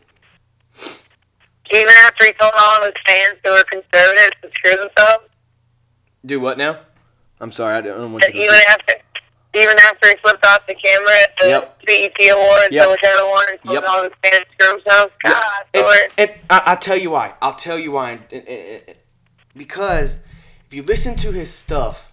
Even 1.71 1.89
after 1.99 2.25
he 2.27 2.33
told 2.33 2.53
all 2.57 2.79
of 2.83 2.85
his 2.85 2.95
fans 3.07 3.39
who 3.45 3.51
were 3.53 3.65
conservatives 3.65 4.37
to 4.43 4.51
screw 4.55 4.77
themselves, 4.77 5.25
Do 6.25 6.41
what 6.41 6.59
now? 6.59 6.81
I'm 7.41 7.53
sorry, 7.53 7.77
I 7.77 7.81
don't 7.83 8.13
want 8.13 8.25
you 8.25 8.33
that 8.33 8.33
to. 8.33 8.43
even 8.45 8.61
after 8.69 8.95
even 9.55 9.79
after 9.79 10.09
he 10.09 10.17
flipped 10.23 10.45
off 10.45 10.67
the 10.67 10.75
camera 10.75 11.23
at 11.23 11.37
the 11.41 11.49
Yep. 11.49 11.83
BET 11.87 12.31
Awards 12.31 12.69
Yep. 12.71 12.87
or 12.87 12.91
whichever 12.93 13.29
one 13.29 13.47
and 13.49 13.63
told 13.63 13.75
Yep. 13.75 13.85
all 13.89 14.03
his 14.05 14.13
fans 14.23 14.45
to 14.45 14.53
screw 14.53 14.73
themselves. 14.79 15.13
God, 15.25 15.45
And, 15.75 15.83
Lord. 15.83 15.99
and 16.19 16.35
I, 16.51 16.63
I'll 16.67 16.77
tell 16.77 16.97
you 16.97 17.11
why. 17.11 17.35
I'll 17.41 17.55
tell 17.55 17.79
you 17.79 17.93
why. 17.93 18.11
And- 18.13 18.25
and- 18.33 18.49
and- 18.87 18.97
because 19.57 20.19
if 20.67 20.75
you 20.75 20.83
listen 20.83 21.17
to 21.17 21.33
his 21.33 21.53
stuff, 21.53 22.13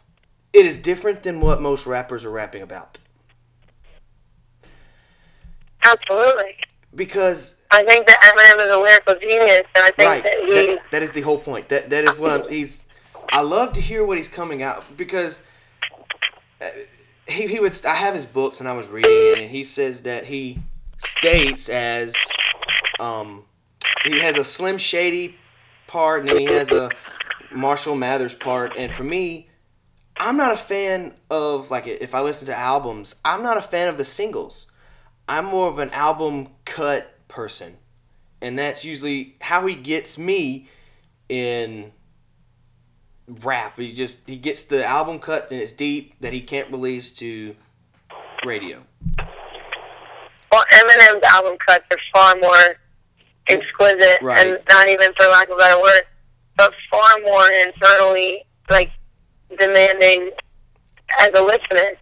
it 0.54 0.66
is 0.66 0.78
different 0.80 1.24
than 1.24 1.42
what 1.42 1.62
most 1.62 1.86
rappers 1.86 2.24
are 2.26 2.32
rapping 2.32 2.62
about. 2.62 2.98
Absolutely. 5.84 6.56
Because 6.96 7.56
I 7.76 7.84
think 7.84 8.08
that 8.08 8.22
Eminem 8.22 8.66
is 8.66 8.74
a 8.74 8.78
lyrical 8.78 9.16
genius, 9.16 9.64
and 9.76 9.84
I 9.84 9.92
think 9.92 10.08
right, 10.08 10.24
that 10.24 10.40
he. 10.46 10.54
that, 10.54 10.80
that 10.92 11.04
is 11.04 11.12
the 11.12 11.22
whole 11.22 11.38
point. 11.38 11.68
That 11.70 11.90
that 11.90 12.06
is 12.06 12.18
what 12.18 12.32
I'm, 12.32 12.50
he's. 12.50 12.86
I 13.30 13.42
love 13.42 13.74
to 13.74 13.82
hear 13.82 14.06
what 14.06 14.18
he's 14.18 14.30
coming 14.30 14.64
out 14.64 14.96
because 14.96 15.42
uh, 16.62 16.68
he 17.28 17.48
he 17.48 17.60
would. 17.60 17.86
I 17.86 17.96
have 17.96 18.16
his 18.16 18.26
books 18.26 18.62
and 18.62 18.70
I 18.70 18.74
was 18.74 18.88
reading 18.88 19.12
it, 19.12 19.40
and 19.40 19.52
he 19.52 19.66
says 19.66 20.04
that 20.04 20.26
he 20.26 20.60
states 21.00 21.68
as 21.68 22.16
um 23.00 23.44
he 24.06 24.20
has 24.20 24.38
a 24.38 24.44
Slim 24.44 24.78
Shady 24.78 25.36
part, 25.88 26.22
and 26.22 26.30
then 26.30 26.40
he 26.40 26.46
has 26.46 26.72
a 26.72 26.92
Marshall 27.52 27.96
Mathers 27.96 28.34
part, 28.34 28.76
and 28.78 28.94
for 28.94 29.04
me. 29.04 29.50
I'm 30.18 30.38
not 30.38 30.54
a 30.54 30.58
fan 30.58 31.14
of 31.30 31.70
like 31.70 31.88
if 31.88 32.16
I 32.16 32.22
listen 32.22 32.48
to 32.48 32.56
albums, 32.56 33.16
I'm 33.26 33.44
not 33.44 33.58
a 33.58 33.62
fan 33.62 33.90
of 33.90 33.98
the 33.98 34.06
singles. 34.06 34.72
I'm 35.28 35.44
more 35.44 35.68
of 35.68 35.78
an 35.78 35.90
album 35.90 36.48
cut 36.64 37.15
person. 37.28 37.78
And 38.42 38.58
that's 38.60 38.84
usually 38.86 39.36
how 39.42 39.66
he 39.66 39.76
gets 39.76 40.18
me 40.18 40.68
in 41.30 41.92
rap. 43.28 43.78
He 43.80 43.94
just 43.94 44.28
he 44.28 44.38
gets 44.38 44.64
the 44.64 44.86
album 44.86 45.20
cut 45.20 45.52
and 45.52 45.60
it's 45.60 45.74
deep 45.74 46.14
that 46.20 46.34
he 46.34 46.42
can't 46.42 46.70
release 46.70 47.12
to 47.14 47.56
radio. 48.46 48.84
Well, 50.52 50.64
Eminem's 50.72 51.24
album 51.24 51.58
cuts 51.66 51.86
are 51.92 51.98
far 52.14 52.36
more 52.38 52.76
exquisite, 53.48 54.22
Right. 54.22 54.46
and 54.48 54.60
not 54.70 54.88
even 54.88 55.14
for 55.16 55.28
lack 55.28 55.50
of 55.50 55.56
a 55.56 55.58
better 55.58 55.82
word, 55.82 56.04
but 56.58 56.74
far 56.90 57.18
more 57.26 57.50
internally 57.50 58.46
like 58.70 58.92
demanding 59.60 60.32
as 61.20 61.30
a 61.36 61.42
listener 61.42 61.94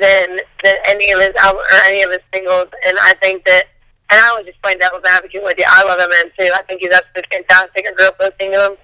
than 0.00 0.38
than 0.64 0.76
any 0.86 1.10
of 1.12 1.20
his 1.20 1.34
album 1.36 1.62
or 1.70 1.76
any 1.84 2.02
of 2.02 2.10
his 2.10 2.20
singles. 2.32 2.68
And 2.86 2.98
I 3.00 3.14
think 3.14 3.44
that, 3.46 3.66
and 4.10 4.20
I 4.20 4.34
was 4.36 4.46
just 4.46 4.60
playing 4.62 4.78
devil's 4.78 5.04
advocate 5.04 5.42
with 5.42 5.58
you. 5.58 5.64
I 5.66 5.84
love 5.84 5.98
Eminem 5.98 6.30
too. 6.38 6.52
I 6.54 6.62
think 6.62 6.80
he's 6.80 6.92
absolutely 6.92 7.30
fantastic. 7.30 7.86
I 7.88 7.92
grew 7.92 8.06
up 8.06 8.18
listening 8.20 8.52
to 8.52 8.66
him. 8.66 8.74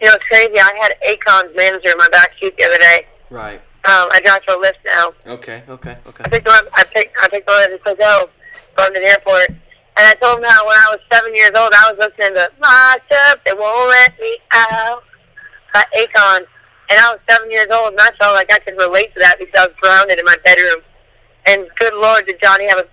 You 0.00 0.06
know, 0.06 0.14
it's 0.14 0.24
crazy. 0.24 0.58
I 0.58 0.72
had 0.80 0.94
Akon's 1.02 1.56
manager 1.56 1.90
in 1.90 1.98
my 1.98 2.08
back 2.10 2.30
seat 2.38 2.54
the 2.56 2.64
other 2.64 2.78
day. 2.78 3.06
Right. 3.30 3.60
Um, 3.84 4.08
I 4.12 4.20
drive 4.24 4.42
for 4.44 4.54
a 4.54 4.58
Lyft 4.58 4.82
now. 4.84 5.12
Okay. 5.26 5.62
Okay. 5.68 5.96
Okay. 6.06 6.24
I 6.24 6.28
picked 6.28 6.46
him 6.46 6.54
up. 6.54 6.66
I 6.74 6.84
picked. 6.84 7.16
I 7.22 7.28
picked 7.28 7.48
him 7.48 7.54
up 7.54 7.62
at 7.62 7.70
his 7.70 7.80
hotel, 7.84 8.28
to 8.76 8.92
the 8.92 9.06
airport, 9.06 9.48
and 9.48 10.04
I 10.06 10.14
told 10.14 10.38
him 10.38 10.44
how 10.44 10.66
when 10.66 10.76
I 10.76 10.94
was 10.94 11.00
seven 11.10 11.34
years 11.34 11.50
old, 11.56 11.72
I 11.74 11.90
was 11.90 11.98
listening 11.98 12.34
to 12.34 12.50
"Locked 12.62 13.12
Up, 13.26 13.44
They 13.44 13.52
Won't 13.52 13.88
Let 13.88 14.18
Me 14.20 14.38
Out" 14.52 15.02
by 15.74 15.84
Akon, 15.96 16.46
and 16.90 17.00
I 17.00 17.10
was 17.10 17.20
seven 17.28 17.50
years 17.50 17.66
old, 17.72 17.92
and 17.92 18.00
I 18.00 18.10
felt 18.18 18.34
like 18.34 18.52
I 18.52 18.58
could 18.58 18.76
relate 18.78 19.14
to 19.14 19.20
that 19.20 19.38
because 19.38 19.54
I 19.56 19.66
was 19.66 19.74
grounded 19.80 20.18
in 20.18 20.24
my 20.24 20.36
bedroom. 20.44 20.82
And 21.46 21.66
good 21.78 21.94
Lord, 21.94 22.26
did 22.26 22.40
Johnny 22.42 22.68
have 22.68 22.78
a? 22.78 22.86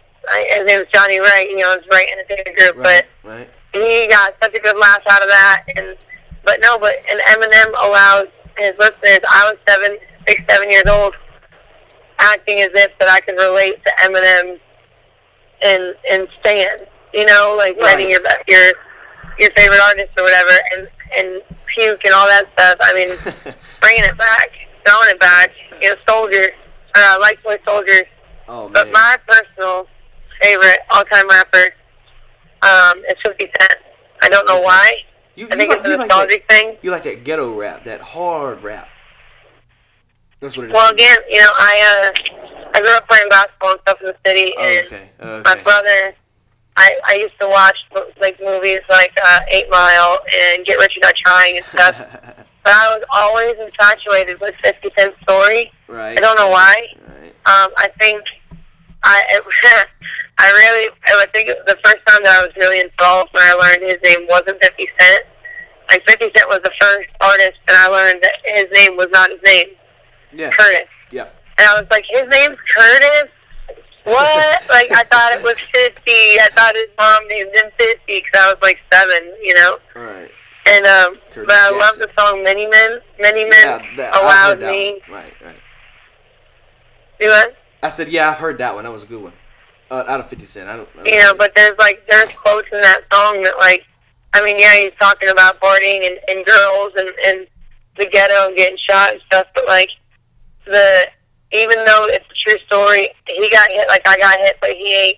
His 0.49 0.65
name 0.65 0.79
was 0.79 0.87
Johnny 0.93 1.19
Wright. 1.19 1.49
You 1.49 1.57
know, 1.59 1.75
his 1.75 1.85
Wright 1.91 2.07
Entertainment 2.11 2.55
Group, 2.57 2.75
Right. 2.77 3.05
but 3.23 3.29
Right. 3.29 3.49
he 3.73 4.07
got 4.07 4.35
such 4.41 4.53
a 4.55 4.59
good 4.59 4.77
laugh 4.77 5.01
out 5.09 5.21
of 5.21 5.27
that 5.29 5.63
and 5.75 5.95
but 6.43 6.59
no 6.61 6.77
but 6.79 6.93
and 7.11 7.19
Eminem 7.21 7.69
allows 7.83 8.27
his 8.57 8.77
listeners 8.77 9.19
I 9.27 9.49
was 9.51 9.57
seven 9.67 9.97
six 10.27 10.41
seven 10.47 10.69
years 10.71 10.85
old 10.87 11.13
acting 12.19 12.61
as 12.61 12.69
if 12.73 12.91
that 12.99 13.09
I 13.09 13.19
could 13.19 13.35
relate 13.35 13.83
to 13.83 13.91
Eminem 14.03 14.59
and 15.61 15.95
and 16.09 16.27
Stan 16.39 16.77
you 17.13 17.25
know 17.25 17.55
like 17.57 17.75
Right. 17.77 17.95
writing 17.95 18.09
your 18.09 18.21
your 18.47 18.71
your 19.39 19.51
favorite 19.51 19.81
artist 19.81 20.11
or 20.17 20.23
whatever 20.23 20.51
and 20.73 20.87
and 21.17 21.41
puke 21.65 22.05
and 22.05 22.13
all 22.13 22.27
that 22.27 22.45
stuff 22.53 22.77
I 22.81 22.93
mean 22.93 23.09
bringing 23.81 24.03
it 24.05 24.17
back 24.17 24.49
throwing 24.85 25.09
it 25.09 25.19
back 25.19 25.51
you 25.81 25.89
know 25.89 25.95
soldier 26.07 26.49
uh, 26.95 27.01
I 27.03 27.17
like 27.17 27.41
Toy 27.43 27.57
Soldiers 27.65 28.05
oh 28.47 28.69
but 28.69 28.91
my 28.91 29.17
personal 29.27 29.87
favorite 30.41 30.79
all-time 30.89 31.27
rapper 31.29 31.69
um, 32.61 33.03
is 33.05 33.15
50 33.23 33.51
Cent. 33.59 33.79
I 34.21 34.29
don't 34.29 34.45
know 34.47 34.59
why. 34.59 34.93
you, 35.35 35.47
I 35.51 35.55
think 35.55 35.69
like, 35.69 35.79
it's 35.79 35.87
a 35.87 35.91
you 35.91 35.97
like 35.97 36.07
nostalgic 36.07 36.47
that, 36.47 36.53
thing. 36.53 36.77
you 36.81 36.91
like 36.91 37.03
that 37.03 37.23
ghetto 37.23 37.53
rap, 37.53 37.83
that 37.85 38.01
hard 38.01 38.63
rap. 38.63 38.87
That's 40.39 40.57
what 40.57 40.65
it 40.65 40.69
is. 40.69 40.73
Well, 40.73 40.91
again, 40.91 41.17
you 41.29 41.39
know, 41.39 41.49
I 41.53 42.13
uh, 42.13 42.69
I 42.73 42.81
grew 42.81 42.95
up 42.95 43.07
playing 43.07 43.29
basketball 43.29 43.71
and 43.71 43.79
stuff 43.81 43.97
in 44.01 44.07
the 44.07 44.15
city, 44.25 44.53
and 44.59 44.87
okay. 44.87 45.09
my 45.19 45.55
brother, 45.63 46.15
I 46.75 46.99
I 47.05 47.15
used 47.15 47.39
to 47.39 47.47
watch 47.47 47.77
like 48.19 48.39
movies 48.41 48.81
like 48.89 49.17
uh, 49.23 49.39
Eight 49.49 49.69
Mile 49.69 50.19
and 50.41 50.65
Get 50.65 50.79
Rich 50.79 50.97
or 50.97 51.01
Die 51.01 51.13
Trying 51.23 51.57
and 51.57 51.65
stuff. 51.67 51.97
but 52.63 52.73
I 52.73 52.97
was 52.97 53.03
always 53.11 53.55
infatuated 53.59 54.41
with 54.41 54.55
50 54.55 54.89
Cent's 54.97 55.21
story. 55.21 55.71
right. 55.87 56.17
I 56.17 56.21
don't 56.21 56.37
know 56.37 56.49
why. 56.49 56.87
Right. 57.07 57.29
Um, 57.45 57.71
I 57.77 57.89
think 57.99 58.23
I 59.05 59.23
it, 59.29 59.43
I 60.37 60.51
really 60.51 60.89
I 61.07 61.25
think 61.31 61.47
the 61.65 61.77
first 61.83 62.01
time 62.07 62.23
that 62.23 62.41
I 62.41 62.45
was 62.45 62.53
really 62.57 62.81
involved 62.81 63.29
when 63.33 63.43
I 63.43 63.53
learned 63.53 63.83
his 63.83 64.01
name 64.03 64.27
wasn't 64.27 64.61
50 64.61 64.89
Cent. 64.99 65.23
Like 65.89 66.03
50 66.07 66.31
Cent 66.35 66.49
was 66.49 66.59
the 66.63 66.71
first 66.81 67.09
artist, 67.21 67.59
and 67.67 67.77
I 67.77 67.87
learned 67.87 68.21
that 68.23 68.35
his 68.43 68.65
name 68.73 68.97
was 68.97 69.07
not 69.11 69.29
his 69.29 69.39
name, 69.45 69.67
Yeah. 70.33 70.49
Curtis. 70.49 70.89
Yeah. 71.11 71.29
And 71.57 71.69
I 71.69 71.79
was 71.79 71.87
like, 71.91 72.03
his 72.09 72.27
name's 72.27 72.57
Curtis. 72.75 73.29
What? 74.03 74.63
like 74.69 74.91
I 74.91 75.03
thought 75.11 75.33
it 75.33 75.43
was 75.43 75.57
50. 75.73 76.01
I 76.11 76.49
thought 76.53 76.75
his 76.75 76.89
mom 76.97 77.27
named 77.27 77.49
him 77.53 77.71
50 77.77 77.99
because 78.07 78.31
I 78.33 78.47
was 78.53 78.57
like 78.61 78.79
seven, 78.91 79.33
you 79.41 79.53
know. 79.53 79.77
Right. 79.95 80.31
And 80.67 80.85
um, 80.85 81.17
Curtis 81.31 81.45
but 81.47 81.55
I 81.55 81.69
love 81.69 81.97
the 81.97 82.09
song 82.17 82.43
Many 82.43 82.67
Men. 82.67 82.99
Many 83.19 83.45
Men 83.45 83.65
Yeah. 83.65 83.95
That, 83.97 84.15
allowed 84.15 84.59
me. 84.59 84.99
Right. 85.09 85.33
Right. 85.43 85.59
Do 87.19 87.27
what? 87.27 87.55
I 87.85 87.89
said, 87.89 88.09
yeah, 88.09 88.29
I've 88.29 88.37
heard 88.37 88.57
that 88.59 88.75
one. 88.75 88.83
That 88.83 88.91
was 88.91 89.03
a 89.03 89.07
good 89.07 89.21
one. 89.21 89.33
Uh, 89.91 90.03
out 90.07 90.19
of 90.19 90.29
50 90.29 90.45
Cent. 90.45 90.67
I 90.69 90.75
don't, 90.77 90.89
I 90.93 90.97
don't 90.97 91.05
you 91.05 91.19
know, 91.19 91.33
but 91.35 91.53
there's 91.55 91.77
like 91.77 92.03
there's 92.09 92.29
quotes 92.31 92.67
in 92.71 92.81
that 92.81 93.01
song 93.13 93.43
that 93.43 93.57
like 93.59 93.83
I 94.33 94.43
mean, 94.43 94.59
yeah, 94.59 94.75
he's 94.75 94.91
talking 94.99 95.29
about 95.29 95.61
partying 95.61 96.05
and, 96.05 96.17
and 96.27 96.45
girls 96.45 96.93
and, 96.97 97.07
and 97.25 97.47
the 97.97 98.05
ghetto 98.07 98.47
and 98.47 98.57
getting 98.57 98.77
shot 98.89 99.13
and 99.13 99.21
stuff, 99.27 99.45
but 99.53 99.65
like 99.67 99.89
the 100.65 101.05
even 101.51 101.85
though 101.85 102.05
it's 102.09 102.25
a 102.25 102.49
true 102.49 102.57
story, 102.65 103.09
he 103.27 103.49
got 103.51 103.69
hit 103.69 103.87
like 103.87 104.01
I 104.07 104.17
got 104.17 104.39
hit, 104.39 104.57
but 104.59 104.71
he 104.71 104.93
ain't 104.93 105.17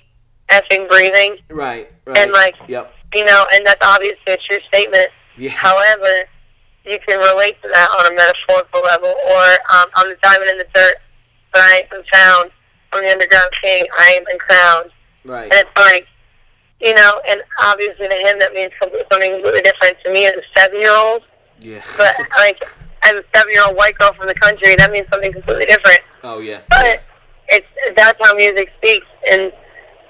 effing 0.49 0.88
breathing. 0.89 1.38
Right. 1.49 1.89
Right. 2.06 2.18
And, 2.18 2.31
like- 2.31 2.56
Yep. 2.68 2.94
You 3.15 3.23
know, 3.23 3.45
and 3.53 3.65
that's 3.65 3.84
obviously 3.84 4.34
a 4.34 4.38
true 4.38 4.60
statement. 4.68 5.07
Yeah. 5.38 5.52
However, 5.52 6.27
you 6.85 6.99
can 7.07 7.18
relate 7.19 7.56
to 7.61 7.69
that 7.69 7.89
on 7.98 8.11
a 8.11 8.15
metaphorical 8.15 8.81
level 8.81 9.07
or 9.31 9.44
um, 9.73 9.85
on 9.95 10.10
the 10.10 10.18
diamond 10.22 10.49
in 10.52 10.57
the 10.57 10.68
dirt, 10.73 10.95
but 11.53 11.61
I 11.61 11.77
ain't 11.77 11.89
been 11.89 12.03
found. 12.11 12.52
On 12.93 13.01
the 13.03 13.11
underground 13.11 13.49
king, 13.61 13.85
I 13.97 14.14
ain't 14.15 14.26
been 14.27 14.38
crowned. 14.39 14.91
Right. 15.26 15.43
And 15.51 15.53
it's 15.53 15.77
like, 15.77 16.07
you 16.80 16.93
know, 16.93 17.22
and 17.27 17.41
obviously 17.61 18.07
to 18.07 18.15
him 18.15 18.39
that 18.39 18.53
means 18.53 18.72
something 18.81 19.01
something 19.11 19.31
completely 19.34 19.61
different. 19.61 19.97
To 20.05 20.14
me 20.14 20.26
as 20.26 20.34
a 20.34 20.41
seven 20.59 20.80
year 20.80 20.95
old, 20.95 21.23
Yeah. 21.59 21.81
but 21.97 22.15
like 22.38 22.64
as 23.03 23.14
a 23.14 23.23
seven 23.35 23.51
year 23.51 23.65
old 23.68 23.76
white 23.76 23.97
girl 23.97 24.14
from 24.14 24.27
the 24.27 24.35
country, 24.35 24.76
that 24.76 24.91
means 24.91 25.07
something 25.11 25.34
completely 25.34 25.65
different. 25.65 25.99
oh 26.23 26.39
yeah. 26.39 26.61
But 26.69 27.01
it's 27.49 27.68
that's 27.95 28.18
how 28.22 28.34
music 28.35 28.69
speaks 28.77 29.05
and 29.30 29.51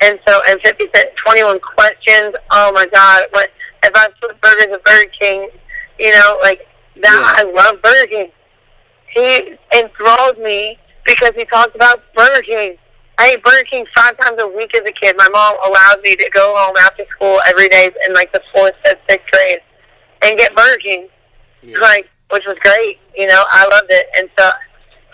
and 0.01 0.19
so 0.27 0.41
and 0.49 0.59
fifty 0.61 0.85
cent 0.95 1.09
twenty 1.15 1.43
one 1.43 1.59
questions, 1.59 2.35
oh 2.51 2.71
my 2.73 2.85
god, 2.93 3.23
what 3.31 3.49
if 3.83 3.91
I 3.95 4.09
put 4.21 4.39
burgers 4.41 4.67
at 4.73 4.83
Burger 4.83 5.09
King, 5.19 5.49
you 5.99 6.11
know, 6.11 6.37
like 6.43 6.67
that 7.01 7.35
Yeah. 7.43 7.49
I 7.49 7.51
love 7.51 7.81
Burger 7.81 8.07
King. 8.07 8.31
He 9.15 9.55
enthralled 9.75 10.37
me 10.39 10.77
because 11.07 11.31
he 11.35 11.45
talked 11.45 11.75
about 11.75 12.01
Burger 12.15 12.43
King. 12.43 12.75
I 13.17 13.29
ate 13.29 13.43
Burger 13.43 13.63
King 13.71 13.85
five 13.95 14.15
times 14.19 14.37
a 14.39 14.47
week 14.47 14.75
as 14.75 14.81
a 14.85 14.91
kid. 14.91 15.15
My 15.17 15.27
mom 15.29 15.55
allowed 15.65 16.01
me 16.03 16.15
to 16.15 16.29
go 16.29 16.53
home 16.55 16.75
after 16.77 17.03
school 17.09 17.41
every 17.47 17.67
day 17.69 17.89
in 18.07 18.13
like 18.13 18.31
the 18.31 18.41
fourth, 18.53 18.73
fifth, 18.85 18.99
sixth 19.09 19.31
grade 19.31 19.57
and 20.21 20.37
get 20.37 20.55
Burger 20.55 20.77
King, 20.77 21.07
Yeah. 21.63 21.79
like 21.79 22.07
which 22.29 22.43
was 22.45 22.57
great. 22.61 22.99
You 23.15 23.25
know, 23.25 23.43
I 23.49 23.65
loved 23.67 23.87
it. 23.89 24.05
And 24.17 24.29
so, 24.37 24.51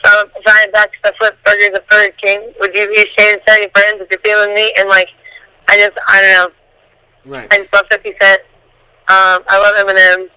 so 0.03 0.20
I'm 0.20 0.41
trying 0.45 0.72
back 0.72 0.91
to 0.91 0.98
the 1.06 1.14
flip 1.18 1.38
burgers 1.45 1.70
at 1.76 1.88
Burger 1.88 2.14
King. 2.22 2.52
Would 2.60 2.76
you 2.76 2.88
be 2.88 2.95
ashamed 2.95 3.40
to 3.40 3.45
tell 3.45 3.60
your 3.61 3.70
friends 3.70 4.02
if 4.02 4.10
you're 4.11 4.20
feeling 4.20 4.53
me? 4.53 4.74
And 4.78 4.90
like, 4.90 5.07
I 5.70 5.78
just, 5.78 5.94
I 6.10 6.22
don't 6.22 6.34
know. 6.34 7.32
Right. 7.38 7.48
I 7.53 7.57
just 7.60 7.72
love 7.74 7.86
50 7.90 8.14
Cent. 8.20 8.41
Um, 9.07 9.44
I 9.48 9.60
love 9.60 9.76
Eminem. 9.76 10.28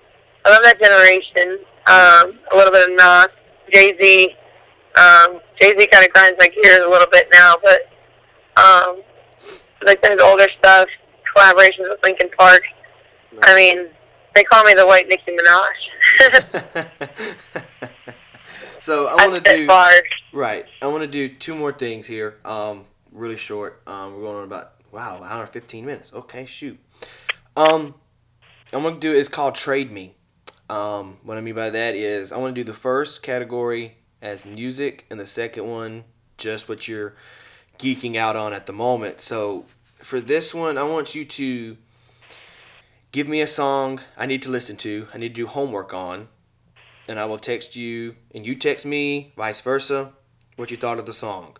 I 0.45 0.51
love 0.51 0.62
that 0.62 0.81
generation. 0.81 1.59
Um, 1.89 2.39
a 2.53 2.57
little 2.57 2.73
bit 2.73 2.91
of 2.91 2.97
Nas, 2.97 3.28
Jay 3.73 3.97
Z. 4.01 4.35
Um, 4.97 5.41
Jay 5.61 5.74
Z 5.78 5.87
kind 5.89 6.05
of 6.05 6.12
grinds 6.12 6.37
my 6.39 6.49
gears 6.49 6.85
a 6.85 6.89
little 6.89 7.09
bit 7.11 7.28
now, 7.33 7.57
but 7.62 7.91
um, 8.57 9.03
like 9.85 10.05
his 10.05 10.20
older 10.20 10.49
stuff, 10.59 10.89
collaborations 11.35 11.89
with 11.89 12.01
Linkin 12.03 12.31
Park. 12.39 12.62
I 13.43 13.55
mean, 13.55 13.87
they 14.35 14.45
call 14.45 14.65
me 14.65 14.74
the 14.74 14.87
White 14.87 15.09
Nicki 15.09 15.37
Minaj. 15.37 15.69
so 18.81 19.07
I 19.07 19.15
want 19.27 19.45
to 19.45 19.57
do 19.57 19.66
bars. 19.66 20.03
right. 20.33 20.66
I 20.81 20.87
want 20.87 21.03
to 21.03 21.07
do 21.07 21.28
two 21.28 21.55
more 21.55 21.73
things 21.73 22.07
here. 22.07 22.39
Um, 22.45 22.87
really 23.12 23.37
short. 23.37 23.83
Um, 23.87 24.15
we're 24.15 24.23
going 24.23 24.37
on 24.37 24.45
about 24.45 24.73
wow, 24.93 25.19
an 25.19 25.24
hour 25.24 25.43
and 25.43 25.51
fifteen 25.51 25.85
minutes. 25.87 26.12
Okay, 26.12 26.47
shoot. 26.47 26.78
Um, 27.57 27.95
I'm 28.73 28.83
gonna 28.83 28.99
do 28.99 29.12
is 29.12 29.28
called 29.28 29.55
trade 29.55 29.91
me. 29.91 30.15
Um, 30.69 31.19
what 31.23 31.37
I 31.37 31.41
mean 31.41 31.55
by 31.55 31.70
that 31.70 31.95
is 31.95 32.33
I 32.33 32.39
want 32.39 32.55
to 32.55 32.61
do 32.61 32.65
the 32.65 32.77
first 32.77 33.23
category 33.23 33.99
as 34.23 34.45
music, 34.45 35.07
and 35.11 35.19
the 35.21 35.27
second 35.27 35.67
one 35.67 36.05
just 36.37 36.69
what 36.69 36.87
you're 36.87 37.15
geeking 37.79 38.17
out 38.17 38.37
on 38.37 38.53
at 38.53 38.67
the 38.67 38.73
moment. 38.73 39.21
So 39.21 39.65
for 39.99 40.21
this 40.21 40.55
one, 40.55 40.79
I 40.79 40.83
want 40.83 41.15
you 41.15 41.25
to 41.25 41.77
give 43.13 43.29
me 43.29 43.41
a 43.41 43.47
song 43.47 44.01
I 44.17 44.27
need 44.27 44.43
to 44.43 44.51
listen 44.51 44.77
to. 44.79 45.09
I 45.15 45.19
need 45.19 45.31
to 45.31 45.35
do 45.35 45.47
homework 45.47 45.95
on, 45.95 46.29
and 47.09 47.19
I 47.19 47.25
will 47.25 47.39
text 47.39 47.77
you, 47.77 48.17
and 48.35 48.47
you 48.47 48.55
text 48.55 48.85
me, 48.87 49.33
vice 49.37 49.61
versa, 49.61 50.13
what 50.57 50.71
you 50.71 50.77
thought 50.77 50.99
of 50.99 51.07
the 51.07 51.15
song. 51.15 51.57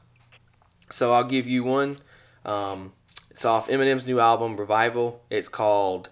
So 0.91 1.15
I'll 1.15 1.25
give 1.25 1.47
you 1.47 1.65
one. 1.65 1.99
Um, 2.45 2.93
it's 3.31 3.45
off 3.45 3.69
Eminem's 3.69 4.07
new 4.07 4.21
album, 4.21 4.57
Revival. 4.57 5.23
It's 5.31 5.49
called. 5.49 6.11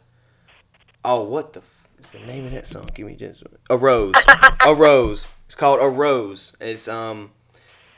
Oh, 1.05 1.23
what 1.23 1.53
the 1.53 1.61
f- 1.61 1.89
is 1.99 2.09
the 2.11 2.19
name 2.27 2.47
of 2.47 2.53
that 2.53 2.67
song? 2.67 2.89
Give 2.95 3.07
me 3.07 3.15
just 3.15 3.43
a 3.71 3.77
rose. 3.77 4.15
a 4.65 4.75
rose. 4.75 5.29
It's 5.55 5.61
called 5.61 5.79
a 5.81 5.89
rose. 5.89 6.53
It's 6.61 6.89
um. 6.89 7.31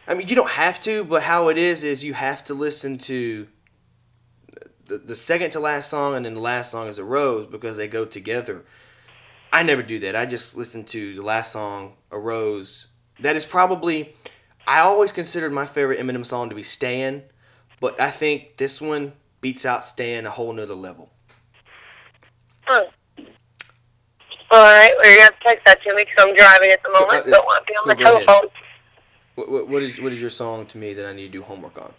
I 0.07 0.13
mean, 0.13 0.29
you 0.29 0.37
don't 0.37 0.51
have 0.51 0.79
to, 0.81 1.05
but 1.05 1.23
how 1.23 1.49
it 1.49 1.57
is 1.57 1.83
is 1.83 2.05
you 2.05 2.13
have 2.13 2.45
to 2.45 2.53
listen 2.53 2.99
to 2.99 3.49
the, 4.85 4.99
the 4.99 5.15
second 5.15 5.53
to 5.53 5.61
last 5.61 5.89
song 5.89 6.15
and 6.15 6.27
then 6.27 6.35
the 6.35 6.41
last 6.41 6.71
song 6.71 6.87
is 6.87 6.99
a 6.99 7.05
rose 7.05 7.47
because 7.47 7.79
they 7.79 7.89
go 7.89 8.05
together. 8.05 8.67
I 9.51 9.63
never 9.63 9.83
do 9.83 9.99
that. 10.01 10.15
I 10.15 10.27
just 10.27 10.55
listen 10.55 10.85
to 10.85 11.15
the 11.15 11.23
last 11.23 11.51
song, 11.51 11.95
a 12.11 12.19
rose. 12.19 12.89
That 13.21 13.37
is 13.37 13.47
probably 13.47 14.15
I 14.67 14.81
always 14.81 15.11
considered 15.11 15.51
my 15.51 15.65
favorite 15.65 15.99
Eminem 15.99 16.27
song 16.27 16.51
to 16.51 16.55
be 16.55 16.63
Stan, 16.63 17.23
but 17.81 17.99
I 17.99 18.11
think 18.11 18.59
this 18.59 18.83
one 18.83 19.15
beats 19.41 19.65
out 19.65 19.83
Stan 19.83 20.27
a 20.27 20.31
whole 20.31 20.53
nother 20.53 20.75
level. 20.75 21.09
Huh. 22.67 22.85
All 24.51 24.63
right, 24.63 24.93
well, 24.99 25.11
you 25.11 25.21
have 25.21 25.37
to 25.39 25.45
text 25.45 25.65
that 25.67 25.83
to 25.83 25.95
me 25.95 26.05
because 26.05 26.25
I'm 26.29 26.35
driving 26.35 26.71
at 26.71 26.83
the 26.83 26.91
moment. 26.91 27.27
uh, 27.27 27.31
Don't 27.31 27.45
want 27.47 27.67
to 27.67 27.73
be 27.73 27.77
on 27.77 27.87
my 27.89 27.93
ahead. 27.95 28.27
telephone. 28.27 28.51
What, 29.35 29.51
what, 29.51 29.69
what 29.69 29.83
is 29.83 30.01
what 30.01 30.13
is 30.13 30.21
your 30.21 30.31
song 30.31 30.67
to 30.67 30.79
me 30.79 30.95
that 30.95 31.05
I 31.07 31.13
need 31.13 31.27
to 31.27 31.33
do 31.33 31.43
homework 31.43 31.77
on? 31.79 31.93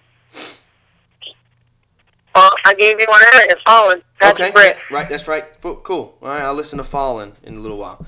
Well, 2.33 2.51
I 2.65 2.73
gave 2.75 2.99
you 2.99 3.05
one 3.09 3.21
earlier. 3.33 3.55
Fallen. 3.65 4.01
That's 4.21 4.39
okay, 4.39 4.51
yeah, 4.55 4.73
right, 4.91 5.09
that's 5.09 5.27
right. 5.27 5.43
Cool. 5.61 6.17
All 6.21 6.27
right, 6.29 6.41
I'll 6.41 6.53
listen 6.53 6.77
to 6.77 6.83
Fallen 6.83 7.33
in 7.43 7.57
a 7.57 7.59
little 7.59 7.77
while. 7.77 8.05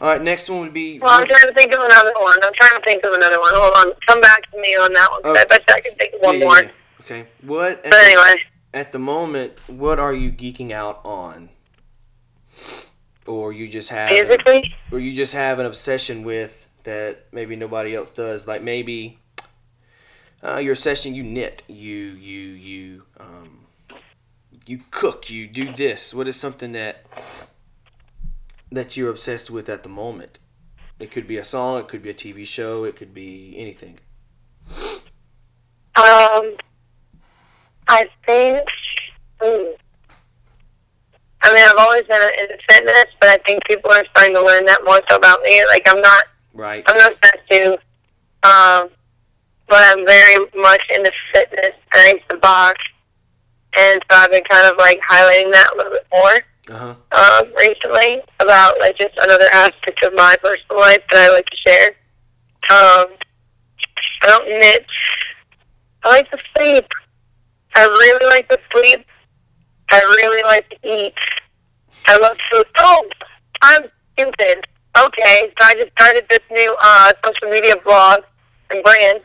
All 0.00 0.08
right, 0.08 0.20
next 0.22 0.48
one 0.48 0.60
would 0.60 0.72
be. 0.74 0.98
Well, 0.98 1.10
I'm 1.20 1.26
trying 1.26 1.46
to 1.46 1.52
think 1.54 1.72
of 1.72 1.80
another 1.80 2.12
one. 2.18 2.36
I'm 2.42 2.52
trying 2.54 2.78
to 2.78 2.84
think 2.84 3.04
of 3.04 3.12
another 3.12 3.38
one. 3.40 3.52
Hold 3.54 3.74
on. 3.76 3.92
Come 4.06 4.20
back 4.20 4.50
to 4.50 4.58
me 4.60 4.74
on 4.76 4.92
that 4.94 5.08
one. 5.10 5.20
Oh. 5.24 5.34
I 5.36 5.44
bet 5.44 5.62
I 5.68 5.80
can 5.80 5.94
think 5.94 6.14
of 6.14 6.20
one 6.20 6.34
Yeah, 6.34 6.40
yeah, 6.40 6.44
more. 6.62 6.70
Okay. 7.02 7.26
What? 7.42 7.70
At 7.72 7.82
But 7.84 7.90
the, 7.90 7.96
anyway, 7.98 8.34
at 8.74 8.92
the 8.92 8.98
moment, 8.98 9.52
what 9.68 9.98
are 9.98 10.12
you 10.12 10.32
geeking 10.32 10.72
out 10.72 11.00
on? 11.04 11.50
Or 13.26 13.52
you 13.52 13.68
just 13.68 13.90
have, 13.90 14.10
musically, 14.10 14.74
or 14.90 14.98
you 14.98 15.12
just 15.12 15.32
have 15.32 15.58
an 15.60 15.66
obsession 15.66 16.22
with 16.24 16.66
that 16.84 17.26
maybe 17.32 17.54
nobody 17.54 17.94
else 17.94 18.10
does. 18.10 18.46
Like 18.48 18.62
maybe 18.62 19.18
uh, 20.42 20.56
your 20.58 20.72
obsession, 20.72 21.14
you 21.14 21.22
knit, 21.22 21.62
you 21.68 21.96
you 21.96 22.40
you 22.50 23.02
um, 23.20 23.66
you 24.66 24.80
cook, 24.90 25.30
you 25.30 25.46
do 25.46 25.72
this. 25.72 26.12
What 26.12 26.26
is 26.26 26.36
something 26.36 26.72
that 26.72 27.06
that 28.70 28.96
you're 28.96 29.10
obsessed 29.10 29.50
with 29.50 29.68
at 29.68 29.82
the 29.82 29.88
moment? 29.88 30.38
It 30.98 31.10
could 31.10 31.26
be 31.26 31.36
a 31.36 31.44
song, 31.44 31.80
it 31.80 31.88
could 31.88 32.02
be 32.02 32.10
a 32.10 32.14
TV 32.14 32.46
show, 32.46 32.84
it 32.84 32.96
could 32.96 33.12
be 33.14 33.54
anything. 33.56 33.98
um, 35.96 36.56
I 37.88 38.08
think. 38.24 38.68
Hmm. 39.40 39.72
I 41.44 41.52
mean, 41.54 41.64
I've 41.66 41.76
always 41.78 42.04
been 42.06 42.22
into 42.40 42.56
fitness, 42.68 43.06
but 43.20 43.28
I 43.30 43.38
think 43.38 43.64
people 43.66 43.90
are 43.90 44.04
starting 44.10 44.34
to 44.34 44.42
learn 44.44 44.64
that 44.66 44.84
more 44.84 45.00
so 45.08 45.16
about 45.16 45.42
me. 45.42 45.64
Like, 45.66 45.82
I'm 45.88 46.00
not 46.00 46.24
Right. 46.54 46.84
I'm 46.86 46.98
not 46.98 47.14
that 47.22 47.38
too. 47.50 47.76
Um, 48.44 48.90
but 49.68 49.80
I'm 49.82 50.04
very 50.06 50.44
much 50.54 50.82
into 50.94 51.10
fitness. 51.32 51.70
and 51.92 52.00
I 52.02 52.12
used 52.12 52.28
to 52.28 52.36
box, 52.36 52.78
and 53.74 54.02
so 54.10 54.18
I've 54.18 54.30
been 54.30 54.44
kind 54.44 54.66
of 54.66 54.76
like 54.76 55.00
highlighting 55.00 55.50
that 55.52 55.70
a 55.72 55.76
little 55.76 55.92
bit 55.92 56.06
more 56.12 56.74
Uh 56.76 56.94
huh. 57.12 57.42
um, 57.42 57.52
recently 57.56 58.20
about 58.40 58.78
like 58.80 58.98
just 58.98 59.16
another 59.16 59.48
aspect 59.52 60.02
of 60.04 60.12
my 60.14 60.36
personal 60.42 60.80
life 60.80 61.02
that 61.10 61.18
I 61.30 61.32
like 61.32 61.46
to 61.46 61.56
share. 61.66 61.88
Um, 62.70 63.06
I 64.22 64.26
don't 64.26 64.48
knit. 64.48 64.84
I 66.04 66.08
like 66.10 66.30
to 66.32 66.38
sleep. 66.56 66.86
I 67.74 67.84
really 67.84 68.26
like 68.26 68.48
to 68.50 68.58
sleep. 68.72 69.06
I 69.92 70.00
really 70.00 70.42
like 70.44 70.68
to 70.70 70.76
eat. 70.88 71.14
I 72.06 72.16
love 72.18 72.36
food. 72.50 72.66
Oh, 72.78 73.08
I'm 73.62 73.82
stupid. 74.14 74.64
Okay, 74.98 75.52
so 75.58 75.64
I 75.64 75.74
just 75.74 75.92
started 75.92 76.26
this 76.28 76.40
new 76.50 76.76
uh, 76.82 77.12
social 77.24 77.48
media 77.50 77.74
blog 77.84 78.20
and 78.70 78.82
brand 78.82 79.20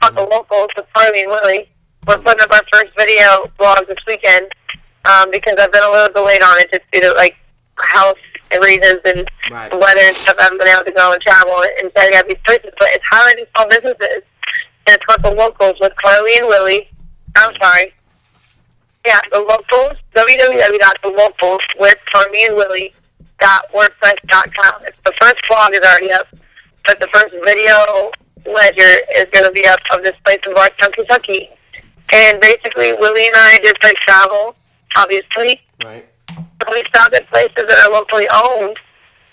called 0.00 0.16
The 0.16 0.22
Locals 0.22 0.70
with 0.76 0.86
Carly 0.94 1.22
and 1.22 1.30
Willie. 1.30 1.68
We're 2.06 2.18
putting 2.18 2.40
up 2.42 2.52
our 2.52 2.62
first 2.72 2.92
video 2.96 3.50
blog 3.58 3.86
this 3.88 3.98
weekend 4.06 4.46
um, 5.04 5.30
because 5.30 5.54
I've 5.58 5.72
been 5.72 5.82
a 5.82 5.90
little 5.90 6.12
delayed 6.12 6.42
on 6.42 6.58
it 6.60 6.70
just 6.72 6.84
due 6.92 7.00
to 7.02 7.12
like 7.14 7.36
health 7.82 8.16
and 8.50 8.62
reasons 8.64 9.00
and 9.04 9.28
Right. 9.50 9.70
the 9.70 9.76
weather 9.78 10.00
and 10.00 10.16
stuff. 10.16 10.36
I 10.38 10.44
haven't 10.44 10.58
been 10.58 10.68
able 10.68 10.84
to 10.84 10.92
go 10.92 11.12
and 11.12 11.20
travel 11.22 11.62
and 11.80 11.90
setting 11.96 12.18
up 12.18 12.26
these 12.26 12.38
places, 12.44 12.70
but 12.78 12.88
it's 12.92 13.04
highlighting 13.12 13.46
small 13.54 13.68
businesses 13.68 14.22
and 14.86 14.96
it's 14.96 15.04
called 15.04 15.22
The 15.22 15.30
Locals 15.30 15.76
with 15.80 15.92
Carly 15.96 16.36
and 16.36 16.46
Willie. 16.48 16.88
I'm 17.36 17.54
sorry. 17.60 17.92
Yeah, 19.04 19.20
The 19.32 19.40
Locals, 19.40 19.98
www.thelocals 20.14 21.60
with 21.78 21.98
Carly 22.12 22.44
and 22.46 22.54
Willie 22.54 22.94
dot 23.40 23.64
wordpress.com. 23.74 24.82
It's 24.86 25.00
the 25.00 25.12
first 25.20 25.36
blog 25.48 25.74
is 25.74 25.80
already 25.80 26.12
up, 26.12 26.28
but 26.86 27.00
the 27.00 27.08
first 27.12 27.34
video 27.44 28.12
ledger 28.46 29.02
is 29.16 29.26
going 29.32 29.44
to 29.44 29.50
be 29.50 29.66
up 29.66 29.80
of 29.92 30.04
this 30.04 30.14
place 30.24 30.38
in 30.46 30.54
Bardstown, 30.54 30.92
Kentucky. 30.92 31.48
And 32.12 32.40
basically, 32.40 32.92
Willie 32.92 33.26
and 33.26 33.34
I 33.36 33.58
just 33.62 33.82
like 33.82 33.96
travel, 33.96 34.54
obviously. 34.96 35.60
Right. 35.82 36.06
We 36.70 36.84
stop 36.88 37.12
at 37.12 37.28
places 37.28 37.64
that 37.68 37.78
are 37.84 37.92
locally 37.92 38.28
owned 38.32 38.76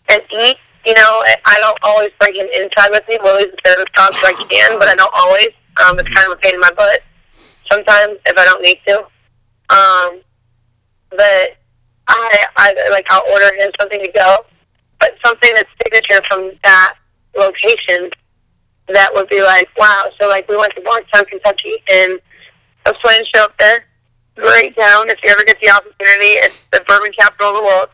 and 0.09 0.21
eat. 0.31 0.57
You 0.85 0.93
know, 0.95 1.23
I 1.45 1.57
don't 1.59 1.77
always 1.83 2.09
bring 2.19 2.35
him 2.35 2.47
inside 2.55 2.89
with 2.89 3.07
me. 3.07 3.19
Willie's 3.21 3.51
the 3.51 3.69
service 3.69 3.89
dog, 3.93 4.13
so 4.13 4.27
I 4.27 4.33
can, 4.49 4.79
but 4.79 4.87
I 4.87 4.95
don't 4.95 5.13
always. 5.13 5.49
Um, 5.85 5.99
it's 5.99 6.09
kind 6.09 6.31
of 6.31 6.37
a 6.37 6.41
pain 6.41 6.55
in 6.55 6.59
my 6.59 6.71
butt 6.71 7.01
sometimes 7.71 8.17
if 8.25 8.37
I 8.37 8.45
don't 8.45 8.61
need 8.61 8.79
to. 8.87 9.05
Um, 9.69 10.21
but 11.11 11.57
I, 12.07 12.45
I 12.57 12.89
like 12.91 13.05
I'll 13.09 13.23
order 13.31 13.53
him 13.55 13.71
something 13.79 14.03
to 14.03 14.11
go, 14.11 14.45
but 14.99 15.15
something 15.23 15.51
that's 15.53 15.69
signature 15.83 16.21
from 16.27 16.51
that 16.63 16.95
location 17.37 18.09
that 18.87 19.13
would 19.13 19.29
be 19.29 19.43
like, 19.43 19.69
wow. 19.77 20.09
So 20.19 20.27
like 20.27 20.47
we 20.49 20.57
went 20.57 20.73
to 20.75 20.81
Bardstown, 20.81 21.25
Kentucky, 21.25 21.75
and 21.91 22.19
I 22.85 22.91
was 22.91 22.97
planning 23.03 23.23
to 23.23 23.37
show 23.37 23.43
up 23.45 23.57
there. 23.59 23.85
Great 24.35 24.75
town. 24.75 25.09
If 25.09 25.19
you 25.23 25.29
ever 25.29 25.43
get 25.43 25.59
the 25.61 25.69
opportunity, 25.69 26.39
it's 26.39 26.65
the 26.71 26.83
bourbon 26.87 27.11
capital 27.19 27.49
of 27.49 27.55
the 27.55 27.63
world. 27.63 27.89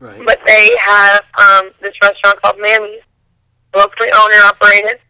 Right. 0.00 0.26
But 0.26 0.40
they 0.46 0.76
have 0.80 1.22
um, 1.38 1.70
this 1.80 1.94
restaurant 2.02 2.40
called 2.42 2.56
Mammy's, 2.60 3.02
locally 3.74 4.10
owned 4.14 4.32
and 4.32 4.42
operated, 4.44 5.00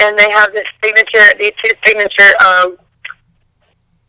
and 0.00 0.18
they 0.18 0.30
have 0.30 0.52
this 0.52 0.66
signature, 0.82 1.38
these 1.38 1.52
two 1.62 1.70
signature, 1.84 2.34
um, 2.44 2.76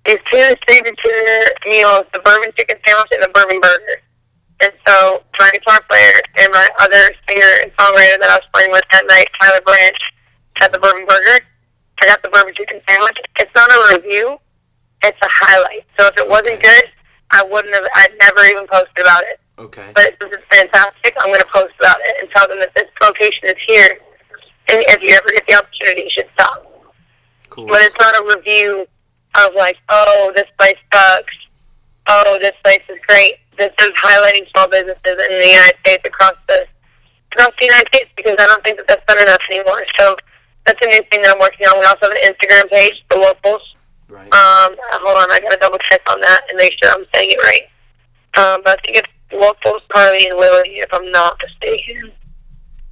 these 0.06 0.20
two 0.32 0.56
signature 0.68 1.46
meals: 1.66 2.06
the 2.14 2.20
bourbon 2.24 2.52
chicken 2.58 2.78
sandwich 2.86 3.12
and 3.14 3.24
the 3.24 3.30
bourbon 3.34 3.60
burger. 3.62 4.02
And 4.62 4.74
so 4.86 5.24
my 5.40 5.50
guitar 5.52 5.80
player 5.90 6.20
and 6.38 6.52
my 6.52 6.68
other 6.80 7.12
singer 7.28 7.54
and 7.64 7.72
songwriter 7.78 8.20
that 8.20 8.30
I 8.30 8.36
was 8.36 8.48
playing 8.54 8.72
with 8.72 8.84
that 8.92 9.06
night, 9.08 9.30
Tyler 9.40 9.62
Branch, 9.62 9.98
had 10.58 10.74
the 10.74 10.80
bourbon 10.80 11.06
burger. 11.08 11.46
I 12.02 12.08
got 12.08 12.22
the 12.22 12.30
bourbon 12.30 12.54
chicken 12.56 12.82
sandwich. 12.88 13.18
It's 13.40 13.52
not 13.56 13.72
a 13.72 13.96
review; 13.96 14.38
it's 15.04 15.18
a 15.22 15.30
highlight. 15.30 15.86
So 15.98 16.08
if 16.08 16.18
it 16.18 16.28
wasn't 16.28 16.62
good, 16.62 16.86
I 17.32 17.44
wouldn't 17.44 17.74
have. 17.74 17.86
I'd 17.96 18.16
never 18.20 18.44
even 18.46 18.68
posted 18.68 19.00
about 19.00 19.24
it 19.24 19.40
Okay. 19.60 19.92
but 19.94 20.16
this 20.20 20.32
is 20.32 20.44
fantastic. 20.50 21.16
I'm 21.20 21.28
going 21.28 21.42
to 21.42 21.48
post 21.54 21.74
about 21.80 21.98
it 22.02 22.16
and 22.22 22.30
tell 22.32 22.48
them 22.48 22.60
that 22.60 22.74
this 22.76 22.88
location 23.02 23.50
is 23.50 23.56
here. 23.68 24.00
And 24.70 24.84
if 24.88 25.02
you 25.02 25.10
ever 25.10 25.28
get 25.34 25.46
the 25.48 25.56
opportunity, 25.56 26.04
you 26.04 26.10
should 26.10 26.30
stop. 26.34 26.66
Cool. 27.50 27.68
But 27.68 27.82
it's 27.82 27.96
not 28.00 28.16
a 28.16 28.36
review 28.36 28.88
of 29.48 29.56
like, 29.56 29.78
oh, 29.90 30.32
this 30.36 30.48
place 30.58 30.78
sucks. 30.92 31.34
Oh, 32.08 32.38
this 32.42 32.56
place 32.64 32.82
is 32.90 32.98
great. 33.08 33.36
This 33.58 33.72
is 33.82 33.92
highlighting 33.92 34.50
small 34.52 34.68
businesses 34.68 34.98
in 35.06 35.40
the 35.40 35.48
United 35.48 35.78
States 35.80 36.04
across 36.06 36.34
the 36.48 36.66
across 37.32 37.54
the 37.60 37.66
United 37.66 37.88
States 37.88 38.10
because 38.16 38.36
I 38.40 38.48
don't 38.48 38.64
think 38.64 38.78
that 38.78 38.88
that's 38.88 39.06
done 39.06 39.22
enough 39.22 39.42
anymore. 39.52 39.86
So 39.98 40.16
that's 40.66 40.80
a 40.82 40.88
new 40.88 41.04
thing 41.12 41.22
that 41.22 41.36
I'm 41.36 41.40
working 41.40 41.68
on. 41.68 41.80
We 41.80 41.86
also 41.86 42.10
have 42.10 42.12
an 42.12 42.26
Instagram 42.26 42.70
page, 42.70 43.04
the 43.10 43.18
locals. 43.18 43.62
Right. 44.08 44.26
Um, 44.34 44.76
hold 45.06 45.18
on, 45.18 45.32
I 45.32 45.40
gotta 45.40 45.58
double 45.58 45.78
check 45.78 46.02
on 46.10 46.20
that 46.22 46.42
and 46.50 46.58
make 46.58 46.74
sure 46.82 46.92
I'm 46.92 47.06
saying 47.14 47.30
it 47.32 47.38
right. 47.44 47.70
Um, 48.38 48.62
but 48.64 48.80
I 48.80 48.82
think 48.82 48.98
it's 48.98 49.10
Locals 49.32 49.82
Carly 49.90 50.28
and 50.28 50.38
Willie, 50.38 50.80
if 50.80 50.90
I'm 50.92 51.12
not 51.12 51.40
mistaken. 51.42 52.12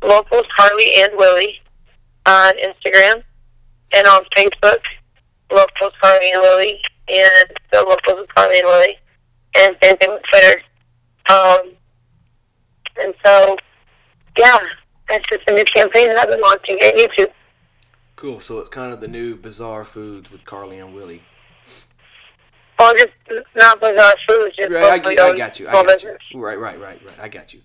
Locals 0.03 0.45
Carly 0.55 0.93
and 1.01 1.11
Willie 1.17 1.59
on 2.25 2.53
Instagram 2.57 3.23
and 3.93 4.07
on 4.07 4.23
Facebook. 4.35 4.81
Locals 5.51 5.93
Carly 6.01 6.31
and 6.31 6.41
Willie 6.41 6.81
and 7.07 7.51
the 7.71 7.85
with 8.15 8.27
Carly 8.35 8.59
and 8.59 8.67
Willie, 8.67 8.97
and 9.55 9.79
thing 9.79 9.97
with 10.09 10.23
Twitter. 10.29 10.61
Um, 11.29 11.71
and 13.01 13.13
so, 13.25 13.57
yeah, 14.37 14.57
that's 15.09 15.25
just 15.29 15.47
a 15.49 15.53
new 15.53 15.65
campaign 15.65 16.07
that 16.07 16.17
I've 16.17 16.29
been 16.29 16.41
launching 16.41 16.79
at 16.81 16.95
YouTube. 16.95 17.31
Cool. 18.15 18.39
So 18.39 18.59
it's 18.59 18.69
kind 18.69 18.91
of 18.91 18.99
the 19.01 19.07
new 19.07 19.35
bizarre 19.35 19.85
foods 19.85 20.31
with 20.31 20.43
Carly 20.43 20.79
and 20.79 20.93
Willie. 20.93 21.23
Well, 22.79 22.93
just 22.95 23.11
not 23.55 23.79
bizarre 23.79 24.15
foods, 24.27 24.55
just 24.55 24.71
Right. 24.71 24.83
I, 24.83 24.99
get- 24.99 25.19
I 25.19 25.35
got 25.37 25.59
you. 25.59 25.67
I 25.67 25.83
got 25.83 26.03
you. 26.03 26.09
Right. 26.35 26.59
Right. 26.59 26.79
Right. 26.79 27.01
Right. 27.03 27.19
I 27.19 27.27
got 27.27 27.53
you. 27.53 27.61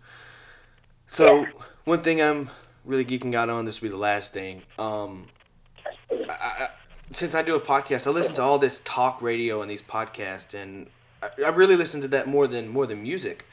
So 1.07 1.41
Yeah. 1.43 1.51
one 1.85 2.03
thing 2.03 2.21
I'm 2.23 2.51
really 2.85 3.05
geeking 3.05 3.35
out 3.35 3.51
on. 3.51 3.65
This 3.65 3.81
will 3.81 3.89
be 3.89 3.91
the 3.91 3.97
last 3.99 4.33
thing. 4.33 4.63
Um, 4.79 5.27
I, 6.11 6.31
I, 6.31 6.69
since 7.13 7.35
I 7.35 7.43
do 7.43 7.55
a 7.55 7.61
podcast, 7.61 8.07
I 8.07 8.11
listen 8.11 8.35
to 8.37 8.43
all 8.43 8.59
this 8.59 8.81
talk 8.85 9.21
radio 9.21 9.63
and 9.63 9.71
these 9.71 9.83
podcasts, 9.83 10.55
and 10.55 10.89
I, 11.23 11.29
I 11.47 11.49
really 11.51 11.77
listen 11.77 12.01
to 12.03 12.09
that 12.09 12.27
more 12.27 12.47
than 12.47 12.69
more 12.69 12.87
than 12.87 13.03
music, 13.03 13.47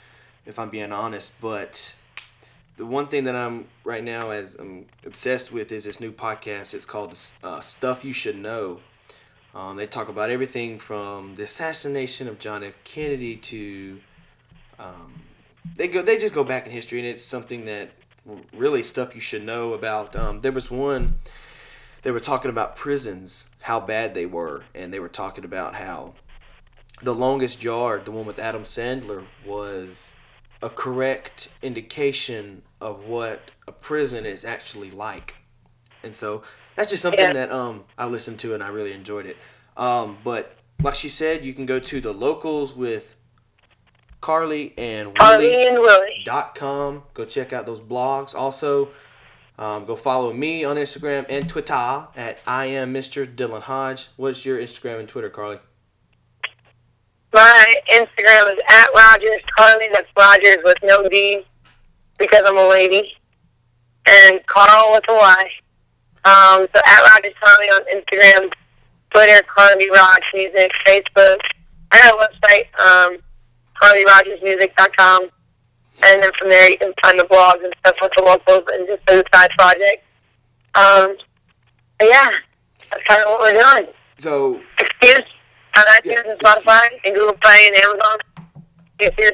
if 0.46 0.58
I'm 0.58 0.70
being 0.70 0.92
honest. 0.92 1.34
But 1.42 1.94
the 2.78 2.86
one 2.86 3.08
thing 3.08 3.26
that 3.26 3.36
I'm 3.36 3.66
right 3.84 4.04
now 4.04 4.32
as 4.32 4.56
I'm 4.56 4.86
obsessed 5.06 5.52
with 5.52 5.72
is 5.72 5.84
this 5.84 6.00
new 6.00 6.12
podcast. 6.12 6.74
It's 6.74 6.86
called 6.86 7.18
uh, 7.44 7.60
Stuff 7.60 8.06
You 8.06 8.14
Should 8.14 8.38
Know. 8.38 8.80
Um, 9.54 9.78
they 9.78 9.88
talk 9.88 10.10
about 10.10 10.30
everything 10.30 10.78
from 10.78 11.36
the 11.36 11.44
assassination 11.44 12.28
of 12.28 12.40
John 12.40 12.64
F. 12.64 12.76
Kennedy 12.84 13.36
to 13.36 14.00
um, 14.78 15.22
they 15.76 15.88
go 15.88 16.02
they 16.02 16.18
just 16.18 16.34
go 16.34 16.44
back 16.44 16.66
in 16.66 16.72
history, 16.72 17.00
and 17.00 17.08
it's 17.08 17.24
something 17.24 17.66
that 17.66 17.90
really 18.54 18.84
stuff 18.84 19.16
you 19.16 19.22
should 19.22 19.44
know 19.44 19.74
about. 19.74 20.16
Um, 20.16 20.42
there 20.42 20.52
was 20.52 20.70
one 20.70 21.20
they 22.04 22.12
were 22.12 22.20
talking 22.20 22.50
about 22.50 22.76
prisons, 22.76 23.48
how 23.62 23.80
bad 23.80 24.14
they 24.14 24.26
were, 24.26 24.64
and 24.74 24.94
they 24.94 25.00
were 25.00 25.10
talking 25.10 25.44
about 25.44 25.76
how 25.76 26.14
the 27.02 27.14
longest 27.14 27.64
yard, 27.64 28.06
the 28.06 28.12
one 28.12 28.26
with 28.26 28.40
Adam 28.40 28.64
Sandler, 28.64 29.24
was 29.46 30.12
a 30.62 30.70
correct 30.70 31.50
indication 31.62 32.62
of 32.82 33.06
what 33.06 33.52
a 33.68 33.72
prison 33.72 34.26
is 34.26 34.44
actually 34.44 34.92
like. 34.92 35.36
And 36.04 36.16
so 36.16 36.44
that's 36.76 36.90
just 36.90 37.02
something 37.02 37.20
Yeah. 37.20 37.34
that 37.34 37.52
um 37.52 37.86
I 37.98 38.06
listened 38.06 38.40
to 38.40 38.54
and 38.54 38.64
I 38.64 38.68
really 38.70 38.94
enjoyed 38.94 39.26
it. 39.26 39.38
Um, 39.78 40.18
but 40.24 40.56
like 40.82 40.96
she 40.96 41.10
said, 41.10 41.44
you 41.46 41.54
can 41.54 41.66
go 41.66 41.80
to 41.80 42.02
the 42.02 42.14
locals 42.14 42.74
with 42.74 43.16
Carly 44.22 44.74
and 44.78 45.18
Willie 45.18 45.68
and 45.68 45.80
Willie. 45.80 46.22
dot 46.26 46.56
com. 46.56 47.04
Go 47.14 47.24
check 47.24 47.54
out 47.54 47.66
those 47.66 47.80
blogs. 47.80 48.36
Also, 48.36 48.90
um, 49.60 49.84
go 49.84 49.98
follow 49.98 50.32
me 50.32 50.64
on 50.64 50.78
Instagram 50.78 51.26
and 51.28 51.50
Twitter 51.50 52.08
at 52.16 52.40
I 52.48 52.68
am 52.68 52.94
Mr. 52.94 53.26
Dylan 53.28 53.64
Hodge. 53.64 54.08
What's 54.16 54.46
your 54.46 54.58
Instagram 54.58 55.02
and 55.02 55.10
Twitter, 55.10 55.30
Carly? 55.30 55.60
My 57.34 57.76
Instagram 57.92 58.54
is 58.54 58.60
at 58.70 58.88
Rogers 58.96 59.42
Carly. 59.58 59.90
That's 59.92 60.08
Rogers 60.18 60.60
with 60.64 60.78
no 60.82 61.10
D 61.10 61.46
because 62.18 62.42
I'm 62.46 62.58
a 62.58 62.70
lady. 62.70 63.12
And 64.08 64.40
Carl 64.48 64.94
with 64.94 65.04
a 65.10 65.14
Y. 65.14 65.50
Um, 66.24 66.68
so 66.74 66.82
at 66.86 67.14
Rogers 67.14 67.34
Carly 67.44 67.68
on 67.68 67.82
Instagram, 67.94 68.54
Twitter, 69.12 69.44
Carly 69.46 69.90
Rogers 69.90 70.24
Music, 70.34 70.72
Facebook. 70.86 71.42
I 71.92 71.98
have 71.98 72.14
a 72.14 72.18
website, 72.18 72.80
um, 72.80 73.18
CarlyRogersMusic.com. 73.82 75.30
And 76.04 76.24
then 76.24 76.32
from 76.38 76.50
there 76.50 76.70
you 76.70 76.78
can 76.78 76.94
find 77.02 77.20
the 77.20 77.26
blogs 77.26 77.64
and 77.64 77.74
stuff 77.80 77.96
with 78.02 78.12
the 78.16 78.24
locals 78.24 78.64
and 78.74 78.88
just 78.88 79.06
the 79.06 79.24
side 79.34 79.52
project. 79.58 80.04
Um, 80.76 81.16
but 81.98 82.08
yeah, 82.08 82.32
that's 82.90 83.04
kind 83.08 83.22
of 83.22 83.30
what 83.30 83.42
we're 83.42 83.62
doing. 83.62 83.88
So 84.18 84.62
Excuse 84.80 85.24
on 85.78 85.84
iTunes 85.86 86.06
Yeah, 86.06 86.22
and 86.26 86.40
Spotify 86.40 86.88
and 87.06 87.16
Google 87.16 87.34
Play 87.36 87.68
and 87.68 87.76
Amazon. 87.84 88.18
Excuse. 89.00 89.34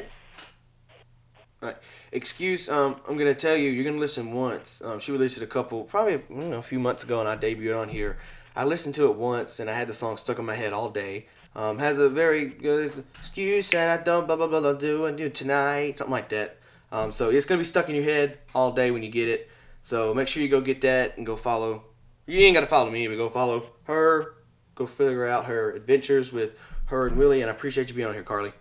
Right. 1.60 1.76
Excuse, 2.12 2.68
um, 2.68 3.00
I'm 3.08 3.16
gonna 3.18 3.34
tell 3.34 3.56
you, 3.56 3.70
you're 3.70 3.84
gonna 3.84 3.98
listen 3.98 4.32
once. 4.32 4.80
Um, 4.82 5.00
she 5.00 5.12
released 5.12 5.36
it 5.36 5.42
a 5.42 5.46
couple, 5.46 5.84
probably 5.84 6.12
you 6.30 6.48
know, 6.48 6.58
a 6.58 6.62
few 6.62 6.78
months 6.78 7.02
ago, 7.02 7.20
and 7.20 7.28
I 7.28 7.36
debuted 7.36 7.78
on 7.78 7.88
here. 7.88 8.18
I 8.54 8.64
listened 8.64 8.94
to 8.94 9.06
it 9.10 9.16
once, 9.16 9.58
and 9.60 9.68
I 9.68 9.74
had 9.74 9.88
the 9.88 9.92
song 9.92 10.16
stuck 10.16 10.38
in 10.38 10.46
my 10.46 10.54
head 10.54 10.72
all 10.72 10.88
day. 10.88 11.26
Um, 11.56 11.78
has 11.78 11.96
a 11.96 12.10
very 12.10 12.44
good 12.44 13.02
excuse 13.18 13.70
that 13.70 13.98
I 13.98 14.02
don't 14.02 14.26
blah 14.26 14.36
blah 14.36 14.46
blah 14.46 14.60
blah 14.60 14.74
do 14.74 15.06
and 15.06 15.16
do 15.16 15.30
tonight, 15.30 15.96
something 15.96 16.12
like 16.12 16.28
that. 16.28 16.58
Um, 16.92 17.12
so 17.12 17.30
it's 17.30 17.46
gonna 17.46 17.58
be 17.58 17.64
stuck 17.64 17.88
in 17.88 17.94
your 17.94 18.04
head 18.04 18.38
all 18.54 18.72
day 18.72 18.90
when 18.90 19.02
you 19.02 19.08
get 19.08 19.26
it. 19.26 19.48
So 19.82 20.12
make 20.12 20.28
sure 20.28 20.42
you 20.42 20.50
go 20.50 20.60
get 20.60 20.82
that 20.82 21.16
and 21.16 21.24
go 21.24 21.34
follow. 21.34 21.84
You 22.26 22.40
ain't 22.40 22.54
gotta 22.54 22.66
follow 22.66 22.90
me, 22.90 23.08
but 23.08 23.16
go 23.16 23.30
follow 23.30 23.70
her. 23.84 24.34
Go 24.74 24.84
figure 24.84 25.26
out 25.26 25.46
her 25.46 25.72
adventures 25.72 26.30
with 26.30 26.58
her 26.86 27.06
and 27.06 27.16
Willie. 27.16 27.40
And 27.40 27.50
I 27.50 27.54
appreciate 27.54 27.88
you 27.88 27.94
being 27.94 28.06
on 28.06 28.12
here, 28.12 28.22
Carly. 28.22 28.52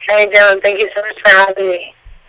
Hey, 0.00 0.26
Dylan, 0.26 0.60
thank 0.62 0.80
you 0.80 0.90
so 0.96 1.00
much 1.00 1.16
for 1.22 1.30
having 1.30 1.68
me. 1.68 1.94